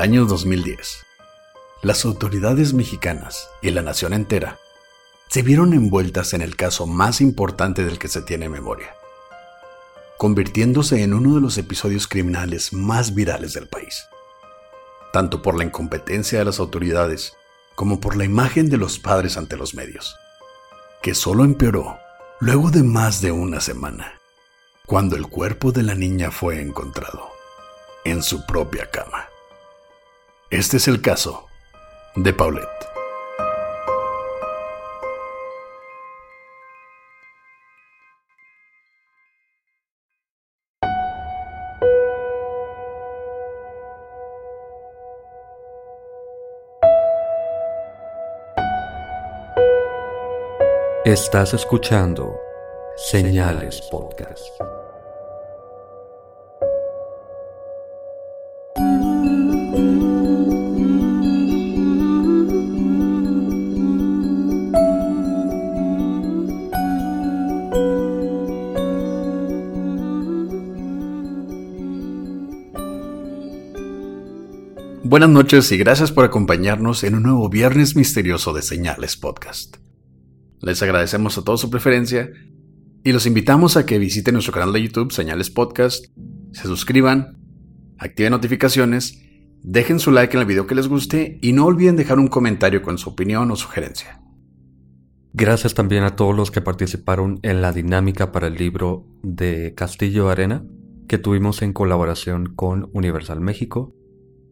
año 0.00 0.24
2010, 0.24 1.04
las 1.82 2.04
autoridades 2.04 2.72
mexicanas 2.72 3.48
y 3.60 3.70
la 3.70 3.82
nación 3.82 4.12
entera 4.12 4.58
se 5.28 5.42
vieron 5.42 5.72
envueltas 5.72 6.32
en 6.32 6.42
el 6.42 6.56
caso 6.56 6.86
más 6.86 7.20
importante 7.20 7.84
del 7.84 7.98
que 7.98 8.08
se 8.08 8.22
tiene 8.22 8.48
memoria, 8.48 8.94
convirtiéndose 10.16 11.02
en 11.02 11.12
uno 11.12 11.34
de 11.34 11.40
los 11.40 11.58
episodios 11.58 12.06
criminales 12.06 12.72
más 12.72 13.14
virales 13.14 13.52
del 13.52 13.68
país, 13.68 14.06
tanto 15.12 15.42
por 15.42 15.56
la 15.56 15.64
incompetencia 15.64 16.38
de 16.38 16.44
las 16.44 16.60
autoridades 16.60 17.34
como 17.74 18.00
por 18.00 18.16
la 18.16 18.24
imagen 18.24 18.70
de 18.70 18.78
los 18.78 18.98
padres 18.98 19.36
ante 19.36 19.56
los 19.56 19.74
medios, 19.74 20.16
que 21.02 21.14
solo 21.14 21.44
empeoró 21.44 21.98
luego 22.40 22.70
de 22.70 22.82
más 22.82 23.20
de 23.20 23.32
una 23.32 23.60
semana, 23.60 24.20
cuando 24.86 25.16
el 25.16 25.26
cuerpo 25.26 25.72
de 25.72 25.82
la 25.82 25.94
niña 25.94 26.30
fue 26.30 26.60
encontrado 26.60 27.30
en 28.04 28.22
su 28.22 28.46
propia 28.46 28.90
cama. 28.90 29.28
Este 30.54 30.76
es 30.76 30.86
el 30.86 31.02
caso 31.02 31.48
de 32.14 32.32
Paulette. 32.32 32.68
Estás 51.04 51.52
escuchando 51.54 52.38
Señales 52.94 53.82
Podcast. 53.90 54.38
Buenas 75.14 75.30
noches 75.30 75.70
y 75.70 75.76
gracias 75.76 76.10
por 76.10 76.24
acompañarnos 76.24 77.04
en 77.04 77.14
un 77.14 77.22
nuevo 77.22 77.48
Viernes 77.48 77.94
Misterioso 77.94 78.52
de 78.52 78.62
Señales 78.62 79.16
Podcast. 79.16 79.76
Les 80.60 80.82
agradecemos 80.82 81.38
a 81.38 81.44
todos 81.44 81.60
su 81.60 81.70
preferencia 81.70 82.30
y 83.04 83.12
los 83.12 83.24
invitamos 83.24 83.76
a 83.76 83.86
que 83.86 84.00
visiten 84.00 84.34
nuestro 84.34 84.52
canal 84.52 84.72
de 84.72 84.82
YouTube 84.82 85.12
Señales 85.12 85.50
Podcast, 85.50 86.06
se 86.50 86.62
suscriban, 86.62 87.38
activen 87.96 88.32
notificaciones, 88.32 89.22
dejen 89.62 90.00
su 90.00 90.10
like 90.10 90.34
en 90.34 90.40
el 90.40 90.48
video 90.48 90.66
que 90.66 90.74
les 90.74 90.88
guste 90.88 91.38
y 91.40 91.52
no 91.52 91.66
olviden 91.66 91.94
dejar 91.94 92.18
un 92.18 92.26
comentario 92.26 92.82
con 92.82 92.98
su 92.98 93.10
opinión 93.10 93.52
o 93.52 93.54
sugerencia. 93.54 94.20
Gracias 95.32 95.74
también 95.74 96.02
a 96.02 96.16
todos 96.16 96.34
los 96.34 96.50
que 96.50 96.60
participaron 96.60 97.38
en 97.44 97.62
la 97.62 97.70
dinámica 97.70 98.32
para 98.32 98.48
el 98.48 98.56
libro 98.56 99.06
de 99.22 99.74
Castillo 99.76 100.28
Arena 100.28 100.64
que 101.06 101.18
tuvimos 101.18 101.62
en 101.62 101.72
colaboración 101.72 102.52
con 102.56 102.90
Universal 102.92 103.40
México. 103.40 103.94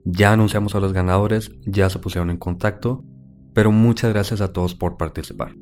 Ya 0.04 0.32
anunciamos 0.32 0.74
a 0.74 0.80
los 0.80 0.92
ganadores, 0.92 1.52
ya 1.64 1.88
se 1.88 1.98
pusieron 1.98 2.30
en 2.30 2.36
contacto, 2.36 3.04
pero 3.54 3.70
muchas 3.70 4.12
gracias 4.12 4.40
a 4.40 4.52
todos 4.52 4.74
por 4.74 4.96
participar. 4.96 5.54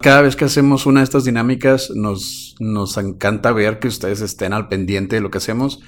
Cada 0.00 0.22
vez 0.22 0.36
que 0.36 0.44
hacemos 0.44 0.86
una 0.86 1.00
de 1.00 1.04
estas 1.04 1.24
dinámicas 1.24 1.90
nos, 1.94 2.54
nos 2.60 2.96
encanta 2.98 3.52
ver 3.52 3.78
que 3.78 3.88
ustedes 3.88 4.20
estén 4.20 4.52
al 4.52 4.68
pendiente 4.68 5.16
de 5.16 5.22
lo 5.22 5.30
que 5.30 5.38
hacemos. 5.38 5.80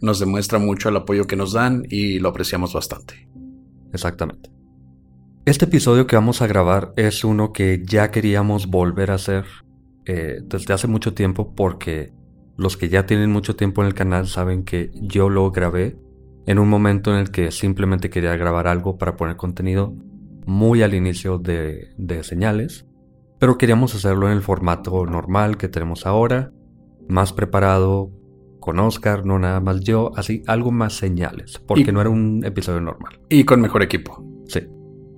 Nos 0.00 0.18
demuestra 0.18 0.58
mucho 0.58 0.88
el 0.88 0.96
apoyo 0.96 1.26
que 1.26 1.36
nos 1.36 1.52
dan 1.52 1.82
y 1.90 2.20
lo 2.20 2.30
apreciamos 2.30 2.72
bastante. 2.72 3.28
Exactamente. 3.92 4.50
Este 5.44 5.64
episodio 5.64 6.06
que 6.06 6.16
vamos 6.16 6.42
a 6.42 6.46
grabar 6.46 6.92
es 6.96 7.24
uno 7.24 7.52
que 7.52 7.82
ya 7.84 8.10
queríamos 8.10 8.68
volver 8.68 9.10
a 9.10 9.14
hacer 9.14 9.44
eh, 10.06 10.40
desde 10.44 10.72
hace 10.72 10.86
mucho 10.86 11.12
tiempo 11.12 11.54
porque 11.54 12.12
los 12.56 12.76
que 12.76 12.88
ya 12.88 13.04
tienen 13.04 13.32
mucho 13.32 13.56
tiempo 13.56 13.82
en 13.82 13.88
el 13.88 13.94
canal 13.94 14.28
saben 14.28 14.64
que 14.64 14.90
yo 14.94 15.28
lo 15.28 15.50
grabé 15.50 15.98
en 16.46 16.58
un 16.58 16.68
momento 16.68 17.12
en 17.12 17.18
el 17.20 17.30
que 17.30 17.50
simplemente 17.50 18.10
quería 18.10 18.36
grabar 18.36 18.66
algo 18.66 18.98
para 18.98 19.16
poner 19.16 19.36
contenido 19.36 19.94
muy 20.46 20.82
al 20.82 20.94
inicio 20.94 21.38
de, 21.38 21.88
de 21.96 22.22
señales, 22.24 22.86
pero 23.38 23.56
queríamos 23.58 23.94
hacerlo 23.94 24.26
en 24.26 24.32
el 24.34 24.42
formato 24.42 25.06
normal 25.06 25.56
que 25.56 25.68
tenemos 25.68 26.06
ahora, 26.06 26.52
más 27.08 27.32
preparado, 27.32 28.10
con 28.58 28.78
Oscar, 28.78 29.24
no 29.24 29.38
nada 29.38 29.60
más 29.60 29.80
yo, 29.80 30.10
así 30.16 30.42
algo 30.46 30.70
más 30.70 30.92
señales, 30.94 31.58
porque 31.66 31.90
Y- 31.90 31.92
no 31.92 32.00
era 32.00 32.10
un 32.10 32.42
episodio 32.44 32.80
normal. 32.80 33.18
Y 33.30 33.44
con 33.44 33.60
mejor 33.60 33.82
equipo. 33.82 34.22
Sí. 34.46 34.66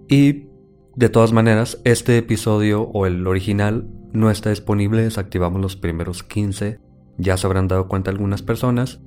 Y 0.09 0.47
de 0.95 1.09
todas 1.09 1.33
maneras, 1.33 1.81
este 1.85 2.19
episodio 2.19 2.83
o 2.83 3.07
el 3.07 3.27
original 3.27 3.89
no 4.13 4.31
está 4.31 4.51
disponible, 4.51 5.03
desactivamos 5.03 5.61
los 5.61 5.77
primeros 5.77 6.23
15, 6.23 6.79
ya 7.19 7.37
se 7.37 7.47
habrán 7.47 7.67
dado 7.67 7.89
cuenta 7.89 8.11
algunas 8.11 8.43
personas, 8.43 9.01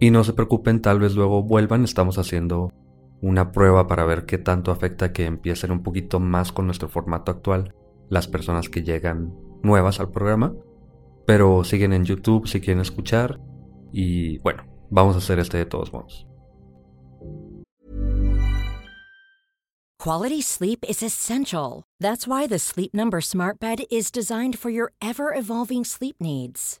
y 0.00 0.10
no 0.10 0.24
se 0.24 0.32
preocupen, 0.32 0.80
tal 0.80 0.98
vez 0.98 1.14
luego 1.14 1.42
vuelvan, 1.42 1.84
estamos 1.84 2.16
haciendo 2.18 2.72
una 3.20 3.52
prueba 3.52 3.86
para 3.86 4.06
ver 4.06 4.24
qué 4.24 4.38
tanto 4.38 4.72
afecta 4.72 5.12
que 5.12 5.26
empiecen 5.26 5.70
un 5.70 5.82
poquito 5.82 6.18
más 6.18 6.52
con 6.52 6.64
nuestro 6.64 6.88
formato 6.88 7.30
actual 7.30 7.74
las 8.08 8.26
personas 8.26 8.70
que 8.70 8.82
llegan 8.82 9.34
nuevas 9.62 10.00
al 10.00 10.10
programa, 10.10 10.54
pero 11.26 11.64
siguen 11.64 11.92
en 11.92 12.06
YouTube 12.06 12.48
si 12.48 12.60
quieren 12.60 12.80
escuchar, 12.80 13.38
y 13.92 14.38
bueno, 14.38 14.64
vamos 14.90 15.14
a 15.14 15.18
hacer 15.18 15.38
este 15.38 15.58
de 15.58 15.66
todos 15.66 15.92
modos. 15.92 16.26
Quality 19.98 20.40
sleep 20.40 20.82
is 20.88 21.02
essential. 21.02 21.84
That's 22.00 22.26
why 22.26 22.46
the 22.46 22.58
Sleep 22.58 22.94
Number 22.94 23.20
Smart 23.20 23.60
Bed 23.60 23.80
is 23.90 24.10
designed 24.10 24.58
for 24.58 24.70
your 24.70 24.92
ever 25.02 25.34
evolving 25.36 25.84
sleep 25.84 26.16
needs. 26.18 26.80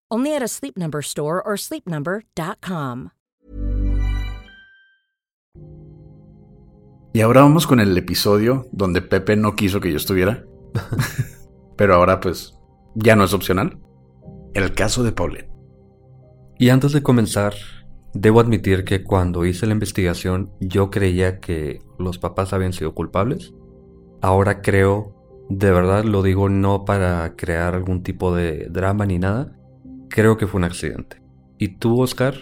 Only 0.13 0.35
at 0.35 0.43
a 0.43 0.49
Sleep 0.49 0.77
Number 0.77 0.99
store 0.99 1.41
or 1.45 1.57
sleepnumber.com. 1.57 3.11
Y 7.13 7.21
ahora 7.21 7.43
vamos 7.43 7.65
con 7.65 7.79
el 7.79 7.97
episodio 7.97 8.67
donde 8.73 9.01
Pepe 9.01 9.37
no 9.37 9.55
quiso 9.55 9.79
que 9.79 9.89
yo 9.89 9.95
estuviera. 9.95 10.43
Pero 11.77 11.95
ahora 11.95 12.19
pues 12.19 12.59
ya 12.93 13.15
no 13.15 13.23
es 13.23 13.33
opcional. 13.33 13.79
El 14.53 14.73
caso 14.73 15.01
de 15.03 15.13
Paulette. 15.13 15.49
Y 16.59 16.69
antes 16.69 16.91
de 16.91 17.03
comenzar, 17.03 17.53
debo 18.13 18.41
admitir 18.41 18.83
que 18.83 19.03
cuando 19.03 19.45
hice 19.45 19.65
la 19.65 19.73
investigación 19.73 20.51
yo 20.59 20.89
creía 20.89 21.39
que 21.39 21.79
los 21.97 22.17
papás 22.17 22.51
habían 22.51 22.73
sido 22.73 22.93
culpables. 22.93 23.53
Ahora 24.21 24.61
creo, 24.61 25.47
de 25.49 25.71
verdad 25.71 26.03
lo 26.03 26.21
digo 26.21 26.49
no 26.49 26.83
para 26.83 27.37
crear 27.37 27.75
algún 27.75 28.03
tipo 28.03 28.35
de 28.35 28.67
drama 28.69 29.05
ni 29.05 29.17
nada, 29.17 29.57
creo 30.11 30.37
que 30.37 30.45
fue 30.45 30.59
un 30.59 30.65
accidente. 30.65 31.21
¿Y 31.57 31.77
tú, 31.77 31.99
Oscar? 32.01 32.35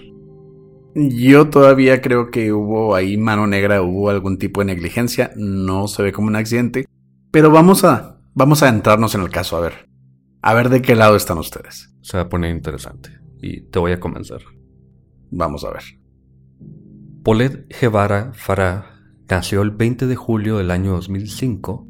Yo 0.96 1.50
todavía 1.50 2.02
creo 2.02 2.32
que 2.32 2.52
hubo 2.52 2.96
ahí 2.96 3.16
mano 3.16 3.48
negra, 3.48 3.82
hubo 3.82 4.10
algún 4.10 4.38
tipo 4.38 4.62
de 4.62 4.66
negligencia, 4.66 5.32
no 5.36 5.88
se 5.88 6.04
ve 6.04 6.12
como 6.12 6.28
un 6.28 6.36
accidente, 6.36 6.86
pero 7.32 7.52
vamos 7.52 7.84
a 7.84 8.20
vamos 8.34 8.64
a 8.64 8.70
entrarnos 8.70 9.14
en 9.16 9.22
el 9.22 9.30
caso 9.30 9.58
a 9.58 9.62
ver. 9.62 9.88
A 10.42 10.54
ver 10.54 10.70
de 10.70 10.82
qué 10.82 10.96
lado 10.96 11.16
están 11.16 11.38
ustedes. 11.38 11.94
Se 12.02 12.18
va 12.18 12.24
a 12.24 12.30
poner 12.30 12.56
interesante 12.56 13.12
y 13.42 13.62
te 13.62 13.80
voy 13.80 13.92
a 13.92 14.00
convencer. 14.00 14.42
Vamos 15.32 15.64
a 15.64 15.72
ver. 15.72 15.84
Paulette 17.24 17.68
Guevara 17.80 18.32
Farah 18.34 18.96
nació 19.30 19.62
el 19.62 19.72
20 19.72 20.08
de 20.08 20.16
julio 20.16 20.58
del 20.58 20.72
año 20.72 20.94
2005 20.94 21.88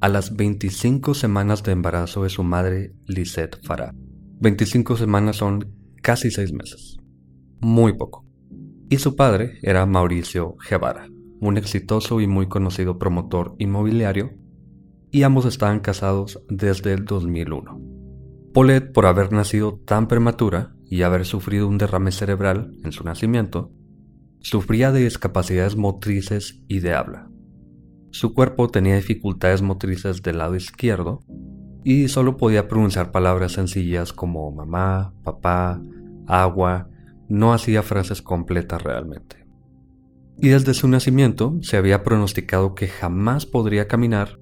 a 0.00 0.08
las 0.08 0.34
25 0.34 1.14
semanas 1.14 1.62
de 1.62 1.72
embarazo 1.72 2.24
de 2.24 2.30
su 2.30 2.42
madre 2.42 2.94
Lisette 3.06 3.58
Farah. 3.62 3.94
25 4.40 4.96
semanas 4.96 5.36
son 5.36 5.70
casi 6.00 6.30
6 6.30 6.54
meses. 6.54 6.96
Muy 7.60 7.92
poco. 7.92 8.24
Y 8.88 8.96
su 8.96 9.14
padre 9.14 9.58
era 9.60 9.84
Mauricio 9.84 10.56
Guevara, 10.66 11.08
un 11.40 11.58
exitoso 11.58 12.22
y 12.22 12.26
muy 12.26 12.48
conocido 12.48 12.98
promotor 12.98 13.54
inmobiliario, 13.58 14.30
y 15.10 15.24
ambos 15.24 15.44
estaban 15.44 15.80
casados 15.80 16.42
desde 16.48 16.94
el 16.94 17.04
2001. 17.04 17.82
Paulette, 18.54 18.90
por 18.92 19.04
haber 19.04 19.30
nacido 19.30 19.78
tan 19.84 20.08
prematura 20.08 20.74
y 20.86 21.02
haber 21.02 21.26
sufrido 21.26 21.68
un 21.68 21.76
derrame 21.76 22.10
cerebral 22.10 22.72
en 22.82 22.92
su 22.92 23.04
nacimiento, 23.04 23.70
sufría 24.40 24.90
de 24.90 25.04
discapacidades 25.04 25.76
motrices 25.76 26.62
y 26.66 26.80
de 26.80 26.94
habla. 26.94 27.30
Su 28.10 28.32
cuerpo 28.32 28.68
tenía 28.68 28.96
dificultades 28.96 29.60
motrices 29.60 30.22
del 30.22 30.38
lado 30.38 30.56
izquierdo 30.56 31.20
y 31.84 32.08
solo 32.08 32.36
podía 32.36 32.68
pronunciar 32.68 33.10
palabras 33.10 33.52
sencillas 33.52 34.12
como 34.12 34.50
mamá, 34.52 35.14
papá, 35.24 35.80
agua, 36.26 36.88
no 37.28 37.52
hacía 37.52 37.82
frases 37.82 38.22
completas 38.22 38.82
realmente. 38.82 39.46
Y 40.38 40.48
desde 40.48 40.74
su 40.74 40.88
nacimiento 40.88 41.58
se 41.62 41.76
había 41.76 42.02
pronosticado 42.02 42.74
que 42.74 42.88
jamás 42.88 43.46
podría 43.46 43.88
caminar, 43.88 44.38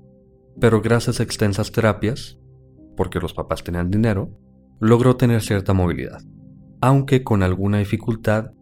pero 0.60 0.80
gracias 0.80 1.20
a 1.20 1.22
extensas 1.22 1.72
terapias, 1.72 2.38
porque 2.96 3.20
los 3.20 3.34
papás 3.34 3.62
tenían 3.62 3.90
dinero, 3.90 4.30
logró 4.80 5.16
tener 5.16 5.42
cierta 5.42 5.72
movilidad, 5.74 6.20
aunque 6.80 7.24
con 7.24 7.42
alguna 7.42 7.78
dificultad, 7.78 8.52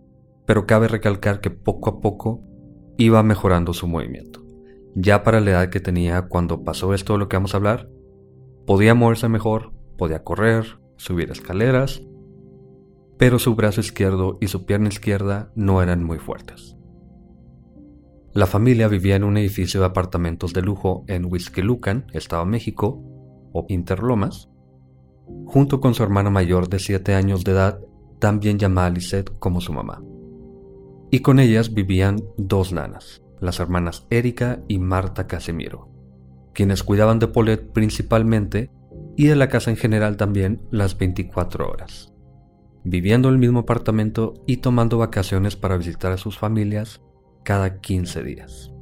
pero 0.47 0.67
cabe 0.67 0.89
recalcar 0.89 1.41
que 1.41 1.51
poco 1.51 1.91
a 1.91 2.01
poco 2.01 2.43
iba 2.97 3.23
mejorando 3.23 3.73
su 3.73 3.87
movimiento. 3.87 4.45
Ya 4.95 5.23
para 5.23 5.41
la 5.41 5.51
edad 5.51 5.69
que 5.69 5.81
tenía 5.81 6.23
cuando 6.23 6.65
pasó 6.65 6.95
esto 6.95 7.15
de 7.15 7.19
lo 7.19 7.29
que 7.29 7.37
vamos 7.37 7.53
a 7.53 7.59
hablar, 7.59 7.91
podía 8.67 8.95
moverse 8.95 9.29
mejor, 9.29 9.73
podía 9.97 10.25
correr, 10.25 10.79
subir 10.97 11.31
escaleras, 11.31 12.03
pero 13.19 13.39
su 13.39 13.55
brazo 13.55 13.81
izquierdo 13.81 14.39
y 14.41 14.49
su 14.49 14.67
pierna 14.67 14.89
izquierda 14.89 15.51
no 15.55 15.83
eran 15.83 16.05
muy 16.05 16.19
fuertes. 16.19 16.77
La 18.33 18.47
familia 18.47 18.89
vivía 18.89 19.17
en 19.17 19.25
un 19.25 19.39
edificio 19.39 19.81
de 19.81 19.87
apartamentos 19.87 20.53
de 20.53 20.61
lujo 20.61 21.05
en 21.07 21.25
Huizquilucan, 21.25 22.07
Estado 22.13 22.45
de 22.45 22.51
México, 22.51 23.03
o 23.53 23.65
Interlomas, 23.69 24.51
junto 25.47 25.81
con 25.81 25.95
su 25.95 26.03
hermana 26.03 26.29
mayor 26.29 26.69
de 26.69 26.79
7 26.79 27.15
años 27.15 27.45
de 27.45 27.53
edad, 27.53 27.81
también 28.19 28.59
llamada 28.59 28.91
Lisette 28.91 29.33
como 29.39 29.63
su 29.63 29.73
mamá. 29.73 30.03
Y 31.11 31.21
con 31.21 31.39
ellas 31.39 31.73
vivían 31.73 32.23
dos 32.37 32.73
nanas, 32.73 33.23
las 33.41 33.61
hermanas 33.61 34.07
Erika 34.11 34.63
y 34.69 34.79
Marta 34.79 35.27
Casemiro, 35.27 35.89
quienes 36.57 36.83
cuidaban 36.83 37.19
de 37.19 37.29
Paulette 37.29 37.71
principalmente 37.71 38.71
y 39.15 39.27
de 39.27 39.37
la 39.37 39.51
casa 39.51 39.71
en 39.71 39.77
general 39.77 40.17
también 40.17 40.63
las 40.71 40.97
24 40.97 41.69
horas, 41.69 42.15
viviendo 42.83 43.29
en 43.29 43.35
el 43.35 43.41
mismo 43.41 43.61
apartamento 43.61 44.33
y 44.47 44.57
tomando 44.57 44.97
vacaciones 44.97 45.55
para 45.55 45.77
visitar 45.77 46.13
a 46.13 46.17
sus 46.17 46.39
familias 46.39 47.03
cada 47.45 47.83
15 47.83 48.23
días. 48.23 48.73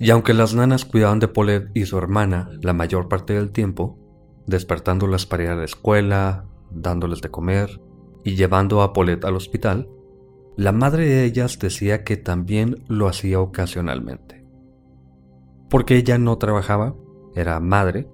Y 0.00 0.10
aunque 0.10 0.34
las 0.34 0.52
nanas 0.52 0.84
cuidaban 0.84 1.20
de 1.20 1.28
Paulette 1.28 1.70
y 1.74 1.86
su 1.86 1.96
hermana 1.96 2.50
la 2.60 2.72
mayor 2.72 3.08
parte 3.08 3.34
del 3.34 3.52
tiempo, 3.52 3.96
despertándolas 4.48 5.26
para 5.26 5.44
ir 5.44 5.50
a 5.50 5.54
la 5.54 5.64
escuela, 5.64 6.46
dándoles 6.72 7.20
de 7.20 7.30
comer 7.30 7.80
y 8.24 8.34
llevando 8.34 8.82
a 8.82 8.92
Paulette 8.92 9.26
al 9.26 9.36
hospital, 9.36 9.88
la 10.56 10.72
madre 10.72 11.06
de 11.06 11.24
ellas 11.24 11.60
decía 11.60 12.02
que 12.02 12.16
también 12.16 12.82
lo 12.88 13.06
hacía 13.06 13.38
ocasionalmente. 13.38 14.41
Porque 15.72 15.96
ella 15.96 16.18
no 16.18 16.38
trabajaba, 16.38 16.94
era 17.34 17.58
madre, 17.58 18.08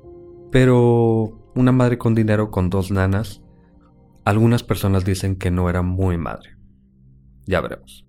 pero 0.51 1.51
una 1.55 1.73
madre 1.73 1.99
con 1.99 2.15
dinero 2.15 2.51
con 2.51 2.71
dos 2.71 2.91
nanas, 2.91 3.43
algunas 4.25 4.63
personas 4.63 5.05
dicen 5.05 5.37
que 5.37 5.51
no 5.51 5.69
era 5.69 5.83
muy 5.83 6.17
madre. 6.17 6.57
Ya 7.47 7.61
veremos. 7.61 8.07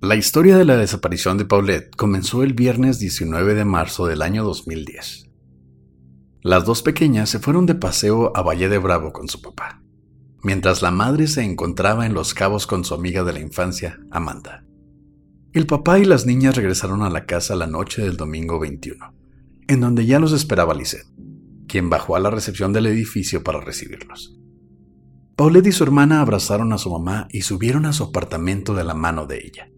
La 0.00 0.16
historia 0.16 0.56
de 0.56 0.64
la 0.64 0.78
desaparición 0.78 1.36
de 1.36 1.44
Paulette 1.44 1.94
comenzó 1.96 2.42
el 2.42 2.54
viernes 2.54 2.98
19 2.98 3.54
de 3.54 3.64
marzo 3.66 4.06
del 4.06 4.22
año 4.22 4.42
2010. 4.44 5.28
Las 6.40 6.64
dos 6.64 6.82
pequeñas 6.82 7.28
se 7.28 7.40
fueron 7.40 7.66
de 7.66 7.74
paseo 7.74 8.32
a 8.34 8.40
Valle 8.40 8.70
de 8.70 8.78
Bravo 8.78 9.12
con 9.12 9.28
su 9.28 9.42
papá 9.42 9.82
mientras 10.46 10.80
la 10.80 10.92
madre 10.92 11.26
se 11.26 11.42
encontraba 11.42 12.06
en 12.06 12.14
Los 12.14 12.32
Cabos 12.32 12.68
con 12.68 12.84
su 12.84 12.94
amiga 12.94 13.24
de 13.24 13.32
la 13.32 13.40
infancia, 13.40 13.98
Amanda. 14.12 14.65
El 15.56 15.66
papá 15.66 15.98
y 15.98 16.04
las 16.04 16.26
niñas 16.26 16.54
regresaron 16.54 17.00
a 17.02 17.08
la 17.08 17.24
casa 17.24 17.56
la 17.56 17.66
noche 17.66 18.02
del 18.02 18.18
domingo 18.18 18.60
21, 18.60 19.14
en 19.68 19.80
donde 19.80 20.04
ya 20.04 20.18
los 20.18 20.34
esperaba 20.34 20.74
Lisette, 20.74 21.06
quien 21.66 21.88
bajó 21.88 22.14
a 22.14 22.20
la 22.20 22.28
recepción 22.28 22.74
del 22.74 22.84
edificio 22.84 23.42
para 23.42 23.62
recibirlos. 23.62 24.38
Paulette 25.34 25.68
y 25.68 25.72
su 25.72 25.82
hermana 25.82 26.20
abrazaron 26.20 26.74
a 26.74 26.78
su 26.78 26.90
mamá 26.90 27.26
y 27.30 27.40
subieron 27.40 27.86
a 27.86 27.94
su 27.94 28.04
apartamento 28.04 28.74
de 28.74 28.84
la 28.84 28.92
mano 28.92 29.24
de 29.24 29.46
ella, 29.46 29.70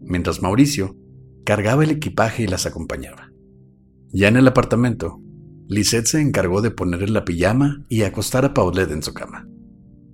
mientras 0.00 0.40
Mauricio 0.40 0.96
cargaba 1.44 1.84
el 1.84 1.90
equipaje 1.90 2.44
y 2.44 2.46
las 2.46 2.64
acompañaba. 2.64 3.30
Ya 4.14 4.28
en 4.28 4.38
el 4.38 4.48
apartamento, 4.48 5.20
Lisette 5.68 6.06
se 6.06 6.22
encargó 6.22 6.62
de 6.62 6.70
ponerle 6.70 7.08
la 7.08 7.26
pijama 7.26 7.84
y 7.90 8.04
acostar 8.04 8.46
a 8.46 8.54
Paulette 8.54 8.92
en 8.92 9.02
su 9.02 9.12
cama 9.12 9.46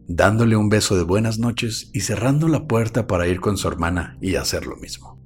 dándole 0.08 0.56
un 0.56 0.68
beso 0.68 0.96
de 0.96 1.02
buenas 1.02 1.38
noches 1.38 1.90
y 1.92 2.00
cerrando 2.00 2.48
la 2.48 2.66
puerta 2.66 3.06
para 3.06 3.26
ir 3.26 3.40
con 3.40 3.56
su 3.56 3.66
hermana 3.68 4.16
y 4.20 4.36
hacer 4.36 4.66
lo 4.66 4.76
mismo. 4.76 5.20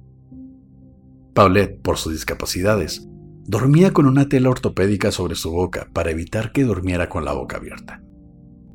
Paulette, 1.33 1.81
por 1.81 1.97
sus 1.97 2.13
discapacidades, 2.13 3.07
dormía 3.45 3.93
con 3.93 4.05
una 4.05 4.27
tela 4.27 4.49
ortopédica 4.49 5.11
sobre 5.11 5.35
su 5.35 5.51
boca 5.51 5.87
para 5.93 6.11
evitar 6.11 6.51
que 6.51 6.63
durmiera 6.63 7.09
con 7.09 7.25
la 7.25 7.33
boca 7.33 7.57
abierta. 7.57 8.01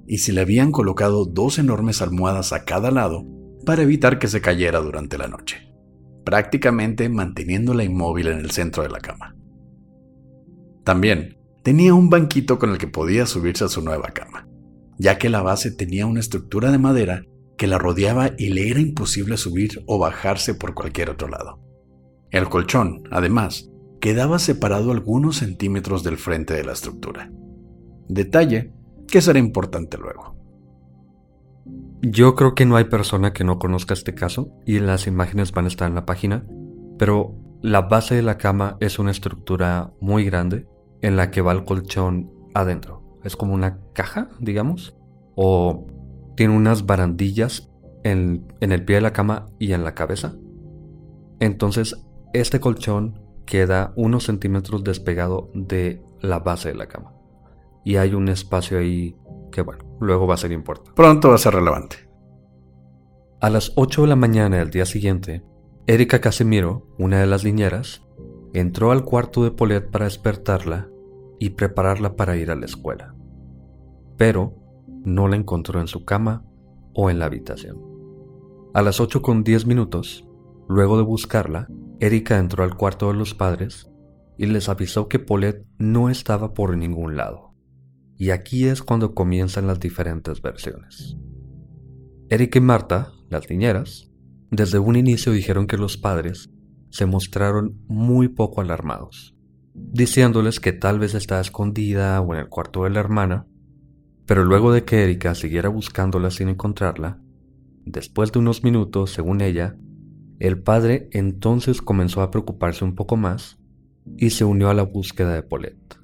Y 0.07 0.19
se 0.19 0.33
le 0.33 0.41
habían 0.41 0.71
colocado 0.71 1.25
dos 1.25 1.59
enormes 1.59 2.01
almohadas 2.01 2.53
a 2.53 2.65
cada 2.65 2.91
lado 2.91 3.27
para 3.65 3.83
evitar 3.83 4.19
que 4.19 4.29
se 4.29 4.41
cayera 4.41 4.79
durante 4.79 5.19
la 5.19 5.27
noche, 5.27 5.73
prácticamente 6.25 7.09
manteniéndola 7.09 7.83
inmóvil 7.83 8.29
en 8.29 8.39
el 8.39 8.53
centro 8.53 8.85
de 8.85 8.91
la 8.91 9.01
cama. 9.01 9.35
También 10.85 11.37
tenía 11.65 11.93
un 11.95 12.09
banquito 12.09 12.61
con 12.61 12.71
el 12.71 12.79
que 12.79 12.87
podía 12.87 13.27
subirse 13.27 13.65
a 13.65 13.69
su 13.69 13.83
nueva 13.83 14.11
cama 14.11 14.46
ya 14.99 15.19
que 15.19 15.29
la 15.29 15.43
base 15.43 15.71
tenía 15.71 16.07
una 16.07 16.21
estructura 16.21 16.71
de 16.71 16.79
madera 16.79 17.23
que 17.57 17.67
la 17.67 17.79
rodeaba 17.79 18.31
y 18.37 18.51
le 18.51 18.71
era 18.71 18.81
imposible 18.81 19.37
subir 19.37 19.83
o 19.87 19.99
bajarse 19.99 20.55
por 20.55 20.75
cualquier 20.75 21.11
otro 21.11 21.29
lado. 21.29 21.59
El 22.31 22.49
colchón, 22.49 23.05
además, 23.11 23.71
quedaba 24.01 24.39
separado 24.39 24.93
algunos 24.93 25.37
centímetros 25.37 26.03
del 26.03 26.19
frente 26.19 26.55
de 26.55 26.65
la 26.65 26.73
estructura. 26.73 27.31
Detalle 28.09 28.73
que 29.09 29.23
será 29.23 29.39
importante 29.39 29.97
luego. 29.97 30.37
Yo 32.03 32.35
creo 32.35 32.55
que 32.55 32.67
no 32.67 32.77
hay 32.77 32.85
persona 32.85 33.33
que 33.33 33.45
no 33.45 33.59
conozca 33.59 33.95
este 33.95 34.15
caso 34.15 34.53
y 34.67 34.81
las 34.81 35.07
imágenes 35.07 35.53
van 35.53 35.65
a 35.65 35.69
estar 35.69 35.89
en 35.89 35.95
la 35.95 36.05
página, 36.05 36.47
pero 36.99 37.35
la 37.63 37.83
base 37.83 38.15
de 38.15 38.23
la 38.23 38.37
cama 38.37 38.77
es 38.81 38.99
una 38.99 39.11
estructura 39.11 39.93
muy 40.01 40.25
grande 40.25 40.67
en 41.01 41.17
la 41.17 41.31
que 41.31 41.41
va 41.41 41.53
el 41.53 41.65
colchón 41.65 42.31
adentro 42.55 43.06
es 43.27 43.37
como 43.37 43.55
una 43.55 43.81
caja, 43.93 44.29
digamos, 44.39 44.97
o 45.35 45.87
tiene 46.37 46.55
unas 46.55 46.87
barandillas 46.87 47.73
en, 48.05 48.47
el 48.61 48.85
pie 48.85 48.97
de 48.97 49.03
la 49.03 49.13
cama 49.13 49.49
y 49.59 49.73
en 49.73 49.83
la 49.83 49.95
cabeza. 49.95 50.37
Entonces, 51.41 51.97
este 52.33 52.61
colchón 52.61 53.21
queda 53.45 53.93
unos 53.97 54.25
centímetros 54.25 54.85
despegado 54.85 55.51
de 55.55 56.03
la 56.21 56.39
base 56.39 56.69
de 56.69 56.77
la 56.77 56.87
cama. 56.87 57.15
Y 57.85 57.97
hay 57.97 58.15
un 58.15 58.29
espacio 58.29 58.79
ahí 58.79 59.17
que, 59.51 59.63
bueno, 59.63 59.85
luego 60.01 60.27
va 60.27 60.35
a 60.35 60.39
ser 60.39 60.53
importante. 60.53 60.93
Pronto 60.95 61.29
va 61.29 61.35
a 61.35 61.39
ser 61.39 61.55
relevante. 61.55 62.09
A 63.41 63.51
las 63.51 63.73
8 63.75 64.03
de 64.03 64.09
la 64.09 64.17
mañana 64.17 64.59
del 64.59 64.71
día 64.71 64.87
siguiente, 64.87 65.43
Erika 65.87 66.21
Casemiro, 66.21 66.87
una 66.99 67.21
de 67.21 67.27
las 67.27 67.45
niñeras, 67.45 68.03
entró 68.55 68.93
al 68.93 69.05
cuarto 69.05 69.43
de 69.43 69.51
Paulette 69.51 69.91
para 69.91 70.07
despertarla 70.07 70.89
y 71.39 71.51
prepararla 71.51 72.15
para 72.17 72.37
ir 72.37 72.51
a 72.51 72.57
la 72.57 72.65
escuela 72.65 73.16
pero 74.17 74.55
no 75.05 75.29
la 75.29 75.37
encontró 75.37 75.81
en 75.81 75.87
su 75.87 76.05
cama 76.05 76.45
o 76.95 77.11
en 77.11 77.19
la 77.19 77.27
habitación. 77.27 77.79
A 78.75 78.83
las 78.83 79.01
8 79.01 79.23
con 79.23 79.45
10 79.45 79.67
minutos, 79.67 80.29
luego 80.69 80.97
de 80.97 81.03
buscarla, 81.03 81.69
Erika 82.01 82.39
entró 82.39 82.65
al 82.65 82.77
cuarto 82.77 83.09
de 83.09 83.15
los 83.15 83.35
padres 83.35 83.91
y 84.37 84.47
les 84.47 84.69
avisó 84.69 85.09
que 85.09 85.19
Paulette 85.19 85.67
no 85.79 86.11
estaba 86.11 86.53
por 86.53 86.77
ningún 86.77 87.17
lado. 87.17 87.55
Y 88.19 88.31
aquí 88.31 88.67
es 88.67 88.83
cuando 88.83 89.15
comienzan 89.15 89.67
las 89.67 89.81
diferentes 89.81 90.43
versiones. 90.43 91.17
Erika 92.29 92.59
y 92.59 92.63
Marta, 92.63 93.13
las 93.31 93.49
niñeras, 93.49 94.11
desde 94.51 94.79
un 94.79 94.97
inicio 94.97 95.33
dijeron 95.33 95.67
que 95.67 95.77
los 95.77 95.97
padres 95.97 96.51
se 96.91 97.07
mostraron 97.07 97.81
muy 97.89 98.29
poco 98.29 98.61
alarmados, 98.61 99.37
diciéndoles 99.75 100.61
que 100.61 100.73
tal 100.73 100.99
vez 100.99 101.15
estaba 101.15 101.41
escondida 101.41 102.21
o 102.21 102.35
en 102.35 102.41
el 102.41 102.49
cuarto 102.49 102.85
de 102.85 102.91
la 102.91 103.01
hermana, 103.01 103.47
pero 104.27 104.45
luego 104.45 104.73
de 104.73 104.85
que 104.85 105.03
Erika 105.05 105.35
siguiera 105.35 105.69
buscándola 105.69 106.31
sin 106.31 106.49
encontrarla, 106.49 107.21
después 107.85 108.33
de 108.33 108.41
unos 108.41 108.65
minutos, 108.65 109.13
según 109.13 109.41
ella, 109.41 109.77
el 110.39 110.59
padre 110.61 111.09
entonces 111.13 111.81
comenzó 111.81 112.21
a 112.21 112.31
preocuparse 112.31 112.85
un 112.85 112.95
poco 112.95 113.17
más 113.17 113.59
y 114.17 114.31
se 114.31 114.45
unió 114.45 114.69
a 114.69 114.75
la 114.75 114.83
búsqueda 114.83 115.35
de 115.35 115.43
Paulette, 115.43 115.97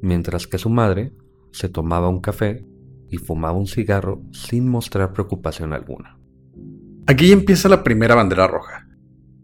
mientras 0.00 0.46
que 0.46 0.58
su 0.58 0.70
madre 0.70 1.12
se 1.50 1.68
tomaba 1.68 2.08
un 2.08 2.20
café 2.20 2.64
y 3.10 3.18
fumaba 3.18 3.58
un 3.58 3.66
cigarro 3.66 4.22
sin 4.32 4.68
mostrar 4.68 5.12
preocupación 5.12 5.72
alguna. 5.72 6.18
Aquí 7.06 7.32
empieza 7.32 7.68
la 7.68 7.82
primera 7.82 8.14
bandera 8.14 8.46
roja. 8.46 8.88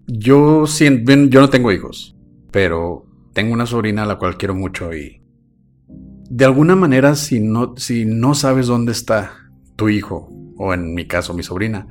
Yo, 0.06 0.64
yo 0.64 1.40
no 1.40 1.50
tengo 1.50 1.70
hijos, 1.72 2.16
pero 2.50 3.04
tengo 3.34 3.52
una 3.52 3.66
sobrina 3.66 4.04
a 4.04 4.06
la 4.06 4.16
cual 4.16 4.38
quiero 4.38 4.54
mucho 4.54 4.94
y 4.94 5.17
de 6.30 6.44
alguna 6.44 6.76
manera 6.76 7.14
si 7.14 7.40
no, 7.40 7.74
si 7.76 8.04
no 8.04 8.34
sabes 8.34 8.66
dónde 8.66 8.92
está 8.92 9.32
tu 9.76 9.88
hijo, 9.88 10.30
o 10.56 10.74
en 10.74 10.94
mi 10.94 11.06
caso 11.06 11.34
mi 11.34 11.42
sobrina, 11.42 11.88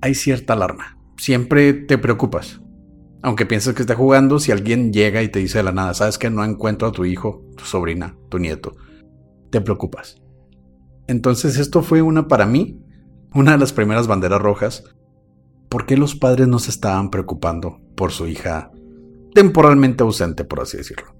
hay 0.00 0.14
cierta 0.14 0.54
alarma. 0.54 0.98
Siempre 1.18 1.72
te 1.72 1.98
preocupas. 1.98 2.60
Aunque 3.22 3.46
pienses 3.46 3.74
que 3.74 3.82
está 3.82 3.94
jugando, 3.94 4.38
si 4.38 4.52
alguien 4.52 4.92
llega 4.92 5.22
y 5.22 5.28
te 5.28 5.40
dice 5.40 5.58
de 5.58 5.64
la 5.64 5.72
nada, 5.72 5.94
sabes 5.94 6.16
que 6.18 6.30
no 6.30 6.44
encuentro 6.44 6.88
a 6.88 6.92
tu 6.92 7.04
hijo, 7.04 7.44
tu 7.56 7.64
sobrina, 7.64 8.16
tu 8.28 8.38
nieto, 8.38 8.76
te 9.50 9.60
preocupas. 9.60 10.22
Entonces 11.08 11.58
esto 11.58 11.82
fue 11.82 12.02
una 12.02 12.28
para 12.28 12.46
mí, 12.46 12.80
una 13.34 13.52
de 13.52 13.58
las 13.58 13.72
primeras 13.72 14.06
banderas 14.06 14.40
rojas. 14.40 14.84
¿Por 15.68 15.86
qué 15.86 15.96
los 15.96 16.14
padres 16.14 16.46
no 16.46 16.58
se 16.58 16.70
estaban 16.70 17.10
preocupando 17.10 17.80
por 17.96 18.12
su 18.12 18.26
hija 18.26 18.70
temporalmente 19.34 20.02
ausente, 20.02 20.44
por 20.44 20.60
así 20.60 20.76
decirlo? 20.76 21.14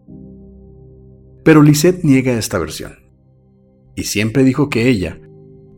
Pero 1.46 1.62
Lisette 1.62 2.02
niega 2.02 2.32
esta 2.32 2.58
versión. 2.58 2.96
Y 3.94 4.02
siempre 4.02 4.42
dijo 4.42 4.68
que 4.68 4.88
ella, 4.88 5.20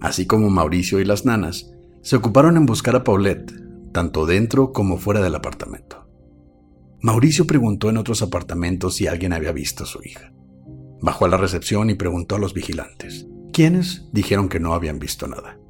así 0.01 0.27
como 0.27 0.49
Mauricio 0.49 0.99
y 0.99 1.05
las 1.05 1.27
nanas, 1.27 1.71
se 2.01 2.17
ocuparon 2.17 2.57
en 2.57 2.65
buscar 2.65 2.97
a 2.97 3.05
Paulette, 3.05 3.53
tanto 3.93 4.25
dentro 4.25 4.73
como 4.73 4.97
fuera 4.97 5.21
del 5.21 5.35
apartamento. 5.35 6.09
Mauricio 7.03 7.47
preguntó 7.47 7.91
en 7.91 7.99
otros 7.99 8.23
apartamentos 8.23 8.97
si 8.97 9.09
alguien 9.09 9.35
había 9.35 9.53
visto 9.53 9.85
a 9.85 9.87
su 9.87 10.01
hija. 10.03 10.33
Bajó 11.03 11.27
a 11.27 11.29
la 11.29 11.37
recepción 11.37 11.91
y 11.91 11.95
preguntó 11.97 12.37
a 12.37 12.39
los 12.39 12.55
vigilantes. 12.55 13.27
Quienes 13.53 14.09
dijeron 14.11 14.49
que 14.49 14.61
no 14.61 14.73
habían 14.73 14.99
visto 14.99 15.29
nada. 15.29 15.61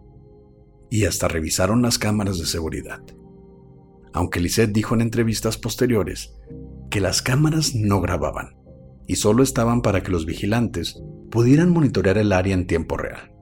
Y 0.93 1.07
hasta 1.07 1.27
revisaron 1.27 1.83
las 1.83 1.99
cámaras 1.99 2.39
de 2.39 2.47
seguridad. 2.47 3.03
Aunque 4.13 4.39
Lisette 4.39 4.73
dijo 4.73 4.95
en 4.95 5.01
entrevistas 5.01 5.59
posteriores 5.59 6.37
que 6.89 7.01
las 7.01 7.21
cámaras 7.21 7.75
no 7.75 8.01
grababan 8.01 8.58
y 9.09 9.17
solo 9.17 9.43
estaban 9.43 9.81
para 9.81 10.03
que 10.03 10.13
los 10.13 10.27
vigilantes 10.27 11.03
pudieran 11.31 11.71
monitorear 11.71 12.19
el 12.19 12.31
área 12.31 12.55
en 12.55 12.67
tiempo 12.67 12.99
real. 12.99 13.33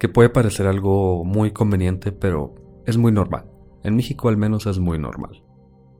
Que 0.00 0.08
puede 0.08 0.30
parecer 0.30 0.66
algo 0.66 1.22
muy 1.22 1.52
conveniente, 1.52 2.10
pero 2.10 2.54
es 2.86 2.96
muy 2.96 3.12
normal. 3.12 3.44
En 3.84 3.94
México 3.94 4.30
al 4.30 4.38
menos 4.38 4.66
es 4.66 4.78
muy 4.78 4.98
normal. 4.98 5.44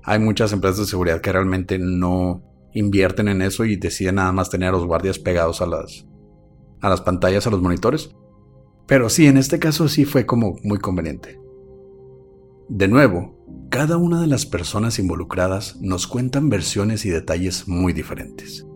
Hay 0.02 0.18
muchas 0.18 0.52
empresas 0.52 0.78
de 0.78 0.86
seguridad 0.86 1.20
que 1.20 1.30
realmente 1.30 1.78
no 1.78 2.42
invierten 2.72 3.28
en 3.28 3.42
eso 3.42 3.66
y 3.66 3.76
deciden 3.76 4.14
nada 4.14 4.32
más 4.32 4.48
tener 4.48 4.70
a 4.70 4.72
los 4.72 4.86
guardias 4.86 5.18
pegados 5.18 5.60
a 5.60 5.66
las 5.66 6.08
a 6.80 6.88
las 6.88 7.02
pantallas, 7.02 7.46
a 7.46 7.50
los 7.50 7.62
monitores. 7.62 8.16
Pero 8.86 9.08
sí, 9.08 9.26
en 9.26 9.36
este 9.36 9.58
caso 9.58 9.88
sí 9.88 10.04
fue 10.06 10.26
como 10.26 10.56
muy 10.64 10.78
conveniente. 10.78 11.38
De 12.68 12.88
nuevo, 12.88 13.68
cada 13.68 13.98
una 13.98 14.20
de 14.20 14.26
las 14.26 14.46
personas 14.46 14.98
involucradas 14.98 15.76
nos 15.80 16.06
cuentan 16.06 16.48
versiones 16.48 17.04
y 17.04 17.10
detalles 17.10 17.68
muy 17.68 17.92
diferentes. 17.92 18.66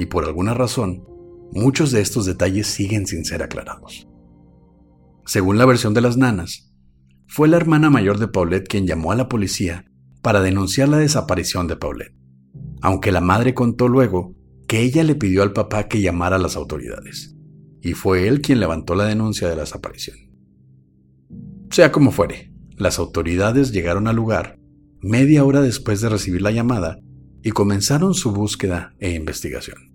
Y 0.00 0.06
por 0.06 0.24
alguna 0.24 0.54
razón, 0.54 1.04
muchos 1.52 1.90
de 1.92 2.00
estos 2.00 2.24
detalles 2.24 2.66
siguen 2.68 3.06
sin 3.06 3.26
ser 3.26 3.42
aclarados. 3.42 4.08
Según 5.26 5.58
la 5.58 5.66
versión 5.66 5.92
de 5.92 6.00
las 6.00 6.16
nanas, 6.16 6.72
fue 7.28 7.48
la 7.48 7.58
hermana 7.58 7.90
mayor 7.90 8.18
de 8.18 8.26
Paulette 8.26 8.66
quien 8.66 8.86
llamó 8.86 9.12
a 9.12 9.14
la 9.14 9.28
policía 9.28 9.84
para 10.22 10.40
denunciar 10.40 10.88
la 10.88 10.96
desaparición 10.96 11.66
de 11.66 11.76
Paulette, 11.76 12.16
aunque 12.80 13.12
la 13.12 13.20
madre 13.20 13.52
contó 13.52 13.88
luego 13.88 14.34
que 14.66 14.80
ella 14.80 15.04
le 15.04 15.16
pidió 15.16 15.42
al 15.42 15.52
papá 15.52 15.86
que 15.86 16.00
llamara 16.00 16.36
a 16.36 16.40
las 16.40 16.56
autoridades 16.56 17.36
y 17.82 17.92
fue 17.92 18.26
él 18.26 18.40
quien 18.40 18.58
levantó 18.58 18.94
la 18.94 19.04
denuncia 19.04 19.50
de 19.50 19.56
la 19.56 19.62
desaparición. 19.62 20.16
Sea 21.70 21.92
como 21.92 22.10
fuere, 22.10 22.54
las 22.78 22.98
autoridades 22.98 23.70
llegaron 23.70 24.08
al 24.08 24.16
lugar 24.16 24.58
media 25.02 25.44
hora 25.44 25.60
después 25.60 26.00
de 26.00 26.08
recibir 26.08 26.40
la 26.40 26.52
llamada 26.52 27.00
y 27.42 27.50
comenzaron 27.50 28.14
su 28.14 28.32
búsqueda 28.32 28.94
e 28.98 29.10
investigación. 29.10 29.89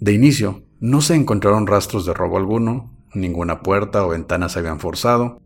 De 0.00 0.12
inicio, 0.12 0.64
no 0.80 1.02
se 1.02 1.14
encontraron 1.14 1.66
rastros 1.66 2.06
de 2.06 2.14
robo 2.14 2.38
alguno, 2.38 2.96
ninguna 3.14 3.60
puerta 3.60 4.04
o 4.04 4.10
ventana 4.10 4.48
se 4.48 4.58
habían 4.58 4.80
forzado, 4.80 5.42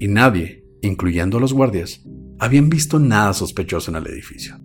y 0.00 0.08
nadie, 0.08 0.64
incluyendo 0.80 1.38
los 1.38 1.52
guardias, 1.52 2.02
habían 2.38 2.70
visto 2.70 2.98
nada 2.98 3.34
sospechoso 3.34 3.90
en 3.90 3.98
el 3.98 4.06
edificio. 4.06 4.58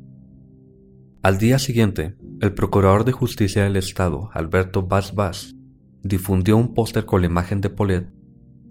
Al 1.24 1.38
día 1.38 1.60
siguiente, 1.60 2.16
el 2.40 2.54
Procurador 2.54 3.04
de 3.04 3.12
Justicia 3.12 3.64
del 3.64 3.76
Estado, 3.76 4.30
Alberto 4.34 4.84
Vaz 4.88 5.14
Vaz, 5.14 5.56
difundió 6.04 6.56
un 6.56 6.74
póster 6.74 7.06
con 7.06 7.22
la 7.22 7.28
imagen 7.28 7.60
de 7.60 7.70
Paulette 7.70 8.10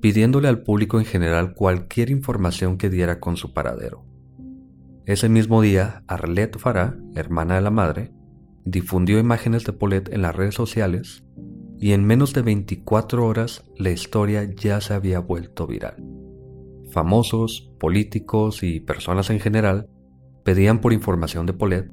pidiéndole 0.00 0.48
al 0.48 0.62
público 0.62 0.98
en 0.98 1.04
general 1.04 1.54
cualquier 1.54 2.10
información 2.10 2.78
que 2.78 2.90
diera 2.90 3.18
con 3.20 3.36
su 3.36 3.52
paradero. 3.52 4.04
Ese 5.04 5.28
mismo 5.28 5.62
día, 5.62 6.02
Arlette 6.06 6.58
Farah, 6.58 6.96
hermana 7.14 7.56
de 7.56 7.60
la 7.60 7.70
madre, 7.70 8.12
difundió 8.66 9.18
imágenes 9.18 9.64
de 9.64 9.72
Paulette 9.72 10.12
en 10.12 10.22
las 10.22 10.36
redes 10.36 10.54
sociales 10.54 11.24
y 11.78 11.92
en 11.92 12.04
menos 12.04 12.34
de 12.34 12.42
24 12.42 13.24
horas 13.24 13.64
la 13.76 13.90
historia 13.90 14.44
ya 14.44 14.80
se 14.80 14.92
había 14.92 15.20
vuelto 15.20 15.66
viral. 15.66 16.04
Famosos, 16.90 17.72
políticos 17.78 18.62
y 18.62 18.80
personas 18.80 19.30
en 19.30 19.40
general 19.40 19.88
pedían 20.44 20.80
por 20.80 20.92
información 20.92 21.46
de 21.46 21.52
Paulette 21.52 21.92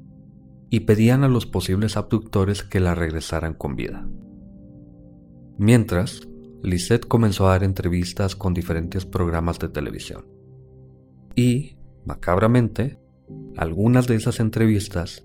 y 0.68 0.80
pedían 0.80 1.22
a 1.22 1.28
los 1.28 1.46
posibles 1.46 1.96
abductores 1.96 2.64
que 2.64 2.80
la 2.80 2.94
regresaran 2.94 3.54
con 3.54 3.76
vida. 3.76 4.08
Mientras, 5.56 6.26
Lisette 6.62 7.06
comenzó 7.06 7.46
a 7.46 7.50
dar 7.50 7.62
entrevistas 7.62 8.34
con 8.34 8.54
diferentes 8.54 9.04
programas 9.04 9.58
de 9.60 9.68
televisión. 9.68 10.26
Y, 11.36 11.76
macabramente, 12.04 12.98
algunas 13.56 14.06
de 14.08 14.16
esas 14.16 14.40
entrevistas 14.40 15.23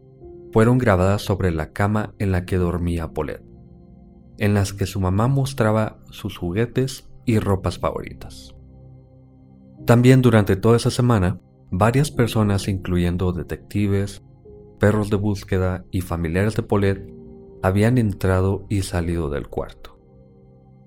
fueron 0.52 0.78
grabadas 0.78 1.22
sobre 1.22 1.52
la 1.52 1.72
cama 1.72 2.14
en 2.20 2.32
la 2.32 2.46
que 2.46 2.58
dormía 2.58 3.14
Paulette, 3.14 3.46
en 4.38 4.54
las 4.54 4.74
que 4.74 4.86
su 4.86 5.00
mamá 5.00 5.28
mostraba 5.28 6.00
sus 6.10 6.38
juguetes 6.38 7.10
y 7.26 7.40
ropas 7.40 7.78
favoritas. 7.80 8.56
También 9.86 10.22
durante 10.22 10.56
toda 10.56 10.78
esa 10.78 10.92
semana, 10.92 11.40
varias 11.72 12.12
personas, 12.12 12.68
incluyendo 12.68 13.32
detectives, 13.32 14.24
perros 14.80 15.10
de 15.10 15.18
búsqueda 15.18 15.86
y 15.92 16.02
familiares 16.02 16.56
de 16.56 16.64
Paulette 16.64 17.14
habían 17.62 17.98
entrado 17.98 18.66
y 18.70 18.82
salido 18.82 19.30
del 19.30 19.48
cuarto. 19.48 20.00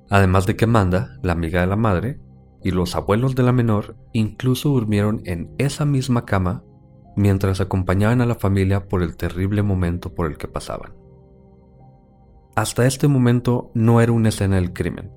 Además 0.09 0.47
de 0.47 0.57
que 0.57 0.65
Amanda, 0.65 1.19
la 1.23 1.33
amiga 1.33 1.61
de 1.61 1.67
la 1.67 1.77
madre, 1.77 2.21
y 2.63 2.71
los 2.71 2.95
abuelos 2.95 3.35
de 3.35 3.43
la 3.43 3.53
menor 3.53 3.97
incluso 4.13 4.69
durmieron 4.69 5.23
en 5.25 5.53
esa 5.59 5.85
misma 5.85 6.25
cama 6.25 6.63
mientras 7.17 7.61
acompañaban 7.61 8.21
a 8.21 8.27
la 8.27 8.35
familia 8.35 8.89
por 8.89 9.03
el 9.03 9.17
terrible 9.17 9.63
momento 9.63 10.15
por 10.15 10.31
el 10.31 10.39
que 10.39 10.49
pasaban. 10.49 10.95
Hasta 12.55 12.87
este 12.87 13.09
momento 13.09 13.71
no 13.75 14.01
era 14.01 14.13
una 14.13 14.29
escena 14.29 14.57
del 14.57 14.73
crimen. 14.73 15.11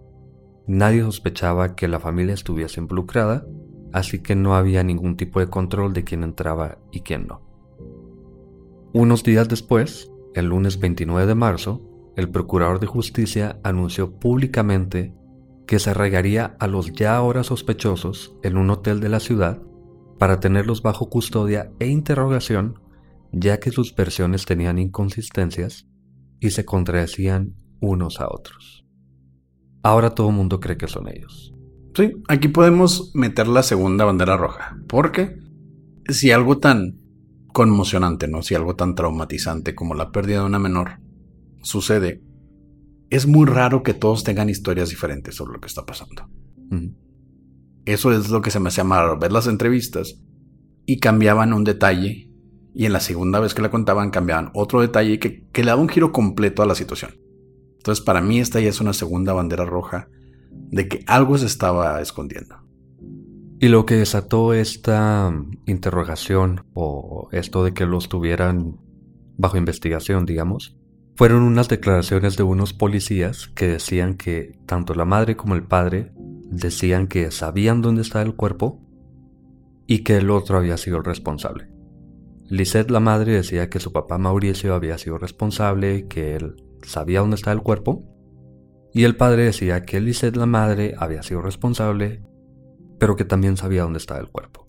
Nadie 0.68 1.02
sospechaba 1.04 1.76
que 1.76 1.88
la 1.88 2.00
familia 2.00 2.34
estuviese 2.34 2.80
involucrada, 2.80 3.46
así 3.94 4.20
que 4.20 4.36
no 4.36 4.56
había 4.56 4.84
ningún 4.84 5.18
tipo 5.18 5.40
de 5.40 5.48
control 5.48 5.94
de 5.94 6.04
quién 6.04 6.24
entraba 6.24 6.78
y 6.92 7.02
quién 7.02 7.28
no. 7.28 7.42
Unos 8.94 9.24
días 9.24 9.50
después, 9.50 10.12
el 10.34 10.48
lunes 10.48 10.80
29 10.80 11.28
de 11.28 11.36
marzo, 11.36 11.82
el 12.16 12.30
Procurador 12.30 12.80
de 12.80 12.88
Justicia 12.88 13.60
anunció 13.64 14.18
públicamente 14.18 15.14
que 15.68 15.80
se 15.80 15.90
arraigaría 15.90 16.56
a 16.60 16.68
los 16.68 16.94
ya 16.94 17.18
ahora 17.18 17.44
sospechosos 17.44 18.36
en 18.44 18.58
un 18.58 18.70
hotel 18.70 19.02
de 19.02 19.10
la 19.10 19.20
ciudad 19.20 19.62
para 20.18 20.40
tenerlos 20.40 20.82
bajo 20.82 21.10
custodia 21.10 21.72
e 21.80 21.88
interrogación, 21.88 22.80
ya 23.32 23.60
que 23.60 23.72
sus 23.72 23.94
versiones 23.96 24.46
tenían 24.46 24.80
inconsistencias 24.80 25.88
y 26.40 26.52
se 26.52 26.66
contradecían 26.66 27.56
unos 27.82 28.22
a 28.22 28.28
otros. 28.30 28.86
Ahora 29.84 30.12
todo 30.12 30.30
el 30.30 30.36
mundo 30.36 30.60
cree 30.60 30.78
que 30.78 30.88
son 30.88 31.08
ellos. 31.08 31.54
Sí, 31.94 32.12
aquí 32.28 32.48
podemos 32.48 33.12
meter 33.14 33.48
la 33.48 33.64
segunda 33.64 34.06
bandera 34.06 34.36
roja, 34.36 34.78
porque 34.88 35.38
si 36.10 36.32
algo 36.32 36.58
tan 36.58 37.00
conmocionante, 37.54 38.28
¿no? 38.28 38.42
Si 38.42 38.54
algo 38.54 38.76
tan 38.76 38.96
traumatizante 38.96 39.76
como 39.76 39.96
la 39.96 40.12
pérdida 40.12 40.40
de 40.40 40.46
una 40.46 40.60
menor 40.60 41.00
sucede, 41.62 42.22
es 43.10 43.28
muy 43.28 43.46
raro 43.46 43.82
que 43.82 43.94
todos 43.94 44.24
tengan 44.24 44.50
historias 44.50 44.90
diferentes 44.90 45.36
sobre 45.36 45.54
lo 45.54 45.62
que 45.62 45.68
está 45.68 45.86
pasando. 45.86 46.28
Eso 47.86 48.12
es 48.12 48.30
lo 48.30 48.42
que 48.42 48.52
se 48.52 48.60
me 48.60 48.70
hacía 48.70 48.84
raro, 48.84 49.20
ver 49.20 49.32
las 49.32 49.48
entrevistas 49.48 50.20
y 50.86 51.00
cambiaban 51.00 51.54
un 51.54 51.64
detalle 51.64 52.32
y 52.74 52.86
en 52.86 52.94
la 52.94 53.00
segunda 53.00 53.40
vez 53.40 53.54
que 53.54 53.62
la 53.62 53.72
contaban 53.72 54.12
cambiaban 54.12 54.52
otro 54.54 54.82
detalle 54.82 55.20
que, 55.20 55.48
que 55.52 55.64
le 55.64 55.70
daba 55.70 55.82
un 55.82 55.90
giro 55.90 56.12
completo 56.12 56.62
a 56.62 56.66
la 56.66 56.76
situación. 56.76 57.16
Entonces 57.78 58.04
para 58.04 58.22
mí 58.22 58.40
esta 58.40 58.60
ya 58.60 58.70
es 58.70 58.82
una 58.82 58.94
segunda 58.94 59.34
bandera 59.34 59.66
roja 59.66 60.10
de 60.52 60.88
que 60.88 61.04
algo 61.08 61.38
se 61.38 61.46
estaba 61.46 62.02
escondiendo. 62.02 62.56
Y 63.60 63.70
lo 63.70 63.86
que 63.86 63.96
desató 63.96 64.54
esta 64.54 65.34
interrogación 65.66 66.66
o 66.74 67.30
esto 67.32 67.64
de 67.64 67.74
que 67.74 67.86
los 67.86 68.10
tuvieran 68.10 68.78
bajo 69.38 69.58
investigación, 69.58 70.26
digamos, 70.26 70.78
fueron 71.16 71.44
unas 71.44 71.70
declaraciones 71.70 72.36
de 72.36 72.44
unos 72.44 72.74
policías 72.74 73.48
que 73.56 73.68
decían 73.68 74.16
que 74.16 74.60
tanto 74.66 74.94
la 74.94 75.06
madre 75.06 75.38
como 75.38 75.56
el 75.56 75.64
padre 75.64 76.12
decían 76.50 77.08
que 77.08 77.32
sabían 77.32 77.82
dónde 77.82 78.02
estaba 78.02 78.24
el 78.24 78.36
cuerpo 78.36 78.82
y 79.88 80.04
que 80.04 80.18
el 80.18 80.30
otro 80.30 80.58
había 80.58 80.78
sido 80.78 80.98
el 80.98 81.04
responsable. 81.04 81.68
Lisette, 82.48 82.92
la 82.92 83.00
madre, 83.00 83.34
decía 83.34 83.70
que 83.70 83.80
su 83.80 83.92
papá 83.92 84.18
Mauricio 84.18 84.76
había 84.76 84.98
sido 84.98 85.18
responsable 85.18 86.08
que 86.08 86.36
él 86.36 86.56
sabía 86.84 87.22
dónde 87.22 87.36
estaba 87.36 87.54
el 87.54 87.64
cuerpo. 87.64 88.04
Y 88.94 89.04
el 89.04 89.16
padre 89.16 89.46
decía 89.46 89.84
que 89.84 90.00
Lisette, 90.00 90.38
la 90.38 90.46
madre, 90.46 90.96
había 90.98 91.24
sido 91.24 91.42
responsable, 91.42 92.24
pero 93.00 93.16
que 93.16 93.26
también 93.26 93.58
sabía 93.58 93.84
dónde 93.84 93.98
estaba 93.98 94.20
el 94.20 94.30
cuerpo. 94.30 94.68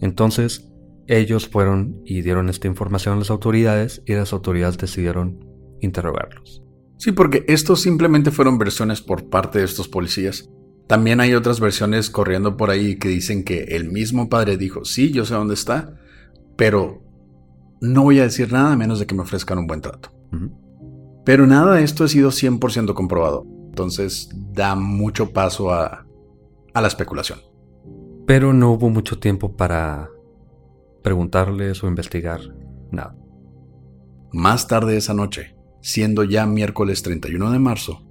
Entonces, 0.00 0.72
ellos 1.06 1.48
fueron 1.48 2.00
y 2.04 2.22
dieron 2.22 2.48
esta 2.48 2.66
información 2.66 3.14
a 3.14 3.18
las 3.18 3.30
autoridades 3.30 4.02
y 4.06 4.14
las 4.14 4.32
autoridades 4.32 4.78
decidieron 4.78 5.44
interrogarlos. 5.80 6.62
Sí, 6.96 7.12
porque 7.12 7.44
estos 7.48 7.80
simplemente 7.80 8.30
fueron 8.30 8.58
versiones 8.58 9.00
por 9.00 9.28
parte 9.28 9.58
de 9.58 9.64
estos 9.64 9.88
policías. 9.88 10.50
También 10.90 11.20
hay 11.20 11.34
otras 11.34 11.60
versiones 11.60 12.10
corriendo 12.10 12.56
por 12.56 12.68
ahí 12.68 12.96
que 12.96 13.06
dicen 13.06 13.44
que 13.44 13.62
el 13.76 13.92
mismo 13.92 14.28
padre 14.28 14.56
dijo, 14.56 14.84
sí, 14.84 15.12
yo 15.12 15.24
sé 15.24 15.34
dónde 15.34 15.54
está, 15.54 15.94
pero 16.56 17.00
no 17.80 18.02
voy 18.02 18.18
a 18.18 18.24
decir 18.24 18.52
nada 18.52 18.72
a 18.72 18.76
menos 18.76 18.98
de 18.98 19.06
que 19.06 19.14
me 19.14 19.22
ofrezcan 19.22 19.58
un 19.58 19.68
buen 19.68 19.82
trato. 19.82 20.10
Pero 21.24 21.46
nada 21.46 21.76
de 21.76 21.84
esto 21.84 22.02
ha 22.02 22.08
sido 22.08 22.30
100% 22.30 22.92
comprobado. 22.94 23.46
Entonces 23.68 24.30
da 24.52 24.74
mucho 24.74 25.32
paso 25.32 25.72
a, 25.72 26.08
a 26.74 26.80
la 26.80 26.88
especulación. 26.88 27.38
Pero 28.26 28.52
no 28.52 28.72
hubo 28.72 28.90
mucho 28.90 29.20
tiempo 29.20 29.54
para 29.56 30.10
preguntarles 31.04 31.84
o 31.84 31.86
investigar 31.86 32.40
nada. 32.90 33.14
Más 34.32 34.66
tarde 34.66 34.96
esa 34.96 35.14
noche, 35.14 35.54
siendo 35.82 36.24
ya 36.24 36.46
miércoles 36.46 37.04
31 37.04 37.52
de 37.52 37.58
marzo, 37.60 38.09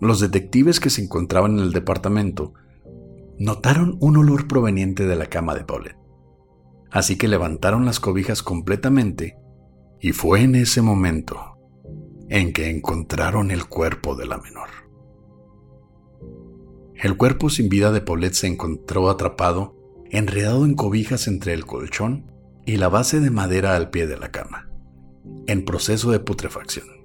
los 0.00 0.20
detectives 0.20 0.80
que 0.80 0.90
se 0.90 1.02
encontraban 1.02 1.58
en 1.58 1.64
el 1.64 1.72
departamento 1.72 2.54
notaron 3.38 3.96
un 4.00 4.16
olor 4.16 4.48
proveniente 4.48 5.06
de 5.06 5.16
la 5.16 5.26
cama 5.26 5.54
de 5.54 5.64
Paulette. 5.64 5.98
Así 6.90 7.16
que 7.16 7.28
levantaron 7.28 7.84
las 7.84 8.00
cobijas 8.00 8.42
completamente 8.42 9.36
y 10.00 10.12
fue 10.12 10.42
en 10.42 10.54
ese 10.54 10.82
momento 10.82 11.58
en 12.28 12.52
que 12.52 12.70
encontraron 12.70 13.50
el 13.50 13.66
cuerpo 13.66 14.16
de 14.16 14.26
la 14.26 14.38
menor. 14.38 14.68
El 16.94 17.16
cuerpo 17.16 17.50
sin 17.50 17.68
vida 17.68 17.92
de 17.92 18.00
Paulette 18.00 18.34
se 18.34 18.46
encontró 18.46 19.10
atrapado 19.10 19.76
enredado 20.10 20.64
en 20.64 20.74
cobijas 20.74 21.28
entre 21.28 21.52
el 21.52 21.66
colchón 21.66 22.30
y 22.64 22.76
la 22.76 22.88
base 22.88 23.20
de 23.20 23.30
madera 23.30 23.76
al 23.76 23.90
pie 23.90 24.06
de 24.06 24.16
la 24.16 24.30
cama, 24.30 24.70
en 25.46 25.64
proceso 25.64 26.10
de 26.10 26.20
putrefacción. 26.20 26.95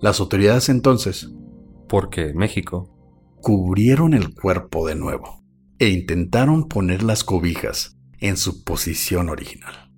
Las 0.00 0.20
autoridades 0.20 0.68
entonces, 0.68 1.32
porque 1.88 2.34
México, 2.34 2.92
cubrieron 3.40 4.12
el 4.14 4.34
cuerpo 4.34 4.86
de 4.86 4.94
nuevo 4.94 5.42
e 5.78 5.88
intentaron 5.88 6.68
poner 6.68 7.02
las 7.02 7.24
cobijas 7.24 7.96
en 8.20 8.36
su 8.36 8.64
posición 8.64 9.28
original. 9.28 9.92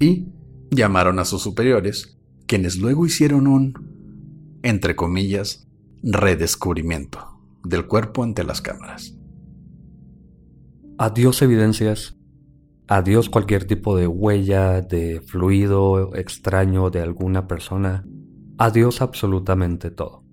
Y 0.00 0.28
llamaron 0.70 1.18
a 1.18 1.24
sus 1.24 1.42
superiores, 1.42 2.18
quienes 2.46 2.76
luego 2.76 3.06
hicieron 3.06 3.46
un, 3.46 4.58
entre 4.62 4.96
comillas, 4.96 5.68
redescubrimiento 6.02 7.40
del 7.64 7.86
cuerpo 7.86 8.22
ante 8.22 8.44
las 8.44 8.60
cámaras. 8.60 9.16
Adiós 10.98 11.42
evidencias, 11.42 12.16
adiós 12.88 13.28
cualquier 13.28 13.64
tipo 13.64 13.96
de 13.96 14.06
huella, 14.06 14.80
de 14.80 15.20
fluido 15.20 16.14
extraño 16.14 16.90
de 16.90 17.02
alguna 17.02 17.46
persona, 17.46 18.04
adiós 18.58 19.00
absolutamente 19.00 19.90
todo. 19.90 20.24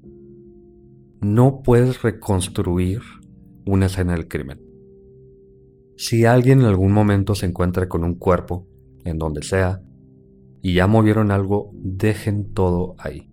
No 1.22 1.62
puedes 1.64 2.02
reconstruir 2.02 3.02
una 3.66 3.86
escena 3.86 4.14
del 4.14 4.28
crimen. 4.28 4.62
Si 5.96 6.26
alguien 6.26 6.62
en 6.62 6.66
algún 6.66 6.92
momento 6.92 7.36
se 7.36 7.46
encuentra 7.46 7.88
con 7.88 8.04
un 8.04 8.16
cuerpo, 8.16 8.68
en 9.06 9.18
donde 9.18 9.44
sea, 9.44 9.82
y 10.62 10.74
ya 10.74 10.88
movieron 10.88 11.32
algo, 11.32 11.72
dejen 11.74 12.52
todo 12.54 12.96
ahí. 12.98 13.30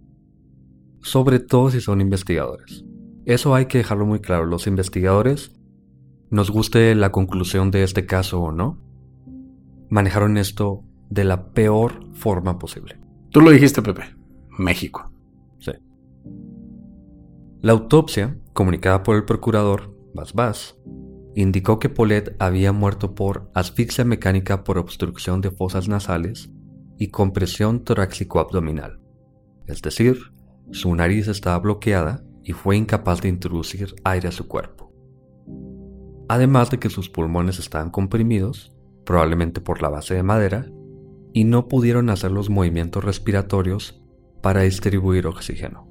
Sobre 1.00 1.40
todo 1.40 1.70
si 1.70 1.80
son 1.80 2.00
investigadores. 2.00 2.84
Eso 3.24 3.54
hay 3.54 3.66
que 3.66 3.78
dejarlo 3.78 4.06
muy 4.06 4.20
claro. 4.20 4.44
Los 4.46 4.66
investigadores 4.66 5.52
nos 6.30 6.50
guste 6.50 6.94
la 6.94 7.10
conclusión 7.10 7.70
de 7.70 7.82
este 7.82 8.06
caso 8.06 8.40
o 8.40 8.52
no, 8.52 8.78
manejaron 9.90 10.36
esto 10.36 10.84
de 11.10 11.24
la 11.24 11.52
peor 11.52 12.06
forma 12.14 12.58
posible. 12.58 12.98
Tú 13.30 13.40
lo 13.40 13.50
dijiste, 13.50 13.82
Pepe. 13.82 14.21
México. 14.58 15.12
Sí. 15.58 15.72
La 17.60 17.72
autopsia, 17.72 18.38
comunicada 18.52 19.02
por 19.02 19.16
el 19.16 19.24
procurador, 19.24 19.94
Bas 20.34 20.76
indicó 21.34 21.78
que 21.78 21.88
Paulette 21.88 22.36
había 22.38 22.72
muerto 22.72 23.14
por 23.14 23.50
asfixia 23.54 24.04
mecánica 24.04 24.64
por 24.64 24.76
obstrucción 24.76 25.40
de 25.40 25.50
fosas 25.50 25.88
nasales 25.88 26.50
y 26.98 27.08
compresión 27.08 27.84
torácico-abdominal. 27.84 29.00
Es 29.66 29.80
decir, 29.80 30.18
su 30.70 30.94
nariz 30.94 31.28
estaba 31.28 31.58
bloqueada 31.58 32.22
y 32.44 32.52
fue 32.52 32.76
incapaz 32.76 33.22
de 33.22 33.28
introducir 33.28 33.94
aire 34.04 34.28
a 34.28 34.32
su 34.32 34.46
cuerpo 34.46 34.82
además 36.32 36.70
de 36.70 36.78
que 36.78 36.88
sus 36.88 37.10
pulmones 37.10 37.58
estaban 37.58 37.90
comprimidos, 37.90 38.74
probablemente 39.04 39.60
por 39.60 39.82
la 39.82 39.90
base 39.90 40.14
de 40.14 40.22
madera, 40.22 40.66
y 41.34 41.44
no 41.44 41.68
pudieron 41.68 42.08
hacer 42.08 42.30
los 42.30 42.48
movimientos 42.48 43.04
respiratorios 43.04 44.01
para 44.42 44.62
distribuir 44.62 45.26
oxígeno. 45.26 45.88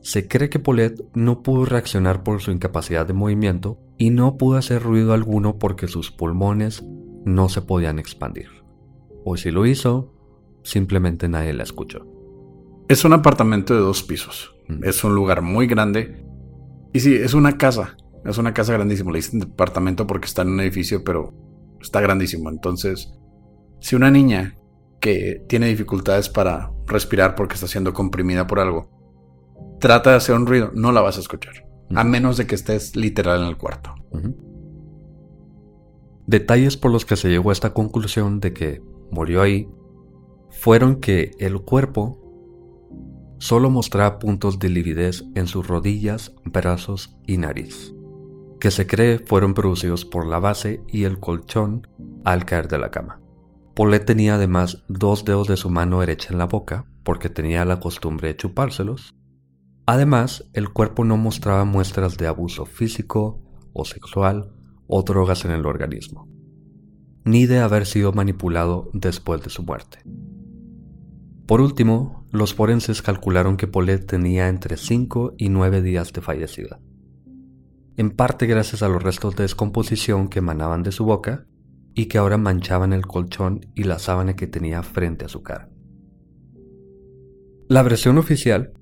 Se 0.00 0.26
cree 0.26 0.48
que 0.48 0.58
Paulette 0.58 1.00
no 1.14 1.42
pudo 1.42 1.64
reaccionar 1.64 2.24
por 2.24 2.40
su 2.40 2.50
incapacidad 2.50 3.06
de 3.06 3.12
movimiento 3.12 3.78
y 3.98 4.10
no 4.10 4.36
pudo 4.36 4.56
hacer 4.56 4.82
ruido 4.82 5.12
alguno 5.12 5.58
porque 5.58 5.86
sus 5.86 6.10
pulmones 6.10 6.84
no 7.24 7.48
se 7.48 7.62
podían 7.62 7.98
expandir. 7.98 8.48
O 9.24 9.36
si 9.36 9.52
lo 9.52 9.64
hizo, 9.64 10.12
simplemente 10.64 11.28
nadie 11.28 11.52
la 11.52 11.62
escuchó. 11.62 12.06
Es 12.88 13.04
un 13.04 13.12
apartamento 13.12 13.74
de 13.74 13.80
dos 13.80 14.02
pisos. 14.02 14.56
Mm. 14.68 14.84
Es 14.84 15.04
un 15.04 15.14
lugar 15.14 15.42
muy 15.42 15.68
grande. 15.68 16.26
Y 16.92 17.00
sí, 17.00 17.14
es 17.14 17.34
una 17.34 17.56
casa. 17.56 17.96
Es 18.24 18.38
una 18.38 18.52
casa 18.52 18.72
grandísima. 18.72 19.12
Le 19.12 19.18
dicen 19.18 19.40
departamento 19.40 20.06
porque 20.06 20.26
está 20.26 20.42
en 20.42 20.48
un 20.48 20.60
edificio, 20.60 21.04
pero 21.04 21.32
está 21.80 22.00
grandísimo. 22.00 22.50
Entonces, 22.50 23.14
si 23.80 23.94
una 23.94 24.10
niña 24.10 24.56
que 25.00 25.44
tiene 25.48 25.68
dificultades 25.68 26.28
para 26.28 26.72
respirar 26.92 27.34
porque 27.34 27.54
está 27.54 27.66
siendo 27.66 27.92
comprimida 27.92 28.46
por 28.46 28.60
algo, 28.60 28.88
trata 29.80 30.10
de 30.10 30.16
hacer 30.16 30.34
un 30.34 30.46
ruido, 30.46 30.70
no 30.74 30.92
la 30.92 31.00
vas 31.00 31.16
a 31.16 31.20
escuchar. 31.20 31.66
A 31.94 32.04
menos 32.04 32.36
de 32.36 32.46
que 32.46 32.54
estés 32.54 32.96
literal 32.96 33.42
en 33.42 33.48
el 33.48 33.56
cuarto. 33.56 33.94
Detalles 36.26 36.76
por 36.76 36.90
los 36.90 37.04
que 37.04 37.16
se 37.16 37.28
llegó 37.28 37.50
a 37.50 37.52
esta 37.52 37.74
conclusión 37.74 38.40
de 38.40 38.52
que 38.52 38.82
murió 39.10 39.42
ahí 39.42 39.68
fueron 40.50 41.00
que 41.00 41.32
el 41.38 41.60
cuerpo 41.60 42.18
solo 43.38 43.70
mostraba 43.70 44.18
puntos 44.18 44.58
de 44.58 44.68
lividez 44.68 45.24
en 45.34 45.46
sus 45.46 45.66
rodillas, 45.66 46.32
brazos 46.44 47.18
y 47.26 47.38
nariz 47.38 47.92
que 48.62 48.70
se 48.70 48.86
cree 48.86 49.18
fueron 49.18 49.54
producidos 49.54 50.04
por 50.04 50.24
la 50.24 50.38
base 50.38 50.84
y 50.86 51.02
el 51.02 51.18
colchón 51.18 51.88
al 52.24 52.44
caer 52.44 52.68
de 52.68 52.78
la 52.78 52.92
cama. 52.92 53.20
Paulette 53.74 54.04
tenía 54.06 54.34
además 54.34 54.84
dos 54.88 55.24
dedos 55.24 55.48
de 55.48 55.56
su 55.56 55.70
mano 55.70 56.00
derecha 56.00 56.28
en 56.32 56.38
la 56.38 56.46
boca, 56.46 56.86
porque 57.02 57.28
tenía 57.28 57.64
la 57.64 57.80
costumbre 57.80 58.28
de 58.28 58.36
chupárselos. 58.36 59.14
Además, 59.86 60.48
el 60.52 60.70
cuerpo 60.70 61.04
no 61.04 61.16
mostraba 61.16 61.64
muestras 61.64 62.16
de 62.16 62.26
abuso 62.26 62.66
físico 62.66 63.40
o 63.72 63.84
sexual 63.84 64.52
o 64.86 65.02
drogas 65.02 65.44
en 65.44 65.52
el 65.52 65.66
organismo, 65.66 66.28
ni 67.24 67.46
de 67.46 67.60
haber 67.60 67.86
sido 67.86 68.12
manipulado 68.12 68.90
después 68.92 69.42
de 69.42 69.50
su 69.50 69.62
muerte. 69.62 69.98
Por 71.46 71.60
último, 71.60 72.26
los 72.30 72.54
forenses 72.54 73.02
calcularon 73.02 73.56
que 73.56 73.66
Paulette 73.66 74.06
tenía 74.06 74.48
entre 74.48 74.76
5 74.76 75.34
y 75.38 75.48
9 75.48 75.82
días 75.82 76.12
de 76.12 76.20
fallecida 76.20 76.78
en 77.96 78.10
parte 78.10 78.46
gracias 78.46 78.82
a 78.82 78.88
los 78.88 79.02
restos 79.02 79.36
de 79.36 79.44
descomposición 79.44 80.28
que 80.28 80.38
emanaban 80.38 80.82
de 80.82 80.92
su 80.92 81.04
boca 81.04 81.46
y 81.94 82.06
que 82.06 82.18
ahora 82.18 82.38
manchaban 82.38 82.92
el 82.92 83.06
colchón 83.06 83.60
y 83.74 83.84
la 83.84 83.98
sábana 83.98 84.34
que 84.34 84.46
tenía 84.46 84.82
frente 84.82 85.24
a 85.24 85.28
su 85.28 85.42
cara. 85.42 85.68
La 87.68 87.82
versión 87.82 88.18
oficial 88.18 88.72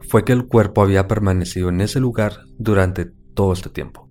fue 0.00 0.24
que 0.24 0.32
el 0.32 0.46
cuerpo 0.46 0.82
había 0.82 1.08
permanecido 1.08 1.68
en 1.68 1.80
ese 1.80 2.00
lugar 2.00 2.40
durante 2.58 3.06
todo 3.34 3.52
este 3.52 3.70
tiempo. 3.70 4.08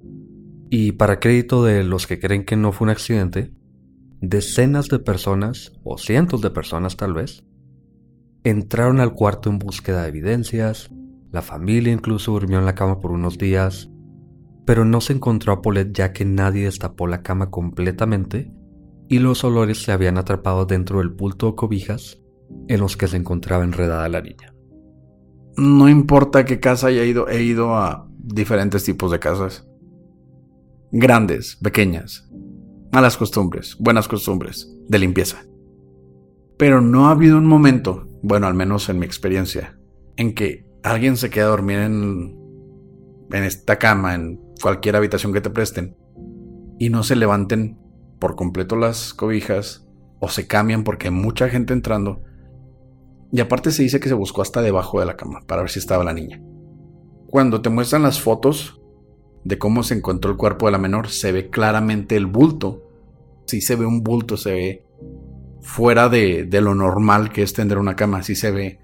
Y 0.69 0.93
para 0.93 1.19
crédito 1.19 1.63
de 1.63 1.83
los 1.83 2.05
que 2.05 2.19
creen 2.19 2.45
que 2.45 2.55
no 2.55 2.71
fue 2.71 2.85
un 2.85 2.91
accidente, 2.91 3.53
decenas 4.21 4.89
de 4.89 4.99
personas, 4.99 5.73
o 5.83 5.97
cientos 5.97 6.41
de 6.41 6.49
personas 6.49 6.97
tal 6.97 7.13
vez, 7.13 7.45
entraron 8.43 8.99
al 8.99 9.13
cuarto 9.13 9.49
en 9.49 9.59
búsqueda 9.59 10.03
de 10.03 10.09
evidencias, 10.09 10.89
la 11.31 11.41
familia 11.41 11.93
incluso 11.93 12.31
durmió 12.31 12.59
en 12.59 12.65
la 12.65 12.75
cama 12.75 12.99
por 12.99 13.11
unos 13.11 13.37
días, 13.37 13.89
pero 14.65 14.83
no 14.83 14.99
se 15.01 15.13
encontró 15.13 15.53
a 15.53 15.61
Paulette 15.61 15.95
ya 15.95 16.13
que 16.13 16.25
nadie 16.25 16.65
destapó 16.65 17.07
la 17.07 17.21
cama 17.21 17.51
completamente 17.51 18.51
y 19.07 19.19
los 19.19 19.43
olores 19.43 19.83
se 19.83 19.91
habían 19.91 20.17
atrapado 20.17 20.65
dentro 20.65 20.99
del 20.99 21.09
bulto 21.09 21.47
de 21.47 21.55
cobijas 21.55 22.21
en 22.67 22.79
los 22.79 22.97
que 22.97 23.07
se 23.07 23.17
encontraba 23.17 23.63
enredada 23.63 24.09
la 24.09 24.21
niña. 24.21 24.53
No 25.57 25.87
importa 25.87 26.45
qué 26.45 26.59
casa 26.59 26.87
haya 26.87 27.03
ido, 27.05 27.29
he 27.29 27.43
ido 27.43 27.75
a 27.75 28.09
diferentes 28.17 28.83
tipos 28.83 29.11
de 29.11 29.19
casas. 29.19 29.67
Grandes, 30.91 31.57
pequeñas, 31.57 32.29
malas 32.91 33.17
costumbres, 33.17 33.77
buenas 33.79 34.07
costumbres, 34.07 34.73
de 34.87 34.99
limpieza. 34.99 35.45
Pero 36.57 36.81
no 36.81 37.07
ha 37.07 37.11
habido 37.11 37.37
un 37.37 37.45
momento, 37.45 38.07
bueno, 38.21 38.47
al 38.47 38.53
menos 38.53 38.89
en 38.89 38.99
mi 38.99 39.05
experiencia, 39.05 39.77
en 40.17 40.33
que 40.33 40.65
alguien 40.83 41.17
se 41.17 41.29
queda 41.29 41.45
a 41.45 41.49
dormir 41.49 41.79
en, 41.79 42.37
en 43.31 43.43
esta 43.43 43.77
cama, 43.77 44.15
en 44.15 44.44
cualquier 44.61 44.95
habitación 44.95 45.33
que 45.33 45.41
te 45.41 45.49
presten, 45.49 45.95
y 46.79 46.89
no 46.89 47.03
se 47.03 47.15
levanten 47.15 47.77
por 48.19 48.35
completo 48.35 48.75
las 48.75 49.13
cobijas 49.13 49.87
o 50.19 50.29
se 50.29 50.47
cambian 50.47 50.83
porque 50.83 51.07
hay 51.07 51.13
mucha 51.13 51.49
gente 51.49 51.73
entrando. 51.73 52.23
Y 53.31 53.39
aparte 53.39 53.71
se 53.71 53.83
dice 53.83 53.99
que 53.99 54.09
se 54.09 54.15
buscó 54.15 54.41
hasta 54.41 54.61
debajo 54.61 54.99
de 54.99 55.05
la 55.05 55.17
cama 55.17 55.41
para 55.45 55.61
ver 55.61 55.71
si 55.71 55.79
estaba 55.79 56.03
la 56.03 56.13
niña. 56.13 56.41
Cuando 57.27 57.61
te 57.61 57.69
muestran 57.69 58.03
las 58.03 58.21
fotos 58.21 58.81
de 59.43 59.57
cómo 59.57 59.83
se 59.83 59.95
encontró 59.95 60.31
el 60.31 60.37
cuerpo 60.37 60.65
de 60.65 60.71
la 60.71 60.77
menor, 60.77 61.09
se 61.09 61.31
ve 61.31 61.49
claramente 61.49 62.15
el 62.15 62.27
bulto. 62.27 62.83
Si 63.45 63.61
se 63.61 63.75
ve 63.75 63.85
un 63.85 64.03
bulto, 64.03 64.37
se 64.37 64.51
ve 64.51 64.85
fuera 65.61 66.09
de, 66.09 66.45
de, 66.45 66.61
lo 66.61 66.75
normal 66.75 67.31
que 67.31 67.43
es 67.43 67.53
tender 67.53 67.77
una 67.77 67.95
cama. 67.95 68.23
Sí 68.23 68.35
se 68.35 68.51
ve. 68.51 68.79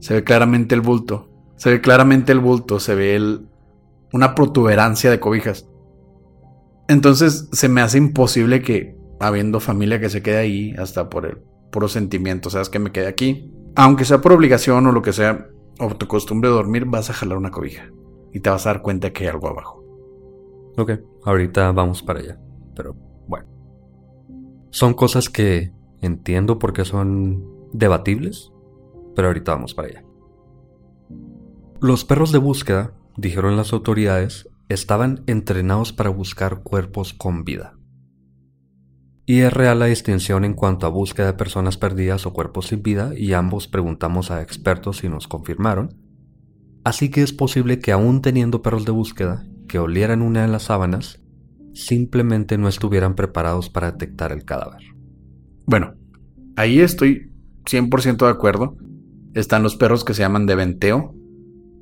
Se 0.00 0.14
ve 0.14 0.24
claramente 0.24 0.74
el 0.74 0.80
bulto. 0.80 1.28
Se 1.56 1.70
ve 1.70 1.80
claramente 1.80 2.32
el 2.32 2.40
bulto. 2.40 2.78
Se 2.80 2.94
ve 2.94 3.16
el, 3.16 3.48
una 4.12 4.34
protuberancia 4.34 5.10
de 5.10 5.20
cobijas. 5.20 5.68
Entonces 6.88 7.48
se 7.52 7.68
me 7.68 7.80
hace 7.80 7.98
imposible 7.98 8.62
que, 8.62 8.96
habiendo 9.20 9.60
familia 9.60 10.00
que 10.00 10.10
se 10.10 10.22
quede 10.22 10.38
ahí, 10.38 10.74
hasta 10.78 11.08
por 11.08 11.26
el 11.26 11.38
puro 11.70 11.88
sentimiento, 11.88 12.50
sabes 12.50 12.68
que 12.68 12.78
me 12.78 12.92
quede 12.92 13.06
aquí, 13.06 13.50
aunque 13.74 14.04
sea 14.04 14.20
por 14.20 14.32
obligación 14.32 14.86
o 14.86 14.92
lo 14.92 15.02
que 15.02 15.12
sea, 15.12 15.48
o 15.80 15.96
tu 15.96 16.06
costumbre 16.06 16.50
de 16.50 16.56
dormir, 16.56 16.84
vas 16.84 17.10
a 17.10 17.14
jalar 17.14 17.38
una 17.38 17.50
cobija 17.50 17.90
y 18.32 18.40
te 18.40 18.50
vas 18.50 18.66
a 18.66 18.70
dar 18.70 18.82
cuenta 18.82 19.12
que 19.12 19.24
hay 19.24 19.30
algo 19.30 19.48
abajo. 19.48 19.82
Ok, 20.76 20.92
ahorita 21.24 21.72
vamos 21.72 22.02
para 22.02 22.20
allá, 22.20 22.40
pero 22.74 22.94
bueno. 23.26 23.46
Son 24.70 24.94
cosas 24.94 25.28
que 25.28 25.72
entiendo 26.00 26.58
porque 26.58 26.84
son 26.84 27.44
debatibles, 27.72 28.52
pero 29.14 29.28
ahorita 29.28 29.52
vamos 29.52 29.74
para 29.74 29.88
allá. 29.88 30.04
Los 31.80 32.04
perros 32.04 32.32
de 32.32 32.38
búsqueda, 32.38 32.94
dijeron 33.16 33.56
las 33.56 33.72
autoridades, 33.72 34.48
estaban 34.68 35.22
entrenados 35.26 35.92
para 35.92 36.10
buscar 36.10 36.62
cuerpos 36.62 37.12
con 37.12 37.44
vida. 37.44 37.76
Y 39.24 39.40
es 39.40 39.52
real 39.52 39.78
la 39.78 39.86
distinción 39.86 40.44
en 40.44 40.54
cuanto 40.54 40.86
a 40.86 40.90
búsqueda 40.90 41.26
de 41.26 41.32
personas 41.34 41.76
perdidas 41.76 42.26
o 42.26 42.32
cuerpos 42.32 42.68
sin 42.68 42.82
vida, 42.82 43.12
y 43.16 43.32
ambos 43.34 43.68
preguntamos 43.68 44.30
a 44.30 44.42
expertos 44.42 45.04
y 45.04 45.08
nos 45.08 45.28
confirmaron. 45.28 45.96
Así 46.84 47.10
que 47.10 47.22
es 47.22 47.32
posible 47.32 47.78
que 47.78 47.92
aún 47.92 48.22
teniendo 48.22 48.62
perros 48.62 48.84
de 48.84 48.92
búsqueda 48.92 49.46
que 49.68 49.78
olieran 49.78 50.22
una 50.22 50.42
de 50.42 50.48
las 50.48 50.64
sábanas, 50.64 51.22
simplemente 51.72 52.58
no 52.58 52.68
estuvieran 52.68 53.14
preparados 53.14 53.70
para 53.70 53.92
detectar 53.92 54.32
el 54.32 54.44
cadáver. 54.44 54.82
Bueno, 55.66 55.94
ahí 56.56 56.80
estoy 56.80 57.32
100% 57.64 58.26
de 58.26 58.30
acuerdo. 58.30 58.76
Están 59.34 59.62
los 59.62 59.76
perros 59.76 60.04
que 60.04 60.14
se 60.14 60.22
llaman 60.22 60.46
de 60.46 60.56
venteo, 60.56 61.14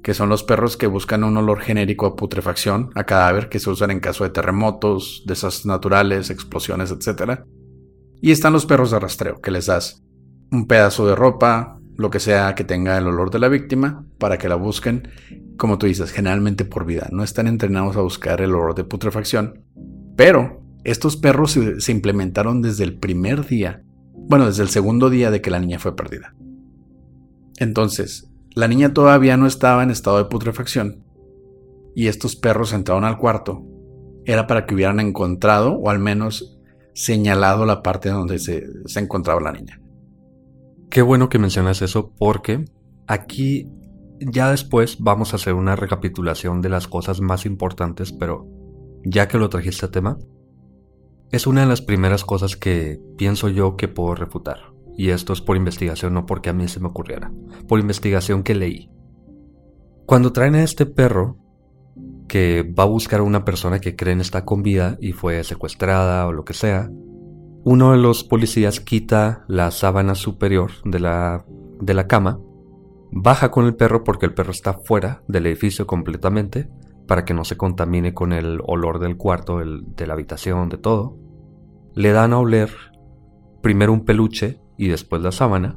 que 0.02 0.14
son 0.14 0.28
los 0.28 0.42
perros 0.42 0.76
que 0.76 0.86
buscan 0.86 1.24
un 1.24 1.36
olor 1.36 1.60
genérico 1.60 2.06
a 2.06 2.16
putrefacción, 2.16 2.90
a 2.94 3.04
cadáver, 3.04 3.48
que 3.48 3.58
se 3.58 3.70
usan 3.70 3.90
en 3.90 4.00
caso 4.00 4.24
de 4.24 4.30
terremotos, 4.30 5.24
desastres 5.26 5.66
naturales, 5.66 6.30
explosiones, 6.30 6.90
etc. 6.90 7.40
Y 8.22 8.30
están 8.30 8.52
los 8.52 8.66
perros 8.66 8.90
de 8.90 8.98
rastreo, 8.98 9.40
que 9.40 9.50
les 9.50 9.66
das 9.66 10.02
un 10.50 10.66
pedazo 10.66 11.06
de 11.06 11.14
ropa, 11.14 11.78
lo 11.96 12.10
que 12.10 12.20
sea 12.20 12.54
que 12.54 12.64
tenga 12.64 12.96
el 12.96 13.06
olor 13.06 13.30
de 13.30 13.38
la 13.38 13.48
víctima, 13.48 14.06
para 14.18 14.38
que 14.38 14.48
la 14.48 14.54
busquen, 14.54 15.08
como 15.56 15.78
tú 15.78 15.86
dices, 15.86 16.10
generalmente 16.12 16.64
por 16.64 16.86
vida. 16.86 17.08
No 17.12 17.22
están 17.22 17.46
entrenados 17.46 17.96
a 17.96 18.00
buscar 18.00 18.40
el 18.40 18.54
olor 18.54 18.74
de 18.74 18.84
putrefacción. 18.84 19.64
Pero 20.16 20.62
estos 20.84 21.16
perros 21.16 21.58
se, 21.78 21.92
implementaron 21.92 22.62
desde 22.62 22.84
el 22.84 22.98
primer 22.98 23.46
día, 23.46 23.82
bueno, 24.14 24.46
desde 24.46 24.62
el 24.62 24.70
segundo 24.70 25.10
día 25.10 25.30
de 25.30 25.42
que 25.42 25.50
la 25.50 25.60
niña 25.60 25.78
fue 25.78 25.94
perdida. 25.94 26.34
Entonces, 27.58 28.29
la 28.54 28.68
niña 28.68 28.92
todavía 28.92 29.36
no 29.36 29.46
estaba 29.46 29.82
en 29.82 29.90
estado 29.90 30.18
de 30.18 30.24
putrefacción 30.24 31.04
y 31.94 32.08
estos 32.08 32.36
perros 32.36 32.72
entraron 32.72 33.04
al 33.04 33.18
cuarto. 33.18 33.64
Era 34.24 34.46
para 34.46 34.66
que 34.66 34.74
hubieran 34.74 35.00
encontrado 35.00 35.74
o 35.74 35.90
al 35.90 35.98
menos 35.98 36.58
señalado 36.94 37.64
la 37.66 37.82
parte 37.82 38.10
donde 38.10 38.38
se, 38.38 38.64
encontraba 38.96 39.40
la 39.40 39.52
niña. 39.52 39.80
Qué 40.90 41.02
bueno 41.02 41.28
que 41.28 41.38
mencionas 41.38 41.82
eso 41.82 42.12
porque 42.18 42.64
aquí 43.06 43.70
ya 44.18 44.50
después 44.50 44.98
vamos 44.98 45.32
a 45.32 45.36
hacer 45.36 45.54
una 45.54 45.76
recapitulación 45.76 46.60
de 46.60 46.68
las 46.68 46.88
cosas 46.88 47.20
más 47.20 47.46
importantes, 47.46 48.12
pero 48.12 48.46
ya 49.04 49.28
que 49.28 49.38
lo 49.38 49.48
trajiste 49.48 49.86
a 49.86 49.90
tema, 49.90 50.18
es 51.30 51.46
una 51.46 51.62
de 51.62 51.68
las 51.68 51.80
primeras 51.80 52.24
cosas 52.24 52.56
que 52.56 53.00
pienso 53.16 53.48
yo 53.48 53.76
que 53.76 53.88
puedo 53.88 54.14
refutar. 54.14 54.69
Y 55.00 55.12
esto 55.12 55.32
es 55.32 55.40
por 55.40 55.56
investigación, 55.56 56.12
no 56.12 56.26
porque 56.26 56.50
a 56.50 56.52
mí 56.52 56.68
se 56.68 56.78
me 56.78 56.88
ocurriera. 56.88 57.32
Por 57.66 57.80
investigación 57.80 58.42
que 58.42 58.54
leí. 58.54 58.90
Cuando 60.04 60.30
traen 60.30 60.56
a 60.56 60.62
este 60.62 60.84
perro, 60.84 61.38
que 62.28 62.70
va 62.78 62.82
a 62.82 62.86
buscar 62.86 63.20
a 63.20 63.22
una 63.22 63.42
persona 63.42 63.78
que 63.78 63.96
creen 63.96 64.20
está 64.20 64.44
con 64.44 64.62
vida 64.62 64.98
y 65.00 65.12
fue 65.12 65.42
secuestrada 65.42 66.26
o 66.26 66.32
lo 66.32 66.44
que 66.44 66.52
sea, 66.52 66.90
uno 67.64 67.92
de 67.92 67.96
los 67.96 68.24
policías 68.24 68.80
quita 68.80 69.46
la 69.48 69.70
sábana 69.70 70.14
superior 70.14 70.70
de 70.84 71.00
la, 71.00 71.46
de 71.80 71.94
la 71.94 72.06
cama, 72.06 72.38
baja 73.10 73.50
con 73.50 73.64
el 73.64 73.76
perro 73.76 74.04
porque 74.04 74.26
el 74.26 74.34
perro 74.34 74.50
está 74.50 74.80
fuera 74.84 75.22
del 75.28 75.46
edificio 75.46 75.86
completamente, 75.86 76.68
para 77.06 77.24
que 77.24 77.32
no 77.32 77.44
se 77.44 77.56
contamine 77.56 78.12
con 78.12 78.34
el 78.34 78.60
olor 78.66 78.98
del 78.98 79.16
cuarto, 79.16 79.60
de 79.60 80.06
la 80.06 80.12
habitación, 80.12 80.68
de 80.68 80.76
todo. 80.76 81.16
Le 81.94 82.12
dan 82.12 82.34
a 82.34 82.38
oler 82.38 82.68
primero 83.62 83.94
un 83.94 84.04
peluche 84.04 84.60
y 84.80 84.88
después 84.88 85.20
la 85.20 85.30
sábana, 85.30 85.76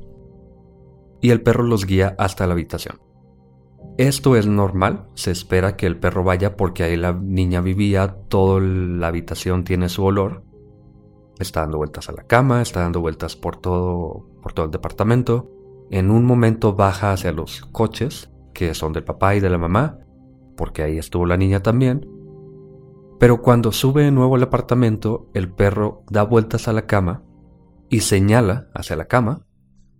y 1.20 1.32
el 1.32 1.42
perro 1.42 1.64
los 1.64 1.86
guía 1.86 2.16
hasta 2.18 2.48
la 2.48 2.54
habitación. 2.54 3.02
Esto 3.98 4.38
es 4.38 4.48
normal, 4.48 5.08
se 5.14 5.32
espera 5.32 5.76
que 5.76 5.88
el 5.88 6.00
perro 6.00 6.24
vaya 6.24 6.56
porque 6.56 6.84
ahí 6.84 6.96
la 6.96 7.12
niña 7.12 7.60
vivía, 7.60 8.16
toda 8.30 8.62
la 8.62 9.08
habitación 9.08 9.66
tiene 9.66 9.90
su 9.90 10.06
olor. 10.06 10.46
Está 11.38 11.60
dando 11.60 11.80
vueltas 11.80 12.08
a 12.08 12.14
la 12.14 12.24
cama, 12.24 12.62
está 12.62 12.80
dando 12.80 13.02
vueltas 13.02 13.36
por 13.36 13.58
todo, 13.58 14.26
por 14.42 14.54
todo 14.54 14.68
el 14.68 14.72
departamento. 14.72 15.52
En 15.92 16.10
un 16.10 16.24
momento 16.24 16.74
baja 16.74 17.12
hacia 17.12 17.34
los 17.34 17.60
coches, 17.74 18.32
que 18.54 18.74
son 18.74 18.94
del 18.94 19.04
papá 19.04 19.36
y 19.36 19.42
de 19.42 19.50
la 19.50 19.58
mamá, 19.58 20.00
porque 20.56 20.82
ahí 20.82 20.98
estuvo 20.98 21.26
la 21.26 21.36
niña 21.36 21.62
también. 21.62 22.10
Pero 23.20 23.42
cuando 23.42 23.74
sube 23.74 24.04
de 24.04 24.12
nuevo 24.12 24.38
al 24.38 24.44
apartamento, 24.44 25.28
el 25.34 25.52
perro 25.52 26.04
da 26.10 26.24
vueltas 26.24 26.70
a 26.70 26.74
la 26.74 26.86
cama 26.86 27.24
y 27.90 28.02
señala 28.02 28.70
hacia 28.74 28.96
la 28.96 29.06
cama, 29.06 29.46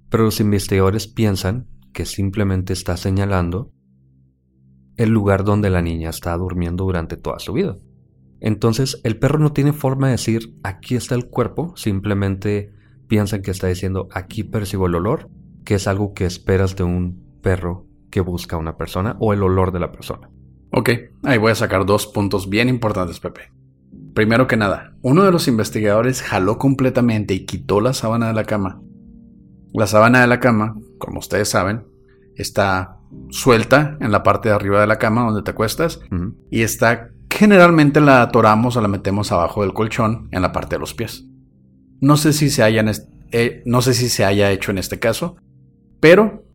pero 0.10 0.26
los 0.26 0.40
investigadores 0.40 1.08
piensan 1.08 1.68
que 1.94 2.06
simplemente 2.06 2.74
está 2.74 2.98
señalando 2.98 3.72
el 4.98 5.10
lugar 5.10 5.44
donde 5.44 5.70
la 5.70 5.82
niña 5.82 6.10
está 6.10 6.36
durmiendo 6.38 6.84
durante 6.84 7.18
toda 7.18 7.40
su 7.40 7.54
vida. 7.54 7.76
Entonces 8.40 9.00
el 9.04 9.18
perro 9.18 9.40
no 9.40 9.54
tiene 9.54 9.74
forma 9.74 10.08
de 10.08 10.14
decir 10.14 10.56
aquí 10.64 10.96
está 10.96 11.16
el 11.16 11.28
cuerpo, 11.30 11.74
simplemente 11.76 12.74
piensan 13.08 13.42
que 13.42 13.52
está 13.52 13.68
diciendo 13.68 14.08
aquí 14.12 14.44
percibo 14.44 14.88
el 14.88 14.96
olor, 14.96 15.30
que 15.64 15.76
es 15.76 15.88
algo 15.88 16.14
que 16.14 16.26
esperas 16.26 16.76
de 16.76 16.84
un 16.84 17.40
perro 17.42 17.88
que 18.10 18.22
busca 18.22 18.56
a 18.56 18.60
una 18.60 18.78
persona 18.78 19.16
o 19.20 19.34
el 19.34 19.42
olor 19.44 19.72
de 19.72 19.80
la 19.80 19.92
persona. 19.92 20.30
Ok, 20.72 20.90
ahí 21.24 21.38
voy 21.38 21.52
a 21.52 21.56
sacar 21.56 21.86
dos 21.86 22.08
puntos 22.08 22.50
bien 22.50 22.68
importantes, 22.70 23.20
Pepe. 23.20 23.52
Primero 24.14 24.48
que 24.48 24.58
nada, 24.58 24.96
uno 25.02 25.24
de 25.24 25.32
los 25.32 25.48
investigadores 25.48 26.22
jaló 26.22 26.58
completamente 26.58 27.34
y 27.34 27.46
quitó 27.46 27.82
la 27.82 27.94
sábana 27.94 28.28
de 28.28 28.34
la 28.34 28.44
cama. 28.44 28.82
La 29.74 29.88
sábana 29.88 30.22
de 30.22 30.28
la 30.28 30.40
cama, 30.40 30.76
como 31.00 31.20
ustedes 31.20 31.50
saben, 31.50 31.88
está 32.36 32.98
suelta 33.30 33.98
en 34.00 34.12
la 34.12 34.24
parte 34.24 34.50
de 34.50 34.56
arriba 34.56 34.80
de 34.80 34.88
la 34.88 35.00
cama 35.00 35.26
donde 35.26 35.42
te 35.42 35.52
acuestas 35.52 36.00
y 36.52 36.62
está 36.62 37.10
generalmente 37.30 38.02
la 38.02 38.22
atoramos 38.22 38.78
o 38.78 38.82
la 38.82 38.88
metemos 38.88 39.32
abajo 39.32 39.62
del 39.62 39.74
colchón 39.74 40.30
en 40.32 40.44
la 40.44 40.52
parte 40.52 40.76
de 40.76 40.80
los 40.80 40.94
pies. 40.94 41.26
No 42.00 42.18
sé 42.18 42.34
si 42.34 42.50
se 42.50 42.62
hayan 42.62 42.92
eh, 43.32 43.64
no 43.66 43.82
sé 43.82 43.96
si 43.96 44.10
se 44.10 44.26
haya 44.26 44.52
hecho 44.52 44.70
en 44.70 44.78
este 44.78 45.00
caso, 45.00 45.38
pero 46.00 46.46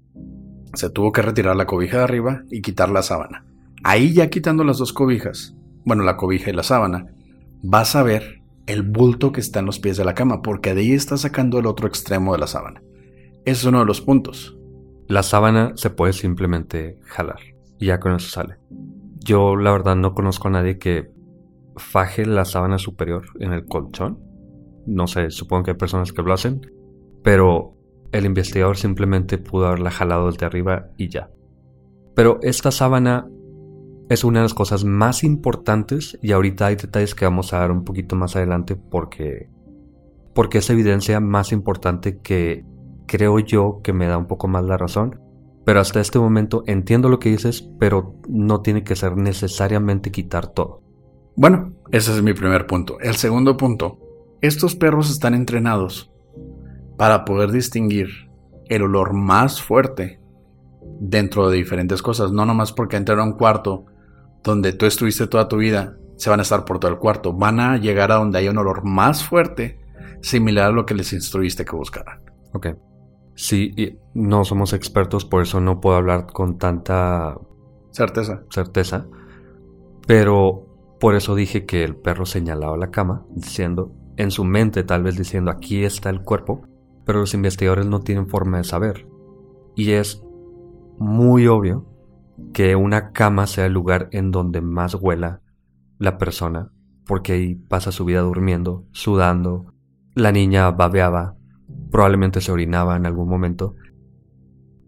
se 0.74 0.90
tuvo 0.90 1.10
que 1.10 1.22
retirar 1.22 1.56
la 1.56 1.66
cobija 1.66 1.98
de 1.98 2.04
arriba 2.04 2.42
y 2.50 2.62
quitar 2.62 2.90
la 2.90 3.02
sábana. 3.02 3.44
Ahí 3.82 4.12
ya 4.12 4.28
quitando 4.28 4.62
las 4.62 4.78
dos 4.78 4.92
cobijas, 4.92 5.56
bueno, 5.84 6.04
la 6.04 6.16
cobija 6.16 6.50
y 6.50 6.52
la 6.52 6.62
sábana, 6.62 7.06
vas 7.62 7.96
a 7.96 8.02
ver 8.02 8.42
el 8.66 8.82
bulto 8.82 9.32
que 9.32 9.40
está 9.40 9.60
en 9.60 9.66
los 9.66 9.78
pies 9.78 9.96
de 9.96 10.04
la 10.04 10.14
cama, 10.14 10.42
porque 10.42 10.74
de 10.74 10.82
ahí 10.82 10.92
está 10.92 11.16
sacando 11.16 11.58
el 11.58 11.66
otro 11.66 11.88
extremo 11.88 12.32
de 12.32 12.38
la 12.38 12.46
sábana. 12.46 12.82
Es 13.44 13.64
uno 13.64 13.80
de 13.80 13.86
los 13.86 14.00
puntos. 14.00 14.58
La 15.06 15.22
sábana 15.22 15.72
se 15.76 15.88
puede 15.90 16.12
simplemente 16.12 16.98
jalar 17.04 17.40
y 17.78 17.86
ya 17.86 17.98
con 17.98 18.14
eso 18.14 18.28
sale. 18.28 18.56
Yo 19.20 19.56
la 19.56 19.72
verdad 19.72 19.96
no 19.96 20.14
conozco 20.14 20.48
a 20.48 20.50
nadie 20.50 20.78
que 20.78 21.10
faje 21.76 22.26
la 22.26 22.44
sábana 22.44 22.78
superior 22.78 23.24
en 23.40 23.52
el 23.52 23.64
colchón. 23.64 24.18
No 24.86 25.06
sé, 25.06 25.30
supongo 25.30 25.64
que 25.64 25.70
hay 25.72 25.76
personas 25.76 26.12
que 26.12 26.22
lo 26.22 26.32
hacen, 26.32 26.60
pero 27.22 27.74
el 28.12 28.26
investigador 28.26 28.76
simplemente 28.76 29.38
pudo 29.38 29.66
haberla 29.66 29.90
jalado 29.90 30.30
desde 30.30 30.46
arriba 30.46 30.88
y 30.96 31.08
ya. 31.08 31.30
Pero 32.14 32.38
esta 32.42 32.70
sábana 32.70 33.28
es 34.08 34.24
una 34.24 34.40
de 34.40 34.44
las 34.44 34.54
cosas 34.54 34.84
más 34.84 35.22
importantes 35.24 36.18
y 36.22 36.32
ahorita 36.32 36.66
hay 36.66 36.76
detalles 36.76 37.14
que 37.14 37.24
vamos 37.24 37.52
a 37.52 37.58
dar 37.58 37.70
un 37.70 37.84
poquito 37.84 38.16
más 38.16 38.36
adelante 38.36 38.76
porque 38.76 39.50
porque 40.34 40.58
es 40.58 40.70
evidencia 40.70 41.18
más 41.18 41.50
importante 41.50 42.20
que 42.20 42.64
creo 43.06 43.40
yo 43.40 43.80
que 43.82 43.92
me 43.92 44.06
da 44.06 44.16
un 44.16 44.26
poco 44.26 44.46
más 44.46 44.64
la 44.64 44.76
razón. 44.76 45.20
Pero 45.64 45.80
hasta 45.80 46.00
este 46.00 46.20
momento 46.20 46.62
entiendo 46.66 47.08
lo 47.08 47.18
que 47.18 47.30
dices, 47.30 47.68
pero 47.78 48.14
no 48.28 48.60
tiene 48.60 48.84
que 48.84 48.94
ser 48.94 49.16
necesariamente 49.16 50.12
quitar 50.12 50.46
todo. 50.46 50.80
Bueno, 51.34 51.74
ese 51.90 52.14
es 52.14 52.22
mi 52.22 52.34
primer 52.34 52.66
punto. 52.66 53.00
El 53.00 53.16
segundo 53.16 53.56
punto, 53.56 53.98
estos 54.40 54.76
perros 54.76 55.10
están 55.10 55.34
entrenados 55.34 56.12
para 56.96 57.24
poder 57.24 57.50
distinguir 57.50 58.08
el 58.66 58.82
olor 58.82 59.14
más 59.14 59.60
fuerte 59.60 60.20
dentro 61.00 61.50
de 61.50 61.56
diferentes 61.56 62.00
cosas, 62.00 62.32
no 62.32 62.46
nomás 62.46 62.72
porque 62.72 62.96
entran 62.96 63.18
a 63.18 63.24
un 63.24 63.32
cuarto 63.32 63.86
donde 64.42 64.72
tú 64.72 64.86
estuviste 64.86 65.26
toda 65.26 65.48
tu 65.48 65.56
vida, 65.56 65.96
se 66.16 66.30
van 66.30 66.40
a 66.40 66.42
estar 66.42 66.64
por 66.64 66.78
todo 66.78 66.90
el 66.90 66.98
cuarto, 66.98 67.32
van 67.32 67.60
a 67.60 67.76
llegar 67.76 68.12
a 68.12 68.16
donde 68.16 68.38
hay 68.38 68.48
un 68.48 68.58
olor 68.58 68.84
más 68.84 69.24
fuerte, 69.24 69.78
similar 70.20 70.70
a 70.70 70.72
lo 70.72 70.84
que 70.86 70.94
les 70.94 71.12
instruiste 71.12 71.64
que 71.64 71.76
buscaran. 71.76 72.20
Ok. 72.52 72.68
Sí, 73.34 73.72
no 74.14 74.44
somos 74.44 74.72
expertos, 74.72 75.24
por 75.24 75.42
eso 75.42 75.60
no 75.60 75.80
puedo 75.80 75.96
hablar 75.96 76.26
con 76.26 76.58
tanta 76.58 77.38
certeza. 77.92 78.42
certeza. 78.50 79.06
Pero 80.08 80.66
por 80.98 81.14
eso 81.14 81.36
dije 81.36 81.64
que 81.64 81.84
el 81.84 81.94
perro 81.94 82.26
señalaba 82.26 82.76
la 82.76 82.90
cama, 82.90 83.24
diciendo, 83.30 83.92
en 84.16 84.32
su 84.32 84.44
mente 84.44 84.82
tal 84.82 85.04
vez 85.04 85.16
diciendo, 85.16 85.52
aquí 85.52 85.84
está 85.84 86.10
el 86.10 86.22
cuerpo, 86.22 86.62
pero 87.04 87.20
los 87.20 87.34
investigadores 87.34 87.86
no 87.86 88.00
tienen 88.00 88.28
forma 88.28 88.58
de 88.58 88.64
saber. 88.64 89.06
Y 89.76 89.92
es 89.92 90.20
muy 90.98 91.46
obvio 91.46 91.86
que 92.52 92.76
una 92.76 93.12
cama 93.12 93.46
sea 93.46 93.66
el 93.66 93.72
lugar 93.72 94.08
en 94.12 94.30
donde 94.30 94.60
más 94.60 94.94
huela 94.94 95.42
la 95.98 96.18
persona, 96.18 96.70
porque 97.06 97.32
ahí 97.32 97.54
pasa 97.54 97.92
su 97.92 98.04
vida 98.04 98.20
durmiendo, 98.20 98.84
sudando, 98.92 99.74
la 100.14 100.32
niña 100.32 100.70
babeaba, 100.70 101.36
probablemente 101.90 102.40
se 102.40 102.52
orinaba 102.52 102.96
en 102.96 103.06
algún 103.06 103.28
momento. 103.28 103.74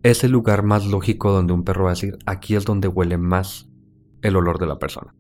Es 0.03 0.25
el 0.25 0.33
lugar 0.33 0.63
más 0.63 0.87
lógico 0.87 1.33
donde 1.33 1.53
un 1.53 1.65
perro 1.65 1.85
va 1.85 1.91
a 1.91 1.95
decir, 1.95 2.19
aquí 2.27 2.55
es 2.55 2.65
donde 2.65 2.89
huele 2.89 3.19
más 3.19 3.69
el 4.23 4.37
olor 4.37 4.59
de 4.59 4.67
la 4.67 4.79
persona. 4.79 5.15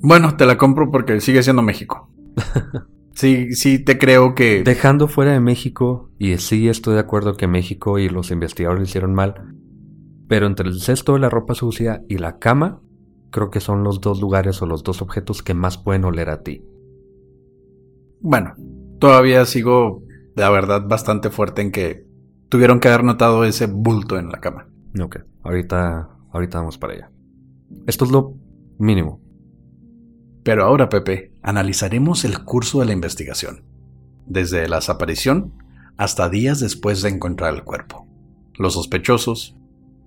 Bueno, 0.00 0.36
te 0.36 0.46
la 0.46 0.56
compro 0.56 0.90
porque 0.90 1.20
sigue 1.20 1.42
siendo 1.42 1.62
México. 1.62 2.10
sí, 3.14 3.52
sí 3.54 3.78
te 3.78 3.98
creo 3.98 4.34
que... 4.34 4.62
Dejando 4.62 5.08
fuera 5.08 5.32
de 5.32 5.40
México, 5.40 6.10
y 6.18 6.36
sí 6.38 6.68
estoy 6.68 6.94
de 6.94 7.00
acuerdo 7.00 7.36
que 7.36 7.46
México 7.46 7.98
y 7.98 8.08
los 8.08 8.30
investigadores 8.30 8.88
hicieron 8.88 9.14
mal, 9.14 9.57
pero 10.28 10.46
entre 10.46 10.68
el 10.68 10.80
cesto 10.80 11.14
de 11.14 11.20
la 11.20 11.30
ropa 11.30 11.54
sucia 11.54 12.04
y 12.08 12.18
la 12.18 12.38
cama, 12.38 12.80
creo 13.30 13.50
que 13.50 13.60
son 13.60 13.82
los 13.82 14.00
dos 14.00 14.20
lugares 14.20 14.60
o 14.62 14.66
los 14.66 14.84
dos 14.84 15.02
objetos 15.02 15.42
que 15.42 15.54
más 15.54 15.78
pueden 15.78 16.04
oler 16.04 16.28
a 16.28 16.42
ti. 16.42 16.62
Bueno, 18.20 18.54
todavía 18.98 19.44
sigo, 19.46 20.02
la 20.36 20.50
verdad, 20.50 20.86
bastante 20.86 21.30
fuerte 21.30 21.62
en 21.62 21.72
que 21.72 22.06
tuvieron 22.48 22.78
que 22.78 22.88
haber 22.88 23.04
notado 23.04 23.44
ese 23.44 23.66
bulto 23.66 24.18
en 24.18 24.28
la 24.28 24.40
cama. 24.40 24.68
Ok, 25.00 25.20
ahorita, 25.42 26.10
ahorita 26.30 26.58
vamos 26.58 26.78
para 26.78 26.92
allá. 26.92 27.10
Esto 27.86 28.04
es 28.04 28.10
lo 28.10 28.34
mínimo. 28.78 29.20
Pero 30.42 30.64
ahora, 30.64 30.88
Pepe, 30.88 31.32
analizaremos 31.42 32.24
el 32.24 32.44
curso 32.44 32.80
de 32.80 32.86
la 32.86 32.92
investigación, 32.92 33.64
desde 34.26 34.68
la 34.68 34.76
desaparición 34.76 35.54
hasta 35.96 36.28
días 36.28 36.60
después 36.60 37.02
de 37.02 37.08
encontrar 37.10 37.54
el 37.54 37.64
cuerpo, 37.64 38.06
los 38.56 38.74
sospechosos 38.74 39.57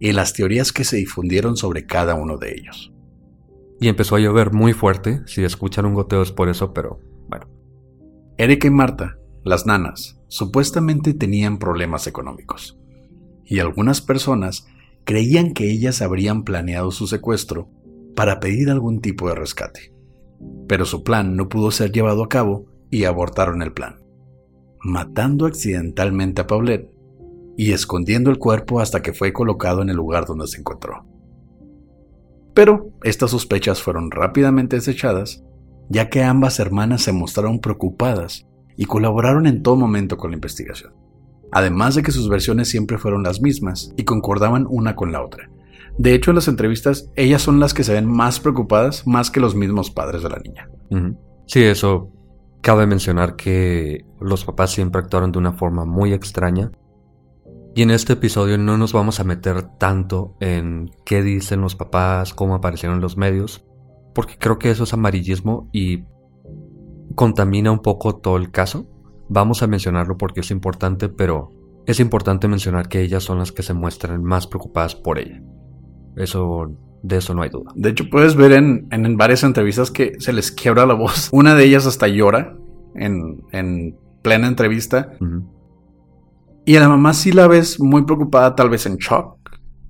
y 0.02 0.14
las 0.14 0.34
teorías 0.34 0.74
que 0.74 0.84
se 0.84 0.98
difundieron 0.98 1.56
sobre 1.56 1.86
cada 1.86 2.16
uno 2.16 2.38
de 2.38 2.56
ellos. 2.56 2.92
Y 3.80 3.88
empezó 3.88 4.16
a 4.16 4.20
llover 4.20 4.52
muy 4.52 4.74
fuerte, 4.74 5.22
si 5.28 5.44
escuchan 5.44 5.86
un 5.86 5.94
goteo 5.94 6.24
es 6.24 6.32
por 6.32 6.50
eso, 6.50 6.74
pero 6.74 7.00
bueno. 7.30 7.48
Erika 8.36 8.68
y 8.68 8.72
Marta, 8.72 9.20
las 9.44 9.68
nanas, 9.68 10.20
supuestamente 10.28 11.14
tenían 11.14 11.60
problemas 11.60 12.08
económicos, 12.08 12.80
y 13.46 13.60
algunas 13.60 14.02
personas 14.02 14.66
creían 15.04 15.54
que 15.54 15.70
ellas 15.70 16.02
habrían 16.02 16.44
planeado 16.44 16.90
su 16.90 17.06
secuestro 17.06 17.70
para 18.16 18.40
pedir 18.40 18.72
algún 18.72 19.02
tipo 19.02 19.30
de 19.30 19.36
rescate. 19.36 19.94
Pero 20.68 20.86
su 20.86 21.04
plan 21.04 21.36
no 21.36 21.48
pudo 21.48 21.70
ser 21.70 21.92
llevado 21.92 22.24
a 22.24 22.30
cabo 22.30 22.66
y 22.90 23.04
abortaron 23.04 23.62
el 23.62 23.72
plan, 23.72 24.02
matando 24.80 25.46
accidentalmente 25.46 26.42
a 26.42 26.48
Paulette 26.48 26.91
y 27.62 27.74
escondiendo 27.74 28.32
el 28.32 28.40
cuerpo 28.40 28.80
hasta 28.80 29.04
que 29.04 29.14
fue 29.14 29.34
colocado 29.34 29.84
en 29.84 29.90
el 29.90 29.96
lugar 29.96 30.26
donde 30.26 30.48
se 30.48 30.58
encontró. 30.58 31.06
Pero 32.56 32.90
estas 33.04 33.30
sospechas 33.30 33.84
fueron 33.84 34.10
rápidamente 34.10 34.78
desechadas, 34.78 35.44
ya 35.88 36.10
que 36.10 36.24
ambas 36.24 36.60
hermanas 36.60 37.04
se 37.04 37.12
mostraron 37.12 37.60
preocupadas 37.60 38.48
y 38.78 38.86
colaboraron 38.86 39.46
en 39.46 39.62
todo 39.62 39.76
momento 39.76 40.18
con 40.18 40.32
la 40.32 40.38
investigación, 40.38 40.96
además 41.52 41.94
de 41.94 42.02
que 42.02 42.12
sus 42.12 42.30
versiones 42.30 42.68
siempre 42.68 42.98
fueron 42.98 43.22
las 43.22 43.42
mismas 43.42 43.94
y 43.96 44.06
concordaban 44.06 44.66
una 44.68 44.96
con 44.96 45.12
la 45.12 45.24
otra. 45.24 45.52
De 46.00 46.16
hecho, 46.16 46.32
en 46.32 46.38
las 46.38 46.48
entrevistas, 46.48 47.12
ellas 47.16 47.44
son 47.44 47.60
las 47.60 47.76
que 47.76 47.84
se 47.84 47.94
ven 47.94 48.08
más 48.08 48.40
preocupadas 48.40 49.06
más 49.06 49.30
que 49.30 49.40
los 49.40 49.54
mismos 49.54 49.92
padres 49.92 50.24
de 50.24 50.30
la 50.30 50.40
niña. 50.40 50.68
Sí, 51.46 51.62
eso. 51.62 52.10
Cabe 52.62 52.88
mencionar 52.88 53.36
que 53.36 54.04
los 54.20 54.46
papás 54.46 54.72
siempre 54.72 55.00
actuaron 55.00 55.32
de 55.32 55.38
una 55.38 55.54
forma 55.54 55.86
muy 55.86 56.12
extraña 56.12 56.72
y 57.74 57.84
en 57.84 57.92
este 57.92 58.14
episodio 58.14 58.58
no 58.58 58.78
nos 58.78 58.92
vamos 58.92 59.20
a 59.20 59.24
meter 59.24 59.64
tanto 59.78 60.36
en 60.40 60.92
qué 61.06 61.22
dicen 61.24 61.62
los 61.62 61.76
papás, 61.76 62.34
cómo 62.34 62.56
aparecieron 62.56 62.98
en 62.98 63.02
los 63.02 63.18
medios, 63.18 63.66
porque 64.14 64.38
creo 64.38 64.60
que 64.60 64.70
eso 64.70 64.84
es 64.84 64.94
amarillismo 64.94 65.70
y 65.72 66.04
contamina 67.16 67.72
un 67.72 67.80
poco 67.80 68.18
todo 68.18 68.38
el 68.38 68.52
caso. 68.52 68.88
Vamos 69.30 69.64
a 69.64 69.68
mencionarlo 69.68 70.18
porque 70.18 70.42
es 70.42 70.52
importante, 70.52 71.08
pero 71.08 71.50
es 71.86 72.00
importante 72.00 72.50
mencionar 72.50 72.90
que 72.90 73.02
ellas 73.02 73.24
son 73.24 73.40
las 73.40 73.54
que 73.54 73.64
se 73.64 73.74
muestran 73.74 74.22
más 74.22 74.48
preocupadas 74.48 74.96
por 74.96 75.18
ella. 75.18 75.42
Eso, 76.18 76.76
de 77.04 77.18
eso 77.18 77.34
no 77.34 77.42
hay 77.42 77.50
duda. 77.50 77.72
De 77.76 77.90
hecho, 77.90 78.10
puedes 78.10 78.36
ver 78.36 78.52
en, 78.52 78.88
en, 78.92 79.16
varias 79.16 79.44
entrevistas 79.44 79.92
que 79.92 80.20
se 80.20 80.34
les 80.34 80.52
quiebra 80.52 80.86
la 80.86 80.94
voz. 80.94 81.30
Una 81.34 81.56
de 81.56 81.64
ellas 81.64 81.86
hasta 81.86 82.10
llora 82.10 82.58
en, 82.96 83.44
en 83.54 83.98
plena 84.22 84.48
entrevista. 84.48 85.14
Y 86.66 86.76
a 86.76 86.80
la 86.80 86.90
mamá 86.90 87.14
sí 87.14 87.32
la 87.32 87.48
ves 87.48 87.80
muy 87.80 88.04
preocupada, 88.04 88.56
tal 88.56 88.70
vez 88.70 88.86
en 88.86 88.98
shock. 88.98 89.38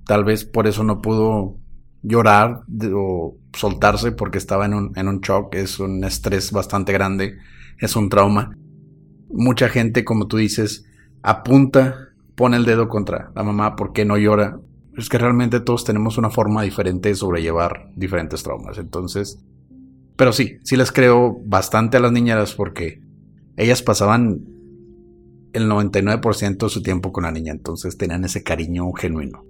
Tal 0.06 0.24
vez 0.24 0.44
por 0.44 0.66
eso 0.66 0.82
no 0.82 1.00
pudo 1.00 1.56
llorar 2.02 2.62
o 2.94 3.36
soltarse 3.52 4.12
porque 4.12 4.38
estaba 4.38 4.66
en 4.66 4.74
un, 4.74 4.92
en 4.96 5.08
un 5.08 5.20
shock. 5.20 5.54
Es 5.54 5.78
un 5.78 6.02
estrés 6.04 6.50
bastante 6.50 6.92
grande. 6.92 7.36
Es 7.78 7.94
un 7.94 8.08
trauma. 8.08 8.56
Mucha 9.30 9.68
gente, 9.68 10.04
como 10.04 10.26
tú 10.26 10.38
dices, 10.38 10.84
apunta, 11.22 12.08
pone 12.34 12.56
el 12.56 12.64
dedo 12.64 12.88
contra 12.88 13.30
la 13.34 13.42
mamá 13.42 13.76
porque 13.76 14.04
no 14.04 14.16
llora. 14.16 14.58
Es 14.96 15.08
que 15.08 15.18
realmente 15.18 15.60
todos 15.60 15.84
tenemos 15.84 16.18
una 16.18 16.30
forma 16.30 16.62
diferente 16.62 17.10
de 17.10 17.14
sobrellevar 17.14 17.90
diferentes 17.94 18.42
traumas. 18.42 18.78
Entonces, 18.78 19.42
pero 20.16 20.32
sí, 20.32 20.58
sí 20.62 20.76
les 20.76 20.92
creo 20.92 21.38
bastante 21.44 21.96
a 21.96 22.00
las 22.00 22.12
niñeras 22.12 22.54
porque 22.54 23.00
ellas 23.56 23.82
pasaban 23.82 24.40
el 25.52 25.68
99% 25.68 26.58
de 26.58 26.68
su 26.68 26.82
tiempo 26.82 27.12
con 27.12 27.24
la 27.24 27.32
niña, 27.32 27.52
entonces 27.52 27.96
tenían 27.96 28.24
ese 28.24 28.42
cariño 28.42 28.90
genuino. 28.92 29.44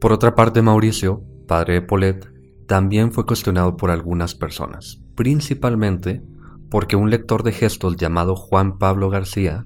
Por 0.00 0.12
otra 0.12 0.34
parte, 0.34 0.62
Mauricio, 0.62 1.22
padre 1.46 1.74
de 1.74 1.82
Paulette, 1.82 2.28
también 2.66 3.12
fue 3.12 3.26
cuestionado 3.26 3.76
por 3.76 3.90
algunas 3.90 4.34
personas, 4.34 5.02
principalmente 5.14 6.22
porque 6.70 6.96
un 6.96 7.10
lector 7.10 7.42
de 7.42 7.52
gestos 7.52 7.96
llamado 7.96 8.36
Juan 8.36 8.78
Pablo 8.78 9.08
García 9.10 9.64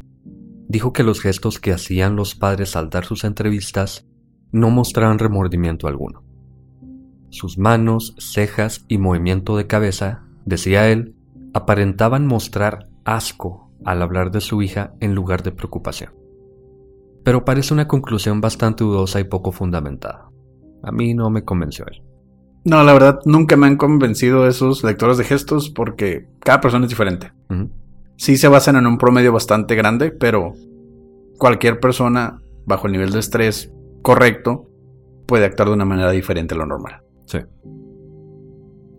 dijo 0.68 0.92
que 0.92 1.02
los 1.02 1.20
gestos 1.20 1.58
que 1.58 1.72
hacían 1.72 2.16
los 2.16 2.34
padres 2.34 2.76
al 2.76 2.90
dar 2.90 3.04
sus 3.04 3.24
entrevistas 3.24 4.06
no 4.52 4.70
mostraban 4.70 5.18
remordimiento 5.18 5.88
alguno. 5.88 6.22
Sus 7.30 7.58
manos, 7.58 8.14
cejas 8.18 8.84
y 8.88 8.98
movimiento 8.98 9.56
de 9.56 9.66
cabeza, 9.66 10.24
decía 10.44 10.90
él, 10.90 11.16
aparentaban 11.54 12.26
mostrar 12.26 12.88
asco 13.04 13.61
al 13.84 14.02
hablar 14.02 14.30
de 14.30 14.40
su 14.40 14.62
hija 14.62 14.94
en 15.00 15.14
lugar 15.14 15.42
de 15.42 15.52
preocupación. 15.52 16.12
Pero 17.24 17.44
parece 17.44 17.72
una 17.72 17.88
conclusión 17.88 18.40
bastante 18.40 18.84
dudosa 18.84 19.20
y 19.20 19.24
poco 19.24 19.52
fundamentada. 19.52 20.30
A 20.82 20.90
mí 20.90 21.14
no 21.14 21.30
me 21.30 21.44
convenció 21.44 21.86
él. 21.86 22.02
No, 22.64 22.82
la 22.84 22.92
verdad, 22.92 23.20
nunca 23.24 23.56
me 23.56 23.66
han 23.66 23.76
convencido 23.76 24.46
esos 24.46 24.84
lectores 24.84 25.18
de 25.18 25.24
gestos 25.24 25.70
porque 25.70 26.28
cada 26.40 26.60
persona 26.60 26.84
es 26.84 26.90
diferente. 26.90 27.32
Sí 28.16 28.36
se 28.36 28.48
basan 28.48 28.76
en 28.76 28.86
un 28.86 28.98
promedio 28.98 29.32
bastante 29.32 29.74
grande, 29.74 30.10
pero 30.10 30.54
cualquier 31.38 31.80
persona 31.80 32.40
bajo 32.64 32.86
el 32.86 32.92
nivel 32.92 33.12
de 33.12 33.18
estrés 33.18 33.72
correcto 34.02 34.68
puede 35.26 35.44
actuar 35.44 35.68
de 35.68 35.74
una 35.74 35.84
manera 35.84 36.10
diferente 36.10 36.54
a 36.54 36.58
lo 36.58 36.66
normal. 36.66 37.02
Sí. 37.26 37.38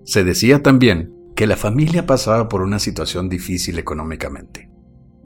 Se 0.04 0.24
decía 0.24 0.62
también 0.62 1.14
que 1.36 1.48
la 1.48 1.56
familia 1.56 2.06
pasaba 2.06 2.50
por 2.50 2.62
una 2.62 2.80
situación 2.80 3.30
difícil 3.30 3.80
económicamente 3.80 4.73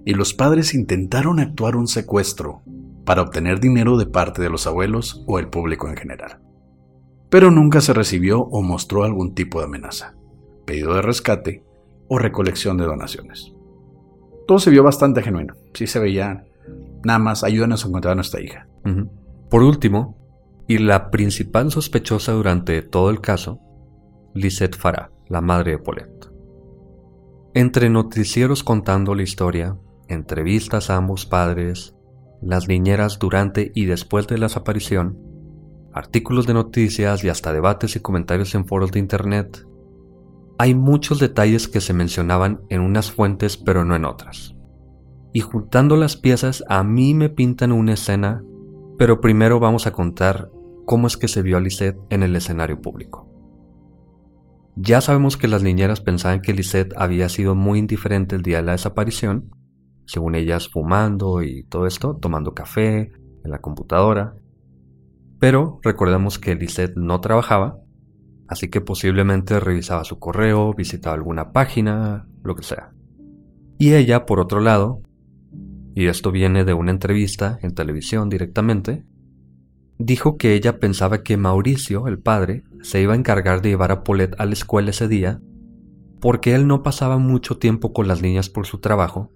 y 0.08 0.14
los 0.14 0.34
padres 0.34 0.74
intentaron 0.74 1.42
actuar 1.42 1.76
un 1.76 1.86
secuestro 1.86 2.62
para 3.04 3.22
obtener 3.22 3.60
dinero 3.60 3.98
de 3.98 4.06
parte 4.06 4.42
de 4.42 4.50
los 4.50 4.66
abuelos 4.66 5.26
o 5.28 5.38
el 5.38 5.50
público 5.50 5.90
en 5.90 5.98
general. 5.98 6.40
Pero 7.30 7.52
nunca 7.52 7.82
se 7.82 7.92
recibió 7.92 8.40
o 8.40 8.62
mostró 8.62 9.04
algún 9.04 9.36
tipo 9.36 9.60
de 9.60 9.66
amenaza, 9.66 10.16
pedido 10.66 10.94
de 10.94 11.02
rescate 11.02 11.66
o 12.08 12.20
recolección 12.20 12.78
de 12.78 12.86
donaciones. 12.86 13.54
Todo 14.48 14.60
se 14.60 14.70
vio 14.70 14.82
bastante 14.82 15.22
genuino, 15.22 15.56
sí 15.74 15.88
se 15.88 16.00
veía 16.00 16.46
nada 17.04 17.20
más 17.20 17.44
ayúdanos 17.44 17.84
a 17.84 17.90
encontrar 17.90 18.14
a 18.14 18.16
nuestra 18.16 18.40
hija. 18.40 18.66
Por 19.50 19.62
último, 19.62 20.18
y 20.70 20.78
la 20.78 21.12
principal 21.12 21.70
sospechosa 21.70 22.32
durante 22.32 22.82
todo 22.82 23.10
el 23.10 23.20
caso, 23.20 23.60
Lisette 24.34 24.78
Farah, 24.78 25.12
la 25.28 25.42
madre 25.42 25.72
de 25.72 25.80
Paulette. 25.80 26.32
Entre 27.54 27.90
noticieros 27.90 28.64
contando 28.64 29.14
la 29.14 29.24
historia, 29.24 29.76
entrevistas 30.08 30.90
a 30.90 30.98
ambos 30.98 31.26
padres, 31.26 31.96
las 32.42 32.68
niñeras 32.68 33.20
durante 33.20 33.72
y 33.74 33.86
después 33.86 34.28
de 34.28 34.38
la 34.38 34.46
desaparición, 34.46 35.18
artículos 35.94 36.46
de 36.48 36.54
noticias 36.54 37.24
y 37.24 37.30
hasta 37.30 37.54
debates 37.54 37.96
y 37.96 38.00
comentarios 38.00 38.54
en 38.56 38.66
foros 38.66 38.92
de 38.92 39.00
internet, 39.00 39.66
hay 40.60 40.74
muchos 40.74 41.20
detalles 41.20 41.68
que 41.68 41.82
se 41.82 41.94
mencionaban 41.94 42.62
en 42.70 42.82
unas 42.82 43.12
fuentes 43.12 43.58
pero 43.58 43.86
no 43.86 43.96
en 43.96 44.06
otras. 44.06 44.56
Y 45.34 45.42
juntando 45.42 45.98
las 45.98 46.18
piezas 46.18 46.64
a 46.68 46.84
mí 46.84 47.14
me 47.14 47.30
pintan 47.30 47.72
una 47.72 47.94
escena, 47.94 48.44
pero 48.98 49.22
primero 49.22 49.60
vamos 49.60 49.86
a 49.86 49.92
contar 49.92 50.50
cómo 50.86 51.08
es 51.08 51.18
que 51.18 51.28
se 51.28 51.42
vio 51.42 51.58
a 51.58 51.60
Lisette 51.60 52.00
en 52.10 52.24
el 52.24 52.36
escenario 52.36 52.82
público. 52.82 53.28
Ya 54.76 55.02
sabemos 55.02 55.38
que 55.38 55.48
las 55.48 55.64
niñeras 55.64 56.02
pensaban 56.02 56.42
que 56.42 56.54
Lisette 56.54 56.94
había 56.96 57.30
sido 57.30 57.56
muy 57.56 57.80
indiferente 57.80 58.36
el 58.36 58.44
día 58.44 58.58
de 58.58 58.64
la 58.64 58.72
desaparición, 58.74 59.52
según 60.08 60.36
ellas 60.36 60.70
fumando 60.70 61.44
y 61.44 61.64
todo 61.64 61.86
esto, 61.86 62.16
tomando 62.16 62.54
café 62.54 63.12
en 63.44 63.52
la 63.52 63.60
computadora. 63.60 64.36
Pero 65.40 65.80
recordemos 65.84 66.40
que 66.40 66.56
Lisette 66.56 66.96
no 66.96 67.22
trabajaba, 67.22 67.78
así 68.48 68.70
que 68.70 68.82
posiblemente 68.82 69.60
revisaba 69.60 70.06
su 70.06 70.18
correo, 70.18 70.74
visitaba 70.74 71.16
alguna 71.16 71.52
página, 71.52 72.28
lo 72.44 72.56
que 72.56 72.64
sea. 72.64 72.94
Y 73.78 73.94
ella, 73.94 74.26
por 74.26 74.40
otro 74.40 74.62
lado, 74.62 75.02
y 75.94 76.08
esto 76.08 76.32
viene 76.32 76.64
de 76.64 76.74
una 76.74 76.92
entrevista 76.92 77.60
en 77.62 77.76
televisión 77.76 78.30
directamente, 78.30 79.04
dijo 80.00 80.38
que 80.38 80.54
ella 80.54 80.80
pensaba 80.80 81.22
que 81.22 81.38
Mauricio, 81.38 82.08
el 82.08 82.18
padre, 82.18 82.64
se 82.82 83.02
iba 83.02 83.14
a 83.14 83.18
encargar 83.18 83.62
de 83.62 83.70
llevar 83.70 83.92
a 83.92 84.04
Paulette 84.04 84.40
a 84.40 84.46
la 84.46 84.54
escuela 84.54 84.92
ese 84.92 85.08
día, 85.08 85.42
porque 86.22 86.56
él 86.56 86.66
no 86.66 86.82
pasaba 86.82 87.18
mucho 87.18 87.58
tiempo 87.58 87.94
con 87.94 88.08
las 88.08 88.22
niñas 88.22 88.50
por 88.50 88.66
su 88.66 88.80
trabajo, 88.80 89.32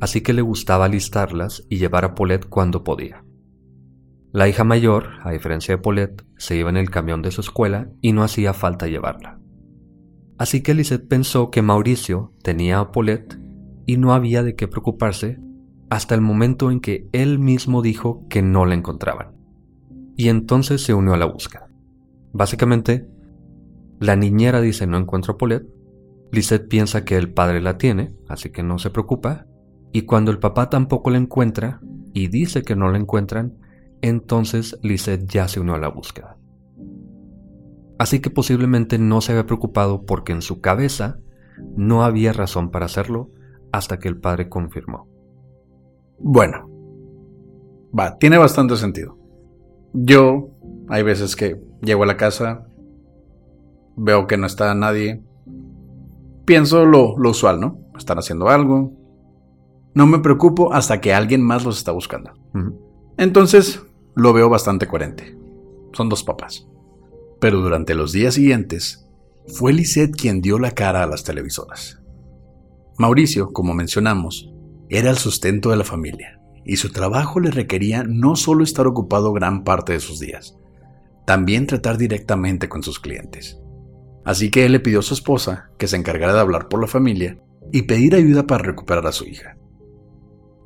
así 0.00 0.20
que 0.20 0.32
le 0.32 0.42
gustaba 0.42 0.86
alistarlas 0.86 1.64
y 1.68 1.78
llevar 1.78 2.04
a 2.04 2.14
Paulette 2.14 2.46
cuando 2.46 2.84
podía. 2.84 3.24
La 4.32 4.48
hija 4.48 4.64
mayor, 4.64 5.08
a 5.22 5.30
diferencia 5.30 5.76
de 5.76 5.82
Paulette, 5.82 6.24
se 6.36 6.56
iba 6.56 6.68
en 6.68 6.76
el 6.76 6.90
camión 6.90 7.22
de 7.22 7.30
su 7.30 7.40
escuela 7.40 7.88
y 8.02 8.12
no 8.12 8.22
hacía 8.22 8.52
falta 8.52 8.86
llevarla. 8.86 9.40
Así 10.38 10.62
que 10.62 10.74
Lisette 10.74 11.08
pensó 11.08 11.50
que 11.50 11.62
Mauricio 11.62 12.34
tenía 12.42 12.80
a 12.80 12.92
Paulette 12.92 13.38
y 13.86 13.96
no 13.96 14.12
había 14.12 14.42
de 14.42 14.54
qué 14.54 14.68
preocuparse 14.68 15.38
hasta 15.88 16.14
el 16.14 16.20
momento 16.20 16.70
en 16.70 16.80
que 16.80 17.08
él 17.12 17.38
mismo 17.38 17.80
dijo 17.80 18.26
que 18.28 18.42
no 18.42 18.66
la 18.66 18.74
encontraban. 18.74 19.34
Y 20.16 20.28
entonces 20.28 20.82
se 20.82 20.92
unió 20.92 21.14
a 21.14 21.18
la 21.18 21.26
búsqueda. 21.26 21.68
Básicamente, 22.32 23.08
la 24.00 24.16
niñera 24.16 24.60
dice 24.60 24.86
no 24.86 24.98
encuentro 24.98 25.34
a 25.34 25.38
Paulette, 25.38 25.68
Lisette 26.32 26.68
piensa 26.68 27.04
que 27.04 27.16
el 27.16 27.32
padre 27.32 27.62
la 27.62 27.78
tiene, 27.78 28.14
así 28.28 28.50
que 28.50 28.62
no 28.62 28.78
se 28.78 28.90
preocupa, 28.90 29.46
y 29.92 30.02
cuando 30.02 30.30
el 30.30 30.38
papá 30.38 30.68
tampoco 30.68 31.10
la 31.10 31.18
encuentra 31.18 31.80
y 32.12 32.28
dice 32.28 32.62
que 32.62 32.76
no 32.76 32.90
la 32.90 32.98
encuentran, 32.98 33.58
entonces 34.02 34.78
Lisette 34.82 35.26
ya 35.26 35.48
se 35.48 35.60
unió 35.60 35.74
a 35.74 35.78
la 35.78 35.88
búsqueda. 35.88 36.36
Así 37.98 38.20
que 38.20 38.30
posiblemente 38.30 38.98
no 38.98 39.20
se 39.20 39.32
había 39.32 39.46
preocupado 39.46 40.04
porque 40.04 40.32
en 40.32 40.42
su 40.42 40.60
cabeza 40.60 41.18
no 41.76 42.04
había 42.04 42.32
razón 42.32 42.70
para 42.70 42.86
hacerlo 42.86 43.30
hasta 43.72 43.98
que 43.98 44.08
el 44.08 44.18
padre 44.18 44.48
confirmó. 44.48 45.08
Bueno, 46.18 46.70
va, 47.98 48.18
tiene 48.18 48.38
bastante 48.38 48.76
sentido. 48.76 49.18
Yo, 49.92 50.50
hay 50.88 51.02
veces 51.02 51.36
que 51.36 51.60
llego 51.82 52.02
a 52.02 52.06
la 52.06 52.16
casa, 52.16 52.66
veo 53.96 54.26
que 54.26 54.36
no 54.36 54.46
está 54.46 54.74
nadie, 54.74 55.22
pienso 56.44 56.84
lo, 56.84 57.18
lo 57.18 57.30
usual, 57.30 57.60
¿no? 57.60 57.78
Están 57.96 58.18
haciendo 58.18 58.48
algo. 58.48 58.92
No 59.96 60.06
me 60.06 60.18
preocupo 60.18 60.74
hasta 60.74 61.00
que 61.00 61.14
alguien 61.14 61.40
más 61.40 61.64
los 61.64 61.78
está 61.78 61.90
buscando. 61.90 62.34
Entonces, 63.16 63.82
lo 64.14 64.34
veo 64.34 64.50
bastante 64.50 64.86
coherente. 64.86 65.38
Son 65.94 66.10
dos 66.10 66.22
papás. 66.22 66.68
Pero 67.40 67.62
durante 67.62 67.94
los 67.94 68.12
días 68.12 68.34
siguientes, 68.34 69.08
fue 69.46 69.72
Lisette 69.72 70.14
quien 70.14 70.42
dio 70.42 70.58
la 70.58 70.72
cara 70.72 71.02
a 71.02 71.06
las 71.06 71.24
televisoras. 71.24 72.02
Mauricio, 72.98 73.54
como 73.54 73.72
mencionamos, 73.72 74.52
era 74.90 75.08
el 75.08 75.16
sustento 75.16 75.70
de 75.70 75.78
la 75.78 75.84
familia, 75.84 76.42
y 76.62 76.76
su 76.76 76.92
trabajo 76.92 77.40
le 77.40 77.50
requería 77.50 78.04
no 78.06 78.36
solo 78.36 78.64
estar 78.64 78.86
ocupado 78.86 79.32
gran 79.32 79.64
parte 79.64 79.94
de 79.94 80.00
sus 80.00 80.20
días, 80.20 80.58
también 81.24 81.66
tratar 81.66 81.96
directamente 81.96 82.68
con 82.68 82.82
sus 82.82 83.00
clientes. 83.00 83.58
Así 84.26 84.50
que 84.50 84.66
él 84.66 84.72
le 84.72 84.80
pidió 84.80 84.98
a 84.98 85.02
su 85.02 85.14
esposa 85.14 85.70
que 85.78 85.86
se 85.86 85.96
encargara 85.96 86.34
de 86.34 86.40
hablar 86.40 86.68
por 86.68 86.82
la 86.82 86.86
familia 86.86 87.38
y 87.72 87.82
pedir 87.82 88.14
ayuda 88.14 88.46
para 88.46 88.62
recuperar 88.62 89.06
a 89.06 89.12
su 89.12 89.24
hija, 89.24 89.56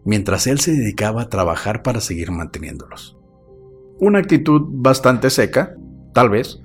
mientras 0.05 0.47
él 0.47 0.61
se 0.61 0.73
dedicaba 0.73 1.23
a 1.23 1.29
trabajar 1.29 1.83
para 1.83 2.01
seguir 2.01 2.31
manteniéndolos. 2.31 3.19
Una 3.99 4.19
actitud 4.19 4.63
bastante 4.67 5.31
seca, 5.31 5.77
tal 6.15 6.31
vez, 6.31 6.61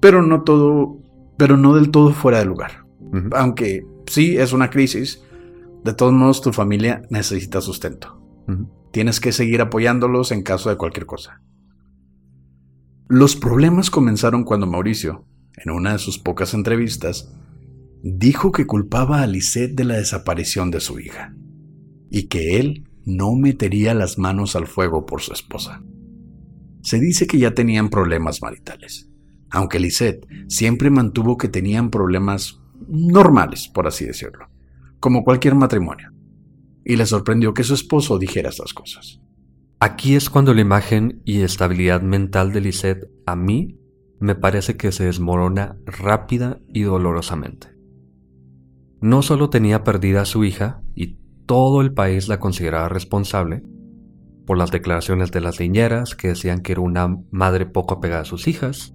pero 0.00 0.22
no 0.22 0.42
todo, 0.42 0.98
pero 1.36 1.56
no 1.56 1.74
del 1.74 1.90
todo 1.90 2.12
fuera 2.12 2.38
de 2.38 2.46
lugar. 2.46 2.86
Aunque 3.32 3.86
sí 4.06 4.36
es 4.38 4.52
una 4.52 4.70
crisis, 4.70 5.22
de 5.84 5.94
todos 5.94 6.12
modos 6.12 6.40
tu 6.40 6.52
familia 6.52 7.02
necesita 7.10 7.60
sustento. 7.60 8.20
Tienes 8.92 9.20
que 9.20 9.32
seguir 9.32 9.60
apoyándolos 9.60 10.32
en 10.32 10.42
caso 10.42 10.70
de 10.70 10.76
cualquier 10.76 11.06
cosa. 11.06 11.42
Los 13.08 13.36
problemas 13.36 13.90
comenzaron 13.90 14.44
cuando 14.44 14.66
Mauricio, 14.66 15.26
en 15.56 15.70
una 15.70 15.92
de 15.92 15.98
sus 15.98 16.18
pocas 16.18 16.54
entrevistas, 16.54 17.32
dijo 18.02 18.50
que 18.50 18.66
culpaba 18.66 19.22
a 19.22 19.26
Lisette 19.26 19.74
de 19.74 19.84
la 19.84 19.94
desaparición 19.94 20.70
de 20.70 20.80
su 20.80 20.98
hija 20.98 21.34
y 22.14 22.28
que 22.28 22.60
él 22.60 22.84
no 23.04 23.34
metería 23.34 23.92
las 23.92 24.18
manos 24.18 24.54
al 24.54 24.68
fuego 24.68 25.04
por 25.04 25.20
su 25.20 25.32
esposa. 25.32 25.82
Se 26.80 27.00
dice 27.00 27.26
que 27.26 27.38
ya 27.38 27.54
tenían 27.54 27.88
problemas 27.88 28.40
maritales, 28.40 29.10
aunque 29.50 29.80
Lisette 29.80 30.24
siempre 30.46 30.90
mantuvo 30.90 31.36
que 31.36 31.48
tenían 31.48 31.90
problemas 31.90 32.60
normales, 32.86 33.66
por 33.66 33.88
así 33.88 34.04
decirlo, 34.04 34.46
como 35.00 35.24
cualquier 35.24 35.56
matrimonio, 35.56 36.12
y 36.84 36.94
le 36.94 37.04
sorprendió 37.04 37.52
que 37.52 37.64
su 37.64 37.74
esposo 37.74 38.16
dijera 38.16 38.50
estas 38.50 38.72
cosas. 38.74 39.20
Aquí 39.80 40.14
es 40.14 40.30
cuando 40.30 40.54
la 40.54 40.60
imagen 40.60 41.20
y 41.24 41.40
estabilidad 41.40 42.00
mental 42.00 42.52
de 42.52 42.60
Lisette 42.60 43.10
a 43.26 43.34
mí 43.34 43.80
me 44.20 44.36
parece 44.36 44.76
que 44.76 44.92
se 44.92 45.06
desmorona 45.06 45.78
rápida 45.84 46.60
y 46.72 46.82
dolorosamente. 46.82 47.74
No 49.00 49.20
solo 49.22 49.50
tenía 49.50 49.82
perdida 49.82 50.22
a 50.22 50.26
su 50.26 50.44
hija 50.44 50.80
y 50.94 51.18
todo 51.46 51.80
el 51.80 51.92
país 51.92 52.28
la 52.28 52.38
consideraba 52.38 52.88
responsable 52.88 53.62
por 54.46 54.58
las 54.58 54.70
declaraciones 54.70 55.30
de 55.30 55.40
las 55.40 55.60
niñeras 55.60 56.14
que 56.14 56.28
decían 56.28 56.60
que 56.60 56.72
era 56.72 56.80
una 56.82 57.18
madre 57.30 57.66
poco 57.66 57.94
apegada 57.94 58.22
a 58.22 58.26
sus 58.26 58.46
hijas, 58.46 58.94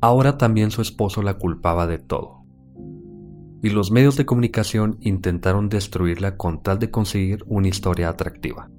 ahora 0.00 0.38
también 0.38 0.70
su 0.70 0.82
esposo 0.82 1.22
la 1.22 1.34
culpaba 1.34 1.86
de 1.86 1.98
todo. 1.98 2.44
Y 3.62 3.70
los 3.70 3.90
medios 3.90 4.16
de 4.16 4.26
comunicación 4.26 4.98
intentaron 5.00 5.68
destruirla 5.68 6.36
con 6.36 6.62
tal 6.62 6.78
de 6.78 6.90
conseguir 6.90 7.44
una 7.46 7.68
historia 7.68 8.08
atractiva. 8.08 8.70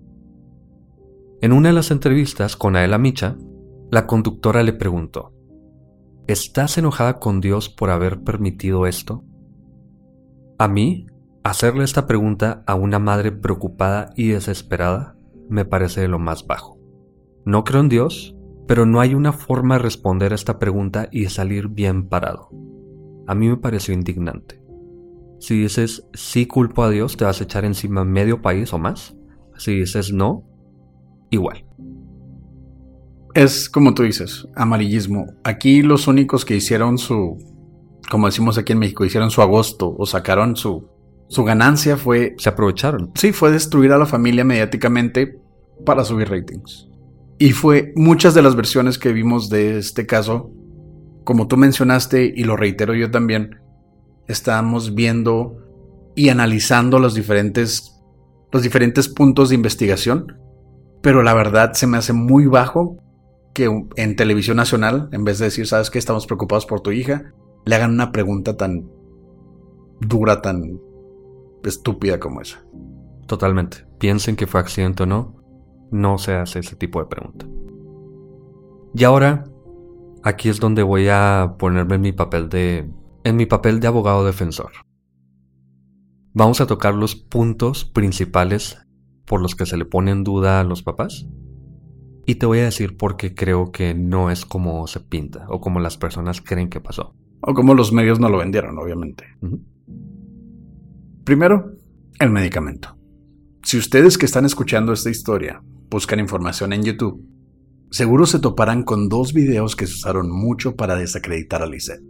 En 1.42 1.52
una 1.52 1.70
de 1.70 1.76
las 1.76 1.92
entrevistas 1.92 2.56
con 2.56 2.76
Aela 2.76 2.98
Micha, 2.98 3.36
la 3.92 4.08
conductora 4.08 4.64
le 4.64 4.74
preguntó, 4.74 5.34
¿Estás 6.28 6.78
enojada 6.78 7.20
con 7.20 7.40
Dios 7.40 7.70
por 7.70 7.90
haber 7.90 8.22
permitido 8.22 8.86
esto? 8.86 9.24
A 10.58 10.68
mí, 10.68 11.08
hacerle 11.44 11.84
esta 11.84 12.08
pregunta 12.08 12.64
a 12.68 12.76
una 12.76 13.00
madre 13.00 13.32
preocupada 13.32 14.12
y 14.16 14.30
desesperada 14.30 15.16
me 15.50 15.66
parece 15.66 16.02
de 16.02 16.08
lo 16.08 16.20
más 16.20 16.46
bajo. 16.46 16.78
No 17.46 17.64
creo 17.64 17.82
en 17.82 17.90
Dios, 17.90 18.38
Pero 18.68 18.86
no 18.86 19.00
hay 19.00 19.16
una 19.16 19.32
forma 19.32 19.76
de 19.76 19.84
responder 19.84 20.34
a 20.34 20.36
esta 20.36 20.60
pregunta 20.60 21.08
y 21.10 21.26
salir 21.28 21.70
bien 21.70 22.10
parado. 22.10 22.50
A 23.26 23.34
mí 23.34 23.48
me 23.48 23.56
pareció 23.56 23.94
indignante. 23.94 24.62
Si 25.40 25.62
dices 25.62 26.06
sí 26.14 26.48
culpo 26.48 26.84
a 26.84 26.90
Dios, 26.90 27.16
te 27.16 27.24
vas 27.24 27.40
a 27.40 27.46
echar 27.46 27.64
encima 27.64 28.04
medio 28.04 28.42
país 28.42 28.74
o 28.74 28.78
más. 28.78 29.16
Si 29.58 29.74
dices 29.74 30.12
no, 30.12 30.44
igual. 31.30 31.66
Es 33.34 33.70
como 33.70 33.94
tú 33.94 34.04
dices, 34.04 34.48
amarillismo. 34.56 35.28
Aquí 35.44 35.82
los 35.82 36.08
únicos 36.08 36.44
que 36.44 36.56
hicieron 36.56 36.98
su, 36.98 37.38
como 38.10 38.26
decimos 38.28 38.58
aquí 38.58 38.74
en 38.74 38.80
México, 38.80 39.06
hicieron 39.06 39.32
su 39.32 39.42
agosto 39.42 39.96
o 39.98 40.06
sacaron 40.06 40.56
su, 40.58 40.90
su 41.28 41.44
ganancia 41.44 41.98
fue... 41.98 42.36
Se 42.38 42.50
aprovecharon. 42.50 43.12
Sí, 43.16 43.32
fue 43.32 43.52
destruir 43.52 43.92
a 43.92 43.98
la 43.98 44.06
familia 44.06 44.44
mediáticamente 44.44 45.40
para 45.86 46.04
subir 46.04 46.30
ratings. 46.30 46.88
Y 47.40 47.52
fue 47.52 47.94
muchas 47.96 48.34
de 48.34 48.42
las 48.42 48.56
versiones 48.56 48.98
que 48.98 49.14
vimos 49.14 49.50
de 49.50 49.78
este 49.78 50.06
caso, 50.06 50.52
como 51.24 51.48
tú 51.48 51.58
mencionaste 51.58 52.34
y 52.36 52.44
lo 52.46 52.56
reitero 52.56 52.96
yo 52.96 53.12
también, 53.12 53.60
estábamos 54.28 54.96
viendo 54.96 55.58
y 56.16 56.30
analizando 56.30 57.00
los 57.00 57.14
diferentes, 57.14 58.02
los 58.52 58.64
diferentes 58.64 59.08
puntos 59.08 59.50
de 59.50 59.56
investigación, 59.56 60.40
pero 61.02 61.22
la 61.22 61.36
verdad 61.36 61.74
se 61.74 61.86
me 61.86 61.98
hace 61.98 62.14
muy 62.14 62.48
bajo 62.48 62.98
que 63.54 63.70
en 63.96 64.16
televisión 64.16 64.58
nacional, 64.58 65.10
en 65.12 65.24
vez 65.24 65.38
de 65.38 65.46
decir, 65.46 65.68
sabes 65.68 65.90
que 65.90 66.00
estamos 66.00 66.26
preocupados 66.26 66.66
por 66.66 66.82
tu 66.82 66.92
hija, 66.92 67.34
le 67.66 67.76
hagan 67.76 67.92
una 67.92 68.12
pregunta 68.12 68.58
tan 68.58 68.90
dura, 70.00 70.42
tan 70.42 70.80
estúpida 71.64 72.20
como 72.20 72.42
esa. 72.42 72.64
Totalmente. 73.28 73.86
Piensen 74.00 74.36
que 74.36 74.48
fue 74.48 74.60
accidente 74.60 75.04
o 75.04 75.06
no, 75.06 75.36
no 75.92 76.18
se 76.18 76.34
hace 76.34 76.60
ese 76.60 76.76
tipo 76.76 77.00
de 77.00 77.08
pregunta. 77.08 77.46
Y 78.94 79.04
ahora, 79.04 79.46
aquí 80.24 80.50
es 80.50 80.60
donde 80.60 80.84
voy 80.84 81.08
a 81.10 81.56
ponerme 81.60 81.96
en 81.96 82.02
mi 82.02 82.12
papel 82.12 82.50
de 82.50 82.90
en 83.24 83.36
mi 83.36 83.46
papel 83.46 83.80
de 83.82 83.88
abogado 83.88 84.26
defensor. 84.26 84.72
Vamos 86.34 86.62
a 86.62 86.68
tocar 86.68 86.94
los 86.94 87.16
puntos 87.16 87.84
principales 87.84 88.78
por 89.26 89.42
los 89.42 89.56
que 89.56 89.66
se 89.66 89.76
le 89.76 89.86
pone 89.86 90.12
en 90.12 90.24
duda 90.24 90.60
a 90.60 90.64
los 90.64 90.82
papás. 90.82 91.28
Y 92.26 92.36
te 92.36 92.46
voy 92.46 92.60
a 92.60 92.66
decir 92.66 92.96
por 92.96 93.18
qué 93.18 93.36
creo 93.36 93.72
que 93.72 93.94
no 93.94 94.32
es 94.32 94.46
como 94.46 94.88
se 94.88 95.00
pinta 95.00 95.46
o 95.50 95.60
como 95.60 95.80
las 95.80 95.98
personas 95.98 96.42
creen 96.42 96.70
que 96.70 96.80
pasó. 96.80 97.16
O 97.42 97.54
como 97.54 97.74
los 97.74 97.92
medios 97.92 98.20
no 98.20 98.30
lo 98.30 98.38
vendieron, 98.38 98.78
obviamente. 98.78 99.26
Primero, 101.28 101.74
el 102.22 102.30
medicamento. 102.30 102.96
Si 103.62 103.78
ustedes 103.78 104.18
que 104.18 104.26
están 104.26 104.46
escuchando 104.46 104.94
esta 104.94 105.10
historia 105.10 105.62
buscan 105.90 106.22
información 106.22 106.72
en 106.72 106.84
YouTube, 106.84 107.22
seguro 107.92 108.26
se 108.26 108.40
toparán 108.40 108.84
con 108.84 109.10
dos 109.10 109.34
videos 109.34 109.76
que 109.76 109.88
se 109.88 109.96
usaron 109.96 110.32
mucho 110.32 110.78
para 110.78 110.96
desacreditar 110.96 111.62
a 111.62 111.66
Lisette. 111.66 112.02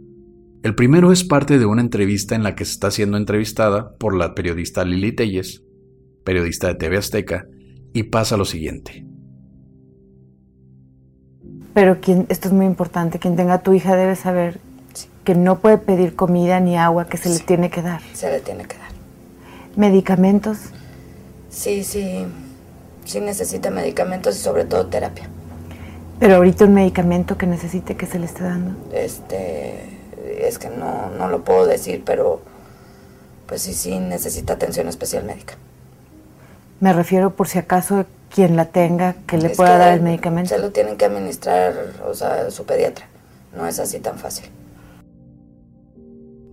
El 0.62 0.76
primero 0.76 1.10
es 1.10 1.24
parte 1.24 1.58
de 1.58 1.66
una 1.66 1.82
entrevista 1.82 2.36
en 2.36 2.44
la 2.44 2.54
que 2.54 2.64
se 2.64 2.70
está 2.70 2.92
siendo 2.92 3.16
entrevistada 3.16 3.96
por 3.96 4.14
la 4.14 4.36
periodista 4.36 4.84
Lili 4.84 5.10
Telles, 5.10 5.64
periodista 6.24 6.68
de 6.68 6.76
TV 6.76 6.98
Azteca, 6.98 7.44
y 7.92 8.04
pasa 8.04 8.36
lo 8.36 8.44
siguiente. 8.44 9.04
Pero 11.74 12.00
quien, 12.00 12.26
esto 12.28 12.46
es 12.46 12.54
muy 12.54 12.66
importante, 12.66 13.18
quien 13.18 13.34
tenga 13.34 13.54
a 13.54 13.62
tu 13.64 13.72
hija 13.72 13.96
debe 13.96 14.14
saber 14.14 14.60
que 15.24 15.34
no 15.34 15.58
puede 15.58 15.78
pedir 15.78 16.14
comida 16.14 16.60
ni 16.60 16.76
agua, 16.76 17.08
que 17.08 17.16
se 17.16 17.30
le 17.30 17.40
tiene 17.40 17.68
que 17.68 17.82
dar. 17.82 18.00
Se 18.12 18.30
le 18.30 18.38
tiene 18.38 18.64
que 18.64 18.78
dar. 18.78 18.87
Medicamentos. 19.78 20.58
Sí, 21.50 21.84
sí, 21.84 22.26
sí 23.04 23.20
necesita 23.20 23.70
medicamentos 23.70 24.34
y 24.36 24.40
sobre 24.40 24.64
todo 24.64 24.86
terapia. 24.88 25.28
Pero 26.18 26.34
ahorita 26.34 26.64
un 26.64 26.74
medicamento 26.74 27.38
que 27.38 27.46
necesite 27.46 27.96
que 27.96 28.06
se 28.06 28.18
le 28.18 28.26
esté 28.26 28.42
dando. 28.42 28.74
Este, 28.92 30.00
es 30.40 30.58
que 30.58 30.68
no, 30.68 31.10
no 31.16 31.28
lo 31.28 31.44
puedo 31.44 31.64
decir, 31.64 32.02
pero 32.04 32.40
pues 33.46 33.62
sí, 33.62 33.72
sí 33.72 34.00
necesita 34.00 34.54
atención 34.54 34.88
especial 34.88 35.22
médica. 35.24 35.54
Me 36.80 36.92
refiero 36.92 37.36
por 37.36 37.46
si 37.46 37.60
acaso 37.60 38.04
quien 38.34 38.56
la 38.56 38.64
tenga 38.64 39.14
que 39.28 39.38
le 39.38 39.50
pueda 39.50 39.78
dar 39.78 39.94
el 39.94 40.02
medicamento. 40.02 40.48
Se 40.48 40.58
lo 40.58 40.72
tienen 40.72 40.96
que 40.96 41.04
administrar, 41.04 41.72
o 42.04 42.14
sea, 42.14 42.50
su 42.50 42.64
pediatra. 42.64 43.06
No 43.56 43.64
es 43.64 43.78
así 43.78 44.00
tan 44.00 44.18
fácil. 44.18 44.46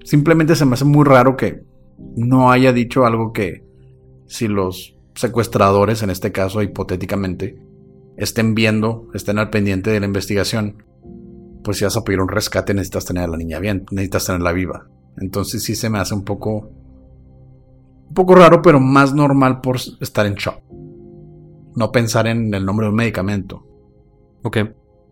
Simplemente 0.03 0.55
se 0.55 0.65
me 0.65 0.76
hace 0.76 0.86
muy 0.86 1.05
raro 1.05 1.36
que 1.36 1.63
no 1.97 2.51
haya 2.51 2.73
dicho 2.73 3.05
algo 3.05 3.33
que 3.33 3.63
si 4.27 4.47
los 4.47 4.97
secuestradores, 5.15 6.03
en 6.03 6.09
este 6.09 6.31
caso 6.31 6.61
hipotéticamente, 6.61 7.57
estén 8.17 8.55
viendo, 8.55 9.07
estén 9.13 9.39
al 9.39 9.49
pendiente 9.49 9.89
de 9.89 9.99
la 9.99 10.05
investigación, 10.05 10.83
pues 11.63 11.77
si 11.77 11.83
vas 11.83 11.97
a 11.97 12.03
pedir 12.03 12.21
un 12.21 12.29
rescate 12.29 12.73
necesitas 12.73 13.05
tener 13.05 13.23
a 13.23 13.27
la 13.27 13.37
niña 13.37 13.59
bien, 13.59 13.85
necesitas 13.91 14.25
tenerla 14.25 14.51
viva. 14.51 14.87
Entonces 15.17 15.63
sí 15.63 15.75
se 15.75 15.89
me 15.89 15.99
hace 15.99 16.13
un 16.13 16.23
poco 16.23 16.69
un 18.07 18.13
poco 18.13 18.35
raro, 18.35 18.61
pero 18.61 18.79
más 18.79 19.13
normal 19.13 19.61
por 19.61 19.77
estar 19.99 20.25
en 20.25 20.35
shock. 20.35 20.61
No 21.75 21.91
pensar 21.91 22.27
en 22.27 22.53
el 22.53 22.65
nombre 22.65 22.85
de 22.85 22.91
un 22.91 22.95
medicamento. 22.95 23.65
Ok. 24.43 24.57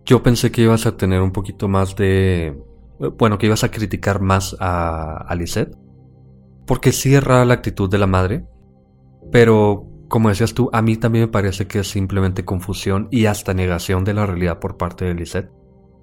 Yo 0.06 0.22
pensé 0.22 0.52
que 0.52 0.62
ibas 0.62 0.86
a 0.86 0.96
tener 0.96 1.22
un 1.22 1.32
poquito 1.32 1.68
más 1.68 1.96
de... 1.96 2.58
Bueno, 3.18 3.38
que 3.38 3.48
ibas 3.48 3.64
a 3.64 3.72
criticar 3.72 4.22
más 4.22 4.56
a, 4.60 5.18
a 5.18 5.36
Lisette. 5.36 5.76
Porque 6.66 6.92
sí 6.92 7.14
es 7.16 7.24
rara 7.24 7.46
la 7.46 7.56
actitud 7.56 7.90
de 7.90 7.98
la 7.98 8.08
madre. 8.08 8.46
Pero, 9.32 9.88
como 10.08 10.30
decías 10.30 10.54
tú, 10.54 10.70
a 10.74 10.82
mí 10.82 10.98
también 10.98 11.26
me 11.26 11.32
parece 11.32 11.68
que 11.68 11.80
es 11.80 11.88
simplemente 11.88 12.46
confusión 12.46 13.08
y 13.12 13.26
hasta 13.26 13.54
negación 13.54 14.04
de 14.04 14.14
la 14.14 14.26
realidad 14.26 14.60
por 14.60 14.78
parte 14.78 15.06
de 15.06 15.14
Lisette. 15.14 15.52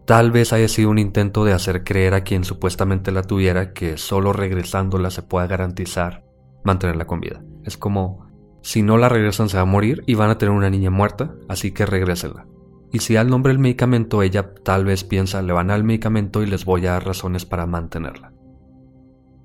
Tal 0.06 0.32
vez 0.32 0.52
haya 0.52 0.68
sido 0.68 0.90
un 0.90 0.98
intento 0.98 1.44
de 1.44 1.52
hacer 1.52 1.84
creer 1.84 2.14
a 2.14 2.24
quien 2.24 2.44
supuestamente 2.44 3.12
la 3.12 3.22
tuviera 3.22 3.72
que 3.72 3.96
solo 3.96 4.32
regresándola 4.32 5.10
se 5.10 5.22
pueda 5.22 5.46
garantizar 5.46 6.24
mantenerla 6.64 7.06
con 7.06 7.20
vida. 7.20 7.42
Es 7.64 7.76
como, 7.76 8.26
si 8.62 8.82
no 8.82 8.98
la 8.98 9.08
regresan 9.08 9.48
se 9.48 9.56
va 9.56 9.62
a 9.62 9.66
morir 9.66 10.02
y 10.06 10.14
van 10.14 10.30
a 10.30 10.38
tener 10.38 10.54
una 10.54 10.70
niña 10.70 10.90
muerta, 10.90 11.34
así 11.48 11.72
que 11.72 11.86
regrésenla. 11.86 12.46
Y 12.92 12.98
si 12.98 13.16
al 13.16 13.30
nombre 13.30 13.52
del 13.52 13.60
medicamento, 13.60 14.22
ella 14.22 14.52
tal 14.64 14.84
vez 14.84 15.04
piensa, 15.04 15.42
le 15.42 15.52
van 15.52 15.70
al 15.70 15.84
medicamento 15.84 16.42
y 16.42 16.46
les 16.46 16.64
voy 16.64 16.86
a 16.86 16.92
dar 16.92 17.06
razones 17.06 17.46
para 17.46 17.66
mantenerla. 17.66 18.32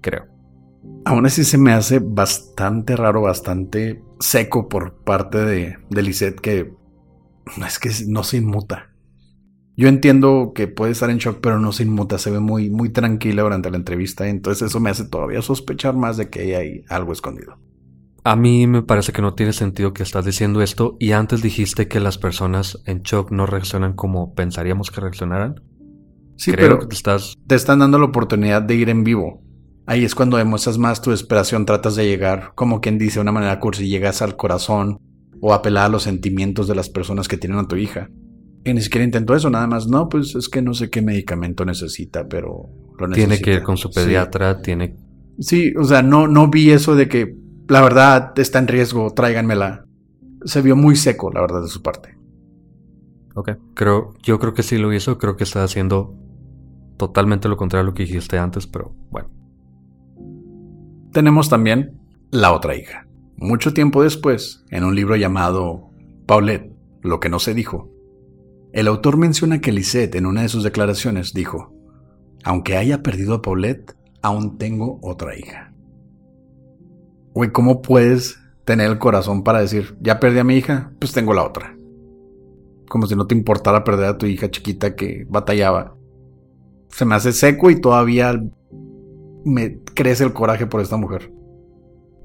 Creo. 0.02 0.35
Aún 1.06 1.26
así 1.26 1.44
se 1.44 1.58
me 1.58 1.72
hace 1.72 2.00
bastante 2.00 2.96
raro, 2.96 3.22
bastante 3.22 4.02
seco 4.20 4.68
por 4.68 5.04
parte 5.04 5.38
de, 5.38 5.78
de 5.90 6.02
Lisette 6.02 6.40
que 6.40 6.74
es 7.66 7.80
que 7.80 7.90
no 8.08 8.24
se 8.24 8.38
inmuta. 8.38 8.92
Yo 9.78 9.88
entiendo 9.88 10.54
que 10.56 10.68
puede 10.68 10.94
estar 10.94 11.10
en 11.10 11.18
shock, 11.18 11.40
pero 11.42 11.60
no 11.60 11.74
se 11.74 11.84
inmuta, 11.84 12.18
se 12.18 12.32
ve 12.32 12.40
muy, 12.40 12.70
muy 12.70 12.90
tranquila 12.90 13.44
durante 13.44 13.70
la 13.70 13.78
entrevista, 13.78 14.28
entonces 14.28 14.70
eso 14.70 14.80
me 14.80 14.90
hace 14.90 15.06
todavía 15.06 15.42
sospechar 15.42 15.96
más 15.96 16.16
de 16.18 16.30
que 16.30 16.56
hay 16.56 16.86
algo 16.90 17.12
escondido. 17.12 17.60
A 18.24 18.36
mí 18.36 18.66
me 18.66 18.82
parece 18.82 19.12
que 19.12 19.22
no 19.22 19.36
tiene 19.36 19.54
sentido 19.54 19.94
que 19.94 20.02
estás 20.02 20.26
diciendo 20.26 20.62
esto 20.62 20.96
y 21.00 21.12
antes 21.12 21.44
dijiste 21.44 21.88
que 21.88 22.00
las 22.00 22.18
personas 22.18 22.82
en 22.86 23.04
shock 23.04 23.32
no 23.32 23.46
reaccionan 23.46 23.94
como 23.94 24.34
pensaríamos 24.34 24.90
que 24.90 25.02
reaccionaran. 25.02 25.62
Sí, 26.38 26.54
pero 26.56 26.80
te, 26.80 26.96
estás... 26.96 27.36
te 27.46 27.54
están 27.54 27.80
dando 27.80 28.00
la 28.00 28.06
oportunidad 28.06 28.64
de 28.64 28.76
ir 28.76 28.90
en 28.90 29.04
vivo. 29.04 29.44
Ahí 29.88 30.04
es 30.04 30.16
cuando 30.16 30.38
demuestras 30.38 30.78
más 30.78 31.02
tu 31.02 31.12
desesperación, 31.12 31.66
tratas 31.66 31.96
de 31.96 32.08
llegar, 32.08 32.54
como 32.56 32.82
quien 32.82 32.98
dice 32.98 33.16
de 33.16 33.22
una 33.22 33.32
manera 33.32 33.60
cursi, 33.60 33.88
llegas 33.88 34.22
al 34.22 34.36
corazón 34.36 35.00
o 35.42 35.54
apelar 35.54 35.86
a 35.86 35.90
los 35.90 36.04
sentimientos 36.04 36.68
de 36.68 36.76
las 36.76 36.90
personas 36.90 37.28
que 37.28 37.38
tienen 37.38 37.60
a 37.60 37.68
tu 37.68 37.76
hija. 37.76 38.10
Y 38.64 38.74
ni 38.74 38.82
siquiera 38.82 39.06
intentó 39.06 39.36
eso, 39.36 39.50
nada 39.52 39.68
más. 39.68 39.88
No, 39.88 40.10
pues 40.10 40.34
es 40.34 40.50
que 40.50 40.64
no 40.64 40.74
sé 40.74 40.90
qué 40.90 41.04
medicamento 41.04 41.66
necesita, 41.66 42.28
pero 42.28 42.68
lo 42.98 43.08
necesita. 43.08 43.36
Tiene 43.36 43.42
que 43.44 43.54
ir 43.54 43.64
con 43.64 43.78
su 43.78 43.92
pediatra, 43.92 44.62
tiene. 44.62 44.96
Sí, 45.40 45.72
o 45.78 45.84
sea, 45.84 46.02
no, 46.02 46.28
no 46.28 46.50
vi 46.50 46.72
eso 46.72 46.96
de 46.96 47.08
que 47.08 47.38
la 47.68 47.82
verdad 47.82 48.34
está 48.40 48.58
en 48.58 48.68
riesgo, 48.68 49.14
tráiganmela. 49.14 49.86
Se 50.46 50.64
vio 50.64 50.76
muy 50.76 50.96
seco, 50.96 51.32
la 51.32 51.42
verdad, 51.42 51.62
de 51.62 51.68
su 51.68 51.84
parte. 51.84 52.18
Ok, 53.36 53.52
creo, 53.76 54.14
yo 54.24 54.40
creo 54.40 54.54
que 54.56 54.64
sí 54.64 54.80
lo 54.80 54.92
hizo, 54.94 55.20
creo 55.20 55.36
que 55.36 55.44
está 55.44 55.64
haciendo 55.64 56.16
totalmente 56.98 57.50
lo 57.50 57.58
contrario 57.58 57.84
a 57.84 57.86
lo 57.86 57.94
que 57.94 58.04
dijiste 58.04 58.40
antes, 58.40 58.66
pero 58.66 58.96
bueno. 59.12 59.30
Tenemos 61.16 61.48
también 61.48 61.98
la 62.30 62.52
otra 62.52 62.76
hija. 62.76 63.08
Mucho 63.38 63.74
tiempo 63.74 64.04
después, 64.04 64.66
en 64.70 64.84
un 64.84 64.96
libro 64.96 65.16
llamado 65.16 65.92
Paulette, 66.26 66.74
lo 67.04 67.22
que 67.22 67.30
no 67.30 67.40
se 67.40 67.54
dijo, 67.54 67.90
el 68.74 68.90
autor 68.90 69.16
menciona 69.16 69.62
que 69.62 69.72
Lisette 69.72 70.16
en 70.16 70.26
una 70.26 70.42
de 70.42 70.50
sus 70.50 70.62
declaraciones 70.62 71.34
dijo, 71.34 71.74
aunque 72.44 72.76
haya 72.76 73.02
perdido 73.02 73.36
a 73.36 73.42
Paulette, 73.42 73.96
aún 74.22 74.58
tengo 74.58 75.00
otra 75.02 75.40
hija. 75.40 75.74
Güey, 77.34 77.50
¿cómo 77.54 77.82
puedes 77.82 78.38
tener 78.66 78.92
el 78.92 79.00
corazón 79.00 79.46
para 79.46 79.62
decir, 79.62 79.96
ya 80.02 80.20
perdí 80.20 80.40
a 80.40 80.44
mi 80.44 80.58
hija, 80.58 80.92
pues 81.00 81.14
tengo 81.14 81.34
la 81.34 81.46
otra? 81.46 81.78
Como 82.90 83.08
si 83.08 83.16
no 83.16 83.26
te 83.26 83.36
importara 83.36 83.86
perder 83.86 84.08
a 84.08 84.18
tu 84.18 84.26
hija 84.26 84.52
chiquita 84.52 84.98
que 84.98 85.26
batallaba. 85.30 85.96
Se 86.90 87.06
me 87.06 87.16
hace 87.16 87.32
seco 87.32 87.72
y 87.72 87.80
todavía 87.80 88.38
me 89.46 89.80
crece 89.82 90.24
el 90.26 90.34
coraje 90.34 90.68
por 90.68 90.82
esta 90.82 90.98
mujer. 90.98 91.32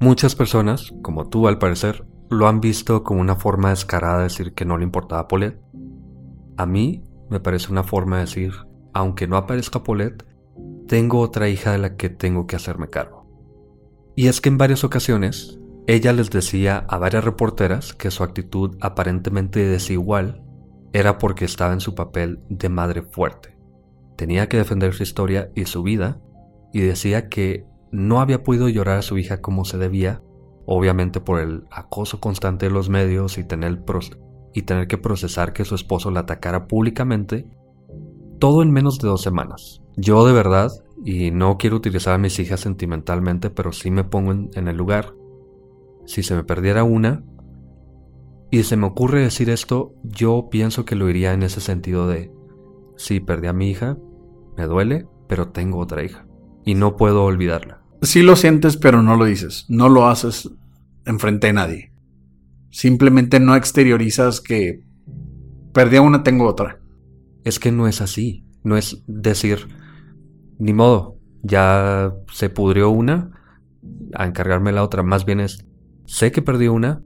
Muchas 0.00 0.34
personas, 0.34 0.92
como 1.02 1.28
tú 1.28 1.46
al 1.46 1.58
parecer, 1.58 2.06
lo 2.30 2.48
han 2.48 2.60
visto 2.60 3.04
como 3.04 3.20
una 3.20 3.36
forma 3.36 3.70
descarada 3.70 4.18
de 4.18 4.24
decir 4.24 4.54
que 4.54 4.64
no 4.64 4.78
le 4.78 4.84
importaba 4.84 5.22
a 5.22 5.28
Paulette 5.28 5.60
a 6.60 6.66
mí 6.66 7.02
me 7.30 7.40
parece 7.40 7.72
una 7.72 7.84
forma 7.84 8.16
de 8.16 8.24
decir, 8.24 8.52
aunque 8.92 9.26
no 9.26 9.38
aparezca 9.38 9.82
Paulette, 9.82 10.26
tengo 10.88 11.20
otra 11.20 11.48
hija 11.48 11.72
de 11.72 11.78
la 11.78 11.96
que 11.96 12.10
tengo 12.10 12.46
que 12.46 12.54
hacerme 12.54 12.90
cargo. 12.90 13.26
Y 14.14 14.26
es 14.26 14.42
que 14.42 14.50
en 14.50 14.58
varias 14.58 14.84
ocasiones 14.84 15.58
ella 15.86 16.12
les 16.12 16.28
decía 16.28 16.84
a 16.86 16.98
varias 16.98 17.24
reporteras 17.24 17.94
que 17.94 18.10
su 18.10 18.22
actitud 18.22 18.76
aparentemente 18.82 19.66
desigual 19.66 20.42
era 20.92 21.16
porque 21.16 21.46
estaba 21.46 21.72
en 21.72 21.80
su 21.80 21.94
papel 21.94 22.40
de 22.50 22.68
madre 22.68 23.00
fuerte. 23.00 23.56
Tenía 24.18 24.50
que 24.50 24.58
defender 24.58 24.92
su 24.92 25.02
historia 25.02 25.50
y 25.54 25.64
su 25.64 25.82
vida 25.82 26.20
y 26.72 26.80
decía 26.80 27.28
que 27.28 27.64
no 27.90 28.20
había 28.20 28.44
podido 28.44 28.68
llorar 28.68 28.98
a 28.98 29.02
su 29.02 29.18
hija 29.18 29.40
como 29.40 29.64
se 29.64 29.78
debía, 29.78 30.22
obviamente 30.66 31.20
por 31.20 31.40
el 31.40 31.64
acoso 31.70 32.20
constante 32.20 32.66
de 32.66 32.72
los 32.72 32.88
medios 32.88 33.38
y 33.38 33.44
tener, 33.44 33.82
y 34.54 34.62
tener 34.62 34.86
que 34.86 34.98
procesar 34.98 35.52
que 35.52 35.64
su 35.64 35.74
esposo 35.74 36.10
la 36.10 36.20
atacara 36.20 36.66
públicamente, 36.66 37.46
todo 38.38 38.62
en 38.62 38.70
menos 38.70 38.98
de 38.98 39.08
dos 39.08 39.22
semanas. 39.22 39.82
Yo 39.96 40.24
de 40.26 40.32
verdad, 40.32 40.70
y 41.04 41.30
no 41.30 41.58
quiero 41.58 41.76
utilizar 41.76 42.14
a 42.14 42.18
mis 42.18 42.38
hijas 42.38 42.60
sentimentalmente, 42.60 43.50
pero 43.50 43.72
sí 43.72 43.90
me 43.90 44.04
pongo 44.04 44.32
en, 44.32 44.68
el 44.68 44.76
lugar. 44.76 45.14
Si 46.06 46.22
se 46.22 46.34
me 46.34 46.44
perdiera 46.44 46.84
una, 46.84 47.24
y 48.50 48.62
se 48.62 48.76
me 48.76 48.86
ocurre 48.86 49.22
decir 49.22 49.50
esto, 49.50 49.94
yo 50.02 50.48
pienso 50.50 50.84
que 50.84 50.96
lo 50.96 51.08
iría 51.08 51.32
en 51.32 51.42
ese 51.42 51.60
sentido 51.60 52.08
de, 52.08 52.32
sí, 52.96 53.20
perdí 53.20 53.46
a 53.46 53.52
mi 53.52 53.70
hija, 53.70 53.96
me 54.56 54.66
duele, 54.66 55.06
pero 55.28 55.48
tengo 55.48 55.78
otra 55.78 56.02
hija, 56.02 56.26
y 56.70 56.74
no 56.76 56.96
puedo 56.96 57.24
olvidarla. 57.24 57.82
Sí 58.00 58.22
lo 58.22 58.36
sientes, 58.36 58.76
pero 58.76 59.02
no 59.02 59.16
lo 59.16 59.24
dices, 59.24 59.66
no 59.68 59.88
lo 59.88 60.06
haces 60.06 60.48
enfrente 61.04 61.48
de 61.48 61.52
nadie. 61.52 61.92
Simplemente 62.70 63.40
no 63.40 63.56
exteriorizas 63.56 64.40
que 64.40 64.84
perdí 65.72 65.96
a 65.96 66.02
una, 66.02 66.22
tengo 66.22 66.46
otra. 66.46 66.78
Es 67.42 67.58
que 67.58 67.72
no 67.72 67.88
es 67.88 68.00
así. 68.00 68.44
No 68.62 68.76
es 68.76 69.02
decir, 69.08 69.66
ni 70.58 70.72
modo, 70.72 71.16
ya 71.42 72.14
se 72.32 72.50
pudrió 72.50 72.90
una, 72.90 73.32
a 74.14 74.26
encargarme 74.26 74.70
la 74.70 74.84
otra. 74.84 75.02
Más 75.02 75.24
bien 75.24 75.40
es, 75.40 75.66
sé 76.06 76.30
que 76.30 76.40
perdí 76.40 76.68
una, 76.68 77.02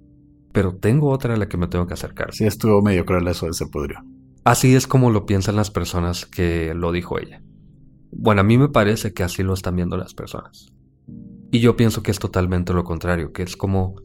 pero 0.53 0.77
tengo 0.77 1.09
otra 1.09 1.35
a 1.35 1.37
la 1.39 1.49
que 1.49 1.57
me 1.57 1.69
tengo 1.69 1.87
que 1.87 1.95
acercar. 1.95 2.35
Sí, 2.35 2.45
estuvo 2.45 2.83
medio 2.83 3.07
cruel 3.07 3.27
eso 3.29 3.47
de 3.47 3.55
se 3.55 3.67
pudrió. 3.67 4.05
Así 4.45 4.75
es 4.75 4.87
como 4.87 5.11
lo 5.11 5.25
piensan 5.25 5.57
las 5.57 5.71
personas 5.71 6.27
que 6.27 6.75
lo 6.75 6.93
dijo 6.93 7.19
ella. 7.19 7.41
Bueno, 8.17 8.41
a 8.41 8.45
mí 8.45 8.59
me 8.59 8.69
parece 8.69 9.13
que 9.13 9.23
así 9.23 9.43
lo 9.43 9.55
están 9.55 9.77
viendo 9.77 9.97
las 9.97 10.15
personas. 10.15 10.73
Y 11.51 11.61
yo 11.61 11.77
pienso 11.77 12.03
que 12.03 12.11
es 12.11 12.19
totalmente 12.19 12.73
lo 12.73 12.85
contrario, 12.85 13.33
que 13.33 13.43
es 13.43 13.57
como 13.57 13.97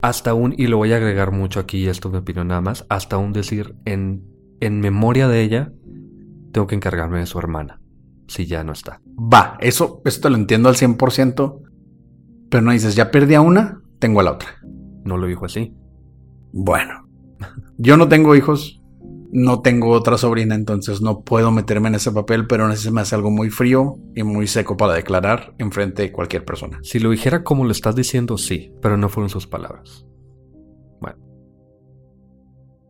hasta 0.00 0.34
un, 0.34 0.54
y 0.56 0.66
lo 0.66 0.76
voy 0.76 0.92
a 0.92 0.96
agregar 0.96 1.32
mucho 1.32 1.60
aquí, 1.60 1.78
y 1.78 1.88
esto 1.88 2.10
me 2.10 2.18
opinión 2.18 2.48
nada 2.48 2.60
más, 2.60 2.86
hasta 2.88 3.18
un 3.18 3.32
decir, 3.32 3.74
en, 3.84 4.24
en 4.60 4.80
memoria 4.80 5.28
de 5.28 5.42
ella, 5.42 5.72
tengo 6.52 6.66
que 6.66 6.76
encargarme 6.76 7.18
de 7.18 7.26
su 7.26 7.38
hermana, 7.38 7.80
si 8.26 8.46
ya 8.46 8.64
no 8.64 8.72
está. 8.72 9.00
Va, 9.16 9.56
eso, 9.60 10.02
eso 10.04 10.20
te 10.20 10.30
lo 10.30 10.36
entiendo 10.36 10.68
al 10.68 10.76
100%, 10.76 11.62
pero 12.48 12.62
no 12.62 12.72
dices, 12.72 12.94
ya 12.94 13.10
perdí 13.10 13.34
a 13.34 13.40
una, 13.40 13.80
tengo 13.98 14.20
a 14.20 14.22
la 14.22 14.32
otra. 14.32 14.48
No 15.04 15.16
lo 15.16 15.26
dijo 15.26 15.46
así. 15.46 15.74
Bueno, 16.52 17.08
yo 17.78 17.96
no 17.96 18.08
tengo 18.08 18.34
hijos, 18.36 18.77
no 19.30 19.60
tengo 19.60 19.90
otra 19.90 20.16
sobrina, 20.16 20.54
entonces 20.54 21.00
no 21.00 21.20
puedo 21.20 21.50
meterme 21.50 21.88
en 21.88 21.96
ese 21.96 22.12
papel, 22.12 22.46
pero 22.46 22.66
no 22.66 22.74
se 22.76 22.90
me 22.90 23.02
hace 23.02 23.14
algo 23.14 23.30
muy 23.30 23.50
frío 23.50 23.98
y 24.14 24.22
muy 24.22 24.46
seco 24.46 24.76
para 24.76 24.94
declarar 24.94 25.54
en 25.58 25.70
frente 25.70 26.02
de 26.02 26.12
cualquier 26.12 26.44
persona. 26.44 26.78
Si 26.82 26.98
lo 26.98 27.10
dijera 27.10 27.44
como 27.44 27.64
lo 27.64 27.72
estás 27.72 27.94
diciendo, 27.94 28.38
sí, 28.38 28.72
pero 28.80 28.96
no 28.96 29.08
fueron 29.08 29.28
sus 29.28 29.46
palabras. 29.46 30.06
Bueno. 31.00 31.18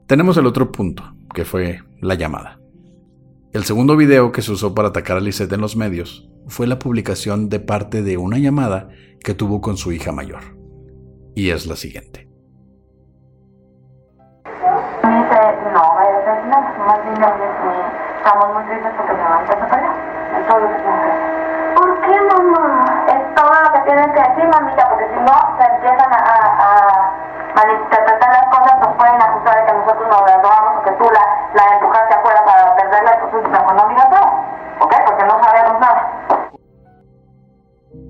Tenemos 0.07 0.37
el 0.37 0.47
otro 0.47 0.71
punto, 0.71 1.03
que 1.35 1.45
fue 1.45 1.81
la 2.01 2.15
llamada. 2.15 2.61
El 3.53 3.65
segundo 3.65 3.97
video 3.97 4.31
que 4.31 4.43
se 4.43 4.53
usó 4.53 4.75
para 4.75 4.89
atacar 4.89 5.17
a 5.17 5.21
Lisette 5.21 5.53
en 5.53 5.61
los 5.61 5.75
medios 5.75 6.29
fue 6.47 6.67
la 6.67 6.79
publicación 6.79 7.49
de 7.49 7.61
parte 7.61 8.03
de 8.03 8.17
una 8.17 8.39
llamada 8.39 8.91
que 9.21 9.35
tuvo 9.35 9.61
con 9.61 9.77
su 9.77 9.91
hija 9.91 10.13
mayor. 10.13 10.57
Y 11.35 11.51
es 11.51 11.67
la 11.67 11.77
siguiente. 11.77 12.28
Más 16.49 16.99
bien 17.05 17.99
estamos 18.17 18.55
muy 18.55 18.65
tristes 18.65 18.93
porque 18.97 19.13
mi 19.13 19.23
mamá 19.23 19.41
empezó 19.41 19.63
a 19.63 19.69
perder. 19.69 19.91
Es 20.39 20.47
todo 20.49 20.59
lo 20.61 20.69
que 20.69 20.75
tienen 20.81 21.01
que 21.01 21.09
hacer. 21.09 21.75
¿Por 21.77 22.01
qué, 22.01 22.21
mamá? 22.21 23.05
Es 23.09 23.35
todo 23.35 23.53
lo 23.63 23.73
que 23.73 23.81
tienen 23.81 24.13
que 24.13 24.21
decir, 24.21 24.49
mamita, 24.49 24.89
porque 24.89 25.07
si 25.09 25.21
no 25.21 25.35
se 25.59 25.65
empiezan 25.65 26.13
a, 26.13 26.19
a, 26.19 27.13
malinterpretar 27.55 28.31
las 28.33 28.47
cosas, 28.57 28.81
nos 28.81 28.97
pueden 28.97 29.23
acusar 29.23 29.57
de 29.57 29.67
que 29.67 29.73
nosotros 29.73 30.09
nos 30.09 30.21
robamos 30.21 30.73
o 30.79 30.83
que 30.85 30.91
tú 30.93 31.05
la, 31.05 31.25
la 31.55 31.75
empujaste 31.75 32.15
afuera 32.15 32.45
para 32.45 32.77
perderla, 32.77 33.11
entonces 33.15 33.51
mejor 33.51 33.75
no 33.75 33.89
digas 33.89 34.11
nada, 34.11 34.33
¿ok? 34.81 34.95
Porque 35.07 35.25
no 35.25 35.43
sabemos 35.43 35.81
nada. 35.81 36.13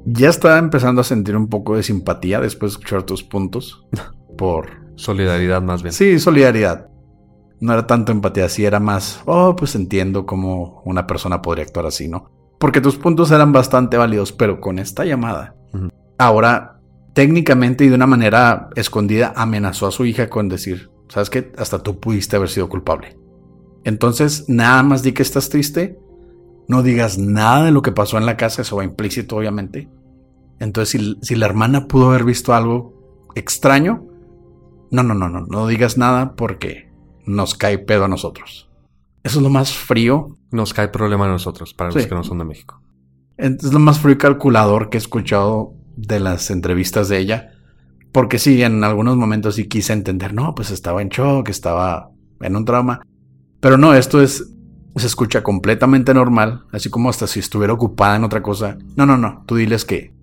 Ya 0.06 0.28
estaba 0.28 0.58
empezando 0.58 1.00
a 1.00 1.04
sentir 1.04 1.36
un 1.36 1.48
poco 1.48 1.76
de 1.76 1.82
simpatía 1.82 2.40
después 2.40 2.72
de 2.72 2.78
escuchar 2.78 3.02
tus 3.02 3.22
puntos. 3.22 3.86
Por. 4.38 4.88
Solidaridad, 4.96 5.62
más 5.62 5.82
bien. 5.82 5.92
Sí, 5.92 6.18
solidaridad 6.18 6.87
no 7.60 7.72
era 7.72 7.86
tanto 7.86 8.12
empatía, 8.12 8.48
sí 8.48 8.64
era 8.64 8.80
más, 8.80 9.22
oh, 9.26 9.56
pues 9.56 9.74
entiendo 9.74 10.26
cómo 10.26 10.82
una 10.84 11.06
persona 11.06 11.42
podría 11.42 11.64
actuar 11.64 11.86
así, 11.86 12.08
¿no? 12.08 12.30
Porque 12.58 12.80
tus 12.80 12.96
puntos 12.96 13.30
eran 13.30 13.52
bastante 13.52 13.96
válidos, 13.96 14.32
pero 14.32 14.60
con 14.60 14.78
esta 14.78 15.04
llamada, 15.04 15.54
ahora 16.18 16.80
técnicamente 17.14 17.84
y 17.84 17.88
de 17.88 17.94
una 17.94 18.06
manera 18.06 18.68
escondida 18.76 19.32
amenazó 19.36 19.86
a 19.86 19.90
su 19.90 20.04
hija 20.04 20.28
con 20.28 20.48
decir, 20.48 20.90
¿sabes 21.08 21.30
qué? 21.30 21.52
Hasta 21.56 21.82
tú 21.82 21.98
pudiste 21.98 22.36
haber 22.36 22.48
sido 22.48 22.68
culpable. 22.68 23.16
Entonces, 23.84 24.44
nada 24.48 24.82
más 24.82 25.02
di 25.02 25.12
que 25.12 25.22
estás 25.22 25.48
triste, 25.48 25.98
no 26.68 26.82
digas 26.82 27.18
nada 27.18 27.64
de 27.64 27.70
lo 27.70 27.82
que 27.82 27.92
pasó 27.92 28.18
en 28.18 28.26
la 28.26 28.36
casa, 28.36 28.62
eso 28.62 28.76
va 28.76 28.84
implícito, 28.84 29.36
obviamente. 29.36 29.88
Entonces, 30.60 30.90
si, 30.90 31.16
si 31.22 31.34
la 31.36 31.46
hermana 31.46 31.86
pudo 31.88 32.10
haber 32.10 32.24
visto 32.24 32.54
algo 32.54 33.30
extraño, 33.34 34.04
no, 34.90 35.02
no, 35.02 35.14
no, 35.14 35.28
no, 35.28 35.46
no 35.46 35.66
digas 35.66 35.96
nada 35.96 36.34
porque 36.34 36.87
nos 37.28 37.54
cae 37.54 37.78
pedo 37.78 38.04
a 38.04 38.08
nosotros. 38.08 38.68
Eso 39.22 39.38
es 39.38 39.42
lo 39.42 39.50
más 39.50 39.72
frío. 39.72 40.38
Nos 40.50 40.72
cae 40.72 40.88
problema 40.88 41.26
a 41.26 41.28
nosotros, 41.28 41.74
para 41.74 41.90
los 41.90 42.06
que 42.06 42.14
no 42.14 42.24
son 42.24 42.38
de 42.38 42.44
México. 42.44 42.80
Es 43.36 43.62
lo 43.62 43.78
más 43.78 44.00
frío 44.00 44.14
y 44.14 44.18
calculador 44.18 44.88
que 44.88 44.96
he 44.96 45.00
escuchado 45.00 45.74
de 45.96 46.20
las 46.20 46.50
entrevistas 46.50 47.08
de 47.08 47.18
ella. 47.18 47.52
Porque 48.12 48.38
sí, 48.38 48.62
en 48.62 48.82
algunos 48.82 49.16
momentos 49.16 49.56
sí 49.56 49.68
quise 49.68 49.92
entender, 49.92 50.32
no, 50.32 50.54
pues 50.54 50.70
estaba 50.70 51.02
en 51.02 51.10
shock, 51.10 51.50
estaba 51.50 52.10
en 52.40 52.56
un 52.56 52.64
trauma. 52.64 53.02
Pero 53.60 53.76
no, 53.76 53.92
esto 53.92 54.22
es, 54.22 54.50
se 54.96 55.06
escucha 55.06 55.42
completamente 55.42 56.14
normal, 56.14 56.64
así 56.72 56.88
como 56.88 57.10
hasta 57.10 57.26
si 57.26 57.40
estuviera 57.40 57.74
ocupada 57.74 58.16
en 58.16 58.24
otra 58.24 58.42
cosa. 58.42 58.78
No, 58.96 59.04
no, 59.04 59.18
no, 59.18 59.44
tú 59.46 59.56
diles 59.56 59.84
que 59.84 60.14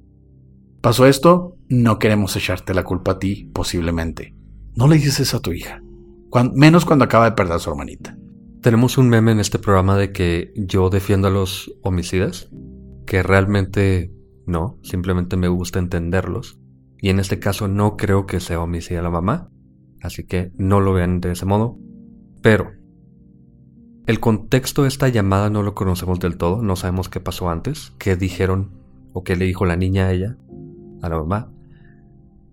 pasó 0.81 1.05
esto, 1.05 1.55
no 1.69 1.99
queremos 1.99 2.35
echarte 2.35 2.73
la 2.73 2.83
culpa 2.83 3.11
a 3.11 3.19
ti, 3.19 3.49
posiblemente. 3.53 4.33
No 4.73 4.87
le 4.87 4.95
dices 4.95 5.19
eso 5.19 5.37
a 5.37 5.41
tu 5.41 5.53
hija 5.53 5.84
menos 6.43 6.85
cuando 6.85 7.05
acaba 7.05 7.25
de 7.25 7.35
perder 7.35 7.55
a 7.55 7.59
su 7.59 7.69
hermanita. 7.69 8.17
Tenemos 8.61 8.97
un 8.97 9.09
meme 9.09 9.31
en 9.31 9.39
este 9.39 9.59
programa 9.59 9.95
de 9.97 10.11
que 10.11 10.51
yo 10.55 10.89
defiendo 10.89 11.27
a 11.27 11.31
los 11.31 11.71
homicidas, 11.83 12.49
que 13.05 13.23
realmente 13.23 14.11
no, 14.45 14.79
simplemente 14.83 15.37
me 15.37 15.47
gusta 15.47 15.79
entenderlos. 15.79 16.59
Y 16.97 17.09
en 17.09 17.19
este 17.19 17.39
caso 17.39 17.67
no 17.67 17.97
creo 17.97 18.25
que 18.25 18.39
sea 18.39 18.61
homicida 18.61 19.01
la 19.01 19.11
mamá, 19.11 19.49
así 20.01 20.25
que 20.25 20.51
no 20.57 20.81
lo 20.81 20.93
vean 20.93 21.21
de 21.21 21.31
ese 21.31 21.45
modo. 21.45 21.77
Pero 22.41 22.71
el 24.07 24.19
contexto 24.19 24.81
de 24.81 24.87
esta 24.87 25.09
llamada 25.09 25.49
no 25.49 25.61
lo 25.61 25.75
conocemos 25.75 26.19
del 26.19 26.37
todo, 26.37 26.61
no 26.61 26.75
sabemos 26.75 27.09
qué 27.09 27.19
pasó 27.19 27.49
antes, 27.49 27.93
qué 27.99 28.15
dijeron 28.15 28.71
o 29.13 29.23
qué 29.23 29.35
le 29.35 29.45
dijo 29.45 29.65
la 29.65 29.75
niña 29.75 30.07
a 30.07 30.11
ella, 30.11 30.37
a 31.01 31.09
la 31.09 31.17
mamá. 31.17 31.51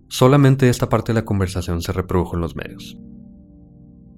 Solamente 0.08 0.68
esta 0.68 0.90
parte 0.90 1.12
de 1.12 1.20
la 1.20 1.24
conversación 1.24 1.80
se 1.80 1.92
reprodujo 1.92 2.36
en 2.36 2.42
los 2.42 2.54
medios 2.54 2.98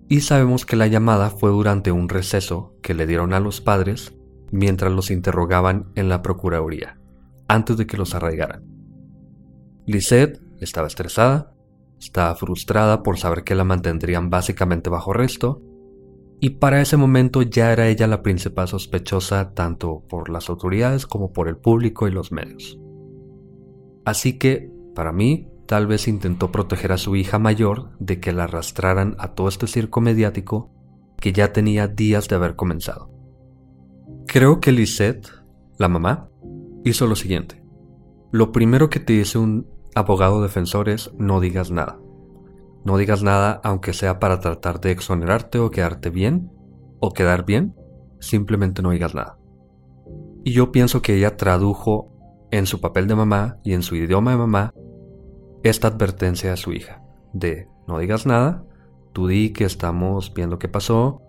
y 0.09 0.21
sabemos 0.21 0.67
que 0.67 0.77
la 0.77 0.87
llamada 0.87 1.31
fue 1.31 1.51
durante 1.51 1.93
un 1.93 2.09
receso 2.09 2.75
que 2.83 2.95
le 2.95 3.07
dieron 3.07 3.33
a 3.33 3.41
los 3.41 3.61
padres 3.61 4.15
mientras 4.51 4.93
los 4.93 5.11
interrogaban 5.11 5.91
en 5.95 6.09
la 6.09 6.23
Procuraduría, 6.23 7.01
antes 7.49 7.77
de 7.77 7.87
que 7.87 7.97
los 7.97 8.15
arraigaran. 8.15 8.65
Lisette 9.87 10.41
estaba 10.61 10.87
estresada, 10.87 11.55
estaba 11.99 12.35
frustrada 12.35 13.03
por 13.03 13.19
saber 13.19 13.45
que 13.45 13.55
la 13.55 13.65
mantendrían 13.65 14.31
básicamente 14.31 14.91
bajo 14.91 15.13
arresto, 15.13 15.63
y 16.41 16.51
para 16.51 16.81
ese 16.81 16.97
momento 16.97 17.43
ya 17.43 17.73
era 17.73 17.89
ella 17.89 18.07
la 18.07 18.23
principal 18.23 18.69
sospechosa 18.69 19.55
tanto 19.55 20.03
por 20.09 20.29
las 20.29 20.51
autoridades 20.51 21.07
como 21.07 21.33
por 21.33 21.49
el 21.49 21.57
público 21.57 22.07
y 22.07 22.11
los 22.11 22.33
medios. 22.33 22.79
Así 24.05 24.39
que, 24.39 24.71
para 24.95 25.13
mí, 25.13 25.49
Tal 25.67 25.87
vez 25.87 26.09
intentó 26.09 26.53
proteger 26.53 26.93
a 26.93 26.99
su 26.99 27.17
hija 27.17 27.39
mayor 27.39 27.91
de 27.99 28.21
que 28.21 28.33
la 28.33 28.45
arrastraran 28.45 29.17
a 29.19 29.35
todo 29.35 29.49
este 29.49 29.67
circo 29.67 30.01
mediático 30.01 30.71
que 31.19 31.33
ya 31.33 31.53
tenía 31.53 31.89
días 31.89 32.29
de 32.29 32.37
haber 32.37 32.55
comenzado. 32.55 33.11
Creo 34.27 34.61
que 34.61 34.73
Lisette, 34.73 35.29
la 35.79 35.89
mamá, 35.89 36.29
hizo 36.85 37.07
lo 37.07 37.17
siguiente. 37.17 37.63
Lo 38.31 38.53
primero 38.53 38.91
que 38.91 39.01
te 39.01 39.15
dice 39.15 39.39
un 39.39 39.67
abogado 39.95 40.43
defensor 40.43 40.89
es 40.89 41.13
no 41.17 41.41
digas 41.41 41.71
nada. 41.71 41.99
No 42.85 42.99
digas 42.99 43.23
nada 43.23 43.61
aunque 43.65 43.95
sea 43.95 44.19
para 44.19 44.41
tratar 44.41 44.81
de 44.81 44.91
exonerarte 44.91 45.59
o 45.59 45.71
quedarte 45.71 46.11
bien, 46.11 46.51
o 47.01 47.13
quedar 47.13 47.47
bien, 47.47 47.75
simplemente 48.21 48.83
no 48.83 48.91
digas 48.91 49.15
nada. 49.15 49.39
Y 50.45 50.53
yo 50.53 50.73
pienso 50.73 51.01
que 51.01 51.17
ella 51.17 51.37
tradujo 51.37 52.13
en 52.51 52.67
su 52.67 52.81
papel 52.81 53.09
de 53.09 53.15
mamá 53.15 53.59
y 53.65 53.73
en 53.73 53.83
su 53.83 53.97
idioma 53.97 54.33
de 54.33 54.37
mamá 54.37 54.75
esta 55.65 55.89
advertencia 55.89 56.53
a 56.53 56.57
su 56.57 56.73
hija 56.73 57.03
de 57.33 57.69
no 57.87 57.99
digas 57.99 58.27
nada, 58.27 58.65
tú 59.13 59.27
di 59.27 59.51
que 59.51 59.65
estamos 59.65 60.33
viendo 60.35 60.59
qué 60.59 60.69
pasó. 60.69 61.21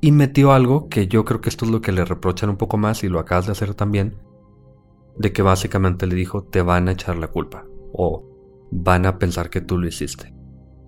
Y 0.00 0.12
metió 0.12 0.52
algo 0.52 0.88
que 0.88 1.08
yo 1.08 1.24
creo 1.24 1.40
que 1.40 1.48
esto 1.48 1.64
es 1.64 1.70
lo 1.70 1.80
que 1.80 1.92
le 1.92 2.04
reprochan 2.04 2.50
un 2.50 2.56
poco 2.56 2.76
más 2.76 3.02
y 3.02 3.08
lo 3.08 3.18
acabas 3.18 3.46
de 3.46 3.52
hacer 3.52 3.74
también, 3.74 4.16
de 5.16 5.32
que 5.32 5.42
básicamente 5.42 6.06
le 6.06 6.14
dijo 6.14 6.44
te 6.44 6.62
van 6.62 6.88
a 6.88 6.92
echar 6.92 7.16
la 7.16 7.28
culpa 7.28 7.64
o 7.92 8.24
van 8.70 9.06
a 9.06 9.18
pensar 9.18 9.50
que 9.50 9.60
tú 9.60 9.78
lo 9.78 9.88
hiciste. 9.88 10.34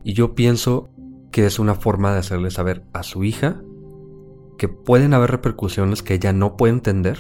Y 0.04 0.14
yo 0.14 0.34
pienso 0.34 0.90
que 1.32 1.46
es 1.46 1.58
una 1.58 1.74
forma 1.74 2.12
de 2.12 2.20
hacerle 2.20 2.50
saber 2.50 2.84
a 2.92 3.02
su 3.02 3.24
hija 3.24 3.62
que 4.58 4.68
pueden 4.68 5.14
haber 5.14 5.30
repercusiones 5.30 6.02
que 6.02 6.14
ella 6.14 6.32
no 6.32 6.56
puede 6.56 6.74
entender 6.74 7.18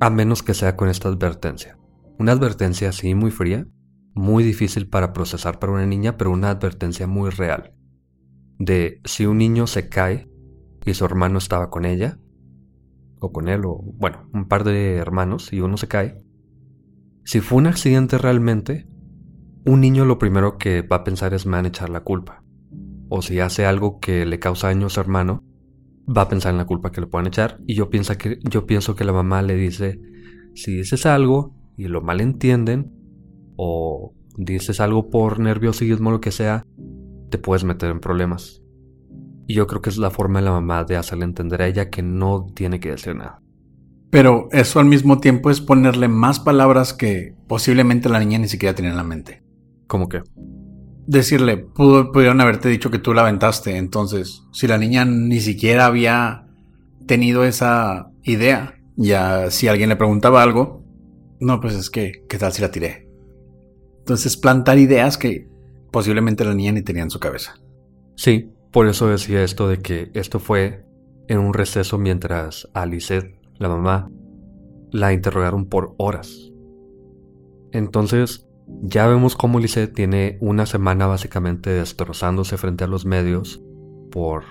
a 0.00 0.08
menos 0.08 0.42
que 0.42 0.54
sea 0.54 0.76
con 0.76 0.88
esta 0.88 1.08
advertencia. 1.08 1.78
Una 2.18 2.32
advertencia 2.32 2.90
así 2.90 3.14
muy 3.14 3.30
fría, 3.30 3.66
muy 4.20 4.44
difícil 4.44 4.86
para 4.88 5.12
procesar 5.12 5.58
para 5.58 5.72
una 5.72 5.86
niña, 5.86 6.16
pero 6.16 6.30
una 6.30 6.50
advertencia 6.50 7.06
muy 7.06 7.30
real. 7.30 7.72
De 8.58 9.00
si 9.04 9.26
un 9.26 9.38
niño 9.38 9.66
se 9.66 9.88
cae 9.88 10.28
y 10.84 10.94
su 10.94 11.04
hermano 11.04 11.38
estaba 11.38 11.70
con 11.70 11.84
ella, 11.84 12.18
o 13.18 13.32
con 13.32 13.48
él, 13.48 13.64
o 13.64 13.80
bueno, 13.82 14.28
un 14.32 14.46
par 14.46 14.64
de 14.64 14.96
hermanos 14.96 15.52
y 15.52 15.60
uno 15.60 15.76
se 15.76 15.88
cae, 15.88 16.18
si 17.24 17.40
fue 17.40 17.58
un 17.58 17.66
accidente 17.66 18.18
realmente, 18.18 18.86
un 19.64 19.80
niño 19.80 20.04
lo 20.04 20.18
primero 20.18 20.58
que 20.58 20.82
va 20.82 20.96
a 20.96 21.04
pensar 21.04 21.34
es 21.34 21.46
me 21.46 21.52
van 21.52 21.66
a 21.66 21.88
la 21.88 22.00
culpa. 22.00 22.44
O 23.08 23.22
si 23.22 23.40
hace 23.40 23.66
algo 23.66 23.98
que 24.00 24.24
le 24.26 24.38
causa 24.38 24.68
daño 24.68 24.86
a 24.86 24.90
su 24.90 25.00
hermano, 25.00 25.44
va 26.06 26.22
a 26.22 26.28
pensar 26.28 26.52
en 26.52 26.58
la 26.58 26.66
culpa 26.66 26.92
que 26.92 27.00
le 27.00 27.06
puedan 27.06 27.26
echar. 27.26 27.58
Y 27.66 27.74
yo, 27.74 27.90
pienso 27.90 28.16
que, 28.16 28.38
yo 28.42 28.66
pienso 28.66 28.94
que 28.94 29.04
la 29.04 29.12
mamá 29.12 29.42
le 29.42 29.54
dice, 29.54 30.00
si 30.54 30.76
dices 30.76 31.06
algo 31.06 31.54
y 31.76 31.88
lo 31.88 32.00
malentienden, 32.00 32.99
o 33.62 34.14
dices 34.38 34.80
algo 34.80 35.10
por 35.10 35.38
nerviosismo 35.38 36.08
o 36.08 36.12
lo 36.12 36.20
que 36.22 36.30
sea, 36.30 36.64
te 37.28 37.36
puedes 37.36 37.62
meter 37.62 37.90
en 37.90 38.00
problemas. 38.00 38.62
Y 39.46 39.52
yo 39.52 39.66
creo 39.66 39.82
que 39.82 39.90
es 39.90 39.98
la 39.98 40.10
forma 40.10 40.38
de 40.38 40.46
la 40.46 40.52
mamá 40.52 40.84
de 40.84 40.96
hacerle 40.96 41.26
entender 41.26 41.60
a 41.60 41.66
ella 41.66 41.90
que 41.90 42.02
no 42.02 42.46
tiene 42.54 42.80
que 42.80 42.92
decir 42.92 43.14
nada. 43.14 43.42
Pero 44.08 44.48
eso 44.50 44.80
al 44.80 44.86
mismo 44.86 45.18
tiempo 45.18 45.50
es 45.50 45.60
ponerle 45.60 46.08
más 46.08 46.40
palabras 46.40 46.94
que 46.94 47.34
posiblemente 47.48 48.08
la 48.08 48.18
niña 48.18 48.38
ni 48.38 48.48
siquiera 48.48 48.74
tenía 48.74 48.92
en 48.92 48.96
la 48.96 49.04
mente. 49.04 49.42
¿Cómo 49.86 50.08
que? 50.08 50.22
Decirle, 51.06 51.58
pudieron 51.58 52.40
haberte 52.40 52.70
dicho 52.70 52.90
que 52.90 52.98
tú 52.98 53.12
la 53.12 53.22
aventaste. 53.22 53.76
Entonces, 53.76 54.44
si 54.52 54.68
la 54.68 54.78
niña 54.78 55.04
ni 55.04 55.40
siquiera 55.40 55.84
había 55.84 56.46
tenido 57.06 57.44
esa 57.44 58.10
idea, 58.22 58.80
ya 58.96 59.50
si 59.50 59.68
alguien 59.68 59.90
le 59.90 59.96
preguntaba 59.96 60.42
algo, 60.42 60.82
no, 61.40 61.60
pues 61.60 61.74
es 61.74 61.90
que, 61.90 62.24
¿qué 62.26 62.38
tal 62.38 62.52
si 62.52 62.62
la 62.62 62.70
tiré? 62.70 63.09
Entonces, 64.10 64.36
plantar 64.36 64.76
ideas 64.80 65.16
que 65.16 65.46
posiblemente 65.92 66.44
la 66.44 66.52
niña 66.52 66.72
ni 66.72 66.82
tenía 66.82 67.04
en 67.04 67.10
su 67.10 67.20
cabeza. 67.20 67.60
Sí, 68.16 68.50
por 68.72 68.88
eso 68.88 69.06
decía 69.06 69.44
esto 69.44 69.68
de 69.68 69.78
que 69.78 70.10
esto 70.14 70.40
fue 70.40 70.84
en 71.28 71.38
un 71.38 71.54
receso 71.54 71.96
mientras 71.96 72.68
a 72.74 72.86
la 72.86 73.68
mamá, 73.68 74.10
la 74.90 75.12
interrogaron 75.12 75.66
por 75.66 75.94
horas. 75.96 76.50
Entonces, 77.70 78.48
ya 78.82 79.06
vemos 79.06 79.36
cómo 79.36 79.60
Lisette 79.60 79.94
tiene 79.94 80.38
una 80.40 80.66
semana 80.66 81.06
básicamente 81.06 81.70
destrozándose 81.70 82.58
frente 82.58 82.82
a 82.82 82.88
los 82.88 83.06
medios 83.06 83.62
por, 84.10 84.42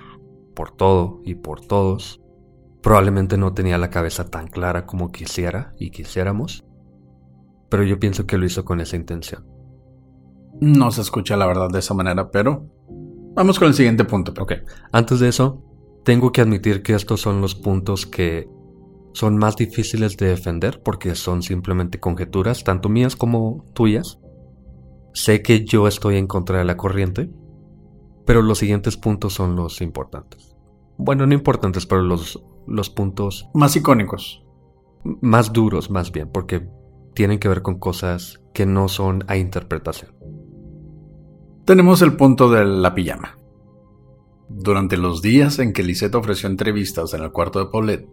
por 0.55 0.71
todo 0.71 1.19
y 1.25 1.35
por 1.35 1.59
todos. 1.59 2.21
Probablemente 2.81 3.37
no 3.37 3.51
tenía 3.51 3.77
la 3.77 3.89
cabeza 3.89 4.29
tan 4.29 4.47
clara 4.47 4.85
como 4.85 5.11
quisiera 5.11 5.73
y 5.77 5.89
quisiéramos, 5.89 6.63
pero 7.69 7.83
yo 7.83 7.99
pienso 7.99 8.25
que 8.25 8.37
lo 8.37 8.45
hizo 8.45 8.65
con 8.65 8.81
esa 8.81 8.95
intención. 8.95 9.45
No 10.59 10.91
se 10.91 11.01
escucha 11.01 11.37
la 11.37 11.47
verdad 11.47 11.69
de 11.69 11.79
esa 11.79 11.93
manera, 11.93 12.31
pero 12.31 12.67
vamos 13.35 13.59
con 13.59 13.69
el 13.69 13.73
siguiente 13.73 14.03
punto. 14.03 14.33
Ok, 14.41 14.53
antes 14.91 15.19
de 15.19 15.29
eso, 15.29 15.63
tengo 16.03 16.31
que 16.31 16.41
admitir 16.41 16.81
que 16.81 16.93
estos 16.93 17.21
son 17.21 17.41
los 17.41 17.55
puntos 17.55 18.05
que 18.05 18.49
son 19.13 19.37
más 19.37 19.55
difíciles 19.55 20.17
de 20.17 20.27
defender 20.27 20.81
porque 20.83 21.15
son 21.15 21.41
simplemente 21.41 21.99
conjeturas, 21.99 22.63
tanto 22.63 22.89
mías 22.89 23.15
como 23.15 23.65
tuyas. 23.73 24.19
Sé 25.13 25.41
que 25.41 25.65
yo 25.65 25.87
estoy 25.87 26.17
en 26.17 26.27
contra 26.27 26.59
de 26.59 26.65
la 26.65 26.77
corriente, 26.77 27.29
pero 28.25 28.41
los 28.41 28.59
siguientes 28.59 28.97
puntos 28.97 29.33
son 29.33 29.55
los 29.55 29.81
importantes. 29.81 30.55
Bueno, 30.97 31.25
no 31.25 31.33
importantes, 31.33 31.85
pero 31.85 32.01
los, 32.01 32.43
los 32.67 32.89
puntos... 32.89 33.49
Más 33.53 33.75
icónicos. 33.75 34.43
Más 35.21 35.51
duros, 35.53 35.89
más 35.89 36.11
bien, 36.11 36.29
porque 36.29 36.67
tienen 37.19 37.39
que 37.39 37.49
ver 37.49 37.61
con 37.61 37.79
cosas 37.79 38.39
que 38.53 38.65
no 38.65 38.87
son 38.87 39.25
a 39.27 39.35
interpretación. 39.35 40.13
Tenemos 41.65 42.01
el 42.01 42.15
punto 42.15 42.49
de 42.49 42.63
la 42.63 42.95
pijama. 42.95 43.37
Durante 44.47 44.95
los 44.95 45.21
días 45.21 45.59
en 45.59 45.73
que 45.73 45.83
Lisette 45.83 46.15
ofreció 46.15 46.47
entrevistas 46.47 47.13
en 47.13 47.21
el 47.21 47.33
cuarto 47.33 47.59
de 47.59 47.69
Paulette, 47.69 48.07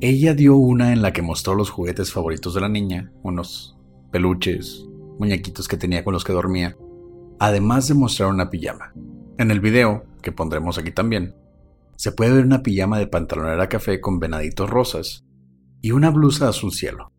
ella 0.00 0.34
dio 0.34 0.54
una 0.54 0.92
en 0.92 1.02
la 1.02 1.12
que 1.12 1.20
mostró 1.20 1.56
los 1.56 1.68
juguetes 1.68 2.12
favoritos 2.12 2.54
de 2.54 2.60
la 2.60 2.68
niña, 2.68 3.10
unos 3.24 3.76
peluches, 4.12 4.86
muñequitos 5.18 5.66
que 5.66 5.76
tenía 5.76 6.04
con 6.04 6.12
los 6.12 6.22
que 6.22 6.32
dormía, 6.32 6.76
además 7.40 7.88
de 7.88 7.94
mostrar 7.94 8.28
una 8.28 8.50
pijama. 8.50 8.94
En 9.36 9.50
el 9.50 9.58
video, 9.58 10.04
que 10.22 10.30
pondremos 10.30 10.78
aquí 10.78 10.92
también, 10.92 11.34
se 11.96 12.12
puede 12.12 12.34
ver 12.34 12.44
una 12.44 12.62
pijama 12.62 13.00
de 13.00 13.08
pantalonera 13.08 13.68
café 13.68 14.00
con 14.00 14.20
venaditos 14.20 14.70
rosas 14.70 15.24
y 15.82 15.90
una 15.90 16.10
blusa 16.10 16.48
azul 16.48 16.70
cielo. 16.70 17.15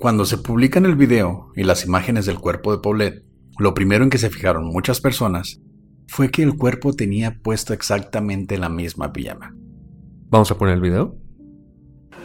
Cuando 0.00 0.24
se 0.24 0.38
publican 0.38 0.86
el 0.86 0.96
video 0.96 1.52
y 1.54 1.62
las 1.62 1.84
imágenes 1.84 2.24
del 2.24 2.38
cuerpo 2.38 2.72
de 2.72 2.78
Paulette, 2.78 3.22
lo 3.58 3.74
primero 3.74 4.02
en 4.02 4.08
que 4.08 4.16
se 4.16 4.30
fijaron 4.30 4.64
muchas 4.64 4.98
personas 4.98 5.60
fue 6.08 6.30
que 6.30 6.42
el 6.42 6.56
cuerpo 6.56 6.94
tenía 6.94 7.38
puesto 7.42 7.74
exactamente 7.74 8.56
la 8.56 8.70
misma 8.70 9.12
pijama. 9.12 9.54
¿Vamos 10.30 10.50
a 10.50 10.56
poner 10.56 10.76
el 10.76 10.80
video? 10.80 11.18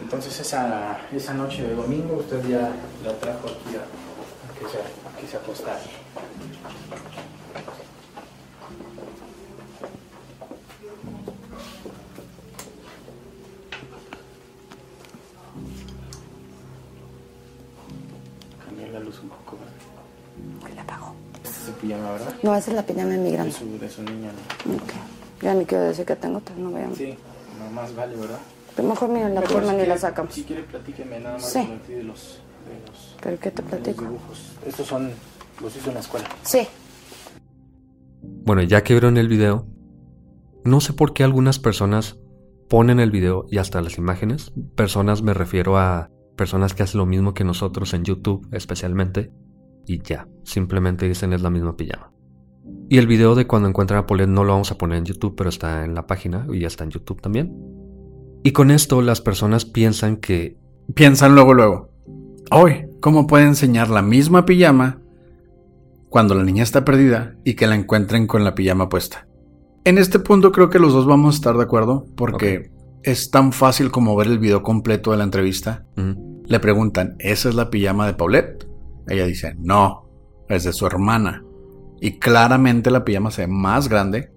Entonces 0.00 0.40
esa, 0.40 1.06
esa 1.12 1.34
noche 1.34 1.64
de 1.64 1.74
domingo 1.74 2.16
usted 2.16 2.42
ya 2.48 2.74
la 3.04 3.12
trajo 3.20 3.46
aquí 3.46 3.76
a, 3.76 4.58
que, 4.58 4.70
se, 4.70 4.78
a 4.78 5.20
que 5.20 5.26
se 5.26 5.36
acostara. 5.36 5.78
La 18.92 19.00
luz 19.00 19.20
un 19.22 19.28
poco, 19.28 19.56
¿verdad? 19.58 20.74
La 20.76 20.82
apagó. 20.82 21.14
Es 21.44 21.50
su 21.50 21.72
pijama, 21.72 22.12
¿verdad? 22.12 22.34
No, 22.42 22.54
esa 22.54 22.70
es 22.70 22.76
la 22.76 22.82
pijama 22.86 23.10
de 23.10 23.18
mi 23.18 23.32
grande. 23.32 23.52
De 23.52 23.58
su, 23.58 23.78
de 23.78 23.88
su 23.90 24.02
niña, 24.02 24.30
¿no? 24.66 24.74
Ok. 24.74 24.92
Ya 25.42 25.54
ni 25.54 25.64
quiero 25.66 25.84
decir 25.84 26.04
que 26.06 26.16
tengo 26.16 26.38
otra, 26.38 26.54
no 26.56 26.70
vean. 26.70 26.94
Sí, 26.94 27.14
no 27.58 27.70
más 27.72 27.94
vale, 27.94 28.16
¿verdad? 28.16 28.38
Pero 28.74 28.88
mejor 28.88 29.08
miren 29.08 29.34
la 29.34 29.40
Mejor 29.40 29.56
pijama 29.60 29.72
si 29.72 29.78
ni 29.82 29.86
la 29.86 29.98
sacamos. 29.98 30.34
Si 30.34 30.44
quiere, 30.44 30.62
platíqueme 30.62 31.18
nada 31.20 31.34
más 31.38 31.50
Sí. 31.52 31.58
de 31.88 32.02
los- 32.02 32.40
de 32.66 32.90
los, 32.90 33.16
¿Pero 33.22 33.38
qué 33.38 33.50
te 33.50 33.62
de 33.62 33.68
los 33.68 33.80
platico? 33.80 34.04
dibujos. 34.04 34.52
Estos 34.66 34.86
son, 34.86 35.10
los 35.62 35.76
hizo 35.76 35.88
en 35.88 35.94
la 35.94 36.00
escuela. 36.00 36.28
Sí. 36.42 36.66
Bueno, 38.22 38.62
ya 38.62 38.82
que 38.82 38.94
vieron 38.94 39.16
el 39.16 39.28
video, 39.28 39.66
no 40.64 40.80
sé 40.80 40.92
por 40.92 41.12
qué 41.14 41.24
algunas 41.24 41.58
personas 41.58 42.16
ponen 42.68 42.98
el 43.00 43.10
video 43.10 43.46
y 43.50 43.58
hasta 43.58 43.80
las 43.80 43.98
imágenes. 43.98 44.52
Personas 44.74 45.22
me 45.22 45.32
refiero 45.34 45.78
a 45.78 46.10
personas 46.36 46.74
que 46.74 46.82
hacen 46.82 46.98
lo 46.98 47.06
mismo 47.06 47.34
que 47.34 47.44
nosotros 47.44 47.94
en 47.94 48.04
YouTube 48.04 48.46
especialmente. 48.52 49.32
Y 49.86 50.02
ya, 50.02 50.28
simplemente 50.44 51.08
dicen 51.08 51.32
es 51.32 51.42
la 51.42 51.50
misma 51.50 51.76
pijama. 51.76 52.12
Y 52.88 52.98
el 52.98 53.06
video 53.06 53.34
de 53.34 53.46
cuando 53.46 53.68
encuentran 53.68 54.00
a 54.00 54.06
Paulette 54.06 54.28
no 54.28 54.44
lo 54.44 54.52
vamos 54.52 54.70
a 54.70 54.78
poner 54.78 54.98
en 54.98 55.04
YouTube, 55.04 55.34
pero 55.36 55.48
está 55.48 55.84
en 55.84 55.94
la 55.94 56.06
página 56.06 56.46
y 56.52 56.60
ya 56.60 56.66
está 56.66 56.84
en 56.84 56.90
YouTube 56.90 57.20
también. 57.20 57.56
Y 58.42 58.52
con 58.52 58.70
esto 58.70 59.02
las 59.02 59.20
personas 59.20 59.64
piensan 59.64 60.16
que 60.16 60.56
Piensan 60.94 61.34
luego, 61.34 61.52
luego. 61.52 61.90
Hoy, 62.50 62.86
¿cómo 63.00 63.26
puede 63.26 63.44
enseñar 63.44 63.90
la 63.90 64.02
misma 64.02 64.46
pijama 64.46 65.00
cuando 66.08 66.34
la 66.34 66.44
niña 66.44 66.62
está 66.62 66.84
perdida 66.84 67.34
y 67.44 67.54
que 67.54 67.66
la 67.66 67.74
encuentren 67.74 68.26
con 68.26 68.44
la 68.44 68.54
pijama 68.54 68.88
puesta? 68.88 69.26
En 69.84 69.98
este 69.98 70.20
punto 70.20 70.52
creo 70.52 70.70
que 70.70 70.78
los 70.78 70.92
dos 70.92 71.06
vamos 71.06 71.34
a 71.34 71.38
estar 71.38 71.56
de 71.56 71.64
acuerdo 71.64 72.06
porque 72.16 72.70
es 73.06 73.30
tan 73.30 73.52
fácil 73.52 73.92
como 73.92 74.16
ver 74.16 74.26
el 74.26 74.40
video 74.40 74.64
completo 74.64 75.12
de 75.12 75.16
la 75.18 75.24
entrevista. 75.24 75.86
Le 76.44 76.58
preguntan, 76.58 77.14
¿esa 77.20 77.48
es 77.48 77.54
la 77.54 77.70
pijama 77.70 78.04
de 78.04 78.14
Paulette? 78.14 78.68
Ella 79.06 79.24
dice, 79.26 79.54
no, 79.60 80.10
es 80.48 80.64
de 80.64 80.72
su 80.72 80.86
hermana. 80.86 81.44
Y 82.00 82.18
claramente 82.18 82.90
la 82.90 83.04
pijama 83.04 83.30
se 83.30 83.42
ve 83.42 83.48
más 83.48 83.88
grande. 83.88 84.32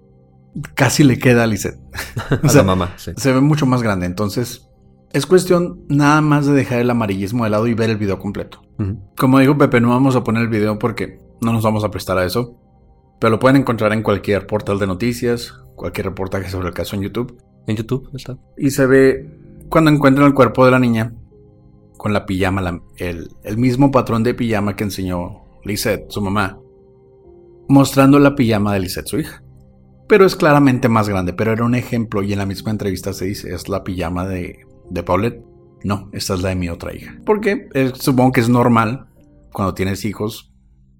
Casi 0.74 1.02
le 1.02 1.18
queda 1.18 1.42
a 1.42 1.46
Lisette. 1.48 1.80
a 2.42 2.52
la 2.52 2.62
mamá, 2.62 2.94
sí. 2.96 3.10
Se 3.16 3.32
ve 3.32 3.40
mucho 3.40 3.66
más 3.66 3.82
grande. 3.82 4.06
Entonces, 4.06 4.68
es 5.12 5.26
cuestión 5.26 5.84
nada 5.88 6.20
más 6.20 6.46
de 6.46 6.52
dejar 6.52 6.78
el 6.78 6.90
amarillismo 6.90 7.42
de 7.42 7.50
lado 7.50 7.66
y 7.66 7.74
ver 7.74 7.90
el 7.90 7.96
video 7.96 8.20
completo. 8.20 8.62
Como 9.18 9.40
dijo 9.40 9.58
Pepe, 9.58 9.80
no 9.80 9.88
vamos 9.88 10.14
a 10.14 10.22
poner 10.22 10.42
el 10.42 10.48
video 10.48 10.78
porque 10.78 11.20
no 11.40 11.52
nos 11.52 11.64
vamos 11.64 11.82
a 11.82 11.90
prestar 11.90 12.18
a 12.18 12.24
eso. 12.24 12.56
Pero 13.18 13.32
lo 13.32 13.40
pueden 13.40 13.56
encontrar 13.56 13.92
en 13.92 14.04
cualquier 14.04 14.46
portal 14.46 14.78
de 14.78 14.86
noticias, 14.86 15.52
cualquier 15.74 16.06
reportaje 16.06 16.48
sobre 16.48 16.68
el 16.68 16.74
caso 16.74 16.94
en 16.94 17.02
YouTube. 17.02 17.36
En 17.66 17.76
YouTube 17.76 18.10
está. 18.14 18.38
Y 18.56 18.70
se 18.70 18.86
ve 18.86 19.40
cuando 19.68 19.90
encuentran 19.90 20.26
el 20.26 20.34
cuerpo 20.34 20.64
de 20.64 20.70
la 20.70 20.78
niña 20.78 21.14
con 21.96 22.12
la 22.12 22.26
pijama, 22.26 22.82
el, 22.96 23.28
el, 23.44 23.58
mismo 23.58 23.90
patrón 23.90 24.22
de 24.22 24.34
pijama 24.34 24.74
que 24.74 24.84
enseñó 24.84 25.44
Lisette, 25.64 26.10
su 26.10 26.22
mamá, 26.22 26.58
mostrando 27.68 28.18
la 28.18 28.34
pijama 28.34 28.72
de 28.72 28.80
Lisette, 28.80 29.06
su 29.06 29.18
hija. 29.18 29.42
Pero 30.08 30.24
es 30.24 30.34
claramente 30.34 30.88
más 30.88 31.08
grande, 31.08 31.32
pero 31.32 31.52
era 31.52 31.64
un 31.64 31.74
ejemplo 31.74 32.22
y 32.22 32.32
en 32.32 32.38
la 32.38 32.46
misma 32.46 32.70
entrevista 32.70 33.12
se 33.12 33.26
dice, 33.26 33.54
es 33.54 33.68
la 33.68 33.84
pijama 33.84 34.26
de, 34.26 34.66
de 34.88 35.02
Paulette. 35.02 35.44
No, 35.84 36.10
esta 36.12 36.34
es 36.34 36.42
la 36.42 36.48
de 36.50 36.56
mi 36.56 36.68
otra 36.68 36.94
hija. 36.94 37.18
Porque 37.24 37.68
eh, 37.74 37.92
supongo 37.94 38.32
que 38.32 38.40
es 38.40 38.48
normal 38.48 39.06
cuando 39.52 39.74
tienes 39.74 40.04
hijos 40.04 40.52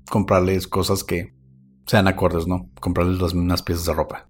comprarles 0.08 0.68
cosas 0.68 1.02
que 1.02 1.34
sean 1.86 2.08
acordes, 2.08 2.46
¿no? 2.46 2.70
Comprarles 2.80 3.20
las 3.20 3.34
mismas 3.34 3.62
piezas 3.62 3.86
de 3.86 3.94
ropa. 3.94 4.28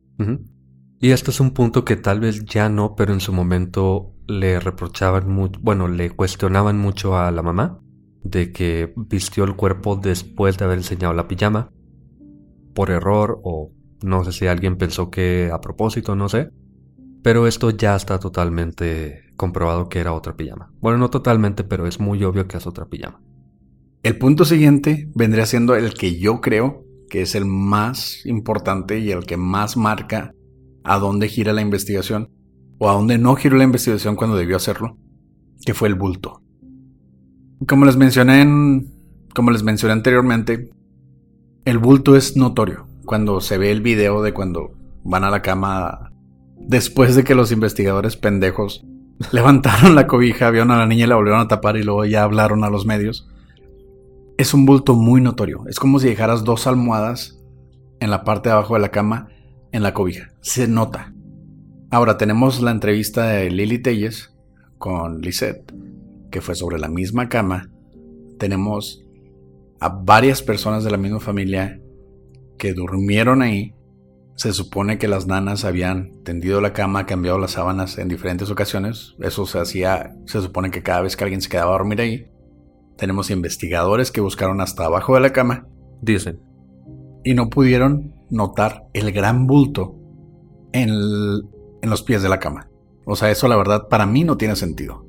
Y 1.03 1.13
este 1.13 1.31
es 1.31 1.41
un 1.41 1.53
punto 1.53 1.83
que 1.83 1.97
tal 1.97 2.21
vez 2.21 2.45
ya 2.45 2.69
no, 2.69 2.95
pero 2.95 3.15
en 3.15 3.21
su 3.21 3.33
momento 3.33 4.13
le 4.27 4.61
reprochaban 4.61 5.31
mucho, 5.31 5.59
bueno, 5.63 5.89
le 5.89 6.11
cuestionaban 6.11 6.79
mucho 6.79 7.17
a 7.17 7.31
la 7.31 7.43
mamá 7.43 7.81
de 8.23 8.53
que 8.53 8.93
vistió 8.97 9.45
el 9.45 9.57
cuerpo 9.57 9.97
después 9.97 10.59
de 10.59 10.67
haber 10.67 10.77
enseñado 10.77 11.15
la 11.15 11.27
pijama 11.27 11.73
por 12.75 12.91
error 12.91 13.41
o 13.43 13.73
no 14.03 14.25
sé 14.25 14.33
si 14.33 14.47
alguien 14.47 14.77
pensó 14.77 15.11
que 15.11 15.51
a 15.51 15.61
propósito, 15.63 16.15
no 16.15 16.29
sé. 16.29 16.51
Pero 17.23 17.47
esto 17.47 17.71
ya 17.71 17.97
está 17.97 18.19
totalmente 18.19 19.23
comprobado 19.37 19.89
que 19.89 20.01
era 20.01 20.13
otra 20.13 20.37
pijama. 20.37 20.71
Bueno, 20.81 20.99
no 20.99 21.09
totalmente, 21.09 21.65
pero 21.65 21.87
es 21.87 21.99
muy 21.99 22.23
obvio 22.25 22.47
que 22.47 22.59
es 22.59 22.67
otra 22.67 22.87
pijama. 22.87 23.23
El 24.03 24.19
punto 24.19 24.45
siguiente 24.45 25.09
vendría 25.15 25.47
siendo 25.47 25.75
el 25.75 25.95
que 25.95 26.19
yo 26.19 26.43
creo 26.43 26.85
que 27.09 27.23
es 27.23 27.35
el 27.35 27.47
más 27.47 28.25
importante 28.27 28.99
y 28.99 29.11
el 29.11 29.25
que 29.25 29.39
más 29.39 29.79
marca 29.79 30.35
a 30.85 30.99
dónde 30.99 31.29
gira 31.29 31.53
la 31.53 31.61
investigación 31.63 32.31
o 32.79 32.89
a 32.89 32.95
dónde 32.95 33.19
no 33.19 33.37
giró 33.37 33.57
la 33.57 33.65
investigación 33.65 34.17
cuando 34.17 34.37
debió 34.37 34.57
hacerlo, 34.57 34.97
que 35.65 35.75
fue 35.75 35.89
el 35.89 35.95
bulto. 35.95 36.43
Como 37.67 37.85
les 37.85 37.97
mencioné 37.97 38.41
en, 38.41 38.93
como 39.35 39.51
les 39.51 39.63
mencioné 39.63 39.93
anteriormente, 39.93 40.71
el 41.67 41.79
bulto 41.79 42.17
es 42.17 42.37
notorio 42.37 42.87
cuando 43.05 43.41
se 43.41 43.59
ve 43.59 43.71
el 43.71 43.83
video 43.83 44.23
de 44.23 44.33
cuando 44.33 44.73
van 45.05 45.25
a 45.25 45.31
la 45.31 45.43
cama 45.43 46.11
después 46.57 47.17
de 47.17 47.25
que 47.25 47.35
los 47.35 47.53
investigadores 47.53 48.17
pendejos 48.17 48.85
levantaron 49.33 49.95
la 49.95 50.07
cobija, 50.07 50.51
vieron 50.51 50.71
a 50.71 50.79
la 50.79 50.87
niña 50.87 51.05
y 51.05 51.09
la 51.09 51.17
volvieron 51.17 51.41
a 51.41 51.49
tapar 51.49 51.77
y 51.77 51.83
luego 51.83 52.07
ya 52.07 52.23
hablaron 52.23 52.65
a 52.65 52.71
los 52.71 52.87
medios. 52.87 53.29
Es 54.39 54.55
un 54.55 54.65
bulto 54.65 54.95
muy 54.95 55.21
notorio. 55.21 55.65
Es 55.69 55.79
como 55.79 55.99
si 55.99 56.09
dejaras 56.09 56.45
dos 56.45 56.67
almohadas 56.67 57.39
en 58.01 58.11
la 58.11 58.25
parte 58.25 58.49
de 58.49 58.55
abajo 58.55 58.75
de 58.75 58.81
la 58.81 58.91
cama 58.91 59.29
en 59.73 59.83
la 59.83 59.95
cobija. 59.95 60.33
Se 60.41 60.69
nota. 60.69 61.13
Ahora 61.91 62.17
tenemos 62.17 62.61
la 62.61 62.71
entrevista 62.71 63.27
de 63.27 63.51
Lily 63.51 63.81
Telles 63.81 64.35
con 64.79 65.21
Lisette, 65.21 65.73
que 66.31 66.41
fue 66.41 66.55
sobre 66.55 66.79
la 66.79 66.89
misma 66.89 67.29
cama. 67.29 67.71
Tenemos 68.39 69.05
a 69.81 69.89
varias 69.89 70.43
personas 70.43 70.85
de 70.85 70.91
la 70.91 70.97
misma 70.97 71.21
familia 71.21 71.81
que 72.59 72.75
durmieron 72.75 73.43
ahí. 73.43 73.75
Se 74.37 74.53
supone 74.53 74.99
que 74.99 75.09
las 75.09 75.27
nanas 75.27 75.65
habían 75.65 76.23
tendido 76.23 76.61
la 76.61 76.73
cama, 76.73 77.07
cambiado 77.07 77.39
las 77.39 77.53
sábanas 77.53 77.99
en 77.99 78.09
diferentes 78.09 78.51
ocasiones. 78.51 79.17
Eso 79.19 79.45
se 79.47 79.59
hacía, 79.59 80.15
se 80.27 80.41
supone 80.41 80.71
que 80.71 80.83
cada 80.83 81.03
vez 81.03 81.17
que 81.17 81.25
alguien 81.25 81.43
se 81.43 81.49
quedaba 81.49 81.71
a 81.71 81.79
dormir 81.79 82.01
ahí. 82.01 82.31
Tenemos 82.97 83.31
investigadores 83.31 84.11
que 84.11 84.21
buscaron 84.21 84.61
hasta 84.61 84.85
abajo 84.85 85.15
de 85.15 85.21
la 85.21 85.33
cama. 85.33 85.67
Dicen. 86.01 86.41
Y 87.25 87.35
no 87.35 87.51
pudieron 87.51 88.15
notar 88.31 88.89
el 88.93 89.13
gran 89.13 89.47
bulto 89.47 89.97
en, 90.73 90.91
en 91.83 91.91
los 91.91 92.03
pies 92.03 92.23
de 92.23 92.29
la 92.29 92.39
cama. 92.39 92.69
O 93.05 93.17
sea, 93.17 93.31
eso 93.31 93.49
la 93.49 93.57
verdad 93.57 93.89
para 93.89 94.07
mí 94.07 94.25
no 94.25 94.37
tiene 94.37 94.57
sentido. 94.57 95.05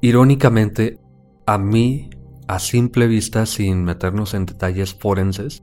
Irónicamente, 0.00 1.00
a 1.46 1.58
mí, 1.58 2.10
a 2.48 2.58
simple 2.58 3.06
vista, 3.06 3.44
sin 3.46 3.84
meternos 3.84 4.34
en 4.34 4.46
detalles 4.46 4.94
forenses, 4.94 5.62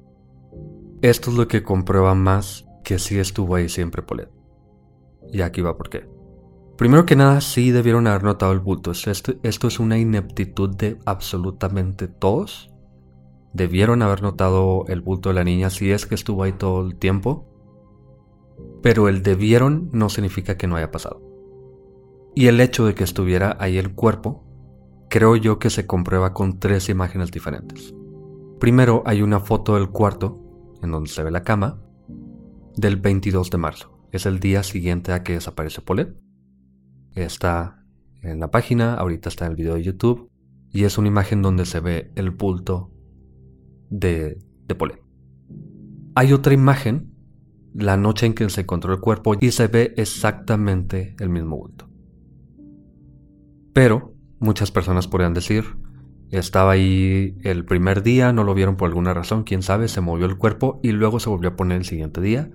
esto 1.01 1.31
es 1.31 1.37
lo 1.37 1.47
que 1.47 1.63
comprueba 1.63 2.15
más 2.15 2.65
que 2.83 2.99
sí 2.99 3.19
estuvo 3.19 3.55
ahí 3.55 3.69
siempre 3.69 4.01
Polet. 4.01 4.29
Y 5.31 5.41
aquí 5.41 5.61
va 5.61 5.77
por 5.77 5.89
qué. 5.89 6.07
Primero 6.77 7.05
que 7.05 7.15
nada, 7.15 7.41
sí 7.41 7.71
debieron 7.71 8.07
haber 8.07 8.23
notado 8.23 8.51
el 8.51 8.59
bulto. 8.59 8.91
Esto, 8.91 9.33
esto 9.43 9.67
es 9.67 9.79
una 9.79 9.97
ineptitud 9.97 10.75
de 10.75 10.99
absolutamente 11.05 12.07
todos 12.07 12.71
debieron 13.57 14.01
haber 14.01 14.21
notado 14.21 14.85
el 14.87 15.01
bulto 15.01 15.29
de 15.29 15.35
la 15.35 15.43
niña 15.43 15.69
si 15.69 15.91
es 15.91 16.05
que 16.05 16.15
estuvo 16.15 16.43
ahí 16.43 16.53
todo 16.53 16.85
el 16.85 16.95
tiempo. 16.95 17.45
Pero 18.81 19.09
el 19.09 19.23
debieron 19.23 19.89
no 19.91 20.09
significa 20.09 20.55
que 20.55 20.67
no 20.67 20.75
haya 20.75 20.91
pasado. 20.91 21.21
Y 22.35 22.47
el 22.47 22.61
hecho 22.61 22.85
de 22.85 22.93
que 22.93 23.03
estuviera 23.03 23.57
ahí 23.59 23.77
el 23.77 23.93
cuerpo, 23.93 24.45
creo 25.09 25.35
yo 25.35 25.57
que 25.57 25.71
se 25.71 25.87
comprueba 25.87 26.33
con 26.33 26.59
tres 26.59 26.87
imágenes 26.87 27.31
diferentes. 27.31 27.93
Primero 28.59 29.01
hay 29.05 29.23
una 29.23 29.39
foto 29.39 29.75
del 29.75 29.89
cuarto, 29.89 30.39
en 30.83 30.91
donde 30.91 31.09
se 31.09 31.23
ve 31.23 31.31
la 31.31 31.43
cama, 31.43 31.81
del 32.75 32.97
22 32.97 33.49
de 33.49 33.57
marzo. 33.57 33.99
Es 34.11 34.27
el 34.27 34.39
día 34.39 34.61
siguiente 34.61 35.11
a 35.13 35.23
que 35.23 35.33
desaparece 35.33 35.81
Polet. 35.81 36.15
Está 37.15 37.83
en 38.21 38.39
la 38.39 38.51
página, 38.51 38.93
ahorita 38.93 39.29
está 39.29 39.45
en 39.45 39.51
el 39.51 39.57
video 39.57 39.73
de 39.73 39.83
YouTube, 39.83 40.29
y 40.71 40.83
es 40.83 40.99
una 40.99 41.07
imagen 41.07 41.41
donde 41.41 41.65
se 41.65 41.79
ve 41.79 42.11
el 42.15 42.29
bulto 42.29 42.91
de, 43.89 44.37
de 44.67 44.99
Hay 46.15 46.33
otra 46.33 46.53
imagen, 46.53 47.13
la 47.73 47.97
noche 47.97 48.25
en 48.25 48.33
que 48.33 48.49
se 48.49 48.61
encontró 48.61 48.93
el 48.93 48.99
cuerpo, 48.99 49.35
y 49.39 49.51
se 49.51 49.67
ve 49.67 49.93
exactamente 49.97 51.15
el 51.19 51.29
mismo 51.29 51.57
bulto. 51.57 51.89
Pero 53.73 54.13
muchas 54.39 54.71
personas 54.71 55.07
podrían 55.07 55.33
decir, 55.33 55.65
estaba 56.31 56.71
ahí 56.71 57.37
el 57.43 57.65
primer 57.65 58.03
día, 58.03 58.33
no 58.33 58.43
lo 58.43 58.53
vieron 58.53 58.75
por 58.75 58.89
alguna 58.89 59.13
razón, 59.13 59.43
quién 59.43 59.61
sabe, 59.61 59.87
se 59.87 60.01
movió 60.01 60.25
el 60.25 60.37
cuerpo 60.37 60.79
y 60.83 60.91
luego 60.91 61.19
se 61.19 61.29
volvió 61.29 61.51
a 61.51 61.55
poner 61.55 61.77
el 61.77 61.85
siguiente 61.85 62.21
día. 62.21 62.49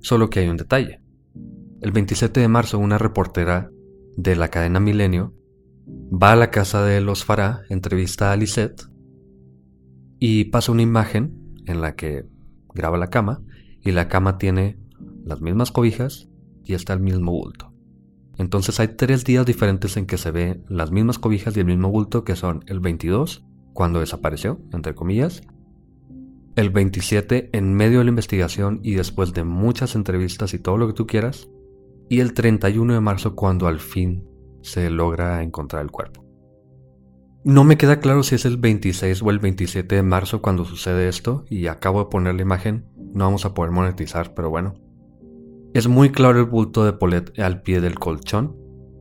Solo 0.00 0.28
que 0.28 0.40
hay 0.40 0.48
un 0.48 0.56
detalle. 0.56 1.00
El 1.80 1.92
27 1.92 2.40
de 2.40 2.48
marzo 2.48 2.78
una 2.78 2.98
reportera 2.98 3.70
de 4.16 4.36
la 4.36 4.48
cadena 4.48 4.80
Milenio 4.80 5.34
va 5.88 6.32
a 6.32 6.36
la 6.36 6.50
casa 6.50 6.84
de 6.84 7.00
los 7.00 7.24
Farah, 7.24 7.62
entrevista 7.68 8.32
a 8.32 8.36
Lisette 8.36 8.82
y 10.18 10.44
pasa 10.46 10.72
una 10.72 10.82
imagen 10.82 11.62
en 11.66 11.80
la 11.80 11.94
que 11.96 12.26
graba 12.74 12.98
la 12.98 13.10
cama 13.10 13.42
y 13.82 13.92
la 13.92 14.08
cama 14.08 14.38
tiene 14.38 14.78
las 15.24 15.40
mismas 15.40 15.72
cobijas 15.72 16.28
y 16.64 16.74
está 16.74 16.92
el 16.92 17.00
mismo 17.00 17.32
bulto. 17.32 17.72
Entonces 18.38 18.80
hay 18.80 18.88
tres 18.88 19.24
días 19.24 19.46
diferentes 19.46 19.96
en 19.96 20.06
que 20.06 20.18
se 20.18 20.30
ve 20.30 20.62
las 20.68 20.90
mismas 20.90 21.18
cobijas 21.18 21.56
y 21.56 21.60
el 21.60 21.66
mismo 21.66 21.90
bulto 21.90 22.24
que 22.24 22.36
son 22.36 22.64
el 22.66 22.80
22, 22.80 23.44
cuando 23.72 24.00
desapareció, 24.00 24.60
entre 24.72 24.94
comillas, 24.94 25.42
el 26.54 26.70
27 26.70 27.50
en 27.52 27.74
medio 27.74 27.98
de 27.98 28.04
la 28.04 28.10
investigación 28.10 28.80
y 28.82 28.94
después 28.94 29.32
de 29.32 29.44
muchas 29.44 29.94
entrevistas 29.94 30.54
y 30.54 30.58
todo 30.58 30.76
lo 30.76 30.86
que 30.86 30.94
tú 30.94 31.06
quieras, 31.06 31.48
y 32.08 32.20
el 32.20 32.34
31 32.34 32.94
de 32.94 33.00
marzo 33.00 33.34
cuando 33.34 33.66
al 33.66 33.80
fin 33.80 34.24
se 34.62 34.90
logra 34.90 35.42
encontrar 35.42 35.82
el 35.82 35.90
cuerpo. 35.90 36.25
No 37.46 37.62
me 37.62 37.76
queda 37.76 38.00
claro 38.00 38.24
si 38.24 38.34
es 38.34 38.44
el 38.44 38.56
26 38.56 39.22
o 39.22 39.30
el 39.30 39.38
27 39.38 39.94
de 39.94 40.02
marzo 40.02 40.42
cuando 40.42 40.64
sucede 40.64 41.06
esto 41.06 41.44
y 41.48 41.68
acabo 41.68 42.00
de 42.00 42.10
poner 42.10 42.34
la 42.34 42.42
imagen. 42.42 42.86
No 43.14 43.26
vamos 43.26 43.44
a 43.44 43.54
poder 43.54 43.70
monetizar, 43.70 44.34
pero 44.34 44.50
bueno. 44.50 44.74
Es 45.72 45.86
muy 45.86 46.10
claro 46.10 46.40
el 46.40 46.46
bulto 46.46 46.84
de 46.84 46.92
Paulette 46.92 47.38
al 47.38 47.62
pie 47.62 47.80
del 47.80 48.00
colchón. 48.00 48.56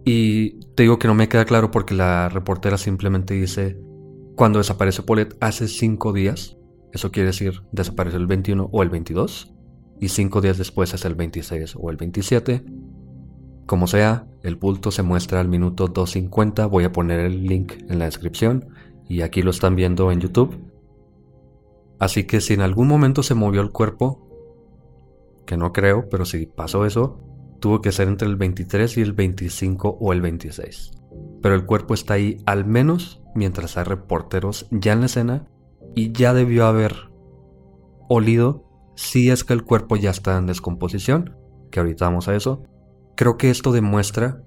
Y 0.06 0.60
te 0.76 0.84
digo 0.84 1.00
que 1.00 1.08
no 1.08 1.16
me 1.16 1.28
queda 1.28 1.46
claro 1.46 1.72
porque 1.72 1.96
la 1.96 2.30
reportera 2.30 2.78
simplemente 2.78 3.34
dice, 3.34 3.80
cuando 4.36 4.60
desaparece 4.60 5.02
Paulette 5.02 5.36
hace 5.42 5.68
5 5.68 6.14
días, 6.14 6.56
eso 6.94 7.12
quiere 7.12 7.30
decir 7.30 7.64
desapareció 7.72 8.20
el 8.20 8.28
21 8.28 8.70
o 8.72 8.84
el 8.84 8.90
22, 8.90 9.56
y 10.00 10.10
5 10.10 10.42
días 10.42 10.60
después 10.60 10.94
es 10.94 11.04
el 11.04 11.16
26 11.16 11.78
o 11.80 11.90
el 11.90 11.98
27, 11.98 12.64
como 13.66 13.88
sea, 13.88 14.28
el 14.44 14.56
bulto 14.56 14.92
se 14.92 15.04
muestra 15.04 15.40
al 15.40 15.48
minuto 15.48 15.92
2.50, 15.92 16.70
voy 16.70 16.84
a 16.84 16.92
poner 16.92 17.20
el 17.20 17.46
link 17.46 17.74
en 17.90 18.00
la 18.00 18.06
descripción 18.06 18.68
y 19.08 19.22
aquí 19.22 19.42
lo 19.42 19.52
están 19.52 19.76
viendo 19.76 20.12
en 20.12 20.20
YouTube. 20.20 20.58
Así 22.00 22.26
que 22.26 22.42
si 22.42 22.54
en 22.54 22.62
algún 22.62 22.88
momento 22.88 23.24
se 23.24 23.36
movió 23.36 23.62
el 23.62 23.72
cuerpo, 23.72 24.22
que 25.46 25.58
no 25.58 25.74
creo, 25.74 26.10
pero 26.10 26.26
si 26.26 26.46
pasó 26.46 26.86
eso, 26.86 27.20
tuvo 27.60 27.82
que 27.82 27.92
ser 27.92 28.08
entre 28.08 28.28
el 28.28 28.36
23 28.36 28.98
y 28.98 29.02
el 29.02 29.14
25 29.14 29.98
o 30.00 30.14
el 30.14 30.22
26. 30.22 30.92
Pero 31.42 31.56
el 31.56 31.66
cuerpo 31.66 31.94
está 31.94 32.16
ahí 32.16 32.38
al 32.46 32.66
menos 32.66 33.22
mientras 33.34 33.78
hay 33.78 33.84
reporteros 33.86 34.68
ya 34.72 34.94
en 34.94 35.00
la 35.02 35.06
escena 35.08 35.48
y 35.96 36.12
ya 36.12 36.34
debió 36.34 36.66
haber 36.66 37.10
olido 38.10 38.66
si 38.96 39.30
es 39.30 39.44
que 39.44 39.54
el 39.54 39.64
cuerpo 39.64 39.96
ya 39.96 40.10
está 40.10 40.38
en 40.38 40.48
descomposición, 40.48 41.36
que 41.72 41.80
ahorita 41.80 42.06
vamos 42.06 42.28
a 42.28 42.36
eso, 42.36 42.64
Creo 43.16 43.38
que 43.38 43.50
esto 43.50 43.72
demuestra, 43.72 44.42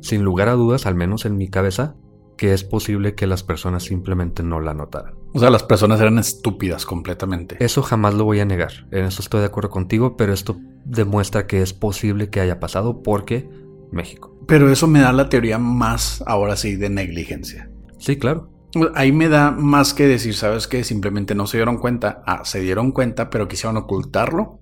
sin 0.00 0.22
lugar 0.22 0.48
a 0.48 0.52
dudas, 0.52 0.86
al 0.86 0.94
menos 0.94 1.24
en 1.24 1.36
mi 1.36 1.48
cabeza, 1.48 1.94
que 2.36 2.52
es 2.52 2.64
posible 2.64 3.14
que 3.14 3.26
las 3.26 3.42
personas 3.42 3.84
simplemente 3.84 4.42
no 4.42 4.60
la 4.60 4.74
notaran. 4.74 5.14
O 5.34 5.40
sea, 5.40 5.50
las 5.50 5.64
personas 5.64 6.00
eran 6.00 6.18
estúpidas 6.18 6.86
completamente. 6.86 7.56
Eso 7.60 7.82
jamás 7.82 8.14
lo 8.14 8.24
voy 8.24 8.40
a 8.40 8.44
negar. 8.44 8.86
En 8.90 9.04
eso 9.04 9.20
estoy 9.20 9.40
de 9.40 9.46
acuerdo 9.46 9.70
contigo, 9.70 10.16
pero 10.16 10.32
esto 10.32 10.56
demuestra 10.84 11.46
que 11.46 11.60
es 11.60 11.74
posible 11.74 12.30
que 12.30 12.40
haya 12.40 12.60
pasado 12.60 13.02
porque 13.02 13.48
México. 13.92 14.36
Pero 14.46 14.70
eso 14.70 14.86
me 14.86 15.00
da 15.00 15.12
la 15.12 15.28
teoría 15.28 15.58
más, 15.58 16.22
ahora 16.26 16.56
sí, 16.56 16.76
de 16.76 16.88
negligencia. 16.88 17.70
Sí, 17.98 18.16
claro. 18.16 18.50
Ahí 18.94 19.12
me 19.12 19.28
da 19.28 19.50
más 19.50 19.92
que 19.92 20.06
decir, 20.06 20.34
¿sabes 20.34 20.68
qué? 20.68 20.84
Simplemente 20.84 21.34
no 21.34 21.46
se 21.46 21.58
dieron 21.58 21.78
cuenta. 21.78 22.22
Ah, 22.26 22.42
se 22.44 22.60
dieron 22.60 22.92
cuenta, 22.92 23.30
pero 23.30 23.48
quisieron 23.48 23.76
ocultarlo. 23.76 24.60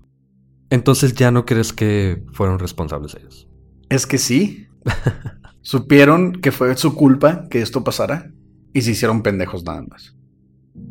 Entonces 0.70 1.14
ya 1.14 1.30
no 1.30 1.46
crees 1.46 1.72
que 1.72 2.24
fueron 2.32 2.58
responsables 2.58 3.14
ellos. 3.14 3.48
Es 3.88 4.06
que 4.06 4.18
sí. 4.18 4.66
Supieron 5.62 6.40
que 6.40 6.52
fue 6.52 6.76
su 6.76 6.94
culpa 6.94 7.48
que 7.48 7.60
esto 7.60 7.84
pasara 7.84 8.32
y 8.72 8.82
se 8.82 8.92
hicieron 8.92 9.22
pendejos 9.22 9.64
nada 9.64 9.82
más. 9.82 10.16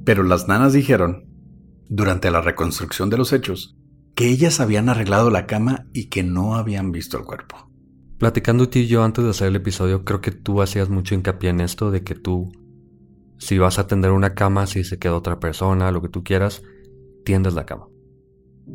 Pero 0.04 0.24
las 0.24 0.48
nanas 0.48 0.74
dijeron, 0.74 1.26
durante 1.88 2.32
la 2.32 2.42
reconstrucción 2.42 3.10
de 3.10 3.18
los 3.18 3.32
hechos, 3.32 3.78
que 4.16 4.28
ellas 4.28 4.60
habían 4.60 4.90
arreglado 4.90 5.30
la 5.30 5.46
cama 5.46 5.88
y 5.94 6.06
que 6.06 6.24
no 6.24 6.56
habían 6.56 6.92
visto 6.92 7.18
el 7.18 7.26
cuerpo. 7.26 7.70
Platicando 8.18 8.70
tú 8.70 8.80
y 8.80 8.88
yo 8.88 9.04
antes 9.04 9.24
de 9.24 9.30
hacer 9.30 9.50
el 9.50 9.58
episodio, 9.58 10.06
creo 10.06 10.22
que 10.22 10.32
tú 10.32 10.62
hacías 10.62 10.90
mucho 10.90 11.16
hincapié 11.16 11.50
en 11.50 11.60
esto 11.60 11.92
de 11.92 12.04
que 12.04 12.16
tú, 12.16 12.52
si 13.38 13.58
vas 13.58 13.78
a 13.78 13.88
tender 13.88 14.12
una 14.12 14.34
cama, 14.34 14.68
si 14.68 14.84
se 14.86 14.98
queda 14.98 15.16
otra 15.16 15.40
persona, 15.40 15.92
lo 15.92 16.02
que 16.02 16.10
tú 16.10 16.24
quieras, 16.24 16.64
tiendes 17.26 17.54
la 17.54 17.66
cama. 17.66 17.88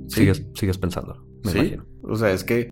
Sigues, 0.09 0.47
sigues 0.55 0.79
pensando, 0.79 1.25
me 1.45 1.53
sí. 1.53 1.59
imagino. 1.59 1.85
O 2.03 2.17
sea, 2.17 2.31
es 2.31 2.45
que 2.45 2.71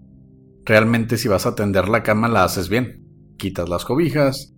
realmente 0.64 1.16
si 1.16 1.28
vas 1.28 1.46
a 1.46 1.54
tender 1.54 1.88
la 1.88 2.02
cama 2.02 2.28
la 2.28 2.44
haces 2.44 2.68
bien. 2.68 3.04
Quitas 3.36 3.68
las 3.68 3.84
cobijas, 3.84 4.54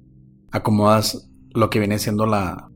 acomodas 0.50 1.30
lo 1.52 1.68
que 1.68 1.78
viene 1.78 1.98
siendo 1.98 2.26
la 2.26 2.70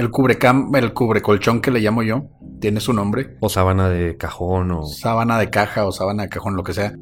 el 0.00 0.10
cubrecam, 0.10 0.74
el 0.76 0.94
cubrecolchón 0.94 1.60
que 1.60 1.70
le 1.70 1.80
llamo 1.80 2.02
yo, 2.02 2.30
tiene 2.58 2.80
su 2.80 2.94
nombre. 2.94 3.36
O 3.40 3.50
sábana 3.50 3.90
de 3.90 4.16
cajón 4.16 4.70
o 4.70 4.86
sábana 4.86 5.38
de 5.38 5.50
caja 5.50 5.84
o 5.86 5.92
sábana 5.92 6.22
de 6.22 6.28
cajón, 6.30 6.56
lo 6.56 6.62
que 6.62 6.72
sea. 6.72 6.94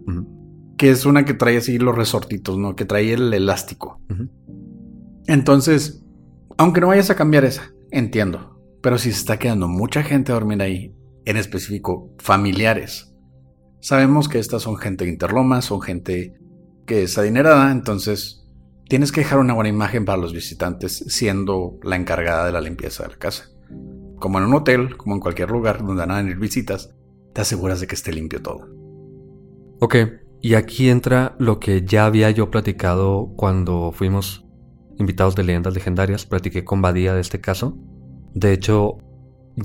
Que 0.76 0.90
es 0.90 1.06
una 1.06 1.24
que 1.24 1.34
trae 1.34 1.58
así 1.58 1.78
los 1.78 1.94
resortitos, 1.94 2.58
¿no? 2.58 2.74
Que 2.74 2.84
trae 2.84 3.12
el 3.12 3.32
elástico. 3.32 4.00
Entonces, 5.26 6.04
aunque 6.56 6.80
no 6.80 6.88
vayas 6.88 7.10
a 7.10 7.14
cambiar 7.14 7.44
esa, 7.44 7.70
entiendo. 7.92 8.58
Pero 8.82 8.98
si 8.98 9.12
se 9.12 9.18
está 9.18 9.38
quedando 9.38 9.68
mucha 9.68 10.02
gente 10.02 10.32
a 10.32 10.34
dormir 10.34 10.60
ahí, 10.60 10.92
en 11.24 11.36
específico 11.36 12.14
familiares, 12.18 13.14
sabemos 13.80 14.28
que 14.28 14.38
estas 14.38 14.62
son 14.62 14.76
gente 14.76 15.04
de 15.04 15.10
Interlomas, 15.10 15.66
son 15.66 15.80
gente 15.80 16.34
que 16.86 17.02
es 17.02 17.18
adinerada, 17.18 17.70
entonces 17.70 18.46
tienes 18.88 19.12
que 19.12 19.20
dejar 19.20 19.38
una 19.38 19.54
buena 19.54 19.68
imagen 19.68 20.04
para 20.04 20.18
los 20.18 20.32
visitantes 20.32 21.04
siendo 21.08 21.78
la 21.82 21.96
encargada 21.96 22.46
de 22.46 22.52
la 22.52 22.60
limpieza 22.60 23.04
de 23.04 23.10
la 23.10 23.16
casa. 23.16 23.50
Como 24.18 24.38
en 24.38 24.44
un 24.44 24.54
hotel, 24.54 24.96
como 24.96 25.14
en 25.14 25.20
cualquier 25.20 25.50
lugar 25.50 25.78
donde 25.78 26.00
van 26.00 26.10
a 26.10 26.16
venir 26.16 26.38
visitas, 26.38 26.94
te 27.34 27.42
aseguras 27.42 27.80
de 27.80 27.86
que 27.86 27.94
esté 27.94 28.12
limpio 28.12 28.42
todo. 28.42 28.66
Ok, 29.80 29.96
y 30.40 30.54
aquí 30.54 30.88
entra 30.88 31.36
lo 31.38 31.60
que 31.60 31.82
ya 31.82 32.06
había 32.06 32.30
yo 32.30 32.50
platicado 32.50 33.32
cuando 33.36 33.92
fuimos 33.92 34.44
invitados 34.98 35.36
de 35.36 35.44
leyendas 35.44 35.74
legendarias. 35.74 36.26
Platiqué 36.26 36.64
con 36.64 36.82
Badía 36.82 37.14
de 37.14 37.20
este 37.20 37.40
caso. 37.40 37.76
De 38.34 38.52
hecho, 38.52 38.98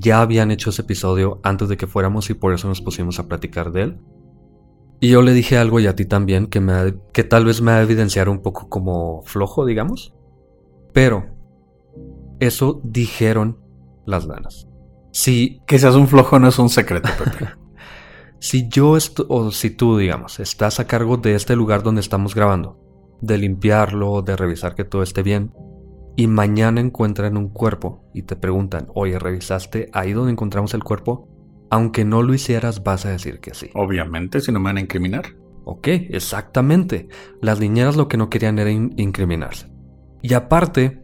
ya 0.00 0.20
habían 0.20 0.50
hecho 0.50 0.70
ese 0.70 0.82
episodio 0.82 1.40
antes 1.42 1.68
de 1.68 1.76
que 1.76 1.86
fuéramos 1.86 2.30
y 2.30 2.34
por 2.34 2.52
eso 2.54 2.68
nos 2.68 2.80
pusimos 2.80 3.18
a 3.18 3.26
platicar 3.28 3.72
de 3.72 3.82
él. 3.82 3.98
Y 5.00 5.10
yo 5.10 5.22
le 5.22 5.32
dije 5.32 5.58
algo 5.58 5.80
y 5.80 5.86
a 5.86 5.94
ti 5.96 6.04
también 6.06 6.46
que, 6.46 6.60
me 6.60 6.72
ha- 6.72 6.94
que 7.12 7.24
tal 7.24 7.44
vez 7.44 7.60
me 7.60 7.72
va 7.72 7.78
a 7.78 7.82
evidenciar 7.82 8.28
un 8.28 8.40
poco 8.42 8.68
como 8.68 9.22
flojo, 9.24 9.66
digamos. 9.66 10.14
Pero 10.92 11.26
eso 12.40 12.80
dijeron 12.84 13.58
las 14.06 14.26
lanas. 14.26 14.68
Si 15.12 15.60
Que 15.66 15.78
seas 15.78 15.94
un 15.94 16.08
flojo 16.08 16.38
no 16.38 16.48
es 16.48 16.58
un 16.58 16.68
secreto, 16.68 17.08
Pepe. 17.18 17.50
si 18.40 18.68
yo 18.68 18.96
o 19.28 19.50
si 19.50 19.70
tú, 19.70 19.96
digamos, 19.98 20.40
estás 20.40 20.80
a 20.80 20.86
cargo 20.86 21.16
de 21.16 21.34
este 21.34 21.54
lugar 21.56 21.82
donde 21.82 22.00
estamos 22.00 22.34
grabando, 22.34 22.80
de 23.20 23.38
limpiarlo, 23.38 24.22
de 24.22 24.36
revisar 24.36 24.74
que 24.74 24.84
todo 24.84 25.02
esté 25.02 25.22
bien, 25.22 25.52
y 26.16 26.26
mañana 26.26 26.80
encuentran 26.80 27.36
un 27.36 27.48
cuerpo 27.48 28.04
y 28.14 28.22
te 28.22 28.36
preguntan, 28.36 28.86
oye, 28.94 29.18
¿revisaste 29.18 29.90
ahí 29.92 30.12
donde 30.12 30.32
encontramos 30.32 30.74
el 30.74 30.84
cuerpo? 30.84 31.28
Aunque 31.70 32.04
no 32.04 32.22
lo 32.22 32.34
hicieras, 32.34 32.82
vas 32.84 33.04
a 33.06 33.10
decir 33.10 33.40
que 33.40 33.54
sí. 33.54 33.70
Obviamente, 33.74 34.40
si 34.40 34.52
no 34.52 34.60
me 34.60 34.66
van 34.66 34.76
a 34.76 34.80
incriminar. 34.80 35.24
Ok, 35.64 35.88
exactamente. 35.88 37.08
Las 37.40 37.58
niñeras 37.58 37.96
lo 37.96 38.06
que 38.06 38.16
no 38.16 38.30
querían 38.30 38.58
era 38.58 38.70
in- 38.70 38.94
incriminarse. 38.96 39.66
Y 40.22 40.34
aparte, 40.34 41.02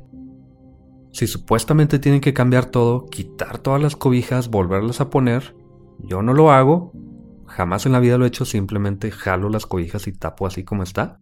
si 1.13 1.27
supuestamente 1.27 1.99
tienen 1.99 2.21
que 2.21 2.35
cambiar 2.35 2.67
todo, 2.67 3.07
quitar 3.07 3.59
todas 3.59 3.83
las 3.83 3.97
cobijas, 3.97 4.49
volverlas 4.49 5.01
a 5.01 5.11
poner, 5.11 5.57
yo 5.99 6.23
no 6.23 6.35
lo 6.35 6.53
hago. 6.53 6.93
Jamás 7.47 7.85
en 7.85 7.93
la 7.93 8.01
vida 8.01 8.17
lo 8.17 8.25
he 8.25 8.29
hecho, 8.29 8.45
simplemente 8.45 9.11
jalo 9.11 9.49
las 9.49 9.67
cobijas 9.67 10.07
y 10.07 10.13
tapo 10.13 10.47
así 10.47 10.63
como 10.63 10.85
está. 10.85 11.19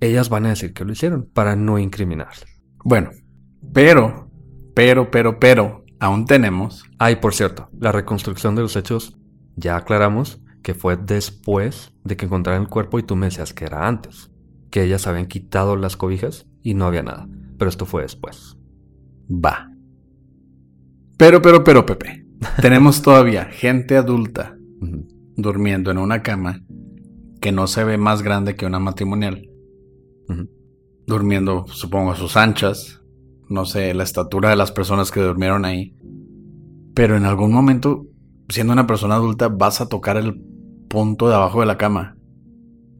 Ellas 0.00 0.28
van 0.28 0.46
a 0.46 0.50
decir 0.50 0.72
que 0.72 0.84
lo 0.84 0.92
hicieron 0.92 1.28
para 1.32 1.56
no 1.56 1.78
incriminarse. 1.78 2.46
Bueno, 2.84 3.10
pero, 3.72 4.30
pero, 4.74 5.10
pero, 5.10 5.38
pero, 5.40 5.84
aún 5.98 6.24
tenemos. 6.24 6.84
Ay, 6.98 7.16
por 7.16 7.34
cierto, 7.34 7.68
la 7.78 7.92
reconstrucción 7.92 8.54
de 8.54 8.62
los 8.62 8.76
hechos 8.76 9.18
ya 9.56 9.76
aclaramos 9.76 10.40
que 10.62 10.74
fue 10.74 10.96
después 10.96 11.92
de 12.04 12.16
que 12.16 12.26
encontraran 12.26 12.62
el 12.62 12.68
cuerpo 12.68 12.98
y 12.98 13.02
tú 13.02 13.16
me 13.16 13.26
decías 13.26 13.52
que 13.54 13.64
era 13.64 13.88
antes, 13.88 14.30
que 14.70 14.82
ellas 14.82 15.06
habían 15.06 15.26
quitado 15.26 15.76
las 15.76 15.96
cobijas 15.96 16.46
y 16.62 16.74
no 16.74 16.86
había 16.86 17.02
nada, 17.02 17.28
pero 17.58 17.68
esto 17.68 17.86
fue 17.86 18.02
después. 18.02 18.56
Va. 19.30 19.70
Pero, 21.16 21.42
pero, 21.42 21.64
pero, 21.64 21.86
Pepe. 21.86 22.24
Tenemos 22.60 23.02
todavía 23.02 23.46
gente 23.46 23.96
adulta 23.96 24.56
durmiendo 25.36 25.90
en 25.90 25.98
una 25.98 26.22
cama 26.22 26.62
que 27.40 27.52
no 27.52 27.66
se 27.66 27.84
ve 27.84 27.98
más 27.98 28.22
grande 28.22 28.56
que 28.56 28.66
una 28.66 28.78
matrimonial. 28.78 29.48
Durmiendo, 31.06 31.66
supongo, 31.68 32.12
a 32.12 32.16
sus 32.16 32.36
anchas. 32.36 33.00
No 33.48 33.64
sé, 33.64 33.94
la 33.94 34.02
estatura 34.02 34.50
de 34.50 34.56
las 34.56 34.72
personas 34.72 35.10
que 35.10 35.20
durmieron 35.20 35.64
ahí. 35.64 35.96
Pero 36.94 37.16
en 37.16 37.24
algún 37.24 37.52
momento, 37.52 38.06
siendo 38.48 38.72
una 38.72 38.86
persona 38.86 39.14
adulta, 39.14 39.48
vas 39.48 39.80
a 39.80 39.88
tocar 39.88 40.16
el 40.16 40.42
punto 40.88 41.28
de 41.28 41.34
abajo 41.34 41.60
de 41.60 41.66
la 41.66 41.78
cama. 41.78 42.16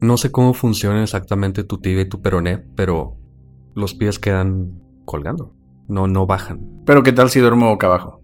No 0.01 0.17
sé 0.17 0.31
cómo 0.31 0.53
funcionan 0.53 1.03
exactamente 1.03 1.63
tu 1.63 1.79
tibia 1.79 2.03
y 2.03 2.09
tu 2.09 2.21
peroné, 2.21 2.57
pero 2.75 3.17
los 3.75 3.93
pies 3.93 4.17
quedan 4.17 4.81
colgando. 5.05 5.53
No, 5.87 6.07
no 6.07 6.25
bajan. 6.25 6.83
Pero 6.85 7.03
¿qué 7.03 7.11
tal 7.11 7.29
si 7.29 7.39
duermo 7.39 7.69
boca 7.69 7.87
abajo? 7.87 8.21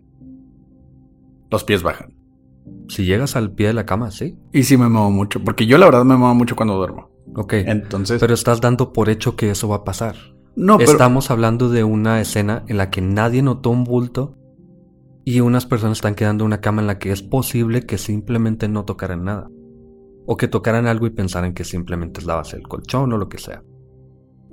Los 1.51 1.63
pies 1.63 1.83
bajan. 1.83 2.15
Si 2.87 3.05
llegas 3.05 3.35
al 3.35 3.51
pie 3.51 3.67
de 3.67 3.73
la 3.73 3.85
cama, 3.85 4.11
sí. 4.11 4.37
Y 4.53 4.63
sí 4.63 4.77
me 4.77 4.89
muevo 4.89 5.11
mucho, 5.11 5.43
porque 5.43 5.65
yo 5.65 5.77
la 5.77 5.85
verdad 5.85 6.05
me 6.05 6.15
muevo 6.15 6.35
mucho 6.35 6.55
cuando 6.55 6.75
duermo. 6.75 7.09
Ok. 7.35 7.53
Entonces, 7.53 8.19
Pero 8.19 8.33
estás 8.33 8.61
dando 8.61 8.93
por 8.93 9.09
hecho 9.09 9.35
que 9.35 9.49
eso 9.51 9.67
va 9.67 9.77
a 9.77 9.83
pasar. 9.83 10.15
no, 10.55 10.77
pero 10.77 10.91
Estamos 10.91 11.31
hablando 11.31 11.69
de 11.69 11.83
una 11.83 12.21
escena 12.21 12.63
en 12.67 12.77
la 12.77 12.89
que 12.89 13.01
nadie 13.01 13.41
notó 13.41 13.69
un 13.69 13.83
bulto 13.83 14.37
y 15.25 15.39
unas 15.41 15.65
personas 15.65 15.97
están 15.97 16.15
quedando 16.15 16.43
en 16.43 16.47
una 16.47 16.61
cama 16.61 16.81
en 16.81 16.87
la 16.87 16.99
que 16.99 17.11
es 17.11 17.21
posible 17.23 17.81
que 17.85 17.97
simplemente 17.97 18.67
no 18.67 18.85
tocaran 18.85 19.23
nada. 19.23 19.49
O 20.27 20.37
que 20.37 20.47
tocaran 20.47 20.87
algo 20.87 21.05
y 21.07 21.11
pensaran 21.11 21.53
que 21.53 21.63
simplemente 21.63 22.19
es 22.19 22.25
la 22.25 22.35
base 22.35 22.57
del 22.57 22.67
colchón 22.67 23.11
o 23.13 23.17
lo 23.17 23.27
que 23.29 23.37
sea. 23.37 23.63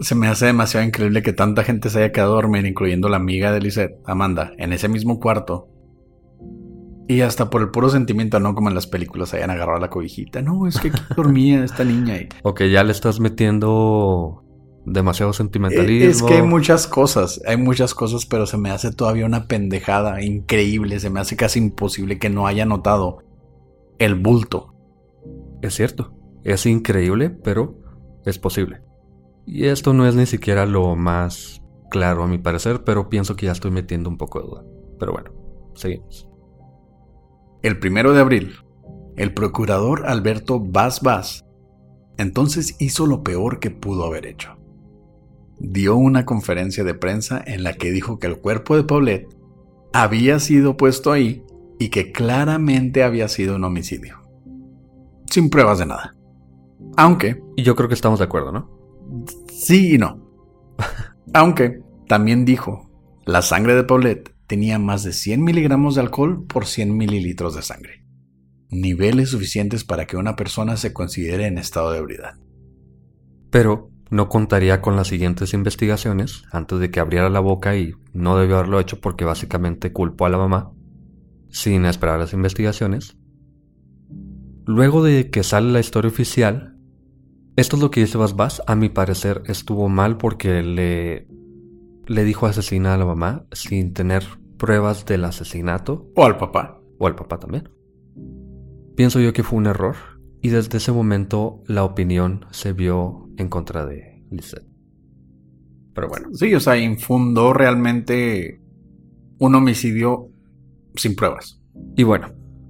se 0.00 0.14
me 0.14 0.26
hace 0.26 0.46
demasiado 0.46 0.84
increíble 0.84 1.22
que 1.22 1.32
tanta 1.32 1.62
gente 1.62 1.88
se 1.88 1.98
haya 1.98 2.12
quedado 2.12 2.32
a 2.32 2.36
dormir, 2.36 2.66
incluyendo 2.66 3.08
la 3.08 3.18
amiga 3.18 3.52
de 3.52 3.60
Lisette, 3.60 4.00
Amanda, 4.04 4.52
en 4.58 4.72
ese 4.72 4.88
mismo 4.88 5.20
cuarto. 5.20 5.68
Y 7.08 7.20
hasta 7.20 7.50
por 7.50 7.62
el 7.62 7.70
puro 7.70 7.88
sentimiento, 7.88 8.38
no 8.40 8.54
como 8.54 8.68
en 8.68 8.74
las 8.74 8.86
películas, 8.86 9.34
hayan 9.34 9.50
agarrado 9.50 9.80
la 9.80 9.90
cobijita. 9.90 10.40
No, 10.40 10.66
es 10.66 10.78
que 10.78 10.88
aquí 10.88 11.00
dormía 11.16 11.64
esta 11.64 11.84
niña. 11.84 12.16
Y... 12.16 12.28
Ok, 12.42 12.62
ya 12.64 12.84
le 12.84 12.92
estás 12.92 13.20
metiendo 13.20 14.42
demasiado 14.84 15.32
sentimentalismo. 15.32 16.10
Es 16.10 16.22
que 16.22 16.34
hay 16.34 16.42
muchas 16.42 16.86
cosas, 16.86 17.40
hay 17.46 17.56
muchas 17.56 17.94
cosas, 17.94 18.26
pero 18.26 18.46
se 18.46 18.56
me 18.56 18.70
hace 18.70 18.92
todavía 18.92 19.26
una 19.26 19.46
pendejada 19.46 20.22
increíble. 20.22 21.00
Se 21.00 21.10
me 21.10 21.20
hace 21.20 21.36
casi 21.36 21.58
imposible 21.58 22.18
que 22.18 22.30
no 22.30 22.46
haya 22.46 22.64
notado 22.64 23.18
el 23.98 24.14
bulto. 24.14 24.74
Es 25.60 25.74
cierto, 25.74 26.14
es 26.44 26.66
increíble, 26.66 27.30
pero 27.30 27.78
es 28.24 28.38
posible. 28.38 28.80
Y 29.46 29.66
esto 29.66 29.92
no 29.92 30.06
es 30.06 30.14
ni 30.14 30.26
siquiera 30.26 30.66
lo 30.66 30.94
más 30.96 31.62
claro 31.90 32.22
a 32.22 32.26
mi 32.28 32.38
parecer, 32.38 32.84
pero 32.84 33.08
pienso 33.08 33.36
que 33.36 33.46
ya 33.46 33.52
estoy 33.52 33.70
metiendo 33.70 34.08
un 34.08 34.16
poco 34.16 34.40
de 34.40 34.46
duda. 34.46 34.64
Pero 34.98 35.12
bueno, 35.12 35.32
seguimos. 35.74 36.31
El 37.62 37.78
primero 37.78 38.12
de 38.12 38.20
abril, 38.20 38.56
el 39.16 39.34
procurador 39.34 40.06
Alberto 40.06 40.58
Vaz 40.58 41.00
Vaz 41.00 41.44
entonces 42.18 42.76
hizo 42.78 43.06
lo 43.06 43.22
peor 43.22 43.58
que 43.58 43.70
pudo 43.70 44.04
haber 44.04 44.26
hecho. 44.26 44.56
Dio 45.58 45.96
una 45.96 46.24
conferencia 46.24 46.84
de 46.84 46.94
prensa 46.94 47.42
en 47.44 47.62
la 47.62 47.74
que 47.74 47.90
dijo 47.92 48.18
que 48.18 48.26
el 48.26 48.38
cuerpo 48.38 48.76
de 48.76 48.84
Paulette 48.84 49.28
había 49.92 50.40
sido 50.40 50.76
puesto 50.76 51.12
ahí 51.12 51.44
y 51.78 51.88
que 51.90 52.12
claramente 52.12 53.02
había 53.02 53.28
sido 53.28 53.56
un 53.56 53.64
homicidio. 53.64 54.20
Sin 55.30 55.48
pruebas 55.48 55.78
de 55.78 55.86
nada. 55.86 56.16
Aunque, 56.96 57.42
Y 57.56 57.62
yo 57.62 57.76
creo 57.76 57.88
que 57.88 57.94
estamos 57.94 58.18
de 58.18 58.24
acuerdo, 58.24 58.52
¿no? 58.52 58.70
sí 59.48 59.94
y 59.94 59.98
no. 59.98 60.20
Aunque 61.32 61.80
también 62.08 62.44
dijo 62.44 62.90
La 63.24 63.42
sangre 63.42 63.74
de 63.74 63.84
Paulette 63.84 64.34
tenía 64.52 64.78
más 64.78 65.02
de 65.02 65.14
100 65.14 65.42
miligramos 65.42 65.94
de 65.94 66.02
alcohol 66.02 66.44
por 66.46 66.66
100 66.66 66.94
mililitros 66.94 67.54
de 67.54 67.62
sangre. 67.62 68.04
Niveles 68.68 69.30
suficientes 69.30 69.82
para 69.82 70.04
que 70.04 70.18
una 70.18 70.36
persona 70.36 70.76
se 70.76 70.92
considere 70.92 71.46
en 71.46 71.56
estado 71.56 71.90
de 71.90 72.00
ebriedad. 72.00 72.34
Pero 73.48 73.88
no 74.10 74.28
contaría 74.28 74.82
con 74.82 74.94
las 74.94 75.08
siguientes 75.08 75.54
investigaciones 75.54 76.42
antes 76.52 76.80
de 76.80 76.90
que 76.90 77.00
abriera 77.00 77.30
la 77.30 77.40
boca 77.40 77.78
y 77.78 77.94
no 78.12 78.36
debió 78.36 78.56
haberlo 78.56 78.78
hecho 78.78 79.00
porque 79.00 79.24
básicamente 79.24 79.90
culpó 79.90 80.26
a 80.26 80.28
la 80.28 80.36
mamá 80.36 80.70
sin 81.48 81.86
esperar 81.86 82.18
las 82.18 82.34
investigaciones. 82.34 83.16
Luego 84.66 85.02
de 85.02 85.30
que 85.30 85.44
sale 85.44 85.72
la 85.72 85.80
historia 85.80 86.10
oficial, 86.10 86.76
esto 87.56 87.76
es 87.76 87.82
lo 87.82 87.90
que 87.90 88.00
dice 88.00 88.18
Bas 88.18 88.60
a 88.66 88.76
mi 88.76 88.90
parecer 88.90 89.42
estuvo 89.46 89.88
mal 89.88 90.18
porque 90.18 90.62
le, 90.62 91.26
le 92.06 92.24
dijo 92.24 92.44
asesina 92.44 92.92
a 92.92 92.98
la 92.98 93.06
mamá 93.06 93.46
sin 93.52 93.94
tener 93.94 94.41
pruebas 94.62 95.04
del 95.06 95.24
asesinato. 95.24 96.08
O 96.14 96.24
al 96.24 96.38
papá. 96.38 96.80
O 97.00 97.08
al 97.08 97.16
papá 97.16 97.40
también. 97.40 97.68
Pienso 98.94 99.18
yo 99.18 99.32
que 99.32 99.42
fue 99.42 99.58
un 99.58 99.66
error 99.66 99.96
y 100.40 100.50
desde 100.50 100.78
ese 100.78 100.92
momento 100.92 101.64
la 101.66 101.82
opinión 101.82 102.46
se 102.52 102.72
vio 102.72 103.28
en 103.38 103.48
contra 103.48 103.84
de 103.84 104.24
Lisette. 104.30 104.68
Pero 105.94 106.06
bueno. 106.06 106.28
Sí, 106.34 106.54
o 106.54 106.60
sea, 106.60 106.78
infundó 106.78 107.52
realmente 107.52 108.62
un 109.40 109.56
homicidio 109.56 110.30
sin 110.94 111.16
pruebas. 111.16 111.60
Y 111.96 112.04
bueno, 112.04 112.28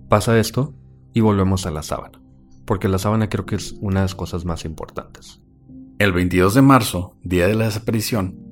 pasa 0.09 0.39
esto 0.39 0.75
y 1.13 1.21
volvemos 1.21 1.67
a 1.67 1.71
la 1.71 1.83
sábana. 1.83 2.23
Porque 2.65 2.89
la 2.89 2.99
sábana 2.99 3.29
creo 3.29 3.45
que 3.45 3.57
es 3.57 3.73
una 3.83 4.01
de 4.01 4.05
las 4.05 4.15
cosas 4.15 4.47
más 4.47 4.65
importantes. 4.65 5.43
El 5.99 6.13
22 6.13 6.55
de 6.55 6.63
marzo, 6.63 7.19
día 7.23 7.47
de 7.49 7.55
la 7.55 7.67
desaparición, 7.67 8.52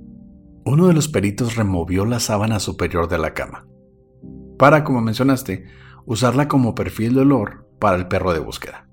uno 0.64 0.86
de 0.88 0.94
los 0.94 1.08
peritos 1.08 1.56
removió 1.56 2.04
la 2.04 2.20
sábana 2.20 2.60
superior 2.60 3.08
de 3.08 3.18
la 3.18 3.34
cama. 3.34 3.66
Para, 4.58 4.84
como 4.84 5.00
mencionaste, 5.00 5.64
usarla 6.04 6.48
como 6.48 6.74
perfil 6.74 7.14
de 7.14 7.20
olor 7.20 7.66
para 7.78 7.96
el 7.96 8.08
perro 8.08 8.32
de 8.32 8.40
búsqueda. 8.40 8.86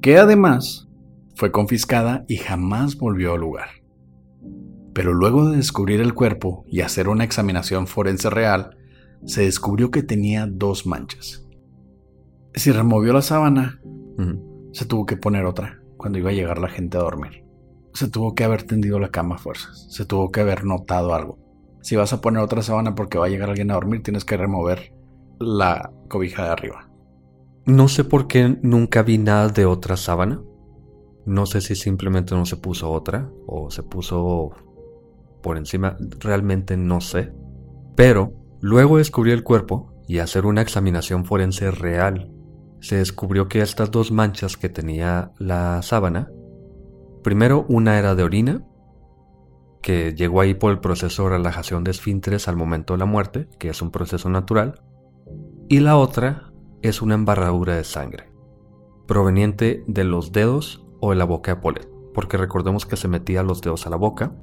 Que 0.00 0.18
además 0.18 0.88
fue 1.34 1.52
confiscada 1.52 2.24
y 2.28 2.36
jamás 2.36 2.96
volvió 2.96 3.34
al 3.34 3.40
lugar. 3.40 3.68
Pero 4.92 5.14
luego 5.14 5.48
de 5.48 5.56
descubrir 5.56 6.00
el 6.00 6.14
cuerpo 6.14 6.64
y 6.66 6.80
hacer 6.80 7.08
una 7.08 7.22
examinación 7.22 7.86
forense 7.86 8.28
real, 8.28 8.76
se 9.24 9.42
descubrió 9.42 9.90
que 9.90 10.02
tenía 10.02 10.46
dos 10.46 10.86
manchas. 10.86 11.46
Si 12.54 12.72
removió 12.72 13.12
la 13.12 13.22
sábana, 13.22 13.80
se 14.72 14.84
tuvo 14.84 15.06
que 15.06 15.16
poner 15.16 15.44
otra 15.44 15.80
cuando 15.96 16.18
iba 16.18 16.30
a 16.30 16.34
llegar 16.34 16.58
la 16.58 16.68
gente 16.68 16.96
a 16.96 17.02
dormir. 17.02 17.44
Se 17.94 18.08
tuvo 18.08 18.34
que 18.34 18.44
haber 18.44 18.62
tendido 18.62 18.98
la 18.98 19.10
cama 19.10 19.36
a 19.36 19.38
fuerzas. 19.38 19.86
Se 19.90 20.04
tuvo 20.04 20.30
que 20.30 20.40
haber 20.40 20.64
notado 20.64 21.14
algo. 21.14 21.38
Si 21.80 21.96
vas 21.96 22.12
a 22.12 22.20
poner 22.20 22.42
otra 22.42 22.62
sábana 22.62 22.94
porque 22.94 23.18
va 23.18 23.26
a 23.26 23.28
llegar 23.28 23.50
alguien 23.50 23.70
a 23.70 23.74
dormir, 23.74 24.02
tienes 24.02 24.24
que 24.24 24.36
remover 24.36 24.92
la 25.38 25.92
cobija 26.08 26.44
de 26.44 26.50
arriba. 26.50 26.90
No 27.66 27.88
sé 27.88 28.04
por 28.04 28.26
qué 28.26 28.58
nunca 28.62 29.02
vi 29.02 29.18
nada 29.18 29.48
de 29.48 29.66
otra 29.66 29.96
sábana. 29.96 30.42
No 31.26 31.46
sé 31.46 31.60
si 31.60 31.74
simplemente 31.74 32.34
no 32.34 32.46
se 32.46 32.56
puso 32.56 32.90
otra 32.90 33.30
o 33.46 33.70
se 33.70 33.82
puso 33.82 34.52
por 35.42 35.56
encima. 35.56 35.96
Realmente 36.20 36.76
no 36.76 37.00
sé. 37.00 37.32
Pero 37.94 38.32
luego 38.60 38.98
descubrí 38.98 39.32
el 39.32 39.44
cuerpo 39.44 39.92
y 40.06 40.18
hacer 40.18 40.46
una 40.46 40.62
examinación 40.62 41.24
forense 41.24 41.70
real 41.70 42.32
se 42.80 42.96
descubrió 42.96 43.48
que 43.48 43.60
estas 43.60 43.90
dos 43.90 44.12
manchas 44.12 44.56
que 44.56 44.68
tenía 44.68 45.32
la 45.38 45.82
sábana, 45.82 46.30
primero 47.28 47.66
una 47.68 47.98
era 47.98 48.14
de 48.14 48.22
orina, 48.22 48.64
que 49.82 50.14
llegó 50.14 50.40
ahí 50.40 50.54
por 50.54 50.72
el 50.72 50.80
proceso 50.80 51.24
de 51.24 51.36
relajación 51.36 51.84
de 51.84 51.90
esfínteres 51.90 52.48
al 52.48 52.56
momento 52.56 52.94
de 52.94 53.00
la 53.00 53.04
muerte, 53.04 53.50
que 53.58 53.68
es 53.68 53.82
un 53.82 53.90
proceso 53.90 54.30
natural, 54.30 54.80
y 55.68 55.80
la 55.80 55.98
otra 55.98 56.54
es 56.80 57.02
una 57.02 57.16
embarradura 57.16 57.76
de 57.76 57.84
sangre, 57.84 58.32
proveniente 59.06 59.84
de 59.86 60.04
los 60.04 60.32
dedos 60.32 60.86
o 61.00 61.10
de 61.10 61.16
la 61.16 61.26
boca 61.26 61.54
de 61.54 61.60
Paulette, 61.60 61.90
porque 62.14 62.38
recordemos 62.38 62.86
que 62.86 62.96
se 62.96 63.08
metía 63.08 63.42
los 63.42 63.60
dedos 63.60 63.86
a 63.86 63.90
la 63.90 63.96
boca, 63.96 64.34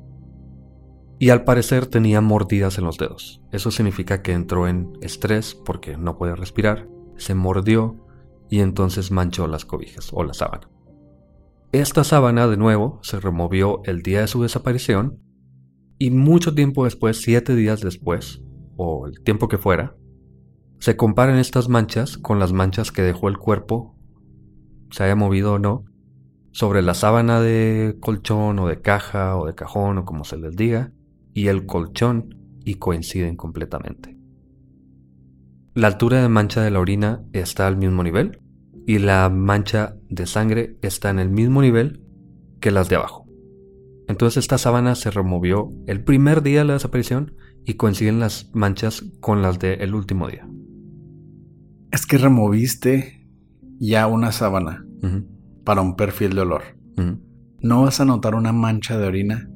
y 1.18 1.32
al 1.32 1.44
parecer 1.44 1.88
tenía 1.88 2.22
mordidas 2.22 2.78
en 2.78 2.84
los 2.84 3.00
dedos. 3.00 3.42
Eso 3.52 3.72
significa 3.72 4.22
que 4.22 4.34
entró 4.34 4.68
en 4.68 4.94
estrés 5.02 5.56
porque 5.56 5.98
no 5.98 6.20
puede 6.20 6.36
respirar, 6.36 6.88
se 7.18 7.34
mordió 7.34 8.06
y 8.48 8.60
entonces 8.60 9.10
manchó 9.10 9.48
las 9.48 9.66
cobijas 9.66 10.12
o 10.14 10.24
la 10.24 10.36
sábana. 10.36 10.70
Esta 11.76 12.06
sábana 12.06 12.48
de 12.48 12.56
nuevo 12.56 13.00
se 13.02 13.20
removió 13.20 13.82
el 13.84 14.02
día 14.02 14.22
de 14.22 14.28
su 14.28 14.42
desaparición 14.42 15.20
y 16.00 16.10
mucho 16.10 16.56
tiempo 16.56 16.86
después, 16.86 17.22
siete 17.22 17.54
días 17.54 17.82
después, 17.82 18.42
o 18.78 19.08
el 19.08 19.22
tiempo 19.26 19.50
que 19.50 19.58
fuera, 19.58 19.94
se 20.80 20.96
comparan 20.96 21.38
estas 21.38 21.68
manchas 21.68 22.18
con 22.18 22.40
las 22.40 22.54
manchas 22.54 22.94
que 22.94 23.02
dejó 23.02 23.28
el 23.28 23.38
cuerpo, 23.38 23.94
se 24.90 25.04
haya 25.04 25.18
movido 25.18 25.56
o 25.56 25.60
no, 25.60 25.84
sobre 26.52 26.82
la 26.82 26.94
sábana 26.94 27.42
de 27.42 27.98
colchón 28.00 28.58
o 28.60 28.70
de 28.70 28.80
caja 28.80 29.36
o 29.36 29.46
de 29.46 29.56
cajón 29.56 29.98
o 29.98 30.06
como 30.06 30.24
se 30.24 30.38
les 30.38 30.56
diga, 30.56 30.94
y 31.34 31.48
el 31.48 31.66
colchón 31.66 32.38
y 32.64 32.76
coinciden 32.76 33.36
completamente. 33.36 34.18
La 35.74 35.88
altura 35.88 36.22
de 36.22 36.30
mancha 36.30 36.62
de 36.62 36.72
la 36.72 36.80
orina 36.80 37.26
está 37.34 37.68
al 37.68 37.76
mismo 37.76 38.02
nivel 38.02 38.40
y 38.86 39.00
la 39.00 39.30
mancha 39.30 39.96
de 40.10 40.26
sangre 40.26 40.78
está 40.82 41.10
en 41.10 41.20
el 41.20 41.30
mismo 41.30 41.62
nivel 41.62 42.02
que 42.60 42.72
las 42.72 42.90
de 42.90 42.96
abajo. 42.98 43.26
Entonces 44.08 44.44
esta 44.44 44.58
sábana 44.58 44.96
se 44.96 45.12
removió 45.12 45.70
el 45.88 46.04
primer 46.04 46.44
día 46.44 46.60
de 46.60 46.66
la 46.66 46.74
desaparición 46.74 47.36
y 47.66 47.74
coinciden 47.74 48.20
las 48.20 48.52
manchas 48.54 49.04
con 49.20 49.42
las 49.42 49.58
del 49.60 49.96
último 49.96 50.28
día. 50.28 50.48
Es 51.92 52.06
que 52.06 52.18
removiste 52.18 53.28
ya 53.80 54.06
una 54.08 54.32
sábana 54.32 54.86
para 55.64 55.82
un 55.82 55.96
perfil 55.96 56.36
de 56.36 56.42
olor. 56.42 56.62
No 57.62 57.82
vas 57.82 58.00
a 58.00 58.06
notar 58.06 58.36
una 58.36 58.54
mancha 58.54 58.98
de 58.98 59.08
orina 59.08 59.50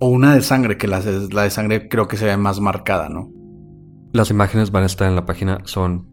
o 0.00 0.08
una 0.08 0.34
de 0.34 0.40
sangre, 0.40 0.76
que 0.76 0.88
la 0.88 1.00
de 1.00 1.50
sangre 1.50 1.88
creo 1.88 2.08
que 2.08 2.16
se 2.16 2.26
ve 2.26 2.36
más 2.36 2.60
marcada, 2.60 3.08
¿no? 3.08 3.30
Las 4.12 4.30
imágenes 4.30 4.72
van 4.72 4.82
a 4.82 4.86
estar 4.86 5.08
en 5.08 5.14
la 5.14 5.24
página, 5.26 5.60
son 5.64 6.08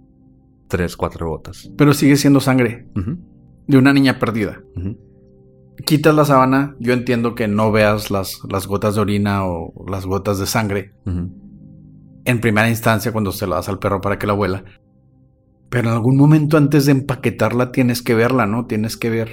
tres, 0.72 0.96
cuatro 0.96 1.28
gotas. 1.28 1.70
Pero 1.78 1.94
sigue 1.94 2.16
siendo 2.16 2.40
sangre 2.40 2.88
de 3.68 3.78
una 3.78 3.92
niña 3.92 4.18
perdida. 4.20 4.64
Quitas 5.86 6.16
la 6.16 6.24
sábana, 6.24 6.76
yo 6.80 6.94
entiendo 6.94 7.36
que 7.36 7.50
no 7.50 7.72
veas 7.74 8.10
las, 8.10 8.40
las 8.50 8.68
gotas 8.68 8.96
de 8.96 9.02
orina 9.02 9.46
o 9.46 9.74
las 9.88 10.06
gotas 10.06 10.40
de 10.40 10.46
sangre. 10.46 10.94
En 12.24 12.40
primera 12.40 12.70
instancia, 12.70 13.12
cuando 13.12 13.34
se 13.34 13.48
la 13.48 13.58
das 13.58 13.68
al 13.68 13.80
perro 13.80 14.00
para 14.00 14.18
que 14.18 14.28
la 14.28 14.34
huela. 14.34 14.64
Pero 15.70 15.90
en 15.90 15.94
algún 15.94 16.16
momento 16.16 16.56
antes 16.58 16.86
de 16.86 16.94
empaquetarla 16.94 17.72
tienes 17.72 18.02
que 18.02 18.16
verla, 18.16 18.46
¿no? 18.46 18.66
Tienes 18.66 18.96
que 18.96 19.10
ver. 19.10 19.30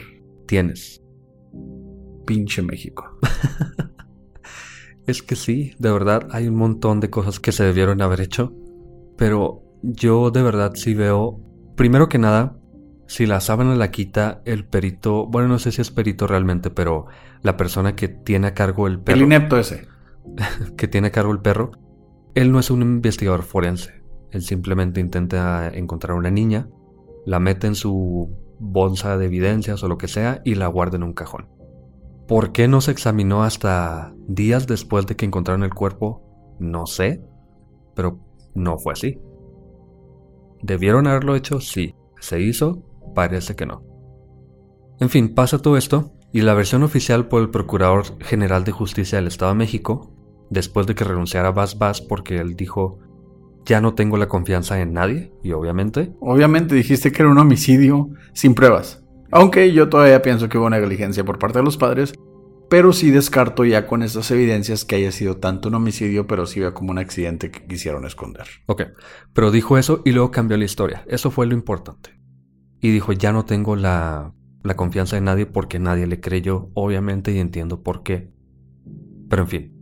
Tienes. 0.46 1.00
Pinche 2.26 2.62
México. 2.62 3.18
Es 5.06 5.22
que 5.22 5.36
sí, 5.36 5.72
de 5.78 5.90
verdad 5.90 6.28
hay 6.30 6.48
un 6.48 6.56
montón 6.56 7.00
de 7.00 7.08
cosas 7.08 7.40
que 7.40 7.50
se 7.50 7.64
debieron 7.64 8.02
haber 8.02 8.20
hecho, 8.20 8.52
pero 9.16 9.62
yo 9.82 10.30
de 10.30 10.42
verdad 10.42 10.72
sí 10.74 10.94
veo, 10.94 11.40
primero 11.76 12.08
que 12.08 12.18
nada, 12.18 12.56
si 13.06 13.26
la 13.26 13.40
sábana 13.40 13.74
la 13.74 13.90
quita 13.90 14.42
el 14.44 14.66
perito, 14.66 15.26
bueno, 15.26 15.48
no 15.48 15.58
sé 15.58 15.72
si 15.72 15.80
es 15.80 15.90
perito 15.90 16.26
realmente, 16.26 16.70
pero 16.70 17.06
la 17.42 17.56
persona 17.56 17.96
que 17.96 18.08
tiene 18.08 18.48
a 18.48 18.54
cargo 18.54 18.86
el 18.86 19.00
perro. 19.00 19.16
El 19.16 19.24
inepto 19.24 19.58
ese. 19.58 19.88
que 20.76 20.88
tiene 20.88 21.08
a 21.08 21.12
cargo 21.12 21.32
el 21.32 21.40
perro, 21.40 21.72
él 22.34 22.52
no 22.52 22.58
es 22.58 22.70
un 22.70 22.82
investigador 22.82 23.42
forense. 23.42 24.02
Él 24.30 24.42
simplemente 24.42 25.00
intenta 25.00 25.68
encontrar 25.68 26.12
a 26.12 26.18
una 26.18 26.30
niña, 26.30 26.68
la 27.24 27.40
mete 27.40 27.66
en 27.66 27.74
su 27.74 28.30
bolsa 28.58 29.16
de 29.16 29.26
evidencias 29.26 29.82
o 29.82 29.88
lo 29.88 29.98
que 29.98 30.08
sea 30.08 30.42
y 30.44 30.54
la 30.54 30.66
guarda 30.66 30.96
en 30.96 31.02
un 31.02 31.14
cajón. 31.14 31.48
¿Por 32.26 32.52
qué 32.52 32.68
no 32.68 32.82
se 32.82 32.90
examinó 32.90 33.42
hasta 33.42 34.12
días 34.26 34.66
después 34.66 35.06
de 35.06 35.16
que 35.16 35.24
encontraron 35.24 35.62
el 35.62 35.72
cuerpo? 35.72 36.56
No 36.58 36.86
sé, 36.86 37.24
pero 37.94 38.20
no 38.54 38.78
fue 38.78 38.92
así. 38.92 39.18
¿Debieron 40.62 41.06
haberlo 41.06 41.36
hecho? 41.36 41.60
Sí. 41.60 41.94
¿Se 42.20 42.40
hizo? 42.40 42.82
Parece 43.14 43.54
que 43.54 43.66
no. 43.66 43.82
En 45.00 45.08
fin, 45.08 45.34
pasa 45.34 45.58
todo 45.58 45.76
esto 45.76 46.12
y 46.32 46.42
la 46.42 46.54
versión 46.54 46.82
oficial 46.82 47.28
por 47.28 47.42
el 47.42 47.50
Procurador 47.50 48.04
General 48.20 48.64
de 48.64 48.72
Justicia 48.72 49.16
del 49.16 49.28
Estado 49.28 49.52
de 49.52 49.58
México, 49.58 50.12
después 50.50 50.86
de 50.86 50.94
que 50.94 51.04
renunciara 51.04 51.52
Bas 51.52 51.78
Bas 51.78 52.00
porque 52.00 52.38
él 52.38 52.54
dijo, 52.54 52.98
ya 53.64 53.80
no 53.80 53.94
tengo 53.94 54.16
la 54.16 54.28
confianza 54.28 54.80
en 54.80 54.92
nadie, 54.92 55.32
y 55.42 55.52
obviamente... 55.52 56.12
Obviamente 56.20 56.74
dijiste 56.74 57.12
que 57.12 57.22
era 57.22 57.30
un 57.30 57.38
homicidio 57.38 58.10
sin 58.32 58.54
pruebas. 58.54 59.04
Aunque 59.30 59.72
yo 59.72 59.88
todavía 59.88 60.22
pienso 60.22 60.48
que 60.48 60.58
hubo 60.58 60.70
negligencia 60.70 61.24
por 61.24 61.38
parte 61.38 61.58
de 61.58 61.64
los 61.64 61.76
padres, 61.76 62.14
pero 62.68 62.92
sí 62.92 63.10
descarto 63.10 63.64
ya 63.64 63.86
con 63.86 64.02
estas 64.02 64.30
evidencias 64.30 64.84
que 64.84 64.96
haya 64.96 65.12
sido 65.12 65.38
tanto 65.38 65.68
un 65.68 65.74
homicidio, 65.74 66.26
pero 66.26 66.46
sí 66.46 66.60
veo 66.60 66.74
como 66.74 66.90
un 66.90 66.98
accidente 66.98 67.50
que 67.50 67.66
quisieron 67.66 68.04
esconder. 68.04 68.46
Ok, 68.66 68.82
pero 69.32 69.50
dijo 69.50 69.78
eso 69.78 70.02
y 70.04 70.12
luego 70.12 70.30
cambió 70.30 70.56
la 70.56 70.64
historia. 70.64 71.04
Eso 71.08 71.30
fue 71.30 71.46
lo 71.46 71.54
importante. 71.54 72.18
Y 72.80 72.90
dijo, 72.90 73.12
ya 73.12 73.32
no 73.32 73.44
tengo 73.44 73.74
la, 73.74 74.34
la 74.62 74.76
confianza 74.76 75.16
de 75.16 75.22
nadie 75.22 75.46
porque 75.46 75.78
nadie 75.78 76.06
le 76.06 76.20
creyó, 76.20 76.70
obviamente, 76.74 77.32
y 77.32 77.38
entiendo 77.38 77.82
por 77.82 78.02
qué. 78.02 78.30
Pero 79.28 79.42
en 79.42 79.48
fin, 79.48 79.72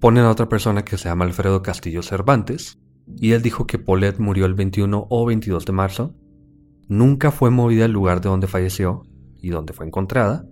ponen 0.00 0.24
a 0.24 0.30
otra 0.30 0.48
persona 0.48 0.84
que 0.84 0.98
se 0.98 1.08
llama 1.08 1.24
Alfredo 1.24 1.62
Castillo 1.62 2.02
Cervantes, 2.02 2.78
y 3.16 3.32
él 3.32 3.42
dijo 3.42 3.66
que 3.66 3.78
Paulette 3.78 4.18
murió 4.18 4.46
el 4.46 4.54
21 4.54 5.06
o 5.08 5.26
22 5.26 5.66
de 5.66 5.72
marzo, 5.72 6.14
nunca 6.88 7.30
fue 7.30 7.50
movida 7.50 7.84
al 7.84 7.92
lugar 7.92 8.20
de 8.20 8.28
donde 8.28 8.46
falleció 8.46 9.02
y 9.38 9.50
donde 9.50 9.72
fue 9.72 9.86
encontrada, 9.86 10.46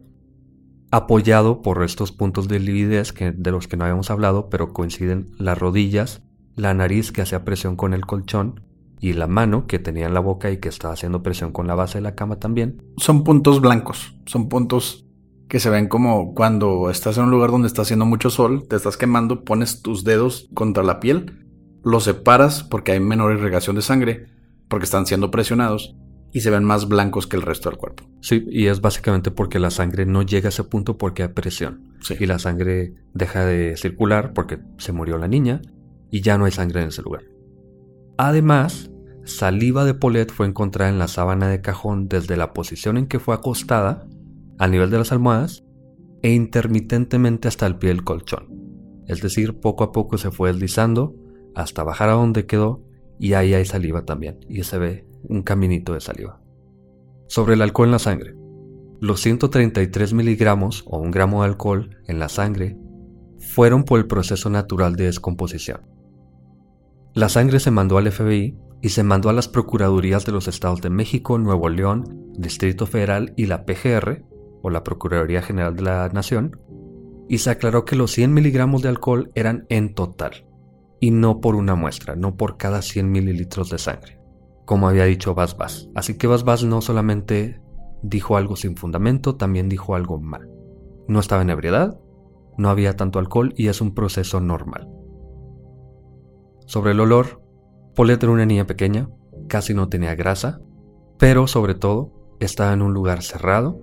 apoyado 0.93 1.63
por 1.63 1.83
estos 1.83 2.13
puntos 2.13 2.49
de 2.49 2.61
lividez 2.61 3.15
de 3.15 3.51
los 3.51 3.67
que 3.67 3.79
no 3.79 3.85
habíamos 3.85 4.11
hablado, 4.11 4.51
pero 4.51 4.75
coinciden 4.75 5.33
las 5.39 5.59
rodillas, 5.59 6.23
la 6.55 6.75
nariz 6.75 7.13
que 7.13 7.23
hacía 7.23 7.45
presión 7.45 7.77
con 7.77 7.95
el 7.95 8.05
colchón 8.05 8.61
y 9.01 9.15
la 9.15 9.27
mano 9.27 9.67
que 9.67 9.79
tenía 9.79 10.07
en 10.07 10.13
la 10.13 10.21
boca 10.21 10.51
y 10.51 10.59
que 10.59 10.69
estaba 10.69 10.93
haciendo 10.93 11.23
presión 11.23 11.51
con 11.51 11.67
la 11.67 11.75
base 11.75 11.97
de 11.99 12.03
la 12.03 12.15
cama 12.15 12.37
también. 12.37 12.83
Son 12.99 13.25
puntos 13.25 13.63
blancos, 13.63 14.17
son 14.27 14.51
puntos 14.51 15.07
que 15.49 15.61
se 15.61 15.71
ven 15.71 15.89
como 15.89 16.35
cuando 16.35 16.91
estás 16.91 17.17
en 17.17 17.25
un 17.25 17.31
lugar 17.31 17.51
donde 17.51 17.69
está 17.69 17.83
haciendo 17.83 18.05
mucho 18.05 18.29
sol, 18.29 18.69
te 18.69 18.77
estás 18.77 18.99
quemando, 18.99 19.45
pones 19.45 19.81
tus 19.81 20.05
dedos 20.05 20.51
contra 20.53 20.85
la 20.85 21.01
piel, 21.01 21.47
los 21.83 22.05
separas 22.05 22.65
porque 22.65 22.93
hay 22.93 23.01
menor 23.01 23.33
irrigación 23.33 23.77
de 23.77 23.83
sangre, 23.83 24.27
porque 24.69 24.85
están 24.85 25.07
siendo 25.07 25.31
presionados 25.31 25.97
y 26.33 26.41
se 26.41 26.51
ven 26.51 26.65
más 26.65 26.89
blancos 26.89 27.27
que 27.27 27.37
el 27.37 27.43
resto 27.43 27.69
del 27.69 27.79
cuerpo. 27.79 28.05
Sí, 28.21 28.47
y 28.51 28.67
es 28.67 28.81
básicamente 28.81 29.31
porque 29.31 29.59
la 29.59 29.71
sangre 29.71 30.07
no 30.07 30.23
llega 30.23 30.49
a 30.49 30.51
ese 30.51 30.65
punto 30.65 30.97
porque 30.97 31.23
hay 31.23 31.29
presión. 31.29 31.93
Y 32.19 32.27
la 32.27 32.39
sangre 32.39 32.95
deja 33.13 33.45
de 33.45 33.77
circular 33.77 34.33
porque 34.33 34.59
se 34.79 34.93
murió 34.93 35.19
la 35.19 35.29
niña 35.29 35.61
y 36.11 36.23
ya 36.23 36.39
no 36.39 36.47
hay 36.47 36.53
sangre 36.53 36.83
en 36.83 36.89
ese 36.89 37.03
lugar. 37.03 37.23
Además, 38.17 38.91
saliva 39.25 39.85
de 39.85 39.95
Paulette 39.95 40.33
fue 40.33 40.47
encontrada 40.47 40.91
en 40.91 40.99
la 40.99 41.09
sábana 41.09 41.49
de 41.49 41.61
cajón 41.61 42.09
desde 42.09 42.37
la 42.37 42.53
posición 42.53 42.97
en 42.97 43.07
que 43.07 43.19
fue 43.19 43.35
acostada, 43.35 44.07
al 44.59 44.71
nivel 44.71 44.91
de 44.91 44.99
las 44.99 45.13
almohadas, 45.13 45.65
e 46.23 46.33
intermitentemente 46.33 47.49
hasta 47.49 47.67
el 47.67 47.77
pie 47.77 47.91
del 47.91 48.05
colchón. 48.05 48.49
Es 49.07 49.21
decir, 49.21 49.61
poco 49.61 49.85
a 49.85 49.93
poco 49.93 50.19
se 50.19 50.31
fue 50.31 50.53
deslizando 50.53 51.15
hasta 51.55 51.83
bajar 51.83 52.09
a 52.09 52.13
donde 52.13 52.47
quedó 52.47 52.83
y 53.19 53.35
ahí 53.35 53.55
hay 53.55 53.65
saliva 53.65 54.05
también, 54.05 54.41
y 54.49 54.63
se 54.63 54.79
ve 54.79 55.12
un 55.29 55.43
caminito 55.43 55.95
de 55.95 56.01
saliva. 56.01 56.41
Sobre 57.29 57.55
el 57.55 57.63
alcohol 57.63 57.89
en 57.89 57.93
la 57.93 57.99
sangre. 57.99 58.35
Los 59.01 59.21
133 59.21 60.13
miligramos 60.13 60.85
o 60.87 60.99
un 60.99 61.11
gramo 61.11 61.43
de 61.43 61.49
alcohol 61.49 61.99
en 62.07 62.19
la 62.19 62.29
sangre 62.29 62.77
fueron 63.39 63.85
por 63.85 63.99
el 63.99 64.07
proceso 64.07 64.49
natural 64.51 64.95
de 64.95 65.05
descomposición. 65.05 65.81
La 67.15 67.29
sangre 67.29 67.59
se 67.61 67.71
mandó 67.71 67.99
al 67.99 68.11
FBI 68.11 68.57
y 68.81 68.89
se 68.91 69.03
mandó 69.03 69.29
a 69.29 69.33
las 69.33 69.49
Procuradurías 69.49 70.25
de 70.25 70.33
los 70.33 70.49
Estados 70.49 70.81
de 70.81 70.91
México, 70.91 71.39
Nuevo 71.39 71.69
León, 71.69 72.33
Distrito 72.37 72.87
Federal 72.87 73.33
y 73.37 73.47
la 73.47 73.65
PGR, 73.65 74.25
o 74.63 74.71
la 74.71 74.85
Procuraduría 74.85 75.43
General 75.43 75.75
de 75.75 75.83
la 75.83 76.09
Nación, 76.09 76.61
y 77.29 77.39
se 77.39 77.51
aclaró 77.51 77.85
que 77.85 77.97
los 77.97 78.13
100 78.13 78.33
miligramos 78.33 78.83
de 78.83 78.89
alcohol 78.89 79.31
eran 79.35 79.67
en 79.69 79.95
total, 79.95 80.47
y 81.01 81.11
no 81.11 81.41
por 81.41 81.55
una 81.55 81.75
muestra, 81.75 82.17
no 82.17 82.37
por 82.37 82.57
cada 82.57 82.83
100 82.83 83.11
mililitros 83.11 83.71
de 83.71 83.79
sangre 83.79 84.22
como 84.65 84.89
había 84.89 85.05
dicho 85.05 85.35
Bas 85.35 85.57
Bas. 85.57 85.89
Así 85.95 86.17
que 86.17 86.27
Bas 86.27 86.45
Bas 86.45 86.65
no 86.65 86.81
solamente 86.81 87.61
dijo 88.03 88.37
algo 88.37 88.57
sin 88.57 88.77
fundamento, 88.77 89.37
también 89.37 89.69
dijo 89.69 89.95
algo 89.95 90.21
mal. 90.21 90.49
No 91.09 91.21
estaba 91.21 91.43
en 91.43 91.51
ebriedad, 91.51 91.99
no 92.59 92.69
había 92.69 92.97
tanto 92.97 93.19
alcohol 93.19 93.55
y 93.57 93.69
es 93.69 93.81
un 93.81 93.95
proceso 93.95 94.41
normal. 94.41 94.89
Sobre 96.67 96.93
el 96.93 97.01
olor, 97.01 97.43
Paulette 97.95 98.25
era 98.25 98.33
una 98.33 98.47
niña 98.47 98.67
pequeña, 98.67 99.11
casi 99.49 99.75
no 99.75 99.89
tenía 99.89 100.15
grasa, 100.15 100.61
pero 101.19 101.47
sobre 101.47 101.75
todo 101.75 102.13
estaba 102.41 102.73
en 102.73 102.83
un 102.83 102.95
lugar 102.95 103.23
cerrado, 103.23 103.81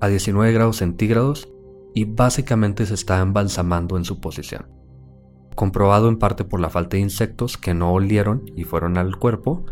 a 0.00 0.08
19 0.08 0.52
grados 0.52 0.76
centígrados 0.76 1.48
y 1.94 2.04
básicamente 2.04 2.86
se 2.86 2.94
estaba 2.94 3.22
embalsamando 3.22 3.96
en 3.96 4.04
su 4.04 4.20
posición. 4.20 4.68
Comprobado 5.54 6.08
en 6.08 6.18
parte 6.18 6.44
por 6.44 6.60
la 6.60 6.68
falta 6.68 6.96
de 6.96 7.02
insectos 7.02 7.56
que 7.56 7.74
no 7.74 7.92
olieron 7.92 8.44
y 8.56 8.64
fueron 8.64 8.98
al 8.98 9.16
cuerpo, 9.16 9.64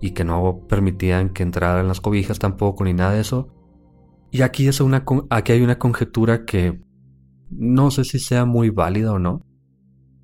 y 0.00 0.12
que 0.12 0.24
no 0.24 0.66
permitían 0.68 1.30
que 1.30 1.42
entraran 1.42 1.88
las 1.88 2.00
cobijas 2.00 2.38
tampoco 2.38 2.84
ni 2.84 2.94
nada 2.94 3.12
de 3.12 3.20
eso. 3.20 3.48
Y 4.30 4.42
aquí, 4.42 4.68
es 4.68 4.80
una, 4.80 5.04
aquí 5.28 5.52
hay 5.52 5.62
una 5.62 5.78
conjetura 5.78 6.44
que 6.44 6.80
no 7.50 7.90
sé 7.90 8.04
si 8.04 8.18
sea 8.18 8.44
muy 8.44 8.70
válida 8.70 9.12
o 9.12 9.18
no, 9.18 9.44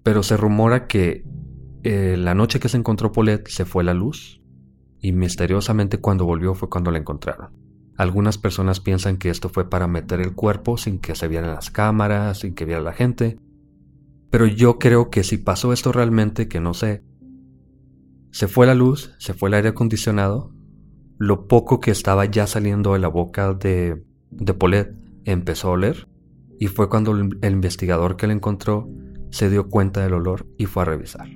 pero 0.03 0.23
se 0.23 0.37
rumora 0.37 0.87
que 0.87 1.25
eh, 1.83 2.17
la 2.17 2.35
noche 2.35 2.61
que 2.61 2.69
se 2.69 2.77
encontró 2.77 3.13
Paulette 3.13 3.49
se 3.49 3.65
fue 3.65 3.85
la 3.85 3.95
luz 3.95 4.41
y 5.01 5.13
misteriosamente 5.13 5.99
cuando 5.99 6.25
volvió 6.25 6.55
fue 6.55 6.71
cuando 6.71 6.91
la 6.91 6.99
encontraron. 6.99 7.51
Algunas 7.97 8.39
personas 8.39 8.81
piensan 8.81 9.17
que 9.17 9.31
esto 9.31 9.49
fue 9.49 9.69
para 9.69 9.87
meter 9.87 10.21
el 10.21 10.35
cuerpo 10.35 10.77
sin 10.77 10.99
que 10.99 11.15
se 11.15 11.29
vieran 11.29 11.55
las 11.55 11.71
cámaras, 11.71 12.41
sin 12.41 12.55
que 12.55 12.65
viera 12.65 12.81
la 12.81 12.93
gente. 12.93 13.39
Pero 14.31 14.47
yo 14.47 14.79
creo 14.79 15.09
que 15.11 15.25
si 15.25 15.39
pasó 15.39 15.73
esto 15.73 15.93
realmente, 15.93 16.47
que 16.47 16.61
no 16.61 16.75
sé, 16.75 17.03
se 18.31 18.49
fue 18.49 18.67
la 18.67 18.75
luz, 18.75 19.15
se 19.19 19.35
fue 19.35 19.49
el 19.49 19.55
aire 19.55 19.71
acondicionado, 19.71 20.53
lo 21.19 21.47
poco 21.47 21.81
que 21.81 21.91
estaba 21.91 22.25
ya 22.27 22.47
saliendo 22.47 22.93
de 22.93 22.99
la 22.99 23.09
boca 23.09 23.55
de, 23.55 24.05
de 24.31 24.55
Paulette 24.55 24.95
empezó 25.25 25.69
a 25.69 25.73
oler 25.73 26.09
y 26.59 26.69
fue 26.69 26.89
cuando 26.89 27.13
el, 27.13 27.39
investigador 27.43 28.17
que 28.17 28.27
la 28.27 28.33
encontró 28.33 28.89
se 29.31 29.51
dio 29.51 29.69
cuenta 29.69 30.03
del 30.03 30.15
olor 30.15 30.47
y 30.57 30.67
fue 30.67 30.83
a 30.83 30.87
revisar. 30.87 31.29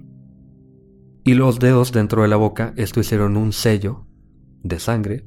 Y 1.24 1.34
los 1.34 1.58
dedos 1.58 1.92
dentro 1.92 2.22
de 2.22 2.28
la 2.28 2.36
boca, 2.36 2.72
esto 2.76 3.00
hicieron 3.00 3.36
un 3.36 3.52
sello 3.52 4.06
de 4.62 4.78
sangre 4.78 5.26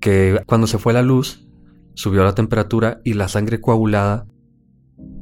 que 0.00 0.40
cuando 0.46 0.66
se 0.66 0.78
fue 0.78 0.92
la 0.92 1.02
luz 1.02 1.46
subió 1.94 2.24
la 2.24 2.34
temperatura 2.34 3.00
y 3.04 3.14
la 3.14 3.28
sangre 3.28 3.60
coagulada 3.60 4.26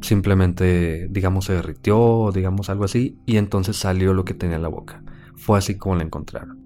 simplemente, 0.03 1.09
digamos, 1.11 1.47
se 1.47 1.55
derritió, 1.55 2.31
digamos 2.33 2.71
algo 2.71 2.85
así, 2.85 3.19
y 3.27 3.37
entonces 3.37 3.77
salió 3.77 4.15
lo 4.15 4.25
que 4.25 4.35
tenía 4.35 4.57
en 4.57 4.63
la 4.63 4.69
boca. 4.69 5.03
Fue 5.41 5.59
así 5.59 5.77
como 5.77 5.97
la 5.97 6.05
encontraron. 6.05 6.59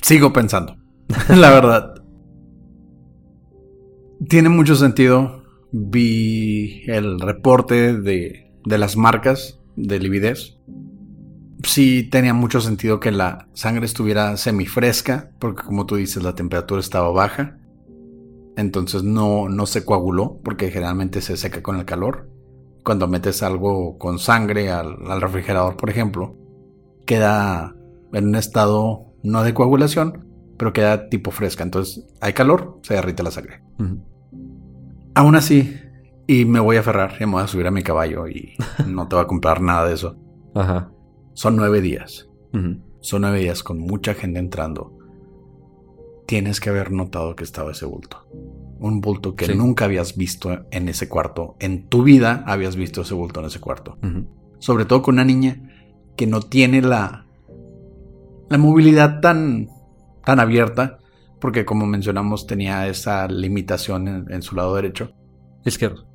Sigo 0.00 0.32
pensando, 0.32 0.76
la 1.28 1.50
verdad. 1.50 2.02
Tiene 4.28 4.48
mucho 4.48 4.76
sentido. 4.76 5.44
Vi 5.72 6.84
el 6.86 7.20
reporte 7.20 7.98
de, 7.98 8.50
de 8.64 8.78
las 8.78 8.96
marcas 8.96 9.60
de 9.76 9.98
lividez. 9.98 10.56
Sí 11.64 12.04
tenía 12.04 12.32
mucho 12.32 12.62
sentido 12.62 12.98
que 12.98 13.12
la 13.12 13.48
sangre 13.52 13.84
estuviera 13.84 14.38
semifresca, 14.38 15.32
porque 15.38 15.62
como 15.62 15.84
tú 15.84 15.96
dices, 15.96 16.22
la 16.22 16.34
temperatura 16.34 16.80
estaba 16.80 17.10
baja. 17.10 17.58
Entonces 18.56 19.02
no, 19.02 19.50
no 19.50 19.66
se 19.66 19.84
coaguló, 19.84 20.40
porque 20.42 20.70
generalmente 20.70 21.20
se 21.20 21.36
seca 21.36 21.62
con 21.62 21.76
el 21.76 21.84
calor. 21.84 22.30
Cuando 22.84 23.06
metes 23.06 23.42
algo 23.42 23.98
con 23.98 24.18
sangre 24.18 24.70
al 24.70 25.20
refrigerador, 25.20 25.76
por 25.76 25.90
ejemplo, 25.90 26.45
queda 27.06 27.74
en 28.12 28.28
un 28.28 28.34
estado 28.34 29.06
no 29.22 29.42
de 29.42 29.54
coagulación, 29.54 30.26
pero 30.56 30.72
queda 30.72 31.08
tipo 31.08 31.30
fresca. 31.30 31.64
Entonces 31.64 32.06
hay 32.20 32.32
calor, 32.32 32.78
se 32.82 32.94
derrite 32.94 33.22
la 33.22 33.30
sangre. 33.30 33.62
Aún 35.14 35.34
así, 35.36 35.74
y 36.26 36.44
me 36.44 36.60
voy 36.60 36.76
a 36.76 36.80
aferrar 36.80 37.14
y 37.20 37.26
me 37.26 37.32
voy 37.32 37.42
a 37.42 37.48
subir 37.48 37.66
a 37.66 37.70
mi 37.70 37.82
caballo 37.82 38.28
y 38.28 38.54
no 38.86 39.08
te 39.08 39.16
voy 39.16 39.24
a 39.24 39.28
comprar 39.28 39.60
nada 39.60 39.86
de 39.86 39.94
eso. 39.94 40.16
Ajá. 40.54 40.90
Son 41.34 41.56
nueve 41.56 41.80
días. 41.80 42.28
Son 43.00 43.20
nueve 43.20 43.40
días 43.40 43.62
con 43.62 43.78
mucha 43.78 44.14
gente 44.14 44.38
entrando. 44.38 44.96
Tienes 46.26 46.58
que 46.58 46.70
haber 46.70 46.90
notado 46.90 47.36
que 47.36 47.44
estaba 47.44 47.72
ese 47.72 47.84
bulto. 47.84 48.26
Un 48.78 49.00
bulto 49.00 49.34
que 49.34 49.54
nunca 49.54 49.84
habías 49.84 50.16
visto 50.16 50.66
en 50.70 50.88
ese 50.88 51.08
cuarto. 51.08 51.56
En 51.60 51.88
tu 51.88 52.02
vida 52.02 52.42
habías 52.46 52.74
visto 52.74 53.02
ese 53.02 53.14
bulto 53.14 53.40
en 53.40 53.46
ese 53.46 53.60
cuarto. 53.60 53.98
Sobre 54.58 54.86
todo 54.86 55.02
con 55.02 55.16
una 55.16 55.24
niña 55.24 55.75
que 56.16 56.26
no 56.26 56.40
tiene 56.40 56.82
la, 56.82 57.26
la 58.48 58.58
movilidad 58.58 59.20
tan, 59.20 59.68
tan 60.24 60.40
abierta, 60.40 60.98
porque 61.40 61.64
como 61.64 61.86
mencionamos 61.86 62.46
tenía 62.46 62.88
esa 62.88 63.28
limitación 63.28 64.26
en, 64.30 64.42
su 64.42 64.56
lado 64.56 64.74
derecho. 64.74 65.12
Izquierdo. 65.64 66.06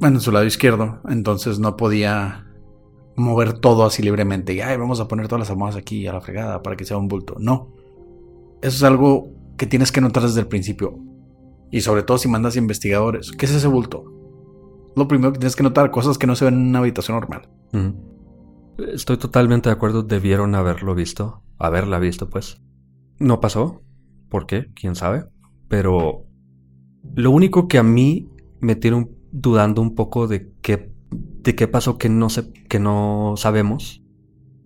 Bueno, 0.00 0.16
en 0.16 0.20
su 0.20 0.32
lado 0.32 0.44
izquierdo, 0.44 1.00
entonces 1.08 1.58
no 1.58 1.76
podía 1.76 2.46
mover 3.16 3.54
todo 3.54 3.84
así 3.84 4.02
libremente. 4.02 4.54
Y, 4.54 4.60
ay, 4.60 4.76
vamos 4.76 5.00
a 5.00 5.08
poner 5.08 5.28
todas 5.28 5.40
las 5.40 5.50
almohadas 5.50 5.76
aquí 5.76 6.06
a 6.06 6.12
la 6.12 6.20
fregada 6.20 6.62
para 6.62 6.76
que 6.76 6.84
sea 6.84 6.96
un 6.96 7.08
bulto. 7.08 7.36
No. 7.38 7.72
Eso 8.62 8.76
es 8.76 8.82
algo 8.82 9.28
que 9.56 9.66
tienes 9.66 9.92
que 9.92 10.00
notar 10.00 10.22
desde 10.22 10.40
el 10.40 10.46
principio. 10.48 10.98
Y 11.70 11.82
sobre 11.82 12.02
todo 12.02 12.18
si 12.18 12.28
mandas 12.28 12.56
investigadores. 12.56 13.30
¿Qué 13.32 13.46
es 13.46 13.54
ese 13.54 13.68
bulto? 13.68 14.04
Lo 14.96 15.06
primero 15.06 15.32
que 15.32 15.38
tienes 15.38 15.56
que 15.56 15.62
notar, 15.62 15.90
cosas 15.90 16.18
que 16.18 16.26
no 16.26 16.34
se 16.34 16.44
ven 16.44 16.54
en 16.54 16.68
una 16.68 16.78
habitación 16.78 17.18
normal. 17.18 17.48
Estoy 18.78 19.16
totalmente 19.18 19.68
de 19.68 19.74
acuerdo, 19.74 20.02
debieron 20.02 20.54
haberlo 20.54 20.94
visto, 20.94 21.42
haberla 21.58 21.98
visto 21.98 22.28
pues. 22.28 22.60
No 23.18 23.40
pasó, 23.40 23.82
¿por 24.28 24.46
qué? 24.46 24.72
¿Quién 24.74 24.96
sabe? 24.96 25.26
Pero 25.68 26.26
lo 27.14 27.30
único 27.30 27.68
que 27.68 27.78
a 27.78 27.82
mí 27.82 28.28
me 28.60 28.76
tiene 28.76 29.08
dudando 29.30 29.82
un 29.82 29.94
poco 29.94 30.26
de 30.26 30.52
qué, 30.62 30.92
de 31.10 31.54
qué 31.54 31.68
pasó 31.68 31.98
que 31.98 32.08
no, 32.08 32.30
sé, 32.30 32.52
que 32.68 32.80
no 32.80 33.34
sabemos 33.36 34.02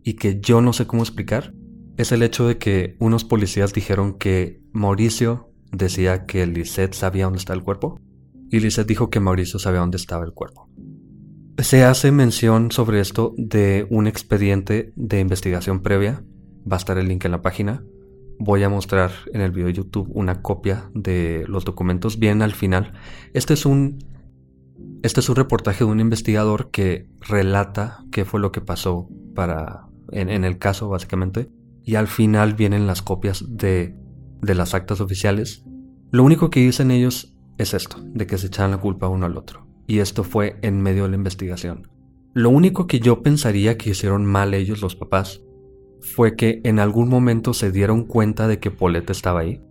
y 0.03 0.15
que 0.15 0.41
yo 0.41 0.61
no 0.61 0.73
sé 0.73 0.87
cómo 0.87 1.03
explicar 1.03 1.53
es 1.97 2.13
el 2.13 2.23
hecho 2.23 2.47
de 2.47 2.59
que 2.59 2.97
unos 3.01 3.25
policías 3.25 3.73
dijeron 3.73 4.15
que 4.15 4.63
Mauricio 4.73 5.51
decía 5.73 6.25
que 6.27 6.47
Lisette 6.47 6.95
sabía 6.95 7.25
dónde 7.25 7.41
está 7.41 7.53
el 7.53 7.63
cuerpo 7.63 8.01
y 8.51 8.61
Lisette 8.61 8.87
dijo 8.87 9.11
que 9.11 9.21
Mauricio 9.21 9.59
sabía 9.59 9.81
dónde 9.81 9.97
estaba 9.97 10.25
el 10.25 10.33
cuerpo. 10.33 10.68
Se 11.59 11.83
hace 11.83 12.13
mención 12.13 12.71
sobre 12.71 13.01
esto 13.01 13.35
de 13.37 13.89
un 13.91 14.07
expediente 14.07 14.93
de 14.95 15.19
investigación 15.19 15.81
previa. 15.81 16.23
Va 16.71 16.77
a 16.77 16.79
estar 16.79 16.99
el 16.99 17.09
link 17.09 17.25
en 17.25 17.33
la 17.33 17.43
página. 17.43 17.83
Voy 18.39 18.63
a 18.63 18.69
mostrar 18.69 19.11
en 19.33 19.41
el 19.41 19.51
video 19.51 19.67
de 19.67 19.73
YouTube 19.73 20.09
una 20.15 20.41
copia 20.41 20.89
de 20.95 21.45
los 21.49 21.65
documentos 21.65 22.21
bien 22.21 22.43
al 22.43 22.53
final. 22.53 22.93
Este 23.35 23.55
es 23.55 23.67
un 23.67 23.99
este 25.03 25.19
es 25.19 25.29
un 25.29 25.35
reportaje 25.35 25.85
de 25.85 25.91
un 25.91 25.99
investigador 25.99 26.71
que 26.71 27.09
relata 27.21 28.05
qué 28.13 28.25
fue 28.25 28.39
lo 28.39 28.53
que 28.53 28.61
pasó 28.61 29.09
para 29.35 29.89
en, 30.13 30.29
en 30.29 30.45
el 30.45 30.59
caso 30.59 30.89
básicamente 30.89 31.51
y 31.83 31.97
al 31.97 32.07
final 32.07 32.55
vienen 32.55 32.87
las 32.87 33.03
copias 33.03 33.45
de, 33.49 33.97
de 34.43 34.55
las 34.55 34.75
actas 34.75 35.01
oficiales. 35.01 35.65
Lo 36.13 36.23
único 36.23 36.51
que 36.51 36.61
dicen 36.61 36.93
ellos 36.93 37.35
es 37.59 37.75
esto, 37.75 37.97
de 38.01 38.29
que 38.29 38.39
se 38.39 38.47
echan 38.47 38.71
la 38.71 38.79
culpa 38.79 39.09
uno 39.09 39.27
al 39.27 39.37
otro. 39.37 39.68
Y 39.89 39.99
esto 39.99 40.23
fue 40.23 40.57
en 40.63 40.81
medio 40.81 41.05
de 41.05 41.09
la 41.09 41.17
investigación. 41.17 41.89
Lo 42.35 42.51
único 42.51 42.87
que 42.87 43.01
yo 43.01 43.23
pensaría 43.23 43.77
que 43.77 43.91
hicieron 43.91 44.25
mal 44.25 44.55
ellos, 44.55 44.83
los 44.83 44.95
papás, 44.95 45.43
fue 46.01 46.37
que 46.37 46.61
en 46.63 46.79
algún 46.79 47.09
momento 47.09 47.55
se 47.55 47.73
dieron 47.73 48.05
cuenta 48.05 48.47
de 48.47 48.61
que 48.61 48.71
Paulette 48.71 49.11
estaba 49.11 49.41
ahí, 49.41 49.63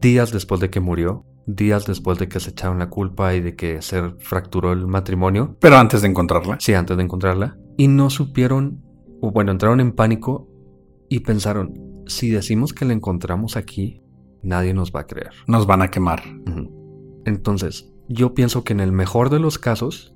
días 0.00 0.30
después 0.30 0.60
de 0.60 0.70
que 0.70 0.80
murió, 0.80 1.24
días 1.46 1.86
después 1.86 2.18
de 2.18 2.28
que 2.28 2.40
se 2.40 2.50
echaron 2.50 2.78
la 2.78 2.90
culpa 2.90 3.34
y 3.34 3.40
de 3.40 3.56
que 3.56 3.80
se 3.82 4.10
fracturó 4.18 4.72
el 4.72 4.86
matrimonio. 4.86 5.56
Pero 5.60 5.76
antes 5.76 6.02
de 6.02 6.08
encontrarla. 6.08 6.58
Sí, 6.60 6.74
antes 6.74 6.96
de 6.96 7.02
encontrarla. 7.02 7.56
Y 7.78 7.88
no 7.88 8.10
supieron, 8.10 8.82
o 9.20 9.30
bueno, 9.30 9.50
entraron 9.50 9.80
en 9.80 9.92
pánico 9.92 10.46
y 11.08 11.20
pensaron, 11.20 12.02
si 12.06 12.30
decimos 12.30 12.74
que 12.74 12.84
la 12.84 12.92
encontramos 12.92 13.56
aquí, 13.56 14.02
nadie 14.42 14.74
nos 14.74 14.92
va 14.92 15.00
a 15.00 15.06
creer. 15.06 15.32
Nos 15.46 15.66
van 15.66 15.80
a 15.80 15.90
quemar. 15.90 16.22
Entonces, 17.24 17.93
yo 18.08 18.34
pienso 18.34 18.64
que 18.64 18.72
en 18.72 18.80
el 18.80 18.92
mejor 18.92 19.30
de 19.30 19.38
los 19.38 19.58
casos, 19.58 20.14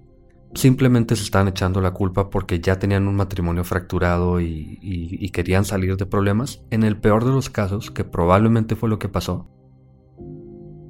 simplemente 0.55 1.17
se 1.17 1.23
están 1.23 1.49
echando 1.49 1.81
la 1.81 1.93
culpa 1.93 2.31
porque 2.31 2.61
ya 2.61 2.79
tenían 2.79 3.07
un 3.09 3.17
matrimonio 3.17 3.65
fracturado 3.65 4.41
y, 4.41 5.31
querían 5.33 5.65
salir 5.65 5.97
de 5.97 6.07
problemas. 6.07 6.63
En 6.71 6.83
el 6.83 6.99
peor 6.99 7.25
de 7.25 7.33
los 7.33 7.51
casos, 7.51 7.91
que 7.91 8.05
probablemente 8.05 8.77
fue 8.77 8.89
lo 8.89 8.99
que 8.99 9.09
pasó, 9.09 9.49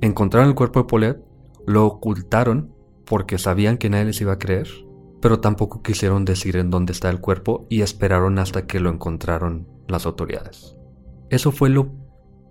encontraron 0.01 0.49
el 0.49 0.55
cuerpo 0.55 0.81
de 0.81 0.87
Paulette, 0.87 1.25
lo 1.67 1.87
ocultaron 1.87 2.73
porque 3.05 3.39
sabían 3.39 3.79
que 3.79 3.91
nadie 3.91 4.07
les 4.07 4.21
iba 4.21 4.33
a 4.33 4.39
creer, 4.39 4.69
pero 5.21 5.41
tampoco 5.41 5.83
quisieron 5.83 6.25
decir 6.25 6.57
en 6.57 6.71
dónde 6.71 6.93
está 6.93 7.11
el 7.11 7.21
cuerpo 7.21 7.67
y 7.69 7.83
esperaron 7.83 8.39
hasta 8.39 8.67
que 8.67 8.81
lo 8.81 8.91
encontraron 8.91 9.69
las 9.87 10.07
autoridades. 10.07 10.77
Eso 11.31 11.53
fue 11.53 11.69
lo, 11.69 11.91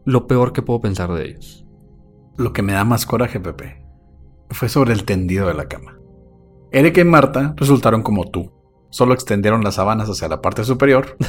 lo 0.05 0.27
peor 0.27 0.53
que 0.53 0.61
puedo 0.61 0.81
pensar 0.81 1.11
de 1.13 1.29
ellos. 1.29 1.65
Lo 2.37 2.53
que 2.53 2.61
me 2.61 2.73
da 2.73 2.83
más 2.83 3.07
coraje, 3.07 3.39
Pepe, 3.39 3.86
fue 4.49 4.69
sobre 4.69 4.93
el 4.93 5.03
tendido 5.03 5.47
de 5.47 5.53
la 5.53 5.67
cama. 5.67 5.97
Erika 6.71 7.01
y 7.01 7.05
Marta 7.05 7.53
resultaron 7.57 8.03
como 8.03 8.25
tú. 8.29 8.51
Solo 8.89 9.13
extendieron 9.13 9.63
las 9.63 9.75
sábanas 9.75 10.09
hacia 10.09 10.27
la 10.27 10.41
parte 10.41 10.63
superior. 10.63 11.17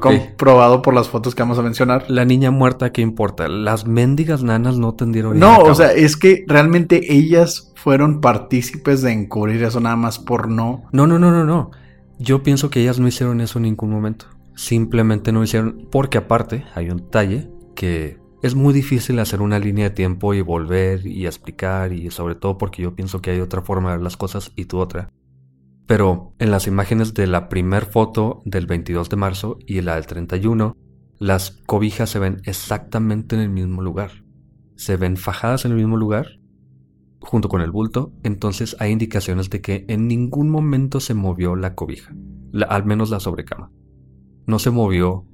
Comprobado 0.00 0.82
por 0.82 0.94
las 0.94 1.08
fotos 1.08 1.34
que 1.34 1.42
vamos 1.42 1.58
a 1.58 1.62
mencionar. 1.62 2.04
La 2.08 2.24
niña 2.24 2.50
muerta, 2.50 2.92
¿qué 2.92 3.00
importa? 3.00 3.48
Las 3.48 3.86
mendigas 3.86 4.42
nanas 4.42 4.76
no 4.76 4.94
tendieron. 4.94 5.38
No, 5.38 5.58
o 5.58 5.74
sea, 5.74 5.92
es 5.92 6.16
que 6.16 6.44
realmente 6.46 7.14
ellas 7.14 7.72
fueron 7.76 8.20
partícipes 8.20 9.00
de 9.00 9.12
encubrir 9.12 9.62
eso 9.62 9.80
nada 9.80 9.96
más 9.96 10.18
por 10.18 10.48
no. 10.48 10.84
No, 10.92 11.06
no, 11.06 11.18
no, 11.18 11.30
no, 11.30 11.44
no. 11.44 11.70
Yo 12.18 12.42
pienso 12.42 12.68
que 12.68 12.82
ellas 12.82 12.98
no 12.98 13.08
hicieron 13.08 13.40
eso 13.40 13.58
en 13.58 13.64
ningún 13.64 13.90
momento. 13.90 14.26
Simplemente 14.54 15.32
no 15.32 15.42
hicieron. 15.42 15.88
Porque 15.90 16.18
aparte, 16.18 16.64
hay 16.74 16.90
un 16.90 17.08
talle 17.08 17.48
que 17.74 18.18
es 18.46 18.54
muy 18.54 18.72
difícil 18.72 19.18
hacer 19.18 19.42
una 19.42 19.58
línea 19.58 19.88
de 19.88 19.94
tiempo 19.94 20.32
y 20.32 20.40
volver 20.40 21.06
y 21.06 21.26
explicar. 21.26 21.92
Y 21.92 22.10
sobre 22.10 22.34
todo 22.34 22.58
porque 22.58 22.82
yo 22.82 22.94
pienso 22.94 23.20
que 23.20 23.30
hay 23.30 23.40
otra 23.40 23.62
forma 23.62 23.90
de 23.90 23.96
ver 23.96 24.04
las 24.04 24.16
cosas 24.16 24.52
y 24.56 24.64
tú 24.66 24.78
otra. 24.78 25.10
Pero 25.86 26.32
en 26.38 26.50
las 26.50 26.66
imágenes 26.66 27.14
de 27.14 27.26
la 27.26 27.48
primer 27.48 27.84
foto 27.84 28.42
del 28.44 28.66
22 28.66 29.08
de 29.08 29.16
marzo 29.16 29.58
y 29.66 29.80
la 29.82 29.96
del 29.96 30.06
31, 30.06 30.76
las 31.18 31.50
cobijas 31.66 32.10
se 32.10 32.18
ven 32.18 32.40
exactamente 32.44 33.36
en 33.36 33.42
el 33.42 33.50
mismo 33.50 33.82
lugar. 33.82 34.24
Se 34.74 34.96
ven 34.96 35.16
fajadas 35.16 35.64
en 35.64 35.72
el 35.72 35.78
mismo 35.78 35.96
lugar, 35.96 36.40
junto 37.20 37.48
con 37.48 37.60
el 37.60 37.70
bulto, 37.70 38.12
entonces 38.22 38.76
hay 38.80 38.92
indicaciones 38.92 39.48
de 39.48 39.60
que 39.60 39.84
en 39.88 40.08
ningún 40.08 40.50
momento 40.50 41.00
se 41.00 41.14
movió 41.14 41.56
la 41.56 41.74
cobija, 41.74 42.14
al 42.68 42.84
menos 42.84 43.10
la 43.10 43.20
sobrecama. 43.20 43.70
No 44.46 44.58
se 44.58 44.70
movió 44.70 45.24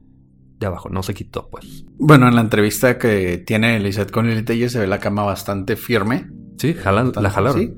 de 0.62 0.68
abajo, 0.68 0.88
no 0.88 1.02
se 1.02 1.14
quitó, 1.14 1.48
pues. 1.50 1.84
Bueno, 1.98 2.28
en 2.28 2.34
la 2.34 2.40
entrevista 2.40 2.98
que 2.98 3.38
tiene 3.38 3.78
Lizette 3.80 4.10
con 4.10 4.28
el 4.28 4.46
se 4.70 4.78
ve 4.78 4.86
la 4.86 4.98
cama 4.98 5.22
bastante 5.24 5.76
firme. 5.76 6.28
Sí, 6.58 6.74
la 6.74 7.30
jalaron. 7.30 7.60
¿Sí? 7.60 7.72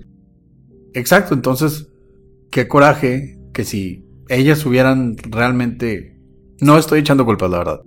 Exacto, 0.95 1.35
entonces 1.35 1.91
qué 2.51 2.69
coraje 2.69 3.39
que 3.53 3.65
si 3.65 4.07
ellas 4.29 4.65
hubieran 4.65 5.17
realmente... 5.31 6.21
No 6.61 6.79
estoy 6.79 7.01
echando 7.01 7.25
culpas, 7.25 7.51
la 7.51 7.59
verdad. 7.59 7.81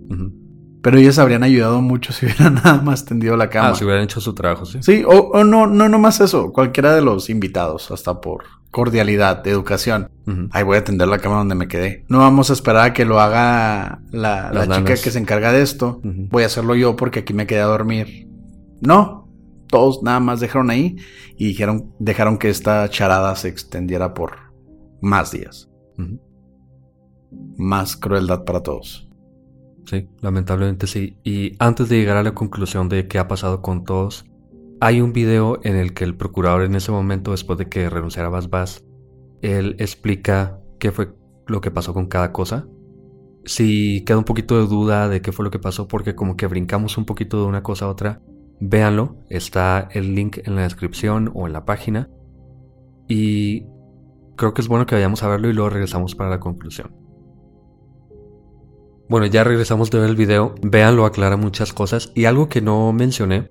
Pero 0.82 0.98
ellas 0.98 1.18
habrían 1.18 1.42
ayudado 1.42 1.80
mucho 1.80 2.12
si 2.12 2.26
hubieran 2.26 2.54
nada 2.64 2.82
más 2.82 3.04
tendido 3.04 3.36
la 3.36 3.48
cama. 3.48 3.70
Ah, 3.70 3.74
si 3.74 3.84
hubieran 3.84 4.04
hecho 4.04 4.20
su 4.20 4.34
trabajo, 4.34 4.66
sí. 4.66 4.78
Sí, 4.82 5.02
o, 5.06 5.42
no, 5.44 5.66
no, 5.66 5.88
no 5.88 5.98
más 5.98 6.20
eso. 6.20 6.52
Cualquiera 6.52 6.94
de 6.94 7.02
los 7.02 7.30
invitados, 7.30 7.90
hasta 7.90 8.20
por 8.20 8.44
cordialidad, 8.70 9.42
de 9.42 9.50
educación. 9.50 10.10
Ahí 10.50 10.62
voy 10.62 10.76
a 10.76 10.84
tender 10.84 11.08
la 11.08 11.18
cama 11.18 11.36
donde 11.36 11.54
me 11.54 11.68
quedé. 11.68 12.04
No 12.08 12.18
vamos 12.18 12.50
a 12.50 12.52
esperar 12.52 12.90
a 12.90 12.92
que 12.92 13.06
lo 13.06 13.18
haga 13.18 14.02
la, 14.10 14.50
chica 14.68 14.94
que 14.94 15.10
se 15.10 15.18
encarga 15.18 15.52
de 15.52 15.62
esto. 15.62 16.00
Voy 16.02 16.42
a 16.42 16.46
hacerlo 16.46 16.74
yo 16.74 16.96
porque 16.96 17.20
aquí 17.20 17.32
me 17.32 17.46
quedé 17.46 17.60
a 17.60 17.66
dormir. 17.66 18.28
No, 18.80 19.28
todos 19.68 20.02
nada 20.02 20.20
más 20.20 20.40
dejaron 20.40 20.70
ahí 20.70 20.96
y 21.36 21.46
dijeron, 21.46 21.94
dejaron 21.98 22.38
que 22.38 22.50
esta 22.50 22.88
charada 22.90 23.34
se 23.36 23.48
extendiera 23.48 24.14
por 24.14 24.36
más 25.00 25.30
días. 25.30 25.68
Más 27.56 27.96
crueldad 27.96 28.44
para 28.44 28.62
todos. 28.62 29.08
Sí, 29.86 30.06
lamentablemente 30.20 30.86
sí. 30.86 31.16
Y 31.24 31.56
antes 31.58 31.88
de 31.88 31.96
llegar 31.96 32.18
a 32.18 32.22
la 32.22 32.34
conclusión 32.34 32.90
de 32.90 33.08
qué 33.08 33.18
ha 33.18 33.28
pasado 33.28 33.62
con 33.62 33.84
todos, 33.84 34.26
hay 34.80 35.00
un 35.00 35.12
video 35.12 35.58
en 35.62 35.76
el 35.76 35.92
que 35.94 36.04
el 36.04 36.16
procurador 36.16 36.62
en 36.62 36.74
ese 36.74 36.92
momento, 36.92 37.32
después 37.32 37.58
de 37.58 37.68
que 37.68 37.90
renunciara 37.90 38.28
Bas 38.28 38.84
él 39.42 39.76
explica 39.78 40.60
qué 40.78 40.90
fue 40.90 41.14
lo 41.46 41.60
que 41.60 41.70
pasó 41.70 41.94
con 41.94 42.06
cada 42.06 42.32
cosa. 42.32 42.66
Si 43.44 44.04
queda 44.04 44.18
un 44.18 44.24
poquito 44.24 44.60
de 44.60 44.66
duda 44.66 45.08
de 45.08 45.22
qué 45.22 45.32
fue 45.32 45.44
lo 45.44 45.50
que 45.50 45.58
pasó, 45.58 45.88
porque 45.88 46.14
como 46.14 46.36
que 46.36 46.46
brincamos 46.46 46.98
un 46.98 47.04
poquito 47.04 47.40
de 47.40 47.46
una 47.46 47.62
cosa 47.62 47.86
a 47.86 47.88
otra, 47.88 48.20
véanlo. 48.60 49.16
Está 49.30 49.88
el 49.92 50.14
link 50.14 50.38
en 50.44 50.56
la 50.56 50.62
descripción 50.62 51.30
o 51.34 51.46
en 51.46 51.52
la 51.52 51.64
página. 51.64 52.10
Y 53.08 53.64
creo 54.36 54.52
que 54.52 54.60
es 54.60 54.68
bueno 54.68 54.86
que 54.86 54.94
vayamos 54.94 55.22
a 55.22 55.28
verlo 55.28 55.48
y 55.48 55.54
luego 55.54 55.70
regresamos 55.70 56.14
para 56.14 56.30
la 56.30 56.40
conclusión. 56.40 56.94
Bueno, 59.08 59.24
ya 59.26 59.44
regresamos 59.44 59.90
de 59.90 60.00
ver 60.00 60.10
el 60.10 60.16
video. 60.16 60.54
Véanlo, 60.60 61.06
aclara 61.06 61.38
muchas 61.38 61.72
cosas. 61.72 62.12
Y 62.14 62.26
algo 62.26 62.50
que 62.50 62.60
no 62.60 62.92
mencioné, 62.92 63.50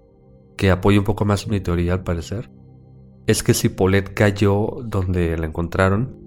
que 0.58 0.72
apoya 0.72 1.00
un 1.00 1.06
poco 1.06 1.24
más 1.24 1.48
mi 1.48 1.62
teoría 1.62 1.94
al 1.94 2.04
parecer, 2.04 2.50
es 3.28 3.44
que 3.44 3.54
si 3.54 3.70
Paulette 3.70 4.14
cayó 4.14 4.78
donde 4.84 5.38
la 5.38 5.46
encontraron, 5.46 6.18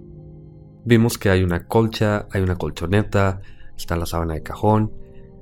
vimos 0.85 1.19
que 1.19 1.31
hay 1.31 1.43
una 1.43 1.67
colcha, 1.67 2.27
hay 2.31 2.43
una 2.43 2.57
colchoneta, 2.57 3.41
está 3.77 3.97
la 3.97 4.07
sábana 4.07 4.35
de 4.35 4.43
cajón. 4.43 4.93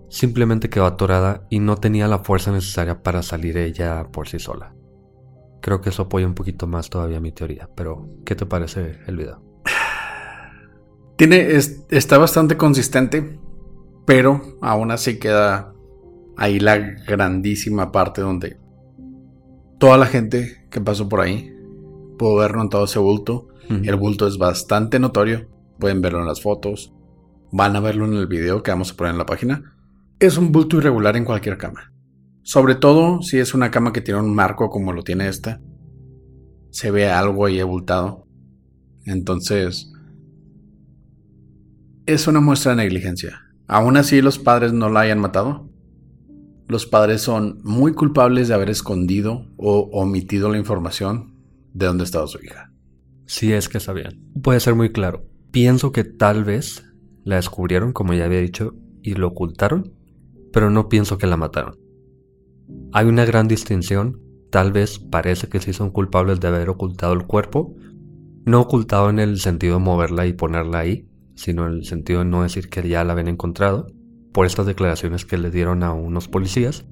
Simplemente 0.09 0.71
quedó 0.71 0.87
atorada 0.87 1.47
y 1.51 1.59
no 1.59 1.77
tenía 1.77 2.09
la 2.09 2.21
fuerza 2.21 2.51
necesaria 2.51 3.03
para 3.03 3.23
salir 3.23 3.59
ella 3.59 4.09
por 4.11 4.29
sí 4.29 4.39
sola. 4.39 4.75
Creo 5.61 5.81
que 5.81 5.91
eso 5.91 6.05
apoya 6.05 6.27
un 6.27 6.35
poquito 6.35 6.67
más 6.67 6.89
todavía 6.89 7.21
mi 7.21 7.33
teoría, 7.33 7.69
pero 7.75 8.09
¿qué 8.25 8.35
te 8.35 8.47
parece 8.47 9.01
el 9.07 9.17
video? 9.17 9.43
Tiene, 11.17 11.49
está 11.91 12.17
bastante 12.17 12.57
consistente, 12.57 13.39
pero 14.07 14.57
aún 14.63 14.93
así 14.93 15.19
queda 15.19 15.75
ahí 16.37 16.61
la 16.61 16.79
grandísima 16.79 17.91
parte 17.91 18.21
donde 18.21 18.57
toda 19.79 19.97
la 19.97 20.07
gente 20.07 20.67
que 20.71 20.81
pasó 20.81 21.09
por 21.09 21.21
ahí 21.21 21.55
pudo 22.19 22.41
haber 22.41 22.57
notado 22.57 22.85
ese 22.85 22.99
bulto. 22.99 23.49
El 23.69 23.97
bulto 23.97 24.27
es 24.27 24.39
bastante 24.39 24.99
notorio, 24.99 25.47
pueden 25.79 26.01
verlo 26.01 26.21
en 26.21 26.27
las 26.27 26.41
fotos, 26.41 26.95
van 27.53 27.77
a 27.77 27.81
verlo 27.81 28.07
en 28.07 28.15
el 28.15 28.27
video 28.27 28.63
que 28.63 28.71
vamos 28.71 28.93
a 28.93 28.97
poner 28.97 29.13
en 29.13 29.19
la 29.19 29.27
página. 29.27 29.77
Es 30.19 30.39
un 30.39 30.53
bulto 30.53 30.79
irregular 30.79 31.17
en 31.17 31.27
cualquier 31.27 31.59
cama. 31.59 31.93
Sobre 32.43 32.77
todo 32.77 33.21
si 33.21 33.39
es 33.39 33.53
una 33.53 33.71
cama 33.71 33.93
que 33.93 34.01
tiene 34.01 34.21
un 34.21 34.35
marco 34.35 34.71
como 34.71 34.95
lo 34.95 35.03
tiene 35.03 35.29
esta. 35.29 35.61
Se 36.71 36.91
ve 36.91 37.11
algo 37.11 37.45
ahí 37.45 37.61
abultado. 37.61 38.27
Entonces, 39.05 39.93
es 42.07 42.27
una 42.27 42.41
muestra 42.41 42.71
de 42.71 42.79
negligencia. 42.79 43.43
Aún 43.67 43.99
así 43.99 44.23
los 44.23 44.39
padres 44.39 44.73
no 44.73 44.89
la 44.89 45.01
hayan 45.01 45.19
matado. 45.19 45.68
Los 46.69 46.85
padres 46.85 47.23
son 47.23 47.61
muy 47.65 47.95
culpables 47.95 48.47
de 48.47 48.55
haber 48.55 48.69
escondido 48.69 49.47
o 49.57 49.89
omitido 49.91 50.51
la 50.51 50.59
información 50.59 51.35
de 51.73 51.87
dónde 51.87 52.05
estaba 52.05 52.27
su 52.27 52.39
hija. 52.45 52.71
Si 53.25 53.55
es 53.55 53.71
que 53.71 53.81
sabían. 53.81 54.21
Puede 54.43 54.61
ser 54.61 54.75
muy 54.75 54.93
claro. 54.93 55.25
Pienso 55.51 55.93
que 55.93 56.05
tal 56.05 56.45
vez 56.45 56.85
la 57.25 57.37
descubrieron, 57.37 57.95
como 57.95 58.13
ya 58.13 58.27
había 58.27 58.41
dicho, 58.41 58.75
y 59.03 59.15
lo 59.15 59.29
ocultaron, 59.29 59.95
pero 60.53 60.69
no 60.69 60.91
pienso 60.91 61.17
que 61.17 61.27
la 61.27 61.39
mataron. 61.39 61.79
Hay 62.93 63.07
una 63.07 63.25
gran 63.25 63.49
distinción, 63.49 64.21
tal 64.51 64.71
vez 64.71 64.99
parece 64.99 65.49
que 65.49 65.61
sí 65.61 65.73
son 65.73 65.91
culpables 65.91 66.39
de 66.39 66.49
haber 66.49 66.69
ocultado 66.69 67.15
el 67.15 67.27
cuerpo, 67.27 67.75
No 68.45 68.61
ocultado 68.61 69.11
en 69.11 69.19
el 69.19 69.41
sentido 69.41 69.75
de 69.75 69.85
moverla 69.85 70.27
y 70.27 70.33
ponerla 70.33 70.79
ahí, 70.79 71.07
sino 71.35 71.67
en 71.67 71.75
el 71.75 71.85
sentido 71.85 72.21
de 72.21 72.25
no 72.27 72.43
decir 72.43 72.71
que 72.71 72.87
ya 72.87 73.05
la 73.05 73.13
habían 73.13 73.29
encontrado, 73.29 73.87
por 74.39 74.47
estas 74.47 74.67
declaraciones 74.67 75.25
que 75.25 75.37
le 75.37 75.51
dieron 75.51 75.83
a 75.83 75.93
unos 75.93 76.29
policías, 76.29 76.85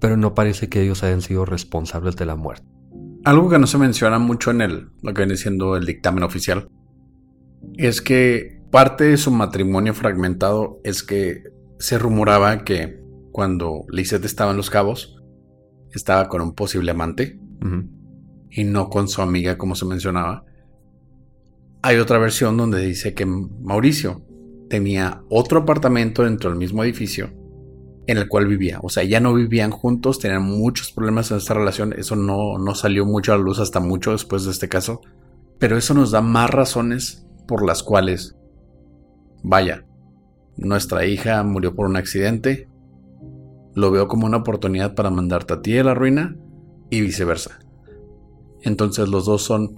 pero 0.00 0.16
no 0.16 0.32
parece 0.32 0.70
que 0.70 0.80
ellos 0.80 1.02
hayan 1.02 1.20
sido 1.20 1.44
responsables 1.44 2.16
de 2.16 2.24
la 2.24 2.36
muerte. 2.36 2.66
Algo 3.22 3.50
que 3.50 3.58
no 3.58 3.66
se 3.66 3.76
menciona 3.76 4.18
mucho 4.18 4.50
en 4.50 4.62
el, 4.62 4.88
lo 5.02 5.12
que 5.12 5.26
viene 5.26 5.36
siendo 5.36 5.76
el 5.76 5.84
dictamen 5.84 6.24
oficial 6.24 6.70
es 7.74 8.00
que 8.00 8.62
parte 8.70 9.04
de 9.04 9.18
su 9.18 9.30
matrimonio 9.30 9.92
fragmentado 9.92 10.80
es 10.84 11.02
que 11.02 11.42
se 11.78 11.98
rumoraba 11.98 12.64
que 12.64 12.98
cuando 13.30 13.84
Lisette 13.90 14.24
estaba 14.24 14.52
en 14.52 14.56
Los 14.56 14.70
Cabos, 14.70 15.22
estaba 15.92 16.30
con 16.30 16.40
un 16.40 16.54
posible 16.54 16.92
amante 16.92 17.38
y 18.48 18.64
no 18.64 18.88
con 18.88 19.08
su 19.08 19.20
amiga 19.20 19.58
como 19.58 19.74
se 19.74 19.84
mencionaba. 19.84 20.46
Hay 21.82 21.98
otra 21.98 22.16
versión 22.16 22.56
donde 22.56 22.80
dice 22.80 23.12
que 23.12 23.26
Mauricio 23.26 24.24
tenía 24.74 25.22
otro 25.28 25.60
apartamento 25.60 26.24
dentro 26.24 26.50
del 26.50 26.58
mismo 26.58 26.82
edificio 26.82 27.30
en 28.08 28.18
el 28.18 28.26
cual 28.26 28.48
vivía. 28.48 28.80
O 28.82 28.88
sea, 28.88 29.04
ya 29.04 29.20
no 29.20 29.32
vivían 29.32 29.70
juntos, 29.70 30.18
tenían 30.18 30.42
muchos 30.42 30.90
problemas 30.90 31.30
en 31.30 31.36
esta 31.36 31.54
relación. 31.54 31.92
Eso 31.92 32.16
no, 32.16 32.58
no 32.58 32.74
salió 32.74 33.06
mucho 33.06 33.32
a 33.32 33.36
la 33.36 33.44
luz 33.44 33.60
hasta 33.60 33.78
mucho 33.78 34.10
después 34.10 34.44
de 34.44 34.50
este 34.50 34.68
caso. 34.68 35.00
Pero 35.60 35.76
eso 35.76 35.94
nos 35.94 36.10
da 36.10 36.22
más 36.22 36.50
razones 36.50 37.24
por 37.46 37.64
las 37.64 37.84
cuales, 37.84 38.36
vaya, 39.44 39.86
nuestra 40.56 41.06
hija 41.06 41.40
murió 41.44 41.76
por 41.76 41.86
un 41.86 41.94
accidente. 41.94 42.68
Lo 43.76 43.92
veo 43.92 44.08
como 44.08 44.26
una 44.26 44.38
oportunidad 44.38 44.96
para 44.96 45.10
mandarte 45.10 45.54
a 45.54 45.62
ti 45.62 45.78
a 45.78 45.84
la 45.84 45.94
ruina 45.94 46.36
y 46.90 47.00
viceversa. 47.00 47.60
Entonces 48.62 49.08
los 49.08 49.24
dos 49.24 49.42
son 49.42 49.76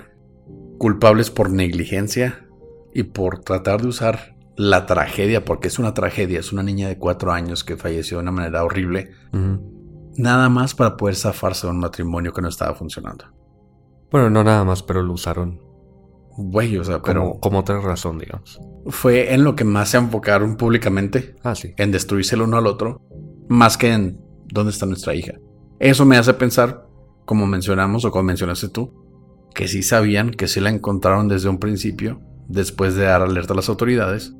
culpables 0.78 1.30
por 1.30 1.50
negligencia 1.50 2.46
y 2.94 3.02
por 3.02 3.40
tratar 3.40 3.82
de 3.82 3.88
usar 3.88 4.35
la 4.56 4.86
tragedia, 4.86 5.44
porque 5.44 5.68
es 5.68 5.78
una 5.78 5.94
tragedia, 5.94 6.40
es 6.40 6.52
una 6.52 6.62
niña 6.62 6.88
de 6.88 6.98
cuatro 6.98 7.32
años 7.32 7.62
que 7.62 7.76
falleció 7.76 8.16
de 8.16 8.22
una 8.22 8.32
manera 8.32 8.64
horrible, 8.64 9.10
nada 10.16 10.48
más 10.48 10.74
para 10.74 10.96
poder 10.96 11.14
zafarse 11.14 11.66
de 11.66 11.72
un 11.72 11.80
matrimonio 11.80 12.32
que 12.32 12.42
no 12.42 12.48
estaba 12.48 12.74
funcionando. 12.74 13.26
Bueno, 14.10 14.30
no 14.30 14.44
nada 14.44 14.64
más, 14.64 14.82
pero 14.82 15.02
lo 15.02 15.12
usaron. 15.12 15.60
Güey, 16.38 16.76
o 16.78 16.84
sea, 16.84 17.00
pero... 17.02 17.38
Como, 17.40 17.60
otra 17.60 17.80
razón, 17.80 18.18
digamos. 18.18 18.60
Fue 18.86 19.32
en 19.34 19.42
lo 19.42 19.56
que 19.56 19.64
más 19.64 19.90
se 19.90 19.96
enfocaron 19.96 20.56
públicamente. 20.56 21.34
Ah, 21.42 21.54
sí. 21.54 21.74
En 21.76 21.90
destruirse 21.90 22.34
el 22.34 22.42
uno 22.42 22.58
al 22.58 22.66
otro, 22.66 23.02
más 23.48 23.76
que 23.76 23.92
en 23.92 24.20
dónde 24.46 24.70
está 24.70 24.86
nuestra 24.86 25.14
hija. 25.14 25.34
Eso 25.78 26.04
me 26.04 26.16
hace 26.16 26.34
pensar, 26.34 26.86
como 27.24 27.46
mencionamos 27.46 28.04
o 28.04 28.10
como 28.10 28.24
mencionaste 28.24 28.68
tú, 28.68 29.06
que 29.54 29.68
sí 29.68 29.82
sabían 29.82 30.30
que 30.30 30.48
sí 30.48 30.60
la 30.60 30.70
encontraron 30.70 31.28
desde 31.28 31.48
un 31.48 31.58
principio, 31.58 32.20
después 32.48 32.94
de 32.94 33.04
dar 33.04 33.22
alerta 33.22 33.54
a 33.54 33.56
las 33.56 33.68
autoridades, 33.68 34.34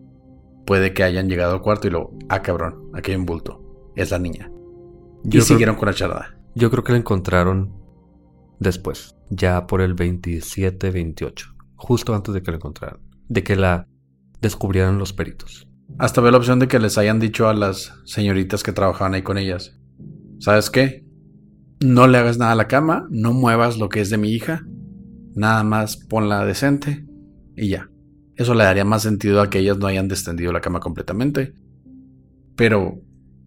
puede 0.66 0.92
que 0.92 1.04
hayan 1.04 1.28
llegado 1.28 1.54
al 1.54 1.62
cuarto 1.62 1.88
y 1.88 1.90
lo, 1.90 2.12
ah 2.28 2.42
cabrón, 2.42 2.90
aquí 2.92 3.12
hay 3.12 3.16
un 3.16 3.24
bulto, 3.24 3.92
es 3.94 4.10
la 4.10 4.18
niña. 4.18 4.50
y 5.24 5.40
siguieron 5.40 5.76
con 5.76 5.86
la 5.86 5.94
charada. 5.94 6.38
Yo 6.54 6.70
creo 6.70 6.84
que 6.84 6.92
la 6.92 6.98
encontraron 6.98 7.72
después, 8.58 9.14
ya 9.30 9.66
por 9.66 9.80
el 9.80 9.94
27-28, 9.96 11.54
justo 11.76 12.14
antes 12.14 12.34
de 12.34 12.42
que 12.42 12.50
la 12.50 12.56
encontraran, 12.56 13.00
de 13.28 13.42
que 13.42 13.56
la 13.56 13.86
descubrieran 14.40 14.98
los 14.98 15.12
peritos. 15.12 15.68
Hasta 15.98 16.20
veo 16.20 16.30
la 16.30 16.38
opción 16.38 16.58
de 16.58 16.68
que 16.68 16.78
les 16.78 16.98
hayan 16.98 17.20
dicho 17.20 17.48
a 17.48 17.54
las 17.54 17.94
señoritas 18.04 18.62
que 18.62 18.72
trabajaban 18.72 19.14
ahí 19.14 19.22
con 19.22 19.38
ellas, 19.38 19.78
¿sabes 20.40 20.68
qué? 20.68 21.06
No 21.80 22.06
le 22.06 22.18
hagas 22.18 22.38
nada 22.38 22.52
a 22.52 22.56
la 22.56 22.68
cama, 22.68 23.06
no 23.10 23.32
muevas 23.32 23.78
lo 23.78 23.88
que 23.88 24.00
es 24.00 24.10
de 24.10 24.18
mi 24.18 24.30
hija, 24.30 24.64
nada 25.34 25.62
más 25.62 25.96
ponla 25.96 26.44
decente 26.44 27.06
y 27.54 27.68
ya. 27.68 27.90
Eso 28.36 28.54
le 28.54 28.64
daría 28.64 28.84
más 28.84 29.02
sentido 29.02 29.40
a 29.40 29.50
que 29.50 29.58
ellas 29.58 29.78
no 29.78 29.86
hayan 29.86 30.08
descendido 30.08 30.52
la 30.52 30.60
cama 30.60 30.80
completamente. 30.80 31.54
Pero 32.54 33.00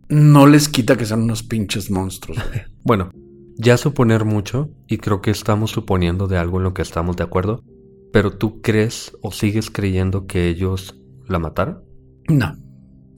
no 0.09 0.47
les 0.47 0.67
quita 0.69 0.97
que 0.97 1.05
sean 1.05 1.21
unos 1.21 1.43
pinches 1.43 1.91
monstruos. 1.91 2.39
bueno, 2.83 3.11
ya 3.55 3.77
suponer 3.77 4.25
mucho, 4.25 4.69
y 4.87 4.97
creo 4.97 5.21
que 5.21 5.31
estamos 5.31 5.71
suponiendo 5.71 6.27
de 6.27 6.37
algo 6.37 6.57
en 6.57 6.63
lo 6.63 6.73
que 6.73 6.81
estamos 6.81 7.17
de 7.17 7.23
acuerdo, 7.23 7.63
pero 8.11 8.31
¿tú 8.31 8.61
crees 8.61 9.15
o 9.21 9.31
sigues 9.31 9.69
creyendo 9.69 10.25
que 10.25 10.47
ellos 10.47 10.99
la 11.27 11.39
mataron? 11.39 11.83
No. 12.27 12.55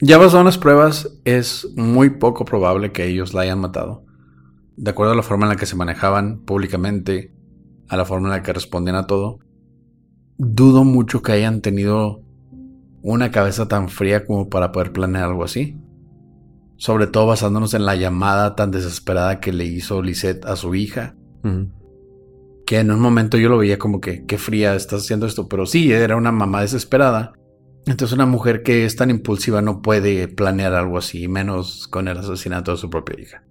Ya 0.02 0.18
basado 0.18 0.40
en 0.40 0.48
las 0.48 0.58
pruebas, 0.58 1.20
es 1.26 1.68
muy 1.76 2.10
poco 2.10 2.44
probable 2.44 2.92
que 2.92 3.06
ellos 3.06 3.34
la 3.34 3.42
hayan 3.42 3.60
matado. 3.60 4.04
De 4.76 4.90
acuerdo 4.90 5.14
a 5.14 5.16
la 5.16 5.24
forma 5.24 5.46
en 5.46 5.50
la 5.50 5.56
que 5.56 5.68
se 5.68 5.76
manejaban 5.76 6.40
públicamente, 6.40 7.34
a 7.88 7.96
la 7.96 8.06
forma 8.06 8.28
en 8.30 8.34
la 8.34 8.42
que 8.42 8.52
respondían 8.52 8.96
a 8.96 9.06
todo, 9.06 9.40
dudo 10.44 10.84
mucho 10.84 11.22
que 11.22 11.34
hayan 11.34 11.62
tenido 11.62 12.24
una 13.04 13.30
cabeza 13.30 13.68
tan 13.68 13.90
fría 13.90 14.26
como 14.26 14.50
para 14.50 14.72
poder 14.72 14.92
planear 14.92 15.26
algo 15.26 15.44
así. 15.44 15.78
Sobre 16.78 17.06
todo 17.06 17.28
basándonos 17.28 17.76
en 17.76 17.86
la 17.86 17.96
llamada 17.96 18.56
tan 18.56 18.72
desesperada 18.72 19.40
que 19.40 19.54
le 19.54 19.66
hizo 19.66 20.02
Lisette 20.02 20.46
a 20.46 20.56
su 20.56 20.74
hija. 20.74 21.16
Que 22.66 22.80
en 22.80 22.90
un 22.90 23.00
momento 23.00 23.38
yo 23.38 23.50
lo 23.50 23.60
veía 23.60 23.78
como 23.78 24.02
que, 24.02 24.26
qué 24.26 24.40
fría 24.40 24.74
estás 24.74 25.04
haciendo 25.04 25.28
esto. 25.28 25.48
Pero 25.48 25.68
sí, 25.68 25.92
era 25.92 26.16
una 26.16 26.32
mamá 26.32 26.62
desesperada. 26.62 27.34
Entonces 27.86 28.16
una 28.16 28.26
mujer 28.26 28.64
que 28.64 28.86
es 28.86 28.96
tan 28.96 29.12
impulsiva 29.12 29.62
no 29.62 29.84
puede 29.84 30.28
planear 30.28 30.74
algo 30.74 30.98
así, 30.98 31.28
menos 31.28 31.88
con 31.88 32.08
el 32.08 32.18
asesinato 32.18 32.72
de 32.72 32.78
su 32.78 32.90
propia 32.90 33.20
hija. 33.20 33.44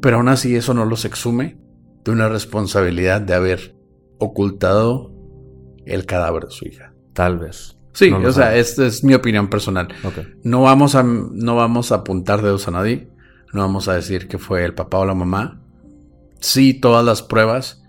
Pero 0.00 0.16
aún 0.16 0.28
así 0.28 0.56
eso 0.56 0.72
no 0.72 0.86
los 0.86 1.04
exume 1.04 1.58
de 2.04 2.10
una 2.10 2.28
responsabilidad 2.30 3.20
de 3.20 3.34
haber 3.34 3.76
ocultado 4.18 5.12
el 5.86 6.06
cadáver 6.06 6.44
de 6.44 6.50
su 6.50 6.66
hija. 6.66 6.92
Tal 7.12 7.38
vez. 7.38 7.76
Sí, 7.92 8.10
o 8.10 8.32
sea, 8.32 8.56
esta 8.56 8.86
es 8.86 9.04
mi 9.04 9.14
opinión 9.14 9.48
personal. 9.48 9.88
No, 10.42 10.62
vamos 10.62 10.94
a, 10.94 11.02
no 11.02 11.56
vamos 11.56 11.92
a 11.92 11.96
apuntar 11.96 12.40
dedos 12.40 12.66
a 12.68 12.70
nadie. 12.70 13.08
No 13.52 13.60
vamos 13.60 13.86
a 13.88 13.94
decir 13.94 14.28
que 14.28 14.38
fue 14.38 14.64
el 14.64 14.74
papá 14.74 14.98
o 14.98 15.04
la 15.04 15.14
mamá. 15.14 15.60
Sí, 16.40 16.72
todas 16.72 17.04
las 17.04 17.22
pruebas. 17.22 17.82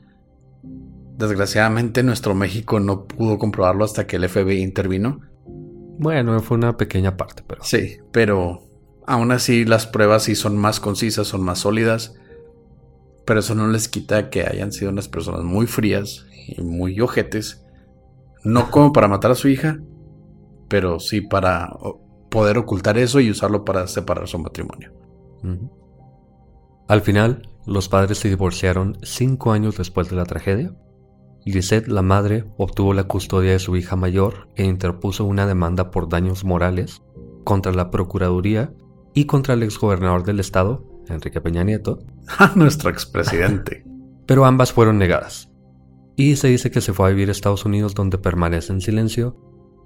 Desgraciadamente, 1.17 2.03
nuestro 2.03 2.35
México 2.35 2.81
no 2.81 3.05
pudo 3.05 3.37
comprobarlo 3.37 3.85
hasta 3.85 4.05
que 4.05 4.17
el 4.17 4.27
FBI 4.27 4.61
intervino. 4.61 5.21
Bueno, 5.45 6.37
fue 6.41 6.57
una 6.57 6.75
pequeña 6.75 7.15
parte, 7.15 7.43
pero. 7.47 7.63
Sí, 7.63 7.99
pero 8.11 8.61
aún 9.05 9.31
así 9.31 9.63
las 9.63 9.87
pruebas 9.87 10.23
sí 10.23 10.35
son 10.35 10.57
más 10.57 10.81
concisas, 10.81 11.27
son 11.27 11.43
más 11.43 11.59
sólidas. 11.59 12.15
Pero 13.25 13.39
eso 13.39 13.55
no 13.55 13.67
les 13.67 13.87
quita 13.87 14.29
que 14.29 14.43
hayan 14.43 14.73
sido 14.73 14.91
unas 14.91 15.07
personas 15.07 15.43
muy 15.43 15.65
frías 15.65 16.25
y 16.45 16.61
muy 16.61 16.99
ojetes 16.99 17.62
no 18.43 18.71
como 18.71 18.93
para 18.93 19.07
matar 19.07 19.31
a 19.31 19.35
su 19.35 19.47
hija, 19.47 19.79
pero 20.67 20.99
sí 20.99 21.21
para 21.21 21.69
poder 22.29 22.57
ocultar 22.57 22.97
eso 22.97 23.19
y 23.19 23.29
usarlo 23.29 23.63
para 23.63 23.87
separar 23.87 24.27
su 24.27 24.39
matrimonio. 24.39 24.91
Al 26.87 27.01
final, 27.01 27.49
los 27.65 27.89
padres 27.89 28.17
se 28.17 28.29
divorciaron 28.29 28.97
cinco 29.03 29.51
años 29.51 29.77
después 29.77 30.09
de 30.09 30.15
la 30.15 30.25
tragedia. 30.25 30.75
Lisette, 31.45 31.87
la 31.87 32.01
madre, 32.01 32.45
obtuvo 32.57 32.93
la 32.93 33.03
custodia 33.03 33.51
de 33.51 33.59
su 33.59 33.75
hija 33.75 33.95
mayor 33.95 34.47
e 34.55 34.65
interpuso 34.65 35.25
una 35.25 35.45
demanda 35.45 35.91
por 35.91 36.09
daños 36.09 36.43
morales 36.43 37.01
contra 37.43 37.73
la 37.73 37.91
Procuraduría 37.91 38.73
y 39.13 39.25
contra 39.25 39.53
el 39.53 39.63
exgobernador 39.63 40.23
del 40.23 40.39
estado, 40.39 40.85
Enrique 41.07 41.41
Peña 41.41 41.63
Nieto. 41.63 41.99
A 42.39 42.51
nuestro 42.55 42.89
expresidente. 42.89 43.85
Pero 44.25 44.45
ambas 44.45 44.71
fueron 44.71 44.97
negadas. 44.97 45.52
Y 46.15 46.35
se 46.35 46.47
dice 46.47 46.71
que 46.71 46.81
se 46.81 46.93
fue 46.93 47.07
a 47.07 47.09
vivir 47.09 47.29
a 47.29 47.31
Estados 47.31 47.65
Unidos 47.65 47.95
donde 47.95 48.17
permanece 48.17 48.71
en 48.71 48.81
silencio. 48.81 49.37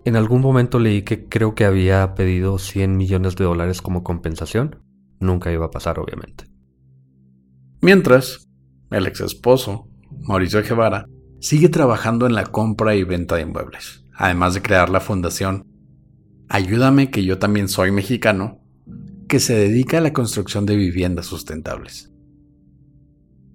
En 0.05 0.15
algún 0.15 0.41
momento 0.41 0.79
leí 0.79 1.03
que 1.03 1.27
creo 1.27 1.55
que 1.55 1.65
había 1.65 2.13
pedido 2.15 2.57
100 2.59 2.97
millones 2.97 3.35
de 3.35 3.45
dólares 3.45 3.81
como 3.81 4.03
compensación. 4.03 4.83
Nunca 5.19 5.51
iba 5.51 5.65
a 5.65 5.71
pasar, 5.71 5.99
obviamente. 5.99 6.45
Mientras, 7.81 8.47
el 8.91 9.07
ex 9.07 9.21
esposo, 9.21 9.87
Mauricio 10.27 10.61
Guevara, 10.63 11.05
sigue 11.39 11.69
trabajando 11.69 12.25
en 12.25 12.35
la 12.35 12.45
compra 12.45 12.95
y 12.95 13.03
venta 13.03 13.35
de 13.35 13.43
inmuebles, 13.43 14.03
además 14.15 14.53
de 14.53 14.61
crear 14.61 14.89
la 14.89 14.99
fundación 14.99 15.65
Ayúdame 16.49 17.11
que 17.11 17.25
yo 17.25 17.39
también 17.39 17.67
soy 17.67 17.91
mexicano, 17.91 18.61
que 19.27 19.39
se 19.39 19.53
dedica 19.53 19.97
a 19.97 20.01
la 20.01 20.13
construcción 20.13 20.65
de 20.65 20.77
viviendas 20.77 21.25
sustentables. 21.25 22.13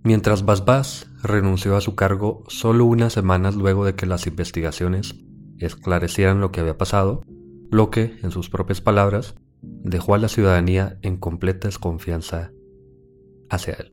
Mientras 0.05 0.45
Basbás 0.45 1.09
renunció 1.23 1.77
a 1.77 1.81
su 1.81 1.95
cargo 1.95 2.43
solo 2.49 2.85
unas 2.85 3.13
semanas 3.13 3.55
luego 3.55 3.85
de 3.85 3.95
que 3.95 4.07
las 4.07 4.27
investigaciones 4.27 5.15
esclarecieran 5.59 6.41
lo 6.41 6.51
que 6.51 6.61
había 6.61 6.77
pasado, 6.77 7.23
lo 7.71 7.91
que, 7.91 8.19
en 8.23 8.33
sus 8.33 8.51
propias 8.51 8.81
palabras, 8.81 9.37
dejó 9.63 10.15
a 10.15 10.19
la 10.19 10.29
ciudadanía 10.29 10.99
en 11.03 11.17
completa 11.17 11.69
desconfianza 11.69 12.51
hacia 13.49 13.75
él. 13.75 13.93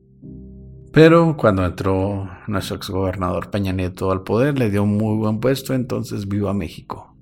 Pero 0.92 1.36
cuando 1.36 1.64
entró 1.64 2.28
nuestro 2.48 2.76
exgobernador 2.76 3.50
Peña 3.50 3.72
Nieto 3.72 4.10
al 4.10 4.24
poder, 4.24 4.58
le 4.58 4.70
dio 4.70 4.82
un 4.82 4.96
muy 4.96 5.16
buen 5.16 5.38
puesto, 5.38 5.74
entonces 5.74 6.26
viva 6.26 6.52
México. 6.52 7.16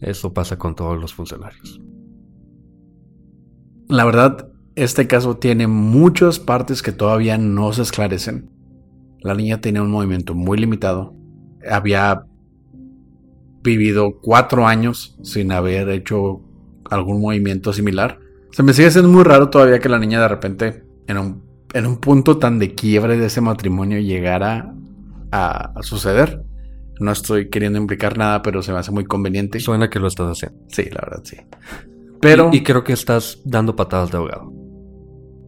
Eso 0.00 0.32
pasa 0.32 0.56
con 0.56 0.76
todos 0.76 1.00
los 1.00 1.12
funcionarios. 1.12 1.80
La 3.88 4.04
verdad, 4.04 4.52
este 4.78 5.06
caso 5.06 5.36
tiene 5.36 5.66
muchas 5.66 6.38
partes 6.38 6.82
que 6.82 6.92
todavía 6.92 7.36
no 7.38 7.72
se 7.72 7.82
esclarecen. 7.82 8.50
La 9.20 9.34
niña 9.34 9.60
tenía 9.60 9.82
un 9.82 9.90
movimiento 9.90 10.34
muy 10.34 10.58
limitado. 10.58 11.14
Había 11.68 12.24
vivido 13.62 14.18
cuatro 14.20 14.66
años 14.66 15.18
sin 15.22 15.52
haber 15.52 15.88
hecho 15.88 16.40
algún 16.88 17.20
movimiento 17.20 17.72
similar. 17.72 18.18
Se 18.52 18.62
me 18.62 18.72
sigue 18.72 18.90
siendo 18.90 19.10
muy 19.10 19.24
raro 19.24 19.50
todavía 19.50 19.80
que 19.80 19.88
la 19.88 19.98
niña 19.98 20.20
de 20.20 20.28
repente, 20.28 20.84
en 21.06 21.18
un, 21.18 21.42
en 21.74 21.86
un 21.86 21.98
punto 21.98 22.38
tan 22.38 22.58
de 22.58 22.74
quiebre 22.74 23.18
de 23.18 23.26
ese 23.26 23.40
matrimonio, 23.40 23.98
llegara 23.98 24.74
a, 25.32 25.72
a 25.78 25.82
suceder. 25.82 26.44
No 27.00 27.12
estoy 27.12 27.48
queriendo 27.48 27.78
implicar 27.78 28.16
nada, 28.16 28.42
pero 28.42 28.62
se 28.62 28.72
me 28.72 28.78
hace 28.78 28.90
muy 28.90 29.04
conveniente. 29.04 29.60
Suena 29.60 29.90
que 29.90 30.00
lo 30.00 30.08
estás 30.08 30.30
haciendo. 30.30 30.58
Sí, 30.68 30.84
la 30.84 31.00
verdad, 31.02 31.20
sí. 31.24 31.36
Pero. 32.20 32.50
Y, 32.52 32.58
y 32.58 32.62
creo 32.62 32.82
que 32.84 32.92
estás 32.92 33.40
dando 33.44 33.76
patadas 33.76 34.10
de 34.10 34.16
ahogado. 34.16 34.57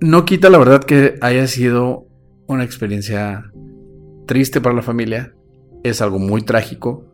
No 0.02 0.24
quita 0.24 0.48
la 0.48 0.56
verdad 0.56 0.82
que 0.82 1.18
haya 1.20 1.47
sido 1.47 2.06
una 2.47 2.64
experiencia 2.64 3.52
triste 4.27 4.62
para 4.62 4.74
la 4.74 4.81
familia. 4.81 5.35
Es 5.82 6.01
algo 6.01 6.18
muy 6.18 6.40
trágico. 6.40 7.05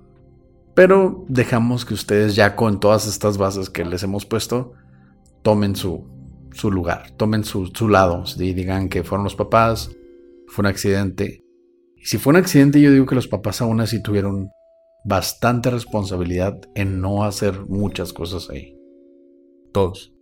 Pero 0.74 1.24
dejamos 1.28 1.84
que 1.84 1.94
ustedes 1.94 2.36
ya 2.36 2.54
con 2.54 2.78
todas 2.78 3.08
estas 3.08 3.38
bases 3.38 3.70
que 3.70 3.84
les 3.84 4.04
hemos 4.04 4.24
puesto, 4.24 4.74
tomen 5.42 5.74
su, 5.74 6.06
su 6.52 6.70
lugar, 6.70 7.10
tomen 7.16 7.42
su, 7.42 7.66
su 7.74 7.88
lado. 7.88 8.22
Y 8.38 8.52
digan 8.52 8.88
que 8.88 9.02
fueron 9.02 9.24
los 9.24 9.34
papás, 9.34 9.90
fue 10.46 10.62
un 10.62 10.66
accidente. 10.66 11.42
Y 11.96 12.04
si 12.04 12.18
fue 12.18 12.30
un 12.30 12.36
accidente, 12.36 12.80
yo 12.80 12.92
digo 12.92 13.06
que 13.06 13.16
los 13.16 13.26
papás 13.26 13.62
aún 13.62 13.80
así 13.80 14.00
tuvieron 14.00 14.50
bastante 15.04 15.70
responsabilidad 15.70 16.60
en 16.76 17.00
no 17.00 17.24
hacer 17.24 17.62
muchas 17.66 18.12
cosas 18.12 18.48
ahí. 18.48 18.78
Todos. 19.72 20.12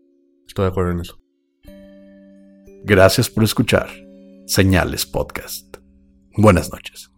Estoy 0.47 0.65
de 0.65 0.71
acuerdo 0.71 0.93
en 0.93 1.01
eso. 1.01 1.24
Gracias 2.87 3.31
por 3.31 3.43
escuchar 3.45 3.89
Señales 4.47 5.07
Podcast. 5.07 5.79
Buenas 6.37 6.71
noches. 6.71 7.11